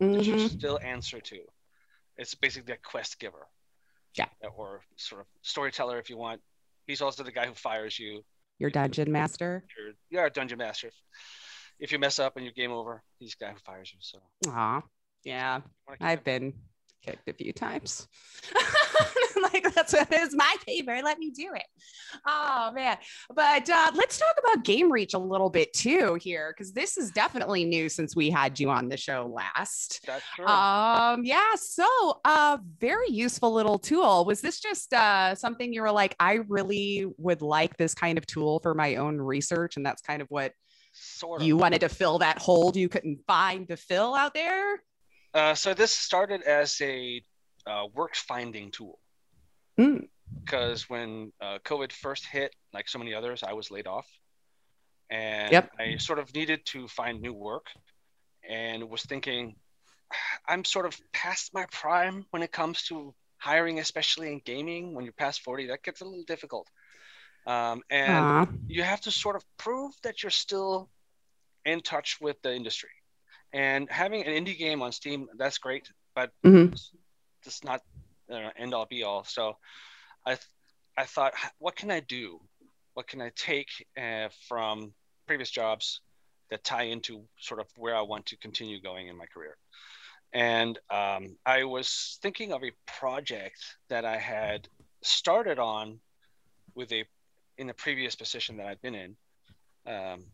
that 0.00 0.24
you 0.24 0.34
Mhm. 0.34 0.50
still 0.50 0.78
answer 0.84 1.20
to. 1.20 1.40
It's 2.18 2.34
basically 2.36 2.74
a 2.74 2.76
quest 2.76 3.18
giver. 3.18 3.48
Yeah. 4.16 4.26
Or 4.56 4.80
sort 4.96 5.22
of 5.22 5.26
storyteller, 5.42 5.98
if 5.98 6.10
you 6.10 6.16
want. 6.16 6.40
He's 6.86 7.00
also 7.00 7.22
the 7.22 7.32
guy 7.32 7.46
who 7.46 7.54
fires 7.54 7.98
you. 7.98 8.22
Your 8.58 8.70
dungeon 8.70 9.10
master. 9.10 9.64
You're, 9.76 9.92
you're 10.10 10.26
a 10.26 10.30
dungeon 10.30 10.58
master. 10.58 10.88
If, 10.88 10.94
if 11.80 11.92
you 11.92 11.98
mess 11.98 12.18
up 12.18 12.36
and 12.36 12.44
you're 12.44 12.52
game 12.52 12.70
over, 12.70 13.02
he's 13.18 13.34
the 13.38 13.46
guy 13.46 13.52
who 13.52 13.58
fires 13.58 13.92
you. 13.92 13.98
So 14.00 14.18
Aw, 14.48 14.82
yeah. 15.24 15.60
I've 16.00 16.22
been 16.22 16.54
kicked 17.04 17.28
a 17.28 17.32
few 17.32 17.52
times. 17.52 18.08
like 19.52 19.74
that's 19.74 19.92
what 19.92 20.12
is 20.12 20.34
my 20.34 20.56
paper. 20.66 21.00
Let 21.02 21.18
me 21.18 21.30
do 21.30 21.50
it. 21.54 21.64
Oh 22.26 22.72
man. 22.74 22.96
But 23.34 23.68
uh, 23.68 23.90
let's 23.94 24.18
talk 24.18 24.34
about 24.38 24.64
Game 24.64 24.90
Reach 24.90 25.14
a 25.14 25.18
little 25.18 25.50
bit 25.50 25.72
too 25.72 26.16
here, 26.20 26.54
because 26.56 26.72
this 26.72 26.96
is 26.96 27.10
definitely 27.10 27.64
new 27.64 27.88
since 27.88 28.16
we 28.16 28.30
had 28.30 28.58
you 28.58 28.70
on 28.70 28.88
the 28.88 28.96
show 28.96 29.30
last. 29.32 30.00
That's 30.06 30.24
true. 30.34 30.46
Um, 30.46 31.24
yeah, 31.24 31.54
so 31.56 32.20
uh 32.24 32.58
very 32.78 33.10
useful 33.10 33.52
little 33.52 33.78
tool. 33.78 34.24
Was 34.24 34.40
this 34.40 34.60
just 34.60 34.92
uh 34.94 35.34
something 35.34 35.72
you 35.72 35.82
were 35.82 35.92
like, 35.92 36.14
I 36.18 36.40
really 36.48 37.06
would 37.18 37.42
like 37.42 37.76
this 37.76 37.94
kind 37.94 38.18
of 38.18 38.26
tool 38.26 38.60
for 38.60 38.74
my 38.74 38.96
own 38.96 39.18
research, 39.18 39.76
and 39.76 39.84
that's 39.84 40.02
kind 40.02 40.22
of 40.22 40.28
what 40.30 40.52
sort 40.92 41.40
of. 41.40 41.46
you 41.46 41.56
wanted 41.56 41.80
to 41.80 41.88
fill 41.88 42.18
that 42.18 42.38
hole 42.38 42.72
you 42.74 42.88
couldn't 42.88 43.18
find 43.26 43.68
to 43.68 43.76
fill 43.76 44.14
out 44.14 44.34
there? 44.34 44.80
Uh, 45.34 45.54
so 45.54 45.74
this 45.74 45.92
started 45.92 46.42
as 46.42 46.80
a 46.80 47.22
uh, 47.66 47.86
work 47.94 48.14
finding 48.14 48.70
tool. 48.70 48.98
Mm. 49.78 50.08
Because 50.44 50.88
when 50.88 51.32
uh, 51.40 51.58
COVID 51.64 51.92
first 51.92 52.26
hit, 52.26 52.54
like 52.72 52.88
so 52.88 52.98
many 52.98 53.12
others, 53.12 53.42
I 53.42 53.52
was 53.52 53.70
laid 53.70 53.86
off, 53.86 54.06
and 55.10 55.52
Yep. 55.52 55.70
I 55.78 55.96
sort 55.96 56.18
of 56.18 56.34
needed 56.34 56.64
to 56.66 56.88
find 56.88 57.20
new 57.20 57.32
work, 57.32 57.66
and 58.48 58.88
was 58.88 59.02
thinking, 59.02 59.56
I'm 60.46 60.64
sort 60.64 60.86
of 60.86 60.98
past 61.12 61.52
my 61.52 61.66
prime 61.72 62.24
when 62.30 62.42
it 62.42 62.52
comes 62.52 62.82
to 62.84 63.14
hiring, 63.38 63.80
especially 63.80 64.32
in 64.32 64.40
gaming. 64.44 64.94
When 64.94 65.04
you're 65.04 65.12
past 65.14 65.42
40, 65.42 65.66
that 65.68 65.82
gets 65.82 66.00
a 66.00 66.04
little 66.04 66.24
difficult. 66.24 66.68
Um, 67.46 67.82
and 67.90 68.48
you 68.68 68.82
have 68.82 69.02
to 69.02 69.10
sort 69.10 69.36
of 69.36 69.44
prove 69.58 69.92
that 70.02 70.22
you're 70.22 70.30
still 70.30 70.88
in 71.64 71.80
touch 71.80 72.18
with 72.20 72.40
the 72.42 72.54
industry. 72.54 72.90
And 73.54 73.88
having 73.88 74.24
an 74.24 74.44
indie 74.44 74.58
game 74.58 74.82
on 74.82 74.90
Steam, 74.90 75.28
that's 75.38 75.58
great, 75.58 75.88
but 76.14 76.32
Mhm. 76.44 76.72
it's, 76.72 76.90
it's 77.46 77.62
not 77.62 77.82
uh, 78.28 78.50
end 78.56 78.74
all 78.74 78.84
be 78.84 79.04
all. 79.04 79.22
So 79.22 79.56
I, 80.26 80.34
th- 80.34 80.46
I 80.98 81.04
thought, 81.04 81.34
what 81.58 81.76
can 81.76 81.90
I 81.92 82.00
do? 82.00 82.40
What 82.94 83.06
can 83.06 83.22
I 83.22 83.30
take 83.36 83.68
uh, 83.96 84.28
from 84.48 84.92
previous 85.28 85.50
jobs 85.50 86.00
that 86.50 86.64
tie 86.64 86.84
into 86.84 87.28
sort 87.38 87.60
of 87.60 87.68
where 87.76 87.94
I 87.94 88.02
want 88.02 88.26
to 88.26 88.36
continue 88.38 88.80
going 88.80 89.06
in 89.06 89.16
my 89.16 89.26
career? 89.26 89.56
And 90.32 90.76
um, 90.90 91.36
I 91.46 91.62
was 91.62 92.18
thinking 92.22 92.52
of 92.52 92.64
a 92.64 92.72
project 92.86 93.76
that 93.88 94.04
I 94.04 94.16
had 94.16 94.68
started 95.02 95.60
on 95.60 96.00
with 96.74 96.90
a 96.90 97.04
in 97.56 97.70
a 97.70 97.74
previous 97.74 98.16
position 98.16 98.56
that 98.56 98.66
I'd 98.66 98.82
been 98.82 98.96
in. 98.96 99.16
Um, 99.86 100.24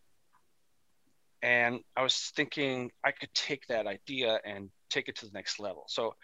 and 1.42 1.80
I 1.96 2.02
was 2.02 2.32
thinking 2.34 2.90
I 3.04 3.12
could 3.12 3.32
take 3.34 3.66
that 3.68 3.86
idea 3.86 4.40
and 4.44 4.70
take 4.90 5.08
it 5.08 5.16
to 5.16 5.26
the 5.26 5.32
next 5.32 5.58
level. 5.60 5.84
So 5.88 6.14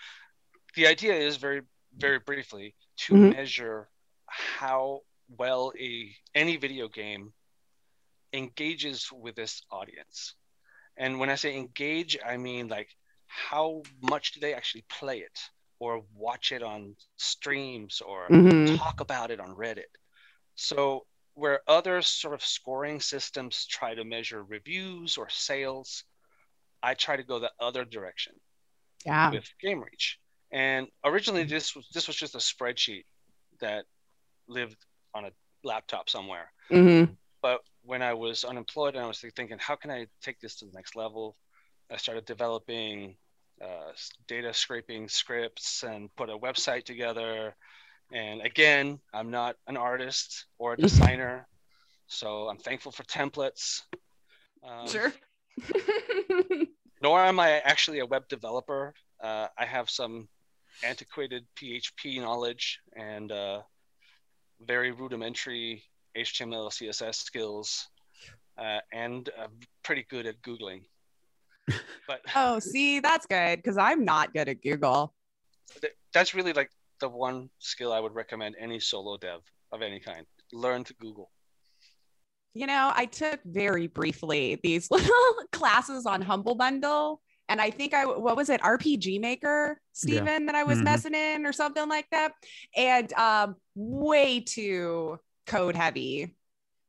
the 0.76 0.86
idea 0.86 1.14
is 1.14 1.36
very, 1.36 1.62
very 1.96 2.18
briefly 2.18 2.74
to 3.06 3.16
Mhm. 3.16 3.30
measure 3.30 3.88
how 4.26 5.00
well 5.28 5.72
a 5.78 6.14
any 6.34 6.56
video 6.56 6.88
game 6.88 7.32
engages 8.32 9.10
with 9.12 9.34
this 9.36 9.62
audience. 9.70 10.34
And 10.96 11.18
when 11.18 11.30
I 11.30 11.34
say 11.36 11.56
engage, 11.56 12.16
I 12.24 12.36
mean 12.36 12.68
like 12.68 12.88
how 13.26 13.82
much 14.02 14.32
do 14.32 14.40
they 14.40 14.54
actually 14.54 14.84
play 14.88 15.18
it 15.18 15.40
or 15.78 16.02
watch 16.14 16.52
it 16.52 16.62
on 16.62 16.96
streams 17.16 18.00
or 18.00 18.30
Mhm. 18.30 18.78
talk 18.78 19.00
about 19.00 19.30
it 19.30 19.40
on 19.40 19.54
Reddit. 19.54 19.92
So 20.54 21.06
where 21.36 21.60
other 21.68 22.00
sort 22.00 22.32
of 22.34 22.42
scoring 22.42 22.98
systems 22.98 23.66
try 23.66 23.94
to 23.94 24.04
measure 24.04 24.42
reviews 24.42 25.18
or 25.18 25.28
sales, 25.28 26.04
I 26.82 26.94
try 26.94 27.16
to 27.16 27.22
go 27.22 27.38
the 27.38 27.52
other 27.60 27.84
direction 27.84 28.32
Yeah. 29.04 29.30
with 29.30 29.44
GameReach. 29.62 30.16
And 30.50 30.88
originally, 31.04 31.44
this 31.44 31.76
was 31.76 31.86
this 31.92 32.06
was 32.06 32.16
just 32.16 32.34
a 32.34 32.38
spreadsheet 32.38 33.04
that 33.60 33.84
lived 34.48 34.78
on 35.14 35.26
a 35.26 35.30
laptop 35.62 36.08
somewhere. 36.08 36.50
Mm-hmm. 36.70 37.12
But 37.42 37.60
when 37.82 38.00
I 38.00 38.14
was 38.14 38.44
unemployed 38.44 38.94
and 38.94 39.04
I 39.04 39.08
was 39.08 39.20
thinking, 39.20 39.58
how 39.58 39.76
can 39.76 39.90
I 39.90 40.06
take 40.22 40.40
this 40.40 40.56
to 40.56 40.64
the 40.64 40.72
next 40.72 40.96
level? 40.96 41.36
I 41.90 41.98
started 41.98 42.24
developing 42.24 43.16
uh, 43.60 43.92
data 44.26 44.54
scraping 44.54 45.08
scripts 45.08 45.82
and 45.82 46.14
put 46.16 46.30
a 46.30 46.38
website 46.38 46.84
together. 46.84 47.54
And 48.12 48.40
again, 48.40 49.00
I'm 49.12 49.30
not 49.30 49.56
an 49.66 49.76
artist 49.76 50.46
or 50.58 50.74
a 50.74 50.76
designer, 50.86 51.48
so 52.06 52.48
I'm 52.48 52.58
thankful 52.58 52.92
for 52.92 53.02
templates. 53.04 53.82
Um, 54.66 54.88
Sure. 54.88 55.12
Nor 57.02 57.20
am 57.20 57.40
I 57.40 57.58
actually 57.60 57.98
a 58.00 58.06
web 58.06 58.28
developer. 58.28 58.94
Uh, 59.22 59.48
I 59.58 59.64
have 59.64 59.90
some 59.90 60.28
antiquated 60.84 61.46
PHP 61.56 62.20
knowledge 62.20 62.80
and 62.96 63.32
uh, 63.32 63.62
very 64.60 64.92
rudimentary 64.92 65.82
HTML, 66.16 66.70
CSS 66.70 67.16
skills, 67.16 67.88
uh, 68.58 68.78
and 68.92 69.28
I'm 69.38 69.52
pretty 69.82 70.06
good 70.08 70.26
at 70.26 70.40
Googling. 70.42 70.84
But 72.06 72.20
oh, 72.36 72.60
see, 72.60 73.00
that's 73.00 73.26
good 73.26 73.56
because 73.56 73.76
I'm 73.76 74.04
not 74.04 74.32
good 74.32 74.48
at 74.48 74.62
Google. 74.62 75.12
that's 76.14 76.36
really 76.36 76.52
like 76.52 76.70
the 77.00 77.08
one 77.08 77.50
skill 77.58 77.92
I 77.92 78.00
would 78.00 78.14
recommend 78.14 78.56
any 78.58 78.80
solo 78.80 79.16
dev 79.16 79.40
of 79.72 79.82
any 79.82 80.00
kind. 80.00 80.26
Learn 80.52 80.84
to 80.84 80.94
Google. 80.94 81.30
You 82.54 82.66
know, 82.66 82.90
I 82.94 83.06
took 83.06 83.40
very 83.44 83.86
briefly 83.86 84.58
these 84.62 84.90
little 84.90 85.34
classes 85.52 86.06
on 86.06 86.22
Humble 86.22 86.54
Bundle. 86.54 87.20
And 87.48 87.60
I 87.60 87.70
think 87.70 87.94
I, 87.94 88.06
what 88.06 88.36
was 88.36 88.48
it, 88.48 88.60
RPG 88.62 89.20
Maker, 89.20 89.80
Steven, 89.92 90.46
that 90.46 90.54
I 90.56 90.64
was 90.64 90.78
Mhm. 90.80 90.84
messing 90.84 91.14
in 91.14 91.46
or 91.46 91.52
something 91.52 91.88
like 91.88 92.06
that. 92.10 92.32
And 92.74 93.12
um, 93.12 93.56
way 93.76 94.40
too 94.40 95.18
code 95.46 95.76
heavy. 95.76 96.34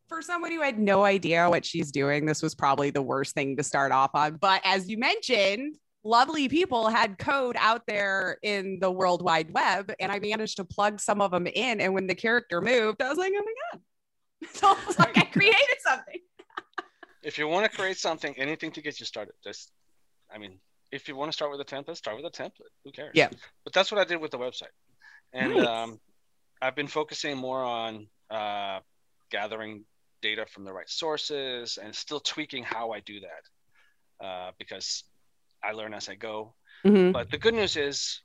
For 0.07 0.21
someone 0.21 0.51
who 0.51 0.61
had 0.61 0.79
no 0.79 1.03
idea 1.03 1.49
what 1.49 1.65
she's 1.65 1.91
doing, 1.91 2.25
this 2.25 2.41
was 2.41 2.55
probably 2.55 2.89
the 2.89 3.01
worst 3.01 3.35
thing 3.35 3.57
to 3.57 3.63
start 3.63 3.91
off 3.91 4.11
on. 4.15 4.37
But 4.37 4.61
as 4.63 4.89
you 4.89 4.97
mentioned, 4.97 5.75
lovely 6.07 6.47
people 6.47 6.87
had 6.87 7.17
code 7.17 7.55
out 7.59 7.83
there 7.85 8.37
in 8.41 8.79
the 8.79 8.89
World 8.89 9.21
Wide 9.21 9.53
Web, 9.53 9.93
and 9.99 10.11
I 10.11 10.19
managed 10.19 10.57
to 10.57 10.63
plug 10.65 10.99
some 10.99 11.21
of 11.21 11.31
them 11.31 11.47
in. 11.47 11.81
And 11.81 11.93
when 11.93 12.07
the 12.07 12.15
character 12.15 12.61
moved, 12.61 13.01
I 13.01 13.09
was 13.09 13.17
like, 13.17 13.33
oh 13.35 13.43
my 13.43 13.53
God. 13.71 13.81
So 14.53 14.71
it 14.71 14.87
was 14.87 14.99
like 14.99 15.17
I 15.17 15.23
created 15.25 15.79
something. 15.79 16.19
If 17.23 17.37
you 17.39 17.47
want 17.47 17.69
to 17.69 17.75
create 17.75 17.97
something, 17.97 18.33
anything 18.37 18.71
to 18.71 18.81
get 18.81 18.99
you 18.99 19.05
started. 19.05 19.33
Just, 19.43 19.71
I 20.33 20.37
mean, 20.37 20.59
if 20.91 21.07
you 21.07 21.15
want 21.15 21.31
to 21.31 21.35
start 21.35 21.51
with 21.51 21.59
a 21.59 21.65
template, 21.65 21.97
start 21.97 22.17
with 22.17 22.25
a 22.25 22.29
template. 22.29 22.71
Who 22.85 22.91
cares? 22.91 23.11
Yeah. 23.15 23.29
But 23.63 23.73
that's 23.73 23.91
what 23.91 23.99
I 23.99 24.03
did 24.03 24.21
with 24.21 24.31
the 24.31 24.37
website, 24.37 24.75
and 25.33 25.55
Nice. 25.55 25.67
um, 25.67 25.99
I've 26.61 26.75
been 26.75 26.87
focusing 26.87 27.35
more 27.35 27.63
on 27.63 28.07
uh, 28.29 28.79
gathering 29.31 29.83
data 30.21 30.45
from 30.45 30.63
the 30.63 30.71
right 30.71 30.89
sources 30.89 31.77
and 31.81 31.93
still 31.93 32.19
tweaking 32.19 32.63
how 32.63 32.91
I 32.91 32.99
do 33.01 33.19
that 33.19 34.25
uh, 34.25 34.51
because 34.57 35.03
I 35.63 35.71
learn 35.71 35.93
as 35.93 36.09
I 36.09 36.15
go. 36.15 36.55
Mhm. 36.83 37.13
But 37.13 37.29
the 37.31 37.37
good 37.37 37.53
news 37.53 37.75
is, 37.75 38.21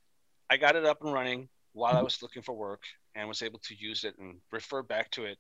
I 0.51 0.57
got 0.57 0.77
it 0.77 0.85
up 0.85 1.03
and 1.03 1.13
running 1.13 1.49
while 1.73 1.97
I 1.97 2.03
was 2.03 2.23
looking 2.23 2.43
for 2.43 2.53
work 2.53 2.83
and 3.15 3.29
was 3.29 3.43
able 3.43 3.59
to 3.61 3.75
use 3.75 4.05
it 4.05 4.17
and 4.19 4.41
refer 4.51 4.83
back 4.83 5.11
to 5.13 5.25
it. 5.25 5.39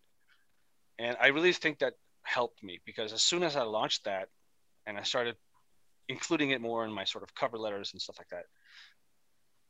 And 0.99 1.17
I 1.21 1.29
really 1.29 1.53
think 1.53 1.79
that 1.81 1.95
helped 2.23 2.63
me 2.63 2.81
because 2.85 3.13
as 3.13 3.23
soon 3.23 3.43
as 3.43 3.57
I 3.57 3.63
launched 3.63 4.05
that 4.05 4.29
and 4.87 4.97
I 4.97 5.03
started 5.03 5.37
including 6.09 6.51
it 6.51 6.61
more 6.61 6.85
in 6.85 6.93
my 6.93 7.05
sort 7.05 7.25
of 7.25 7.35
cover 7.35 7.59
letters 7.59 7.93
and 7.93 8.01
stuff 8.01 8.19
like 8.19 8.29
that, 8.29 8.47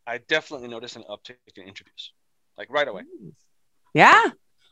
I 0.07 0.19
definitely 0.19 0.69
noticed 0.69 0.97
an 0.97 1.05
uptick 1.09 1.37
in 1.57 1.65
interviews, 1.65 2.13
like 2.59 2.71
right 2.71 2.89
away. 2.89 3.03
Yeah. 3.95 4.31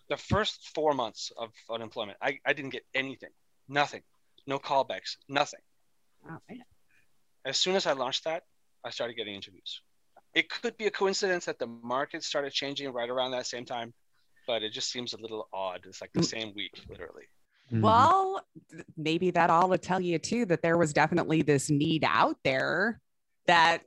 The 0.08 0.16
first 0.16 0.70
four 0.74 0.92
months 0.92 1.30
of 1.36 1.50
unemployment, 1.70 2.18
I, 2.20 2.38
I 2.44 2.52
didn't 2.52 2.70
get 2.70 2.84
anything, 2.94 3.30
nothing, 3.68 4.02
no 4.46 4.58
callbacks, 4.58 5.16
nothing. 5.28 5.60
Oh, 6.28 6.38
man. 6.48 6.64
As 7.44 7.58
soon 7.58 7.76
as 7.76 7.86
I 7.86 7.92
launched 7.92 8.24
that, 8.24 8.44
I 8.84 8.90
started 8.90 9.14
getting 9.16 9.34
interviews. 9.34 9.82
It 10.34 10.48
could 10.48 10.76
be 10.76 10.86
a 10.86 10.90
coincidence 10.90 11.44
that 11.46 11.58
the 11.58 11.66
market 11.66 12.22
started 12.22 12.52
changing 12.52 12.92
right 12.92 13.08
around 13.08 13.32
that 13.32 13.46
same 13.46 13.64
time, 13.64 13.92
but 14.46 14.62
it 14.62 14.72
just 14.72 14.90
seems 14.90 15.12
a 15.12 15.18
little 15.18 15.48
odd. 15.52 15.80
It's 15.86 16.00
like 16.00 16.12
the 16.12 16.22
same 16.22 16.54
week, 16.54 16.72
literally. 16.88 17.24
Mhm. 17.72 17.82
Well, 17.82 18.46
maybe 18.96 19.30
that 19.32 19.50
all 19.50 19.68
would 19.68 19.82
tell 19.82 20.00
you 20.00 20.18
too 20.18 20.44
that 20.46 20.62
there 20.62 20.78
was 20.78 20.92
definitely 20.92 21.42
this 21.42 21.70
need 21.70 22.04
out 22.06 22.36
there 22.44 23.00
that 23.46 23.82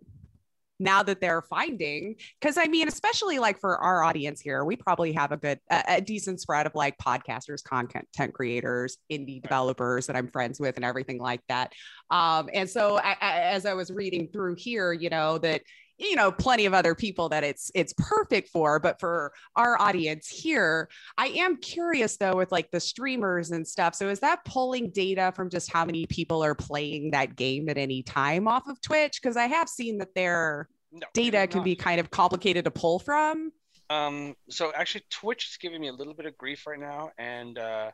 now 0.83 1.01
that 1.01 1.21
they're 1.21 1.41
finding 1.41 2.15
because 2.39 2.57
i 2.57 2.65
mean 2.65 2.87
especially 2.87 3.39
like 3.39 3.59
for 3.59 3.77
our 3.77 4.03
audience 4.03 4.41
here 4.41 4.63
we 4.65 4.75
probably 4.75 5.11
have 5.11 5.31
a 5.31 5.37
good 5.37 5.59
a, 5.69 5.83
a 5.87 6.01
decent 6.01 6.39
spread 6.39 6.65
of 6.65 6.75
like 6.75 6.97
podcasters 6.97 7.63
content 7.63 8.33
creators 8.33 8.97
indie 9.11 9.41
developers 9.41 10.07
that 10.07 10.15
i'm 10.15 10.27
friends 10.27 10.59
with 10.59 10.75
and 10.75 10.85
everything 10.85 11.19
like 11.19 11.41
that 11.47 11.71
um 12.11 12.49
and 12.53 12.69
so 12.69 12.97
I, 12.97 13.15
I, 13.19 13.39
as 13.41 13.65
i 13.65 13.73
was 13.73 13.89
reading 13.91 14.27
through 14.31 14.55
here 14.55 14.93
you 14.93 15.09
know 15.09 15.37
that 15.39 15.61
you 15.99 16.15
know 16.15 16.31
plenty 16.31 16.65
of 16.65 16.73
other 16.73 16.95
people 16.95 17.29
that 17.29 17.43
it's 17.43 17.71
it's 17.75 17.93
perfect 17.97 18.49
for 18.49 18.79
but 18.79 18.99
for 18.99 19.31
our 19.55 19.79
audience 19.79 20.27
here 20.27 20.89
I 21.17 21.27
am 21.27 21.57
curious 21.57 22.17
though 22.17 22.35
with 22.35 22.51
like 22.51 22.69
the 22.71 22.79
streamers 22.79 23.51
and 23.51 23.67
stuff. 23.67 23.95
So 23.95 24.09
is 24.09 24.19
that 24.21 24.43
pulling 24.45 24.89
data 24.91 25.31
from 25.35 25.49
just 25.49 25.71
how 25.71 25.85
many 25.85 26.05
people 26.05 26.43
are 26.43 26.55
playing 26.55 27.11
that 27.11 27.35
game 27.35 27.69
at 27.69 27.77
any 27.77 28.03
time 28.03 28.47
off 28.47 28.67
of 28.67 28.81
Twitch? 28.81 29.21
Because 29.21 29.37
I 29.37 29.45
have 29.45 29.69
seen 29.69 29.97
that 29.99 30.15
their 30.15 30.69
No, 30.93 31.07
data 31.13 31.47
can 31.47 31.63
be 31.63 31.75
kind 31.75 31.99
of 31.99 32.11
complicated 32.11 32.65
to 32.65 32.71
pull 32.71 32.99
from. 32.99 33.51
Um, 33.89 34.35
so 34.49 34.71
actually, 34.75 35.03
Twitch 35.09 35.47
is 35.49 35.57
giving 35.57 35.81
me 35.81 35.87
a 35.87 35.93
little 35.93 36.13
bit 36.13 36.27
of 36.27 36.37
grief 36.37 36.67
right 36.67 36.79
now, 36.79 37.09
and 37.17 37.57
uh, 37.57 37.89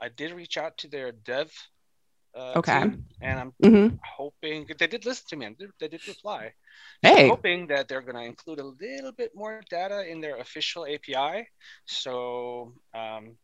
I 0.00 0.08
did 0.08 0.32
reach 0.32 0.58
out 0.58 0.76
to 0.78 0.88
their 0.88 1.12
dev. 1.12 1.50
Uh, 2.34 2.54
Okay. 2.56 2.80
team, 2.80 3.04
and 3.20 3.38
I'm 3.38 3.52
Mhm. 3.62 3.98
hoping 4.02 4.66
they 4.78 4.86
did 4.86 5.04
listen 5.04 5.26
to 5.28 5.36
me 5.36 5.44
and 5.46 5.56
they- 5.78 5.88
did 5.88 6.08
reply. 6.08 6.54
Hey, 7.02 7.28
hoping 7.28 7.66
that 7.66 7.88
they're 7.88 8.00
going 8.00 8.16
to 8.16 8.22
include 8.22 8.58
a 8.58 8.64
little 8.64 9.12
bit 9.12 9.34
more 9.34 9.62
data 9.68 10.06
in 10.08 10.22
their 10.22 10.38
official 10.38 10.86
API. 10.86 11.46
So, 11.84 12.74
um, 12.94 13.36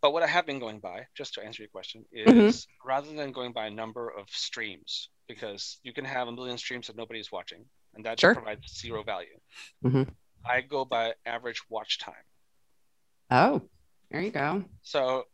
but 0.00 0.12
what 0.12 0.22
I 0.22 0.28
have 0.28 0.46
been 0.46 0.60
going 0.60 0.78
by, 0.78 1.08
just 1.16 1.34
to 1.34 1.42
answer 1.42 1.64
your 1.64 1.70
question, 1.70 2.06
is 2.12 2.28
Mhm. 2.28 2.66
rather 2.84 3.12
than 3.12 3.32
going 3.32 3.52
by 3.52 3.66
a 3.66 3.70
number 3.82 4.08
of 4.08 4.30
streams, 4.30 5.10
because 5.26 5.80
you 5.82 5.92
can 5.92 6.04
have 6.04 6.28
a 6.28 6.32
million 6.32 6.56
streams 6.56 6.86
that 6.86 6.94
nobody's 6.94 7.32
watching, 7.32 7.68
and 7.98 8.06
that 8.06 8.18
Sure. 8.20 8.32
provides 8.32 8.72
zero 8.78 9.02
value. 9.02 9.38
Mhm. 9.84 10.14
I 10.44 10.62
go 10.62 10.84
by 10.86 11.14
average 11.26 11.68
watch 11.68 11.98
time. 11.98 12.24
oh, 13.30 13.60
there 14.10 14.22
you 14.22 14.30
go. 14.30 14.64
So 14.80 15.26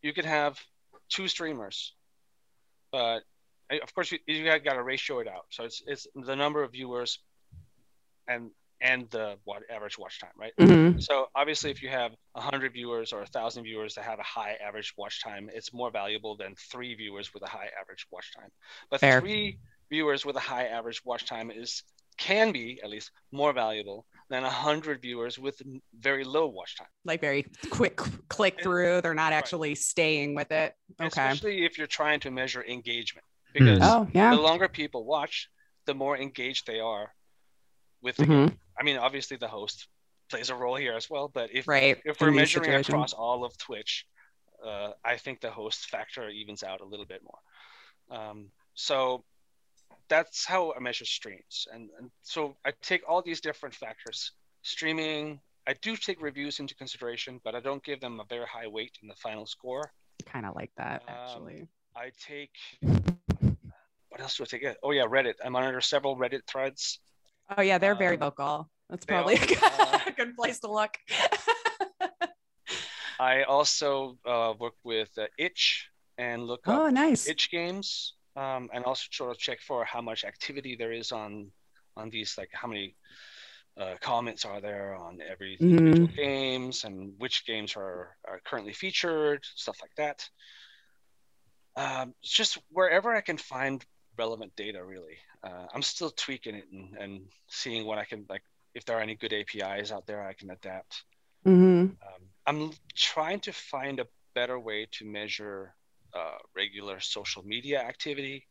you 0.00 0.14
could 0.14 0.24
have 0.24 0.58
two 1.10 1.28
streamers, 1.28 1.94
but 2.90 3.22
of 3.82 3.94
course 3.94 4.10
you, 4.12 4.18
you 4.26 4.44
got 4.60 4.74
to 4.74 4.82
ratio 4.82 5.18
it 5.18 5.28
out. 5.28 5.44
So 5.50 5.64
it's 5.64 5.82
it's 5.86 6.06
the 6.14 6.34
number 6.34 6.62
of 6.62 6.72
viewers 6.72 7.18
and 8.28 8.50
and 8.80 9.10
the 9.10 9.38
what 9.44 9.62
average 9.70 9.98
watch 9.98 10.20
time, 10.20 10.32
right? 10.36 10.54
Mhm. 10.58 11.02
So 11.02 11.28
obviously, 11.34 11.70
if 11.70 11.82
you 11.82 11.90
have 11.90 12.12
100 12.32 12.72
viewers 12.72 13.12
or 13.12 13.20
1,000 13.20 13.64
viewers 13.64 13.94
that 13.94 14.04
have 14.04 14.18
a 14.18 14.22
high 14.22 14.54
average 14.54 14.94
watch 14.96 15.22
time, 15.22 15.50
it's 15.52 15.72
more 15.72 15.90
valuable 15.90 16.36
than 16.36 16.54
three 16.70 16.94
viewers 16.94 17.34
with 17.34 17.42
a 17.42 17.46
high 17.48 17.70
average 17.78 18.06
watch 18.10 18.32
time. 18.34 18.50
But 18.90 19.00
Fair. 19.00 19.20
three 19.20 19.58
viewers 19.90 20.24
with 20.24 20.36
a 20.36 20.40
high 20.40 20.66
average 20.68 21.04
watch 21.04 21.26
time 21.26 21.50
is 21.50 21.82
can 22.16 22.52
be 22.52 22.80
at 22.82 22.90
least 22.90 23.10
more 23.32 23.52
valuable 23.52 24.06
than 24.30 24.42
100 24.42 25.02
viewers 25.02 25.38
with 25.38 25.60
very 25.98 26.24
low 26.24 26.46
watch 26.46 26.76
time. 26.76 26.86
Like 27.04 27.20
very 27.20 27.46
quick 27.70 27.96
click 28.28 28.62
through. 28.62 29.00
They're 29.00 29.14
not 29.14 29.32
Right. 29.32 29.38
actually 29.38 29.74
staying 29.74 30.34
with 30.34 30.50
it. 30.50 30.74
Okay. 31.00 31.06
Especially 31.06 31.64
if 31.64 31.76
you're 31.78 31.86
trying 31.86 32.20
to 32.20 32.30
measure 32.30 32.64
engagement, 32.64 33.26
because 33.52 33.80
Oh, 33.82 34.08
yeah. 34.14 34.30
the 34.34 34.40
longer 34.40 34.68
people 34.68 35.04
watch, 35.04 35.48
the 35.86 35.94
more 35.94 36.16
engaged 36.16 36.66
they 36.66 36.80
are 36.80 37.14
with 38.00 38.16
the 38.16 38.24
Mhm. 38.24 38.48
game. 38.48 38.60
I 38.78 38.82
mean, 38.82 38.96
obviously 38.96 39.36
the 39.36 39.48
host 39.48 39.88
plays 40.30 40.50
a 40.50 40.54
role 40.54 40.76
here 40.76 40.94
as 40.94 41.10
well, 41.10 41.28
but 41.28 41.50
if 41.52 41.68
Right. 41.68 42.00
if 42.04 42.20
we're 42.20 42.30
measuring 42.30 42.64
situations. 42.64 42.88
across 42.88 43.12
all 43.12 43.44
of 43.44 43.56
Twitch, 43.58 44.06
uh, 44.64 44.92
I 45.04 45.16
think 45.18 45.40
the 45.40 45.50
host 45.50 45.86
factor 45.90 46.28
evens 46.30 46.62
out 46.62 46.80
a 46.80 46.84
little 46.84 47.04
bit 47.06 47.22
more. 47.22 48.18
Um, 48.18 48.50
so 48.74 49.24
that's 50.14 50.44
how 50.44 50.72
I 50.76 50.80
measure 50.80 51.04
streams, 51.04 51.66
and, 51.72 51.90
and 51.98 52.08
so 52.22 52.54
I 52.64 52.72
take 52.82 53.02
all 53.08 53.20
these 53.20 53.40
different 53.40 53.74
factors. 53.74 54.30
Streaming, 54.62 55.40
I 55.66 55.74
do 55.82 55.96
take 55.96 56.22
reviews 56.22 56.60
into 56.60 56.74
consideration, 56.76 57.40
but 57.44 57.54
I 57.56 57.60
don't 57.60 57.82
give 57.84 58.00
them 58.00 58.20
a 58.20 58.24
very 58.34 58.46
high 58.46 58.68
weight 58.68 58.96
in 59.02 59.08
the 59.08 59.16
final 59.16 59.44
score. 59.46 59.90
kind 60.24 60.46
of 60.46 60.54
like 60.54 60.70
that 60.76 61.02
Um, 61.08 61.14
actually. 61.14 61.66
I 61.96 62.12
take 62.30 62.54
what 64.08 64.20
else 64.20 64.36
do 64.36 64.44
I 64.44 64.46
take? 64.46 64.64
Oh 64.84 64.92
yeah, 64.92 65.06
Reddit. 65.14 65.34
I 65.44 65.48
monitor 65.48 65.80
several 65.80 66.16
Reddit 66.16 66.42
threads. 66.46 67.00
Oh 67.56 67.62
yeah, 67.62 67.78
they're 67.78 67.96
very 67.96 68.14
um, 68.14 68.20
vocal. 68.20 68.70
That's 68.88 69.04
probably 69.04 69.36
always, 69.38 69.62
uh, 69.62 69.98
a 70.06 70.12
good 70.12 70.36
place 70.36 70.60
to 70.60 70.70
look. 70.70 70.94
I 73.18 73.42
also 73.44 74.18
uh, 74.24 74.54
work 74.58 74.74
with 74.84 75.10
uh, 75.18 75.26
Itch 75.38 75.88
and 76.18 76.44
look 76.46 76.66
up 76.68 76.80
Oh, 76.80 76.88
nice. 76.90 77.28
itch 77.28 77.50
games 77.50 78.14
um, 78.36 78.68
and 78.72 78.84
also 78.84 79.06
sort 79.10 79.30
of 79.30 79.38
check 79.38 79.60
for 79.60 79.84
how 79.84 80.00
much 80.00 80.24
activity 80.24 80.76
there 80.76 80.92
is 80.92 81.12
on 81.12 81.50
on 81.96 82.10
these 82.10 82.36
like 82.36 82.50
how 82.52 82.66
many 82.66 82.96
uh, 83.76 83.94
comments 84.00 84.44
are 84.44 84.60
there 84.60 84.94
on 84.94 85.20
every 85.20 85.56
Mhm. 85.58 85.70
individual 85.70 86.08
games 86.16 86.84
and 86.84 87.18
which 87.18 87.44
games 87.46 87.76
are, 87.76 88.16
are 88.24 88.40
currently 88.44 88.72
featured 88.72 89.44
stuff 89.54 89.78
like 89.82 89.94
that. 89.96 90.28
Um, 91.76 92.14
just 92.22 92.58
wherever 92.70 93.14
i 93.14 93.20
can 93.20 93.36
find 93.36 93.84
relevant 94.16 94.54
data 94.56 94.84
really. 94.84 95.18
Uh, 95.42 95.66
i'm 95.74 95.82
still 95.82 96.10
tweaking 96.10 96.54
it 96.54 96.68
and, 96.72 96.96
and 96.96 97.28
seeing 97.48 97.84
what 97.86 97.98
i 97.98 98.04
can 98.04 98.24
like 98.28 98.42
if 98.74 98.84
there 98.84 98.96
are 98.96 99.00
any 99.02 99.14
good 99.14 99.32
apis 99.32 99.92
out 99.92 100.06
there 100.06 100.26
i 100.26 100.32
can 100.32 100.50
adapt. 100.50 101.04
Hmm 101.44 101.86
um, 102.02 102.22
I'm 102.46 102.72
trying 102.94 103.40
to 103.40 103.52
find 103.52 103.98
a 104.00 104.06
better 104.34 104.58
way 104.58 104.86
to 104.92 105.04
measure 105.04 105.74
uh, 106.14 106.36
regular 106.54 107.00
social 107.00 107.42
media 107.42 107.80
activity. 107.80 108.46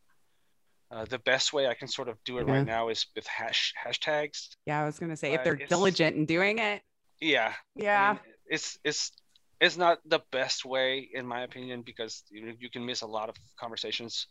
Uh, 0.90 1.04
the 1.06 1.18
best 1.20 1.52
way 1.52 1.66
I 1.66 1.74
can 1.74 1.88
sort 1.88 2.08
of 2.08 2.22
do 2.24 2.38
it 2.38 2.46
Yeah. 2.46 2.52
right 2.52 2.66
now 2.66 2.88
is 2.88 3.06
with 3.16 3.26
hash 3.26 3.72
hashtags. 3.82 4.48
Yeah, 4.66 4.82
I 4.82 4.84
was 4.84 4.98
gonna 4.98 5.16
say 5.16 5.32
if 5.34 5.42
they're 5.44 5.56
diligent 5.56 6.16
in 6.16 6.26
doing 6.26 6.58
it. 6.58 6.82
Yeah, 7.20 7.54
I 7.76 7.82
Yeah. 7.82 8.12
mean, 8.12 8.20
it's 8.46 8.78
it's 8.84 9.12
it's 9.60 9.76
not 9.76 9.98
the 10.04 10.20
best 10.30 10.64
way 10.64 11.08
in 11.12 11.26
my 11.26 11.42
opinion 11.42 11.82
because 11.82 12.22
you, 12.30 12.46
know, 12.46 12.52
you 12.58 12.70
can 12.70 12.84
miss 12.84 13.00
a 13.02 13.06
lot 13.06 13.28
of 13.28 13.36
conversations 13.58 14.26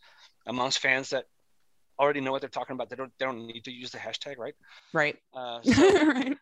amongst 0.46 0.78
fans 0.78 1.10
that 1.10 1.24
already 1.98 2.20
know 2.20 2.30
what 2.32 2.40
they're 2.40 2.48
talking 2.50 2.74
about. 2.74 2.88
They 2.90 2.96
don't 2.96 3.12
they 3.18 3.26
don't 3.26 3.46
need 3.46 3.64
to 3.64 3.72
use 3.72 3.90
the 3.90 3.98
hashtag, 3.98 4.38
right? 4.38 4.54
Right. 4.92 5.16
Uh, 5.34 5.60
so 5.62 5.82
right. 5.82 6.36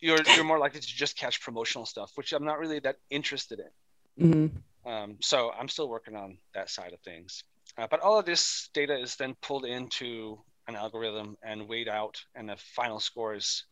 you're 0.00 0.20
you're 0.34 0.44
more 0.44 0.58
likely 0.58 0.80
to 0.80 0.86
just 0.86 1.16
catch 1.16 1.40
promotional 1.40 1.86
stuff, 1.86 2.12
which 2.14 2.32
I'm 2.32 2.44
not 2.44 2.58
really 2.58 2.78
that 2.80 2.96
interested 3.10 3.60
in. 3.60 4.26
hmm 4.26 4.46
Um, 4.86 5.16
so 5.20 5.50
I'm 5.58 5.68
still 5.68 5.88
working 5.88 6.16
on 6.16 6.38
that 6.54 6.70
side 6.70 6.92
of 6.92 7.00
things. 7.00 7.42
Uh, 7.76 7.86
but 7.90 8.00
all 8.00 8.18
of 8.18 8.26
this 8.26 8.68
data 8.72 8.96
is 8.98 9.16
then 9.16 9.34
pulled 9.42 9.64
into 9.64 10.38
an 10.68 10.76
algorithm 10.76 11.36
and 11.42 11.68
weighed 11.68 11.88
out, 11.88 12.16
and 12.34 12.48
the 12.48 12.56
final 12.56 13.00
score 13.00 13.34
is 13.34 13.64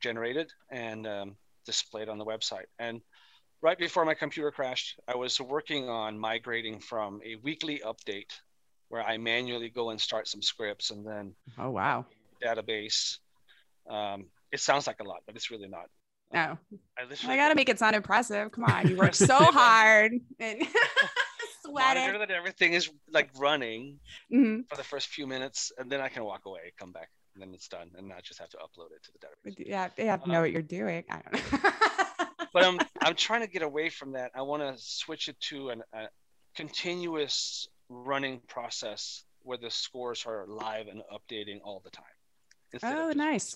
generated 0.00 0.50
and 0.70 1.06
um, 1.06 1.36
displayed 1.64 2.08
on 2.08 2.18
the 2.18 2.24
website. 2.24 2.66
And 2.78 3.00
right 3.62 3.78
before 3.78 4.04
my 4.04 4.14
computer 4.14 4.50
crashed, 4.50 4.98
I 5.06 5.16
was 5.16 5.40
working 5.40 5.88
on 5.88 6.18
migrating 6.18 6.80
from 6.80 7.20
a 7.24 7.36
weekly 7.36 7.80
update 7.84 8.30
where 8.88 9.02
I 9.02 9.18
manually 9.18 9.68
go 9.68 9.90
and 9.90 10.00
start 10.00 10.28
some 10.28 10.42
scripts 10.42 10.90
and 10.90 11.06
then 11.06 11.34
Oh 11.58 11.70
wow. 11.70 12.06
database. 12.42 13.18
Um, 13.88 14.26
it 14.52 14.60
sounds 14.60 14.86
like 14.86 15.00
a 15.00 15.04
lot, 15.04 15.22
but 15.26 15.36
it's 15.36 15.50
really 15.50 15.68
not. 15.68 15.86
No, 16.32 16.58
I 16.98 17.04
literally 17.08 17.34
I 17.34 17.36
gotta 17.36 17.54
make 17.54 17.68
it 17.68 17.78
sound 17.78 17.96
impressive. 17.96 18.52
Come 18.52 18.64
on, 18.64 18.88
you 18.88 18.96
work 18.96 19.14
so 19.14 19.34
hard 19.38 20.12
and 20.38 20.58
monitor 21.64 22.00
sweating. 22.02 22.18
that 22.18 22.30
everything 22.30 22.72
is 22.74 22.90
like 23.10 23.30
running 23.38 23.98
Mhm. 24.32 24.68
for 24.68 24.76
the 24.76 24.84
first 24.84 25.08
few 25.08 25.26
minutes 25.26 25.72
and 25.78 25.90
then 25.90 26.00
I 26.00 26.08
can 26.08 26.24
walk 26.24 26.44
away, 26.46 26.72
come 26.78 26.92
back, 26.92 27.08
and 27.34 27.42
then 27.42 27.54
it's 27.54 27.68
done, 27.68 27.90
and 27.96 28.12
I 28.12 28.20
just 28.20 28.38
have 28.40 28.50
to 28.50 28.58
upload 28.58 28.92
it 28.94 29.02
to 29.04 29.12
the 29.12 29.18
database. 29.50 29.66
Yeah, 29.66 29.88
they 29.96 30.06
have 30.06 30.22
to 30.24 30.28
know 30.30 30.38
Uh, 30.38 30.42
what 30.42 30.52
you're 30.52 30.62
doing. 30.62 31.04
I 31.10 31.20
don't 31.22 31.52
know. 31.52 31.70
But 32.54 32.64
I'm 32.64 32.78
I'm 33.02 33.14
trying 33.14 33.42
to 33.42 33.46
get 33.46 33.60
away 33.62 33.90
from 33.90 34.12
that. 34.12 34.30
I 34.34 34.40
want 34.40 34.62
to 34.62 34.82
switch 34.82 35.28
it 35.28 35.38
to 35.50 35.68
an, 35.68 35.82
a 35.92 36.08
continuous 36.56 37.68
running 37.90 38.40
process 38.48 39.24
where 39.42 39.58
the 39.58 39.70
scores 39.70 40.24
are 40.26 40.46
live 40.46 40.86
and 40.88 41.02
updating 41.12 41.58
all 41.62 41.80
the 41.84 41.90
time. 41.90 42.04
Oh, 42.82 43.12
nice. 43.14 43.54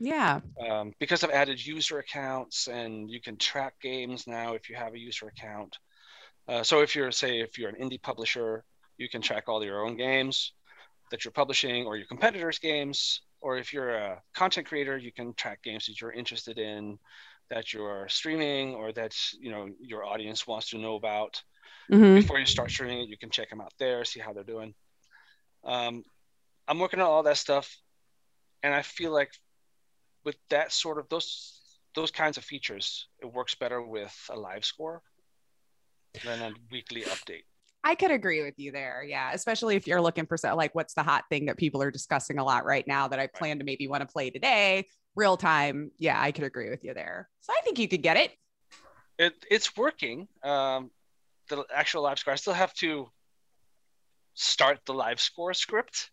Once 0.00 0.16
a 0.16 0.20
week. 0.20 0.42
yeah. 0.58 0.80
Um, 0.80 0.92
because 0.98 1.24
I've 1.24 1.30
added 1.30 1.64
user 1.64 1.98
accounts 1.98 2.68
and 2.68 3.10
you 3.10 3.20
can 3.20 3.36
track 3.36 3.74
games 3.80 4.26
now 4.26 4.54
if 4.54 4.68
you 4.68 4.76
have 4.76 4.94
a 4.94 4.98
user 4.98 5.28
account. 5.28 5.78
Uh, 6.48 6.62
so 6.62 6.80
if 6.82 6.94
you're 6.94 7.12
say 7.12 7.40
if 7.40 7.58
you're 7.58 7.70
an 7.70 7.76
indie 7.82 8.00
publisher, 8.00 8.64
you 8.96 9.08
can 9.08 9.22
track 9.22 9.44
all 9.48 9.64
your 9.64 9.84
own 9.84 9.96
games 9.96 10.52
that 11.10 11.24
you're 11.24 11.32
publishing 11.32 11.86
or 11.86 11.96
your 11.96 12.06
competitors' 12.06 12.58
games. 12.58 13.22
Or 13.40 13.56
if 13.58 13.72
you're 13.72 13.94
a 13.96 14.22
content 14.34 14.66
creator, 14.66 14.96
you 14.96 15.12
can 15.12 15.34
track 15.34 15.62
games 15.62 15.86
that 15.86 16.00
you're 16.00 16.12
interested 16.12 16.58
in, 16.58 16.98
that 17.50 17.72
you're 17.72 18.08
streaming, 18.08 18.74
or 18.74 18.92
that 18.92 19.14
you 19.40 19.50
know 19.50 19.68
your 19.80 20.04
audience 20.04 20.46
wants 20.46 20.70
to 20.70 20.78
know 20.78 20.96
about. 20.96 21.42
Mhm. 21.90 22.16
Before 22.16 22.38
you 22.38 22.46
start 22.46 22.70
streaming 22.70 23.00
it, 23.02 23.08
you 23.08 23.16
can 23.18 23.30
check 23.30 23.50
them 23.50 23.60
out 23.60 23.72
there, 23.78 24.04
see 24.04 24.20
how 24.20 24.32
they're 24.32 24.44
doing. 24.44 24.74
Um, 25.64 26.04
I'm 26.66 26.78
working 26.78 27.00
on 27.00 27.06
all 27.06 27.22
that 27.24 27.38
stuff, 27.38 27.76
and 28.62 28.74
I 28.74 28.82
feel 28.82 29.12
like 29.12 29.32
with 30.24 30.36
that 30.50 30.72
sort 30.72 30.98
of 30.98 31.08
those 31.08 31.54
those 31.94 32.10
kinds 32.10 32.36
of 32.36 32.44
features, 32.44 33.08
it 33.20 33.26
works 33.26 33.54
better 33.54 33.82
with 33.82 34.14
a 34.30 34.38
live 34.38 34.64
score 34.64 35.02
than 36.24 36.40
a 36.40 36.52
weekly 36.70 37.02
update. 37.02 37.44
I 37.84 37.94
could 37.94 38.10
agree 38.10 38.42
with 38.42 38.54
you 38.58 38.72
there. 38.72 39.04
Yeah. 39.06 39.30
Especially 39.32 39.76
if 39.76 39.86
you're 39.86 40.00
looking 40.00 40.26
for 40.26 40.36
like 40.54 40.74
what's 40.74 40.94
the 40.94 41.02
hot 41.02 41.24
thing 41.30 41.46
that 41.46 41.56
people 41.56 41.82
are 41.82 41.90
discussing 41.90 42.38
a 42.38 42.44
lot 42.44 42.64
right 42.64 42.86
now 42.86 43.08
that 43.08 43.18
I 43.18 43.26
plan 43.28 43.58
to 43.58 43.64
maybe 43.64 43.88
want 43.88 44.02
to 44.02 44.06
play 44.06 44.30
today, 44.30 44.86
real 45.14 45.36
time. 45.36 45.90
Yeah, 45.98 46.20
I 46.20 46.32
could 46.32 46.44
agree 46.44 46.70
with 46.70 46.84
you 46.84 46.92
there. 46.92 47.28
So 47.40 47.52
I 47.56 47.62
think 47.62 47.78
you 47.78 47.88
could 47.88 48.02
get 48.02 48.16
it. 48.16 48.32
It 49.18 49.34
it's 49.50 49.76
working. 49.76 50.28
Um, 50.42 50.90
the 51.48 51.64
actual 51.74 52.02
live 52.02 52.18
score, 52.18 52.32
I 52.32 52.36
still 52.36 52.52
have 52.52 52.74
to 52.74 53.08
start 54.34 54.80
the 54.86 54.94
live 54.94 55.20
score 55.20 55.54
script, 55.54 56.10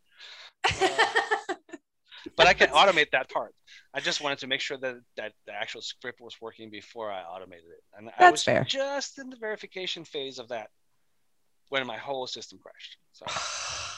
but 2.36 2.48
I 2.48 2.54
can 2.54 2.68
automate 2.80 3.12
that 3.12 3.30
part. 3.30 3.54
I 3.94 4.00
just 4.00 4.22
wanted 4.22 4.40
to 4.40 4.48
make 4.48 4.62
sure 4.62 4.78
that 4.78 4.96
that 5.18 5.34
the 5.46 5.54
actual 5.54 5.82
script 5.82 6.20
was 6.22 6.36
working 6.42 6.70
before 6.70 7.12
I 7.12 7.22
automated 7.22 7.66
it, 7.66 7.84
and 7.98 8.10
I 8.18 8.32
was 8.32 8.44
fair. 8.44 8.64
just 8.64 9.20
in 9.20 9.30
the 9.30 9.38
verification 9.38 10.04
phase 10.06 10.40
of 10.40 10.48
that 10.50 10.70
when 11.70 11.86
my 11.88 11.98
whole 11.98 12.28
system 12.28 12.60
crashed. 12.62 12.98
So, 13.14 13.26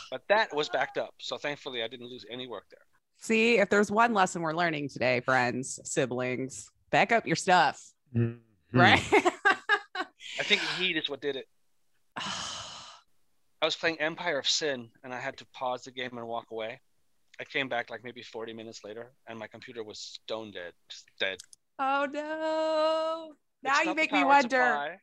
but 0.11 0.21
that 0.29 0.55
was 0.55 0.69
backed 0.69 0.97
up, 0.97 1.13
so 1.19 1.37
thankfully 1.37 1.83
I 1.83 1.87
didn't 1.87 2.07
lose 2.07 2.25
any 2.29 2.47
work 2.47 2.65
there. 2.69 2.79
See, 3.19 3.57
if 3.57 3.69
there's 3.69 3.89
one 3.91 4.13
lesson 4.13 4.41
we're 4.43 4.53
learning 4.53 4.89
today, 4.89 5.21
friends, 5.21 5.79
siblings, 5.83 6.69
back 6.91 7.11
up 7.11 7.25
your 7.25 7.35
stuff, 7.35 7.81
Mhm. 8.15 8.39
right? 8.73 9.01
I 10.39 10.43
think 10.43 10.61
heat 10.77 10.97
is 10.97 11.09
what 11.09 11.19
did 11.21 11.35
it. 11.35 11.45
I 13.59 13.65
was 13.65 13.75
playing 13.75 13.99
Empire 13.99 14.37
of 14.37 14.47
Sin, 14.47 14.89
and 15.03 15.11
I 15.13 15.19
had 15.19 15.37
to 15.37 15.45
pause 15.47 15.83
the 15.83 15.91
game 15.91 16.15
and 16.17 16.27
walk 16.27 16.45
away. 16.51 16.79
I 17.39 17.43
came 17.43 17.69
back 17.69 17.89
like 17.89 18.03
maybe 18.03 18.23
40 18.23 18.53
minutes 18.53 18.83
later, 18.83 19.11
and 19.27 19.37
my 19.37 19.47
computer 19.47 19.83
was 19.83 19.99
stone 19.99 20.51
dead, 20.51 20.73
dead. 21.19 21.37
oh 21.79 22.07
no. 22.11 23.33
Now 23.63 23.81
you 23.83 23.93
make 23.95 24.11
me 24.11 24.23
wonder. 24.23 24.49
supply, 24.49 24.97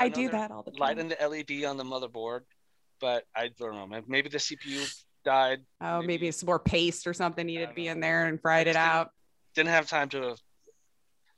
I 0.00 0.08
know 0.08 0.14
do 0.14 0.28
that 0.30 0.50
all 0.50 0.62
the 0.62 0.70
time. 0.72 0.78
Lighting 0.80 1.08
the 1.08 1.16
LED 1.28 1.64
on 1.64 1.76
the 1.76 1.84
motherboard, 1.84 2.40
but 3.00 3.24
I 3.34 3.50
don't 3.58 3.74
know. 3.90 4.02
Maybe 4.08 4.28
the 4.28 4.38
CPU 4.38 4.88
died. 5.24 5.60
Oh, 5.80 5.98
maybe 6.00 6.06
maybe- 6.06 6.30
some 6.32 6.46
more 6.46 6.58
paste 6.58 7.06
or 7.06 7.14
something 7.14 7.46
needed 7.46 7.68
to 7.68 7.74
be 7.74 7.86
know. 7.86 7.92
in 7.92 8.00
there 8.00 8.26
and 8.26 8.40
fried 8.40 8.62
it 8.66 8.70
didn't- 8.70 8.76
out. 8.78 9.10
Didn't 9.54 9.70
have 9.70 9.88
time 9.88 10.08
to 10.10 10.36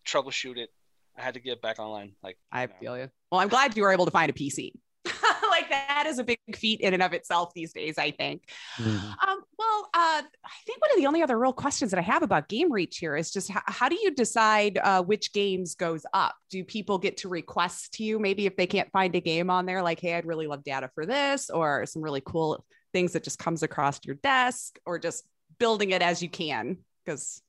troubleshoot 0.07 0.57
it. 0.59 0.71
I 1.17 1.23
had 1.23 1.35
to 1.35 1.41
get 1.41 1.61
back 1.63 1.79
online. 1.79 2.15
Like 2.23 2.39
I 2.53 2.63
you 2.63 2.69
know. 2.69 2.75
feel 2.81 2.99
you. 2.99 3.11
Well, 3.31 3.41
I'm 3.41 3.49
glad 3.49 3.77
you 3.77 3.83
were 3.83 3.93
able 3.93 4.05
to 4.07 4.11
find 4.11 4.31
a 4.31 4.35
PC. 4.35 4.73
like 5.51 5.71
that 5.71 6.05
is 6.07 6.19
a 6.19 6.25
big 6.25 6.39
feat 6.55 6.81
in 6.81 6.93
and 6.93 7.03
of 7.03 7.13
itself 7.13 7.53
these 7.55 7.73
days, 7.73 7.97
I 7.99 8.11
think. 8.11 8.43
Mhm. 8.77 9.15
Um, 9.27 9.41
well, 9.59 9.91
uh, 9.95 10.23
I 10.23 10.51
think 10.67 10.81
one 10.81 10.91
of 10.91 10.97
the 10.99 11.07
only 11.07 11.23
other 11.23 11.39
real 11.39 11.53
questions 11.53 11.91
that 11.91 11.99
I 11.99 12.03
have 12.03 12.23
about 12.23 12.49
Game 12.49 12.71
Reach 12.71 12.99
here 12.99 13.17
is 13.17 13.31
just 13.31 13.51
how, 13.51 13.63
how 13.67 13.89
do 13.89 13.97
you 14.01 14.11
decide 14.11 14.79
uh, 14.83 15.03
which 15.03 15.33
games 15.33 15.75
goes 15.75 16.05
up? 16.13 16.35
Do 16.51 16.65
people 16.65 16.99
get 16.99 17.19
to 17.19 17.29
request 17.29 17.95
to 17.95 18.05
you 18.05 18.19
maybe 18.19 18.47
if 18.47 18.57
they 18.57 18.67
can't 18.67 18.91
find 18.93 19.15
a 19.15 19.21
game 19.21 19.51
on 19.51 19.67
there, 19.67 19.83
like, 19.83 20.01
hey, 20.01 20.15
I'd 20.15 20.27
really 20.27 20.47
love 20.47 20.65
data 20.65 20.91
for 20.95 21.07
this, 21.07 21.51
or 21.51 21.87
some 21.87 22.03
really 22.03 22.23
cool 22.25 22.65
things 22.93 23.13
that 23.13 23.25
just 23.25 23.39
comes 23.39 23.63
across 23.63 24.01
your 24.05 24.17
desk, 24.17 24.79
or 24.85 24.99
just 24.99 25.25
building 25.59 25.91
it 25.91 26.03
as 26.03 26.23
you 26.23 26.29
can? 26.29 26.79
Because 27.05 27.41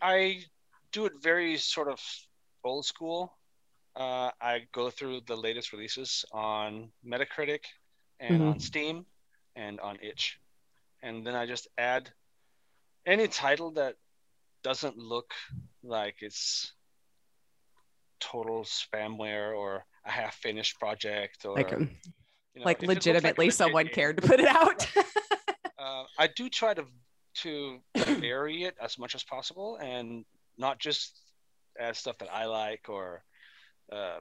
I 0.00 0.42
do 0.92 1.06
it 1.06 1.12
very 1.22 1.56
sort 1.56 1.88
of 1.88 2.00
old 2.64 2.84
school. 2.84 3.36
Uh, 3.96 4.30
I 4.40 4.66
go 4.72 4.90
through 4.90 5.22
the 5.26 5.36
latest 5.36 5.72
releases 5.72 6.24
on 6.32 6.90
Metacritic 7.04 7.64
and 8.20 8.42
on 8.42 8.60
Steam 8.60 9.04
and 9.56 9.80
on 9.80 9.98
itch. 10.02 10.38
And 11.02 11.26
then 11.26 11.34
I 11.34 11.46
just 11.46 11.68
add 11.76 12.10
any 13.06 13.26
title 13.28 13.72
that 13.72 13.96
doesn't 14.62 14.96
look 14.96 15.32
like 15.82 16.16
it's 16.20 16.72
total 18.20 18.62
spamware 18.64 19.56
or 19.56 19.84
a 20.04 20.10
half 20.10 20.34
finished 20.34 20.78
project 20.78 21.44
or 21.44 21.56
like, 21.56 21.72
um, 21.72 21.90
you 22.54 22.60
know, 22.60 22.64
like 22.66 22.78
if 22.78 22.84
it 22.84 22.86
looks 22.88 23.06
a 23.06 23.10
legitimately 23.10 23.46
legit 23.46 23.56
someone 23.56 23.88
cared 23.88 24.20
to 24.20 24.28
put 24.28 24.40
it 24.40 24.46
out. 24.46 24.86
uh, 25.78 26.04
I 26.18 26.28
do 26.36 26.48
try 26.48 26.74
to 26.74 26.84
to 27.36 27.80
vary 27.94 28.64
it 28.64 28.74
as 28.82 28.98
much 28.98 29.14
as 29.14 29.22
possible, 29.24 29.76
and 29.76 30.24
not 30.58 30.78
just 30.78 31.20
add 31.78 31.96
stuff 31.96 32.18
that 32.18 32.28
I 32.32 32.46
like, 32.46 32.88
or 32.88 33.22
uh, 33.92 34.18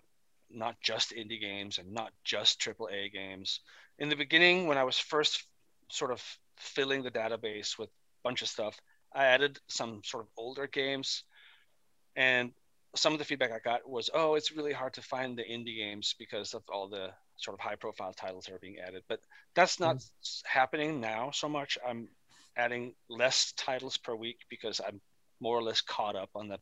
not 0.49 0.79
just 0.81 1.11
indie 1.11 1.39
games 1.39 1.77
and 1.77 1.93
not 1.93 2.11
just 2.23 2.59
AAA 2.59 3.11
games. 3.13 3.59
In 3.99 4.09
the 4.09 4.15
beginning, 4.15 4.67
when 4.67 4.77
I 4.77 4.83
was 4.83 4.97
first 4.97 5.43
sort 5.89 6.11
of 6.11 6.23
filling 6.57 7.03
the 7.03 7.11
database 7.11 7.77
with 7.77 7.89
a 7.89 8.23
bunch 8.23 8.41
of 8.41 8.47
stuff, 8.47 8.79
I 9.13 9.25
added 9.25 9.59
some 9.67 10.01
sort 10.03 10.23
of 10.23 10.29
older 10.37 10.67
games, 10.67 11.23
and 12.15 12.51
some 12.95 13.13
of 13.13 13.19
the 13.19 13.25
feedback 13.25 13.51
I 13.51 13.59
got 13.59 13.87
was, 13.87 14.09
oh, 14.13 14.35
it's 14.35 14.51
really 14.51 14.73
hard 14.73 14.93
to 14.93 15.01
find 15.01 15.37
the 15.37 15.43
indie 15.43 15.77
games 15.77 16.15
because 16.17 16.53
of 16.53 16.63
all 16.69 16.87
the 16.87 17.09
sort 17.37 17.55
of 17.55 17.61
high 17.61 17.75
profile 17.75 18.13
titles 18.13 18.45
that 18.45 18.53
are 18.53 18.59
being 18.59 18.79
added. 18.79 19.03
But 19.07 19.21
that's 19.55 19.79
not 19.79 19.97
mm. 19.97 20.43
happening 20.45 20.99
now 20.99 21.31
so 21.31 21.47
much. 21.47 21.77
I'm 21.87 22.09
adding 22.57 22.93
less 23.09 23.53
titles 23.53 23.97
per 23.97 24.15
week 24.15 24.39
because 24.49 24.81
I'm 24.85 24.99
more 25.39 25.57
or 25.57 25.63
less 25.63 25.81
caught 25.81 26.15
up 26.15 26.29
on 26.35 26.47
the 26.47 26.59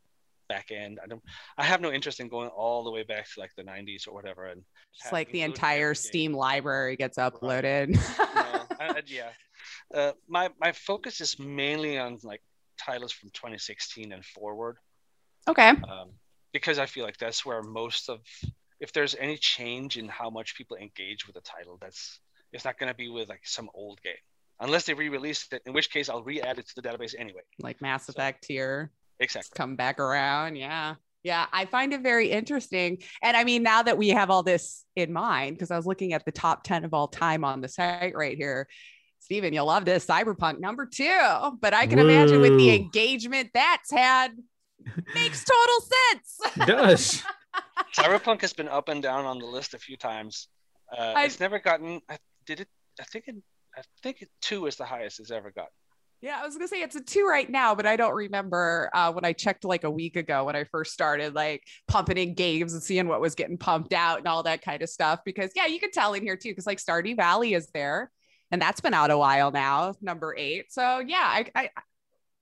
back 0.48 0.70
end. 0.70 0.98
I 1.02 1.06
don't 1.06 1.22
I 1.56 1.64
have 1.64 1.80
no 1.80 1.92
interest 1.92 2.20
in 2.20 2.28
going 2.28 2.48
all 2.48 2.84
the 2.84 2.90
way 2.90 3.02
back 3.02 3.26
to 3.34 3.40
like 3.40 3.52
the 3.56 3.64
90s 3.64 4.08
or 4.08 4.14
whatever 4.14 4.46
and 4.46 4.62
just 5.00 5.12
like 5.12 5.30
the 5.32 5.42
entire 5.42 5.94
Steam 5.94 6.32
library 6.32 6.96
gets 6.96 7.18
uploaded. 7.18 7.96
Right. 8.18 8.60
I, 8.80 9.02
yeah. 9.06 9.30
Uh, 9.94 10.12
my 10.28 10.50
my 10.60 10.72
focus 10.72 11.20
is 11.20 11.38
mainly 11.38 11.98
on 11.98 12.18
like 12.22 12.42
titles 12.78 13.12
from 13.12 13.30
2016 13.30 14.12
and 14.12 14.24
forward. 14.24 14.76
Okay. 15.48 15.68
Um, 15.68 16.10
because 16.52 16.78
I 16.78 16.86
feel 16.86 17.04
like 17.04 17.18
that's 17.18 17.44
where 17.44 17.62
most 17.62 18.08
of, 18.08 18.20
if 18.80 18.92
there's 18.92 19.14
any 19.18 19.36
change 19.36 19.98
in 19.98 20.08
how 20.08 20.30
much 20.30 20.56
people 20.56 20.76
engage 20.76 21.26
with 21.26 21.34
the 21.34 21.42
title, 21.42 21.78
that's 21.80 22.20
it's 22.52 22.64
not 22.64 22.78
going 22.78 22.90
to 22.90 22.96
be 22.96 23.08
with 23.08 23.28
like 23.28 23.42
some 23.44 23.68
old 23.74 24.00
game, 24.02 24.14
unless 24.60 24.84
they 24.84 24.94
re-release 24.94 25.46
it. 25.52 25.62
In 25.66 25.72
which 25.72 25.90
case, 25.90 26.08
I'll 26.08 26.22
re-add 26.22 26.58
it 26.58 26.68
to 26.68 26.74
the 26.80 26.82
database 26.82 27.14
anyway. 27.18 27.42
Like 27.60 27.82
Mass 27.82 28.08
Effect 28.08 28.44
so, 28.44 28.52
here. 28.52 28.90
Exactly. 29.20 29.50
Come 29.54 29.76
back 29.76 29.98
around. 29.98 30.56
Yeah. 30.56 30.94
Yeah, 31.24 31.46
I 31.52 31.64
find 31.66 31.92
it 31.92 32.00
very 32.02 32.30
interesting. 32.30 33.02
And 33.22 33.36
I 33.36 33.44
mean, 33.44 33.62
now 33.62 33.82
that 33.82 33.98
we 33.98 34.10
have 34.10 34.30
all 34.30 34.42
this 34.42 34.84
in 34.94 35.12
mind, 35.12 35.56
because 35.56 35.70
I 35.70 35.76
was 35.76 35.84
looking 35.84 36.12
at 36.12 36.24
the 36.24 36.32
top 36.32 36.62
10 36.62 36.84
of 36.84 36.94
all 36.94 37.08
time 37.08 37.44
on 37.44 37.60
the 37.60 37.68
site 37.68 38.14
right 38.14 38.36
here, 38.36 38.68
Stephen, 39.18 39.52
you'll 39.52 39.66
love 39.66 39.84
this 39.84 40.06
Cyberpunk 40.06 40.60
number 40.60 40.86
two. 40.86 41.18
But 41.60 41.74
I 41.74 41.86
can 41.86 41.98
Woo. 41.98 42.08
imagine 42.08 42.40
with 42.40 42.56
the 42.56 42.74
engagement 42.74 43.50
that's 43.52 43.90
had, 43.90 44.30
makes 45.14 45.44
total 45.44 45.80
sense. 45.80 46.56
It 46.56 46.66
does. 46.66 47.22
Cyberpunk 47.94 48.40
has 48.42 48.52
been 48.52 48.68
up 48.68 48.88
and 48.88 49.02
down 49.02 49.24
on 49.24 49.38
the 49.38 49.46
list 49.46 49.74
a 49.74 49.78
few 49.78 49.96
times. 49.96 50.48
Uh, 50.96 51.14
it's 51.18 51.40
never 51.40 51.58
gotten. 51.58 52.00
I 52.08 52.18
did 52.46 52.60
it. 52.60 52.68
I 53.00 53.04
think 53.04 53.28
it. 53.28 53.36
I 53.76 53.82
think 54.02 54.22
it, 54.22 54.30
two 54.40 54.66
is 54.66 54.76
the 54.76 54.84
highest 54.84 55.20
it's 55.20 55.30
ever 55.30 55.50
got. 55.50 55.68
Yeah, 56.20 56.40
I 56.40 56.44
was 56.44 56.56
gonna 56.56 56.66
say 56.66 56.82
it's 56.82 56.96
a 56.96 57.00
two 57.00 57.24
right 57.24 57.48
now, 57.48 57.76
but 57.76 57.86
I 57.86 57.94
don't 57.96 58.14
remember 58.14 58.90
uh, 58.92 59.12
when 59.12 59.24
I 59.24 59.32
checked 59.32 59.64
like 59.64 59.84
a 59.84 59.90
week 59.90 60.16
ago 60.16 60.44
when 60.44 60.56
I 60.56 60.64
first 60.64 60.92
started 60.92 61.34
like 61.34 61.62
pumping 61.86 62.18
in 62.18 62.34
games 62.34 62.72
and 62.72 62.82
seeing 62.82 63.06
what 63.06 63.20
was 63.20 63.36
getting 63.36 63.56
pumped 63.56 63.92
out 63.92 64.18
and 64.18 64.26
all 64.26 64.42
that 64.42 64.62
kind 64.62 64.82
of 64.82 64.88
stuff. 64.88 65.20
Because 65.24 65.52
yeah, 65.54 65.66
you 65.66 65.78
can 65.78 65.92
tell 65.92 66.14
in 66.14 66.22
here 66.22 66.36
too, 66.36 66.50
because 66.50 66.66
like 66.66 66.78
Stardew 66.78 67.16
Valley 67.16 67.54
is 67.54 67.68
there, 67.72 68.10
and 68.50 68.60
that's 68.60 68.80
been 68.80 68.94
out 68.94 69.12
a 69.12 69.18
while 69.18 69.52
now, 69.52 69.94
number 70.00 70.34
eight. 70.36 70.72
So 70.72 70.98
yeah, 70.98 71.22
I, 71.22 71.46
I 71.54 71.70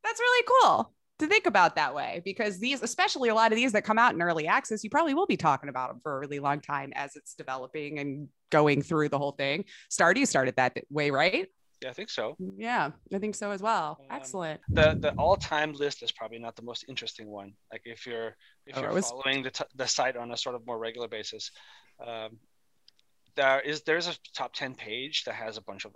that's 0.03 0.21
really 0.21 0.47
cool 0.63 0.93
to 1.19 1.27
think 1.27 1.47
about 1.47 1.77
that 1.77 1.95
way 1.95 2.23
because 2.25 2.59
these, 2.59 2.83
especially 2.83 3.29
a 3.29 3.35
lot 3.35 3.53
of 3.53 3.57
these 3.57 3.73
that 3.73 3.85
come 3.85 3.99
out 3.99 4.15
in 4.15 4.23
early 4.23 4.47
access, 4.47 4.85
you 4.85 4.91
probably 4.91 5.15
will 5.15 5.27
be 5.27 5.37
talking 5.37 5.69
about 5.69 5.91
them 5.91 6.01
for 6.03 6.17
a 6.17 6.19
really 6.21 6.39
long 6.39 6.61
time 6.61 6.93
as 6.95 7.17
it's 7.17 7.35
developing 7.35 7.99
and 7.99 8.29
going 8.51 8.83
through 8.83 9.09
the 9.09 9.19
whole 9.19 9.33
thing. 9.33 9.65
Stardew 9.91 10.27
started 10.27 10.57
that 10.57 10.77
way, 10.91 11.11
right? 11.11 11.49
Yeah, 11.83 11.91
I 11.91 11.93
think 11.93 12.11
so. 12.11 12.37
Yeah, 12.57 12.91
I 13.13 13.19
think 13.19 13.35
so 13.35 13.51
as 13.51 13.61
well. 13.61 13.99
Um, 14.01 14.17
Excellent. 14.17 14.61
The 14.69 14.97
the 14.99 15.13
all 15.13 15.37
time 15.37 15.73
list 15.73 16.03
is 16.03 16.11
probably 16.11 16.39
not 16.39 16.57
the 16.57 16.63
most 16.63 16.85
interesting 16.89 17.29
one. 17.29 17.53
Like 17.71 17.83
if 17.85 18.07
you're 18.07 18.35
if 18.67 18.79
oh, 18.79 18.81
you're 18.81 18.93
was... 18.93 19.11
following 19.11 19.43
the, 19.43 19.51
t- 19.51 19.65
the 19.75 19.87
site 19.87 20.17
on 20.17 20.33
a 20.33 20.37
sort 20.37 20.55
of 20.55 20.67
more 20.67 20.79
regular 20.79 21.09
basis, 21.09 21.51
um, 22.07 22.39
there 23.35 23.61
is 23.61 23.83
there's 23.83 24.09
a 24.09 24.15
top 24.35 24.55
ten 24.55 24.75
page 24.75 25.25
that 25.25 25.35
has 25.35 25.59
a 25.59 25.63
bunch 25.63 25.85
of 25.85 25.93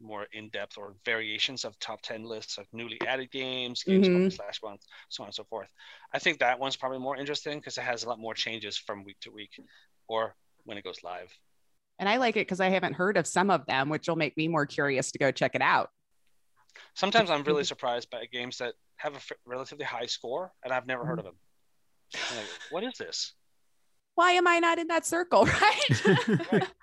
more 0.00 0.26
in-depth 0.32 0.78
or 0.78 0.94
variations 1.04 1.64
of 1.64 1.78
top 1.78 2.00
10 2.00 2.24
lists 2.24 2.56
of 2.58 2.66
newly 2.72 2.98
added 3.06 3.30
games 3.30 3.82
games 3.82 4.08
mm-hmm. 4.08 4.28
slash 4.30 4.56
one 4.62 4.78
so 5.10 5.22
on 5.22 5.28
and 5.28 5.34
so 5.34 5.44
forth 5.44 5.68
i 6.14 6.18
think 6.18 6.38
that 6.38 6.58
one's 6.58 6.76
probably 6.76 6.98
more 6.98 7.16
interesting 7.16 7.58
because 7.58 7.76
it 7.76 7.82
has 7.82 8.02
a 8.02 8.08
lot 8.08 8.18
more 8.18 8.32
changes 8.32 8.76
from 8.76 9.04
week 9.04 9.18
to 9.20 9.30
week 9.30 9.50
or 10.08 10.34
when 10.64 10.78
it 10.78 10.82
goes 10.82 11.04
live 11.04 11.30
and 12.02 12.08
i 12.08 12.16
like 12.16 12.36
it 12.36 12.40
because 12.40 12.58
i 12.58 12.68
haven't 12.68 12.94
heard 12.94 13.16
of 13.16 13.28
some 13.28 13.48
of 13.48 13.64
them 13.66 13.88
which 13.88 14.08
will 14.08 14.16
make 14.16 14.36
me 14.36 14.48
more 14.48 14.66
curious 14.66 15.12
to 15.12 15.18
go 15.18 15.30
check 15.30 15.54
it 15.54 15.62
out 15.62 15.88
sometimes 16.94 17.30
i'm 17.30 17.44
really 17.44 17.62
surprised 17.72 18.10
by 18.10 18.24
games 18.32 18.58
that 18.58 18.74
have 18.96 19.12
a 19.12 19.16
f- 19.16 19.30
relatively 19.46 19.84
high 19.84 20.06
score 20.06 20.52
and 20.64 20.72
i've 20.72 20.86
never 20.86 21.06
heard 21.06 21.20
of 21.20 21.26
mm-hmm. 21.26 22.34
them 22.34 22.44
like, 22.44 22.46
what 22.70 22.82
is 22.82 22.94
this 22.98 23.34
why 24.16 24.32
am 24.32 24.48
i 24.48 24.58
not 24.58 24.80
in 24.80 24.88
that 24.88 25.06
circle 25.06 25.44
right, 25.46 26.06
right 26.52 26.68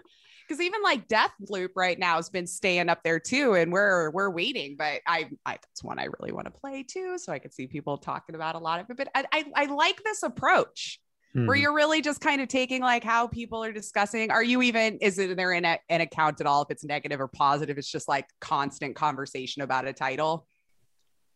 because 0.47 0.61
even 0.61 0.81
like 0.81 1.07
Death 1.07 1.33
Loop 1.47 1.73
right 1.75 1.99
now 1.99 2.15
has 2.15 2.29
been 2.29 2.47
staying 2.47 2.89
up 2.89 3.03
there 3.03 3.19
too, 3.19 3.53
and 3.53 3.71
we're 3.71 4.09
we're 4.09 4.31
waiting. 4.31 4.75
But 4.79 5.01
I, 5.05 5.29
I 5.45 5.51
that's 5.51 5.83
one 5.83 5.99
I 5.99 6.07
really 6.19 6.31
want 6.31 6.45
to 6.45 6.51
play 6.51 6.81
too, 6.81 7.19
so 7.19 7.31
I 7.31 7.37
could 7.37 7.53
see 7.53 7.67
people 7.67 7.99
talking 7.99 8.33
about 8.33 8.55
a 8.55 8.57
lot 8.57 8.79
of 8.79 8.89
it. 8.89 8.97
But 8.97 9.09
I, 9.13 9.25
I, 9.31 9.45
I 9.55 9.65
like 9.65 10.01
this 10.03 10.23
approach. 10.23 10.99
Hmm. 11.33 11.45
Where 11.45 11.55
you're 11.55 11.73
really 11.73 12.01
just 12.01 12.21
kind 12.21 12.41
of 12.41 12.47
taking 12.47 12.81
like 12.81 13.03
how 13.03 13.27
people 13.27 13.63
are 13.63 13.71
discussing. 13.71 14.31
Are 14.31 14.43
you 14.43 14.61
even? 14.63 14.97
Is 14.97 15.19
it 15.19 15.37
there 15.37 15.51
in 15.51 15.63
a, 15.63 15.79
an 15.89 16.01
account 16.01 16.41
at 16.41 16.47
all? 16.47 16.63
If 16.63 16.71
it's 16.71 16.83
negative 16.83 17.21
or 17.21 17.27
positive, 17.27 17.77
it's 17.77 17.91
just 17.91 18.07
like 18.07 18.27
constant 18.39 18.95
conversation 18.95 19.61
about 19.61 19.85
a 19.85 19.93
title. 19.93 20.47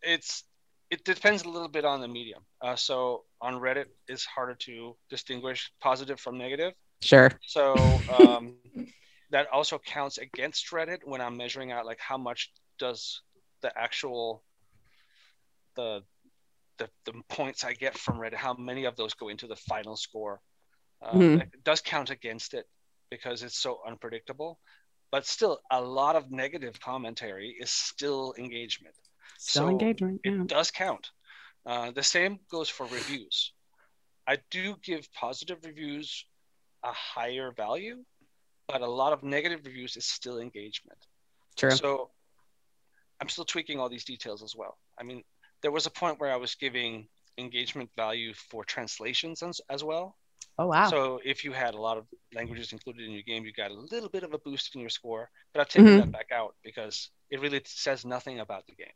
It's 0.01 0.43
it 0.89 1.03
depends 1.03 1.43
a 1.43 1.49
little 1.49 1.67
bit 1.67 1.85
on 1.85 2.01
the 2.01 2.07
medium. 2.07 2.43
Uh, 2.61 2.75
so 2.75 3.23
on 3.41 3.55
Reddit, 3.55 3.85
it's 4.07 4.25
harder 4.25 4.55
to 4.61 4.95
distinguish 5.09 5.71
positive 5.79 6.19
from 6.19 6.37
negative. 6.37 6.73
Sure. 7.01 7.31
So 7.45 7.75
um, 8.19 8.55
that 9.31 9.47
also 9.51 9.79
counts 9.79 10.17
against 10.17 10.71
Reddit 10.71 10.99
when 11.03 11.21
I'm 11.21 11.37
measuring 11.37 11.71
out 11.71 11.85
like 11.85 11.99
how 11.99 12.17
much 12.17 12.51
does 12.79 13.21
the 13.61 13.71
actual 13.77 14.43
the 15.75 16.03
the, 16.77 16.89
the 17.05 17.13
points 17.29 17.63
I 17.63 17.73
get 17.73 17.97
from 17.97 18.17
Reddit, 18.17 18.35
how 18.35 18.53
many 18.53 18.85
of 18.85 18.95
those 18.95 19.13
go 19.13 19.29
into 19.29 19.47
the 19.47 19.55
final 19.55 19.95
score. 19.95 20.41
Uh, 21.01 21.11
mm-hmm. 21.11 21.41
It 21.41 21.63
does 21.63 21.81
count 21.81 22.09
against 22.09 22.53
it 22.53 22.65
because 23.09 23.43
it's 23.43 23.57
so 23.57 23.79
unpredictable. 23.85 24.59
But 25.11 25.25
still, 25.25 25.59
a 25.69 25.81
lot 25.81 26.15
of 26.15 26.31
negative 26.31 26.79
commentary 26.79 27.55
is 27.59 27.69
still 27.69 28.33
engagement. 28.37 28.95
Still 29.37 29.63
so 29.63 29.69
engagement. 29.69 30.21
Yeah. 30.23 30.41
It 30.41 30.47
does 30.47 30.71
count. 30.71 31.11
Uh, 31.65 31.91
the 31.91 32.03
same 32.03 32.39
goes 32.49 32.69
for 32.69 32.85
reviews. 32.87 33.53
I 34.27 34.39
do 34.49 34.75
give 34.83 35.07
positive 35.13 35.57
reviews 35.63 36.25
a 36.83 36.91
higher 36.91 37.51
value 37.55 38.03
but 38.67 38.81
a 38.81 38.87
lot 38.87 39.13
of 39.13 39.23
negative 39.23 39.61
reviews 39.65 39.97
is 39.97 40.05
still 40.05 40.39
engagement. 40.39 40.97
True. 41.57 41.71
So 41.71 42.09
I'm 43.21 43.29
still 43.29 43.45
tweaking 43.45 43.79
all 43.79 43.89
these 43.89 44.05
details 44.05 44.43
as 44.43 44.55
well. 44.55 44.77
I 44.99 45.03
mean, 45.03 45.23
there 45.63 45.71
was 45.71 45.87
a 45.87 45.89
point 45.89 46.19
where 46.19 46.31
I 46.31 46.35
was 46.35 46.53
giving 46.55 47.07
engagement 47.39 47.89
value 47.95 48.33
for 48.33 48.63
translations 48.63 49.41
as, 49.41 49.59
as 49.69 49.83
well. 49.83 50.15
Oh 50.59 50.67
wow! 50.67 50.87
So 50.87 51.19
if 51.25 51.43
you 51.43 51.51
had 51.51 51.73
a 51.73 51.81
lot 51.81 51.97
of 51.97 52.05
languages 52.35 52.73
included 52.73 53.05
in 53.05 53.11
your 53.11 53.23
game, 53.23 53.43
you 53.43 53.51
got 53.53 53.71
a 53.71 53.73
little 53.73 54.09
bit 54.09 54.21
of 54.21 54.33
a 54.33 54.37
boost 54.37 54.75
in 54.75 54.81
your 54.81 54.89
score. 54.91 55.31
But 55.51 55.61
I've 55.61 55.69
taken 55.69 55.87
mm-hmm. 55.87 55.97
that 55.97 56.11
back 56.11 56.27
out 56.31 56.53
because 56.63 57.09
it 57.31 57.41
really 57.41 57.61
says 57.65 58.05
nothing 58.05 58.39
about 58.39 58.67
the 58.67 58.75
game. 58.75 58.93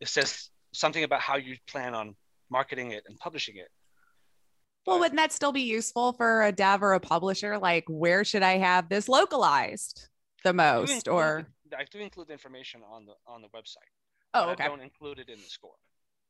It 0.00 0.06
says 0.06 0.50
something 0.72 1.02
about 1.02 1.20
how 1.20 1.36
you 1.36 1.56
plan 1.66 1.94
on 1.94 2.14
marketing 2.50 2.92
it 2.92 3.02
and 3.08 3.18
publishing 3.18 3.56
it. 3.56 3.68
Well, 4.86 5.00
wouldn't 5.00 5.16
that 5.16 5.32
still 5.32 5.50
be 5.50 5.62
useful 5.62 6.12
for 6.12 6.44
a 6.44 6.52
dev 6.52 6.80
or 6.80 6.92
a 6.92 7.00
publisher? 7.00 7.58
Like, 7.58 7.84
where 7.88 8.22
should 8.22 8.44
I 8.44 8.58
have 8.58 8.88
this 8.88 9.08
localized 9.08 10.08
the 10.44 10.52
most? 10.52 10.90
I 10.90 10.94
include, 10.94 11.12
or 11.12 11.48
I 11.76 11.84
do 11.90 11.98
include 11.98 12.30
information 12.30 12.82
on 12.88 13.06
the 13.06 13.14
on 13.26 13.42
the 13.42 13.48
website. 13.48 13.90
Oh, 14.36 14.50
okay. 14.50 14.64
I 14.64 14.68
don't 14.68 14.80
include 14.80 15.18
it 15.18 15.28
in 15.28 15.38
the 15.38 15.44
score. 15.44 15.72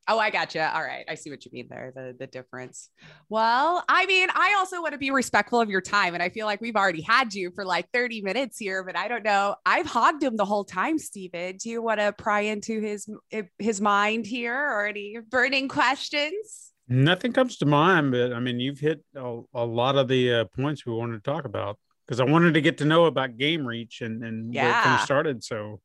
Oh, 0.09 0.21
I 0.21 0.31
got 0.31 0.55
you. 0.55 0.61
All 0.61 0.83
right. 0.83 1.05
I 1.09 1.17
see 1.17 1.31
what 1.31 1.45
you 1.45 1.51
mean 1.53 1.67
there, 1.69 1.93
the, 1.95 2.15
the 2.17 2.29
difference. 2.29 2.91
Well, 3.29 3.83
I 3.89 4.07
mean, 4.07 4.29
I 4.33 4.55
also 4.57 4.81
want 4.81 4.93
to 4.93 4.99
be 4.99 5.11
respectful 5.11 5.61
of 5.61 5.69
your 5.69 5.81
time. 5.81 6.15
And 6.15 6.23
I 6.23 6.29
feel 6.29 6.47
like 6.47 6.61
we've 6.61 6.77
already 6.77 7.03
had 7.03 7.35
you 7.35 7.51
for 7.51 7.65
like 7.65 7.91
30 7.93 8.23
minutes 8.23 8.57
here, 8.57 8.85
but 8.85 8.97
I 8.97 9.09
don't 9.09 9.25
know. 9.25 9.57
I've 9.67 9.87
hogged 9.87 10.23
him 10.23 10.37
the 10.37 10.45
whole 10.45 10.65
time, 10.65 10.99
Steven. 10.99 11.57
Do 11.57 11.69
you 11.69 11.83
want 11.83 11.99
to 11.99 12.13
pry 12.13 12.43
into 12.43 12.81
his 12.81 13.09
his 13.59 13.81
mind 13.81 14.27
here 14.27 14.55
or 14.55 14.87
any 14.87 15.19
burning 15.29 15.67
questions? 15.67 16.73
Nothing 16.89 17.33
comes 17.33 17.57
to 17.59 17.67
mind, 17.67 18.13
but 18.13 18.33
I 18.33 18.39
mean, 18.39 18.61
you've 18.61 18.79
hit 18.79 19.03
a, 19.17 19.41
a 19.55 19.65
lot 19.65 19.97
of 19.97 20.07
the 20.07 20.33
uh, 20.33 20.45
points 20.45 20.87
we 20.87 20.93
wanted 20.93 21.25
to 21.25 21.31
talk 21.31 21.45
about 21.45 21.81
because 22.07 22.21
I 22.21 22.25
wanted 22.25 22.55
to 22.55 22.61
get 22.61 22.79
to 22.79 22.85
know 22.85 23.07
about 23.07 23.39
Game 23.39 23.67
Reach 23.67 24.03
and, 24.03 24.23
and 24.23 24.55
yeah. 24.55 24.63
where 24.63 24.71
it 24.71 24.83
kind 24.85 24.95
of 24.95 25.01
started. 25.01 25.43
So 25.43 25.81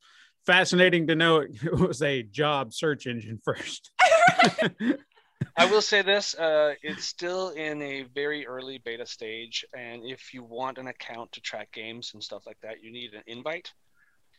fascinating 0.45 1.07
to 1.07 1.15
know 1.15 1.37
it, 1.37 1.51
it 1.63 1.73
was 1.73 2.01
a 2.01 2.23
job 2.23 2.73
search 2.73 3.07
engine 3.07 3.39
first. 3.43 3.91
I 5.57 5.65
will 5.65 5.81
say 5.81 6.01
this: 6.01 6.35
uh, 6.35 6.75
it's 6.81 7.05
still 7.05 7.49
in 7.49 7.81
a 7.81 8.03
very 8.13 8.45
early 8.45 8.79
beta 8.83 9.05
stage, 9.05 9.65
and 9.77 10.03
if 10.05 10.33
you 10.33 10.43
want 10.43 10.77
an 10.77 10.87
account 10.87 11.31
to 11.33 11.41
track 11.41 11.71
games 11.71 12.11
and 12.13 12.23
stuff 12.23 12.43
like 12.45 12.57
that, 12.61 12.83
you 12.83 12.91
need 12.91 13.13
an 13.13 13.23
invite. 13.27 13.71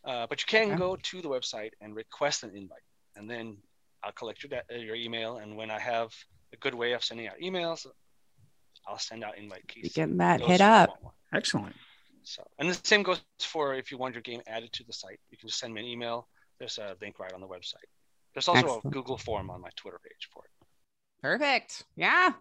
Uh, 0.04 0.26
but 0.28 0.40
you 0.40 0.46
can 0.46 0.70
okay. 0.70 0.78
go 0.78 0.96
to 0.96 1.22
the 1.22 1.28
website 1.28 1.70
and 1.80 1.94
request 1.94 2.42
an 2.42 2.50
invite, 2.56 2.82
and 3.16 3.28
then 3.28 3.56
I'll 4.02 4.12
collect 4.12 4.44
your 4.44 4.62
your 4.76 4.96
email, 4.96 5.38
and 5.38 5.56
when 5.56 5.70
I 5.70 5.78
have 5.78 6.12
a 6.52 6.56
good 6.56 6.74
way 6.74 6.92
of 6.92 7.04
sending 7.04 7.26
out 7.26 7.34
emails. 7.42 7.86
I'll 8.86 8.98
send 8.98 9.22
out 9.22 9.38
invite 9.38 9.66
keys. 9.68 9.92
Getting 9.94 10.16
that 10.18 10.40
hit 10.40 10.60
up. 10.60 10.90
Excellent. 11.32 11.74
So, 12.24 12.42
and 12.58 12.68
the 12.68 12.78
same 12.84 13.02
goes 13.02 13.20
for 13.40 13.74
if 13.74 13.90
you 13.90 13.98
want 13.98 14.14
your 14.14 14.22
game 14.22 14.40
added 14.46 14.72
to 14.74 14.84
the 14.84 14.92
site, 14.92 15.20
you 15.30 15.38
can 15.38 15.48
just 15.48 15.58
send 15.58 15.74
me 15.74 15.80
an 15.80 15.86
email. 15.86 16.28
There's 16.58 16.78
a 16.78 16.96
link 17.00 17.18
right 17.18 17.32
on 17.32 17.40
the 17.40 17.48
website. 17.48 17.88
There's 18.34 18.48
also 18.48 18.60
Excellent. 18.60 18.84
a 18.84 18.88
Google 18.90 19.18
form 19.18 19.50
on 19.50 19.60
my 19.60 19.70
Twitter 19.76 20.00
page 20.02 20.28
for 20.32 20.44
it. 20.44 20.66
Perfect. 21.20 21.84
Yeah. 21.96 22.32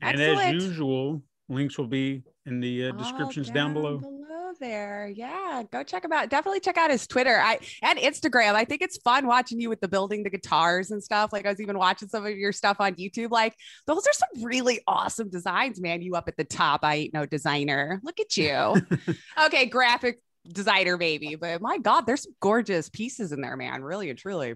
And 0.00 0.20
as 0.20 0.52
usual, 0.52 1.22
links 1.48 1.78
will 1.78 1.86
be 1.86 2.22
in 2.46 2.60
the 2.60 2.88
uh, 2.88 2.92
descriptions 2.92 3.50
down, 3.50 3.72
below. 3.72 3.98
Below 3.98 4.52
there. 4.60 5.10
Yeah, 5.14 5.62
go 5.70 5.82
check 5.82 6.04
him 6.04 6.12
out. 6.12 6.28
Definitely 6.28 6.60
check 6.60 6.76
out 6.76 6.90
his 6.90 7.06
Twitter 7.06 7.38
I 7.38 7.58
and 7.82 7.98
Instagram. 7.98 8.54
I 8.54 8.64
think 8.64 8.82
it's 8.82 8.98
fun 8.98 9.26
watching 9.26 9.60
you 9.60 9.68
with 9.68 9.80
the 9.80 9.88
building 9.88 10.22
the 10.22 10.30
guitars 10.30 10.90
and 10.90 11.02
stuff. 11.02 11.32
Like 11.32 11.46
I 11.46 11.50
was 11.50 11.60
even 11.60 11.78
watching 11.78 12.08
some 12.08 12.24
of 12.24 12.36
your 12.36 12.52
stuff 12.52 12.76
on 12.80 12.94
YouTube. 12.94 13.30
Like 13.30 13.54
those 13.86 14.06
are 14.06 14.12
some 14.12 14.44
really 14.44 14.80
awesome 14.86 15.30
designs, 15.30 15.80
man. 15.80 16.02
You 16.02 16.14
up 16.14 16.28
at 16.28 16.36
the 16.36 16.44
top. 16.44 16.80
I 16.82 16.96
ain't 16.96 17.14
no 17.14 17.26
designer. 17.26 18.00
Look 18.02 18.20
at 18.20 18.36
you. 18.36 18.76
okay, 19.46 19.66
graphic 19.66 20.20
designer 20.46 20.96
baby, 20.98 21.36
but 21.36 21.60
my 21.62 21.78
God, 21.78 22.02
there's 22.02 22.24
some 22.24 22.34
gorgeous 22.40 22.88
pieces 22.88 23.32
in 23.32 23.40
there, 23.40 23.56
man. 23.56 23.82
Really 23.82 24.10
and 24.10 24.18
truly. 24.18 24.52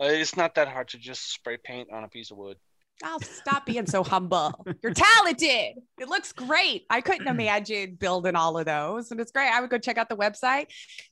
Uh, 0.00 0.06
it's 0.06 0.36
not 0.36 0.54
that 0.56 0.68
hard 0.68 0.88
to 0.88 0.98
just 0.98 1.32
spray 1.32 1.56
paint 1.56 1.88
on 1.92 2.04
a 2.04 2.08
piece 2.08 2.30
of 2.30 2.36
wood. 2.36 2.56
Oh, 3.02 3.18
stop 3.22 3.66
being 3.66 3.86
so 3.86 4.04
humble. 4.04 4.64
You're 4.82 4.94
talented. 4.94 5.82
It 5.98 6.08
looks 6.08 6.32
great. 6.32 6.84
I 6.90 7.00
couldn't 7.00 7.26
imagine 7.40 7.96
building 7.96 8.36
all 8.36 8.56
of 8.58 8.66
those. 8.66 9.10
And 9.10 9.20
it's 9.20 9.32
great. 9.32 9.48
I 9.50 9.60
would 9.60 9.70
go 9.70 9.78
check 9.78 9.98
out 9.98 10.08
the 10.08 10.16
website. 10.16 10.66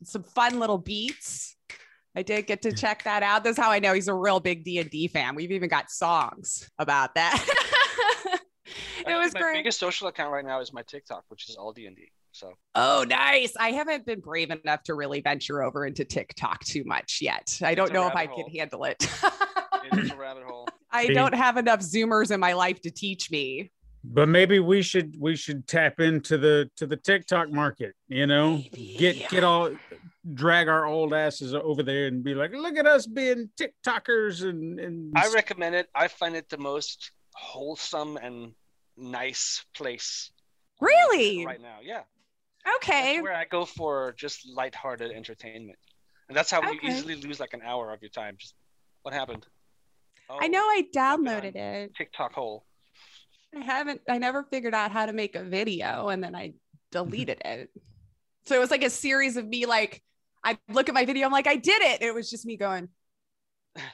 Some 0.04 0.22
fun 0.22 0.58
little 0.60 0.78
beats. 0.78 1.56
I 2.14 2.22
did 2.22 2.46
get 2.46 2.62
to 2.62 2.72
check 2.72 3.04
that 3.04 3.22
out. 3.22 3.42
That's 3.42 3.58
how 3.58 3.70
I 3.70 3.78
know 3.78 3.94
he's 3.94 4.08
a 4.08 4.14
real 4.14 4.38
big 4.38 4.64
D&D 4.64 5.08
fan. 5.08 5.34
We've 5.34 5.50
even 5.50 5.68
got 5.70 5.90
songs 5.90 6.70
about 6.78 7.14
that. 7.14 7.42
it 9.06 9.14
was 9.16 9.32
my 9.34 9.40
great. 9.40 9.56
biggest 9.56 9.80
social 9.80 10.08
account 10.08 10.30
right 10.30 10.44
now 10.44 10.60
is 10.60 10.72
my 10.72 10.82
TikTok, 10.82 11.24
which 11.28 11.48
is 11.48 11.56
all 11.56 11.72
D 11.72 11.86
and 11.86 11.96
D. 11.96 12.10
So 12.32 12.52
Oh, 12.74 13.04
nice. 13.08 13.54
I 13.58 13.72
haven't 13.72 14.06
been 14.06 14.20
brave 14.20 14.50
enough 14.50 14.82
to 14.84 14.94
really 14.94 15.20
venture 15.20 15.62
over 15.62 15.86
into 15.86 16.04
TikTok 16.04 16.64
too 16.64 16.84
much 16.84 17.18
yet. 17.20 17.58
I 17.62 17.74
don't 17.74 17.92
know 17.92 18.06
if 18.06 18.14
I 18.14 18.26
can 18.26 18.48
handle 18.54 18.84
it. 18.84 19.02
it 19.84 19.98
is 19.98 20.10
a 20.10 20.16
rabbit 20.16 20.44
hole. 20.44 20.68
I 20.92 21.04
Hey. 21.04 21.14
don't 21.14 21.34
have 21.34 21.56
enough 21.56 21.80
Zoomers 21.80 22.30
in 22.30 22.38
my 22.40 22.52
life 22.52 22.80
to 22.82 22.90
teach 22.90 23.30
me. 23.30 23.70
But 24.04 24.28
maybe 24.28 24.58
we 24.58 24.82
should 24.82 25.14
we 25.18 25.36
should 25.36 25.66
tap 25.68 26.00
into 26.00 26.36
the 26.36 26.68
to 26.76 26.86
the 26.86 26.96
TikTok 26.96 27.50
market, 27.50 27.94
you 28.08 28.26
know, 28.26 28.56
Maybe. 28.56 28.96
get 28.98 29.28
get 29.28 29.44
all 29.44 29.70
drag 30.34 30.66
our 30.68 30.86
old 30.86 31.14
asses 31.14 31.54
over 31.54 31.82
there 31.84 32.06
and 32.06 32.22
be 32.24 32.34
like, 32.34 32.52
look 32.52 32.76
at 32.76 32.86
us 32.86 33.06
being 33.06 33.48
TikTokers 33.60 34.48
and 34.48 34.80
and 34.80 35.12
I 35.16 35.28
recommend 35.28 35.76
it. 35.76 35.88
I 35.94 36.08
find 36.08 36.34
it 36.34 36.48
the 36.48 36.58
most 36.58 37.12
wholesome 37.34 38.16
and 38.16 38.54
nice 38.96 39.64
place 39.74 40.32
Really? 40.80 41.46
right 41.46 41.60
now. 41.60 41.78
Yeah. 41.80 42.02
Okay. 42.76 43.14
That's 43.14 43.22
where 43.22 43.34
I 43.34 43.44
go 43.44 43.64
for 43.64 44.14
just 44.18 44.48
lighthearted 44.48 45.12
entertainment. 45.12 45.78
And 46.28 46.36
that's 46.36 46.50
how 46.50 46.60
you 46.72 46.78
Okay. 46.78 46.88
easily 46.88 47.14
lose 47.14 47.38
like 47.38 47.54
an 47.54 47.62
hour 47.62 47.92
of 47.92 48.02
your 48.02 48.10
time. 48.10 48.36
Just 48.36 48.54
what 49.02 49.14
happened? 49.14 49.46
Oh, 50.30 50.38
I 50.40 50.48
know 50.48 50.60
I 50.62 50.84
downloaded 50.94 51.56
it. 51.56 51.94
TikTok 51.94 52.32
hole. 52.32 52.64
I 53.54 53.60
haven't, 53.60 54.00
I 54.08 54.18
never 54.18 54.44
figured 54.44 54.74
out 54.74 54.90
how 54.92 55.06
to 55.06 55.12
make 55.12 55.34
a 55.36 55.42
video 55.44 56.08
and 56.08 56.22
then 56.24 56.34
I 56.34 56.54
deleted 56.90 57.40
it. 57.44 57.70
So 58.44 58.56
it 58.56 58.60
was 58.60 58.70
like 58.70 58.82
a 58.82 58.90
series 58.90 59.36
of 59.36 59.46
me, 59.46 59.66
like, 59.66 60.02
I 60.44 60.58
look 60.68 60.88
at 60.88 60.94
my 60.94 61.04
video, 61.04 61.26
I'm 61.26 61.32
like, 61.32 61.46
I 61.46 61.56
did 61.56 61.82
it. 61.82 62.02
It 62.02 62.14
was 62.14 62.28
just 62.30 62.44
me 62.46 62.56
going, 62.56 62.88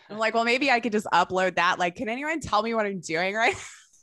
I'm 0.09 0.17
like, 0.19 0.33
well, 0.35 0.45
maybe 0.45 0.71
I 0.71 0.81
could 0.81 0.93
just 0.93 1.07
upload 1.13 1.57
that. 1.57 1.79
Like, 1.79 1.97
can 1.97 2.09
anyone 2.09 2.41
tell 2.41 2.63
me 2.63 2.73
what 2.75 2.87
I'm 2.87 3.01
doing 3.01 3.35
right? 3.35 3.55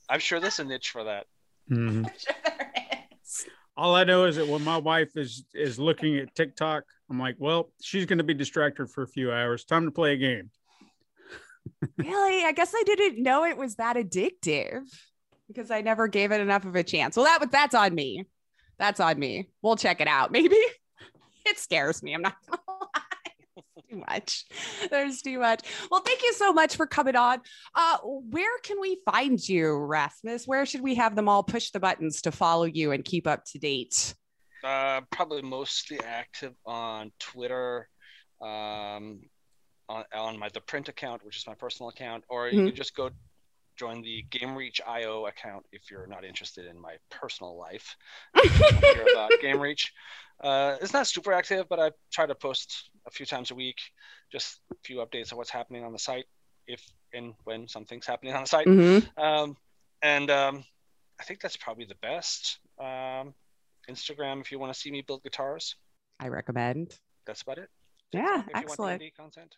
I'm 0.10 0.20
sure 0.20 0.40
there's 0.40 0.60
a 0.60 0.64
niche 0.64 0.90
for 0.90 1.04
that. 1.06 1.26
Mhm. 1.72 2.04
Sure 2.20 2.36
there 2.46 2.72
is. 3.24 3.46
all 3.76 3.96
I 3.96 4.04
know 4.04 4.26
is 4.26 4.36
that 4.36 4.48
when 4.48 4.64
my 4.64 4.78
wife 4.78 5.18
is 5.18 5.46
is 5.56 5.80
looking 5.80 6.18
at 6.18 6.36
TikTok, 6.36 6.84
I'm 7.10 7.18
like, 7.20 7.38
well, 7.40 7.72
she's 7.82 8.06
going 8.06 8.20
to 8.20 8.24
be 8.24 8.36
distracted 8.36 8.88
for 8.92 9.02
a 9.02 9.08
few 9.08 9.32
hours. 9.32 9.66
Time 9.66 9.86
to 9.86 9.92
play 9.92 10.14
a 10.14 10.18
game. 10.18 10.52
Really? 11.98 12.44
I 12.44 12.52
guess 12.52 12.74
I 12.76 12.84
didn't 12.86 13.22
know 13.22 13.46
it 13.46 13.58
was 13.58 13.76
that 13.76 13.96
addictive 13.96 14.84
because 15.48 15.72
I 15.72 15.82
never 15.82 16.08
gave 16.08 16.32
it 16.32 16.42
enough 16.42 16.66
of 16.66 16.76
a 16.76 16.84
chance. 16.84 17.16
Well, 17.16 17.26
that 17.26 17.52
that's 17.52 17.76
on 17.76 17.94
me. 17.94 18.26
That's 18.78 19.00
on 19.00 19.20
me. 19.20 19.50
We'll 19.62 19.76
check 19.76 20.02
it 20.02 20.08
out. 20.08 20.32
Maybe 20.32 20.56
it 21.46 21.60
scares 21.60 22.04
me. 22.04 22.14
I'm 22.14 22.22
not 22.22 22.36
gonna 22.48 22.62
lie. 22.68 23.02
Too 23.90 24.04
much. 24.08 24.46
There's 24.90 25.22
too 25.22 25.40
much. 25.40 25.62
Well, 25.92 26.02
thank 26.02 26.24
you 26.24 26.34
so 26.34 26.52
much 26.52 26.76
for 26.76 26.88
coming 26.88 27.16
on. 27.16 27.40
Uh, 27.76 27.98
where 28.04 28.58
can 28.64 28.82
we 28.82 28.98
find 29.06 29.40
you, 29.48 29.76
Rasmus? 29.76 30.48
Where 30.48 30.66
should 30.66 30.82
we 30.82 30.96
have 30.96 31.16
them 31.16 31.30
all 31.30 31.44
push 31.44 31.70
the 31.70 31.80
buttons 31.80 32.22
to 32.22 32.32
follow 32.32 32.64
you 32.66 32.92
and 32.92 33.06
keep 33.06 33.28
up 33.28 33.44
to 33.52 33.60
date? 33.60 34.16
Uh, 34.64 35.02
probably 35.12 35.44
mostly 35.44 36.00
active 36.04 36.54
on 36.66 37.12
Twitter, 37.20 37.88
um, 38.42 39.22
on, 39.90 40.04
on 40.14 40.40
my 40.40 40.50
the 40.50 40.62
print 40.62 40.90
account, 40.90 41.24
which 41.24 41.38
is 41.38 41.48
my 41.48 41.56
personal 41.56 41.90
account, 41.90 42.24
or 42.30 42.48
you 42.50 42.60
Mhm. 42.62 42.68
can 42.68 42.76
just 42.76 42.96
go 42.96 43.10
join 43.76 44.02
the 44.02 44.24
GameReach 44.32 44.80
IO 44.88 45.26
account 45.26 45.66
if 45.74 45.92
you're 45.92 46.08
not 46.08 46.24
interested 46.24 46.66
in 46.66 46.80
my 46.80 46.98
personal 47.10 47.58
life. 47.58 47.96
hear 48.94 49.06
about 49.12 49.34
GameReach. 49.42 49.92
Uh, 50.40 50.78
it's 50.82 50.94
not 50.94 51.08
super 51.08 51.34
active, 51.34 51.68
but 51.68 51.80
I 51.80 51.92
try 52.12 52.26
to 52.26 52.36
post 52.36 52.90
a 53.06 53.12
few 53.12 53.26
times 53.26 53.52
a 53.52 53.56
week, 53.56 53.80
just 54.32 54.62
a 54.72 54.76
few 54.84 54.98
updates 54.98 55.32
of 55.32 55.38
what's 55.38 55.50
happening 55.50 55.84
on 55.84 55.92
the 55.92 56.00
site, 56.00 56.26
if 56.68 56.82
and 57.14 57.34
when 57.44 57.68
something's 57.68 58.06
happening 58.06 58.34
on 58.34 58.44
the 58.44 58.48
site. 58.48 58.68
Mhm. 58.68 59.18
Um, 59.18 59.58
and 60.02 60.30
um, 60.32 60.66
I 61.20 61.24
think 61.24 61.42
that's 61.42 61.58
probably 61.58 61.86
the 61.86 61.96
best. 61.96 62.60
Um, 62.80 63.36
Instagram, 63.90 64.42
if 64.42 64.52
you 64.52 64.60
want 64.60 64.74
to 64.74 64.80
see 64.80 64.90
me 64.92 65.02
build 65.02 65.22
guitars, 65.24 65.76
I 66.20 66.30
recommend. 66.30 66.98
that's 67.26 67.42
about 67.42 67.58
it. 67.58 67.70
Yeah, 68.12 68.40
If 68.40 68.46
you 68.48 68.54
excellent. 68.56 69.02
content. 69.18 69.58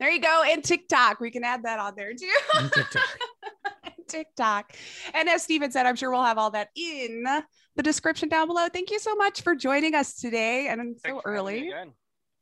There 0.00 0.10
you 0.10 0.20
go. 0.20 0.42
And 0.46 0.62
TikTok. 0.62 1.20
We 1.20 1.30
can 1.30 1.44
add 1.44 1.64
that 1.64 1.78
on 1.78 1.94
there 1.96 2.14
too. 2.14 2.30
On 2.56 2.70
TikTok. 2.70 3.18
TikTok. 4.08 4.72
And 5.14 5.28
as 5.28 5.42
Steven 5.42 5.70
said, 5.70 5.86
I'm 5.86 5.96
sure 5.96 6.10
we'll 6.10 6.22
have 6.24 6.38
all 6.38 6.50
that 6.52 6.68
in 6.76 7.24
the 7.76 7.82
description 7.82 8.28
down 8.28 8.46
below. 8.46 8.68
Thank 8.72 8.90
you 8.90 8.98
so 8.98 9.14
much 9.16 9.42
for 9.42 9.54
joining 9.54 9.94
us 9.94 10.14
today 10.14 10.68
and 10.68 10.80
Thanks 10.80 11.02
so 11.04 11.20
for 11.20 11.32
having 11.32 11.62
me 11.62 11.72
early. 11.72 11.90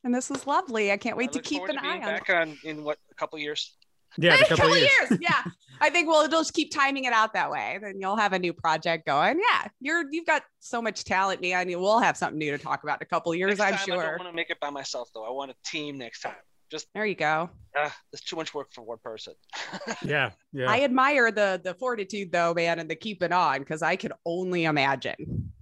And 0.04 0.14
this 0.14 0.30
was 0.30 0.46
lovely. 0.46 0.92
I 0.92 0.96
can't 0.96 1.16
wait 1.16 1.30
I 1.30 1.32
to 1.32 1.40
keep 1.40 1.62
an 1.64 1.76
to 1.76 1.84
eye 1.84 1.94
on 1.96 2.00
back 2.00 2.30
on 2.30 2.56
in 2.62 2.84
what 2.84 2.98
a 3.10 3.14
couple 3.14 3.38
years. 3.38 3.76
Yeah, 4.16 4.36
In 4.36 4.42
a 4.42 4.46
couple, 4.48 4.72
of 4.72 4.78
years. 4.78 5.18
yeah. 5.20 5.42
I 5.80 5.90
think 5.90 6.08
we'll 6.08 6.28
just 6.28 6.54
keep 6.54 6.72
timing 6.72 7.04
it 7.04 7.12
out 7.12 7.34
that 7.34 7.50
way. 7.50 7.78
Then 7.82 7.94
you'll 7.98 8.16
have 8.16 8.32
a 8.32 8.38
new 8.38 8.52
project 8.52 9.04
going. 9.04 9.38
Yeah. 9.40 9.68
You're 9.80 10.04
you've 10.10 10.26
got 10.26 10.42
so 10.60 10.80
much 10.80 11.04
talent, 11.04 11.42
man. 11.42 11.68
You 11.68 11.80
will 11.80 11.98
have 11.98 12.16
something 12.16 12.38
new 12.38 12.52
to 12.52 12.58
talk 12.58 12.82
about 12.84 13.00
in 13.00 13.06
a 13.06 13.08
couple 13.08 13.32
of 13.32 13.38
years, 13.38 13.58
Next 13.58 13.82
I'm 13.82 13.88
time, 13.88 13.98
I 13.98 14.02
don't 14.04 14.18
want 14.20 14.30
to 14.30 14.36
make 14.36 14.50
it 14.50 14.60
by 14.60 14.70
myself 14.70 15.10
though. 15.12 15.24
I 15.24 15.30
want 15.30 15.50
a 15.50 15.54
team 15.66 15.98
next 15.98 16.20
time. 16.20 16.34
Just 16.70 16.88
There 16.94 17.06
you 17.06 17.14
go. 17.14 17.50
uh, 17.78 17.90
there's 18.10 18.22
too 18.22 18.36
much 18.36 18.52
work 18.54 18.72
for 18.72 18.82
one 18.82 18.98
person. 19.02 19.34
Yeah, 20.04 20.30
yeah. 20.52 20.70
I 20.70 20.82
admire 20.82 21.30
the 21.30 21.60
the 21.62 21.74
fortitude 21.74 22.32
though, 22.32 22.54
man, 22.54 22.78
and 22.78 22.90
the 22.90 22.96
keeping 22.96 23.32
on 23.32 23.60
because 23.60 23.82
I 23.82 23.96
can 23.96 24.12
only 24.24 24.64
imagine. 24.64 25.52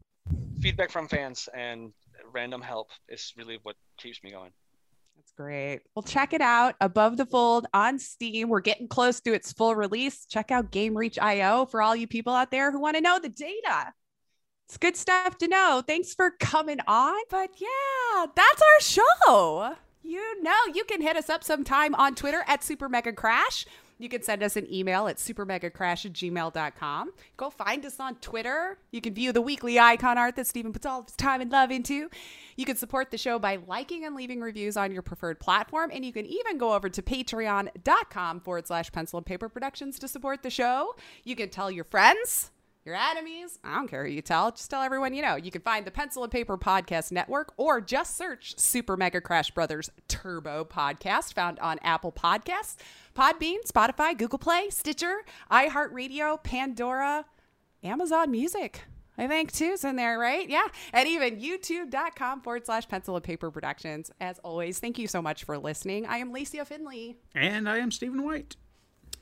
Feedback 0.60 0.90
from 0.90 1.08
fans 1.08 1.48
and 1.54 1.92
random 2.32 2.60
help 2.62 2.90
is 3.08 3.32
really 3.36 3.58
what 3.62 3.76
keeps 3.98 4.22
me 4.22 4.30
going. 4.30 4.50
That's 5.16 5.32
great. 5.32 5.80
Well, 5.94 6.02
check 6.02 6.32
it 6.32 6.40
out. 6.40 6.74
Above 6.80 7.16
the 7.16 7.26
Fold 7.26 7.66
on 7.72 7.98
Steam. 7.98 8.48
We're 8.48 8.60
getting 8.60 8.88
close 8.88 9.20
to 9.20 9.32
its 9.32 9.52
full 9.52 9.74
release. 9.74 10.26
Check 10.26 10.50
out 10.50 10.70
Game 10.70 10.96
Reach 10.96 11.18
IO 11.18 11.66
for 11.66 11.80
all 11.82 11.94
you 11.94 12.06
people 12.06 12.32
out 12.34 12.50
there 12.50 12.72
who 12.72 12.80
want 12.80 12.96
to 12.96 13.02
know 13.02 13.18
the 13.18 13.28
data. 13.28 13.92
It's 14.68 14.78
good 14.78 14.96
stuff 14.96 15.38
to 15.38 15.48
know. 15.48 15.82
Thanks 15.86 16.14
for 16.14 16.32
coming 16.40 16.78
on. 16.88 17.22
But 17.30 17.50
yeah, 17.58 18.26
that's 18.34 18.62
our 18.62 18.80
show. 18.80 19.76
You 20.06 20.42
know, 20.42 20.54
you 20.74 20.84
can 20.84 21.00
hit 21.00 21.16
us 21.16 21.30
up 21.30 21.42
sometime 21.42 21.94
on 21.94 22.14
Twitter 22.14 22.44
at 22.46 22.62
Super 22.62 22.90
Mega 22.90 23.10
Crash. 23.10 23.64
You 23.96 24.10
can 24.10 24.22
send 24.22 24.42
us 24.42 24.54
an 24.54 24.70
email 24.70 25.06
at 25.06 25.16
supermegacrash 25.16 26.04
at 26.04 26.12
gmail.com. 26.12 27.12
Go 27.38 27.48
find 27.48 27.86
us 27.86 27.98
on 27.98 28.16
Twitter. 28.16 28.76
You 28.90 29.00
can 29.00 29.14
view 29.14 29.32
the 29.32 29.40
weekly 29.40 29.78
icon 29.78 30.18
art 30.18 30.36
that 30.36 30.46
Stephen 30.46 30.72
puts 30.72 30.84
all 30.84 31.00
of 31.00 31.06
his 31.06 31.16
time 31.16 31.40
and 31.40 31.50
love 31.50 31.70
into. 31.70 32.10
You 32.54 32.66
can 32.66 32.76
support 32.76 33.10
the 33.10 33.16
show 33.16 33.38
by 33.38 33.60
liking 33.66 34.04
and 34.04 34.14
leaving 34.14 34.40
reviews 34.40 34.76
on 34.76 34.92
your 34.92 35.00
preferred 35.00 35.40
platform. 35.40 35.90
And 35.90 36.04
you 36.04 36.12
can 36.12 36.26
even 36.26 36.58
go 36.58 36.74
over 36.74 36.90
to 36.90 37.00
patreon.com 37.00 38.40
forward 38.40 38.66
slash 38.66 38.92
pencil 38.92 39.16
and 39.16 39.24
paper 39.24 39.48
productions 39.48 39.98
to 40.00 40.08
support 40.08 40.42
the 40.42 40.50
show. 40.50 40.96
You 41.22 41.34
can 41.34 41.48
tell 41.48 41.70
your 41.70 41.84
friends 41.84 42.50
your 42.84 42.94
enemies. 42.94 43.58
I 43.64 43.76
don't 43.76 43.88
care 43.88 44.04
who 44.04 44.10
you 44.10 44.22
tell. 44.22 44.50
Just 44.50 44.70
tell 44.70 44.82
everyone 44.82 45.14
you 45.14 45.22
know. 45.22 45.36
You 45.36 45.50
can 45.50 45.62
find 45.62 45.86
the 45.86 45.90
Pencil 45.90 46.22
and 46.22 46.30
Paper 46.32 46.58
Podcast 46.58 47.12
Network 47.12 47.52
or 47.56 47.80
just 47.80 48.16
search 48.16 48.58
Super 48.58 48.96
Mega 48.96 49.20
Crash 49.20 49.50
Brothers 49.50 49.90
Turbo 50.08 50.64
Podcast 50.64 51.32
found 51.32 51.58
on 51.60 51.78
Apple 51.82 52.12
Podcasts, 52.12 52.76
Podbean, 53.14 53.58
Spotify, 53.66 54.16
Google 54.16 54.38
Play, 54.38 54.68
Stitcher, 54.70 55.24
iHeartRadio, 55.50 56.42
Pandora, 56.42 57.24
Amazon 57.82 58.30
Music. 58.30 58.82
I 59.16 59.28
think 59.28 59.52
two's 59.52 59.84
in 59.84 59.94
there, 59.96 60.18
right? 60.18 60.48
Yeah. 60.48 60.66
And 60.92 61.08
even 61.08 61.38
youtube.com 61.40 62.40
forward 62.40 62.66
slash 62.66 62.88
pencil 62.88 63.14
and 63.14 63.24
paper 63.24 63.50
productions. 63.50 64.10
As 64.20 64.40
always, 64.40 64.80
thank 64.80 64.98
you 64.98 65.06
so 65.06 65.22
much 65.22 65.44
for 65.44 65.56
listening. 65.56 66.04
I 66.04 66.18
am 66.18 66.32
Lacey 66.32 66.58
Finley. 66.64 67.16
and 67.34 67.68
I 67.68 67.78
am 67.78 67.90
Stephen 67.92 68.24
White. 68.24 68.56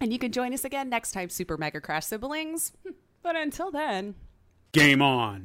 And 0.01 0.13
you 0.13 0.19
can 0.19 0.33
join 0.33 0.53
us 0.55 0.65
again 0.65 0.89
next 0.89 1.13
time, 1.13 1.29
Super 1.29 1.57
Mega 1.57 1.81
Crash 1.81 2.07
siblings. 2.07 2.73
But 3.23 3.37
until 3.37 3.71
then. 3.71 4.15
Game 4.73 5.01
on. 5.03 5.45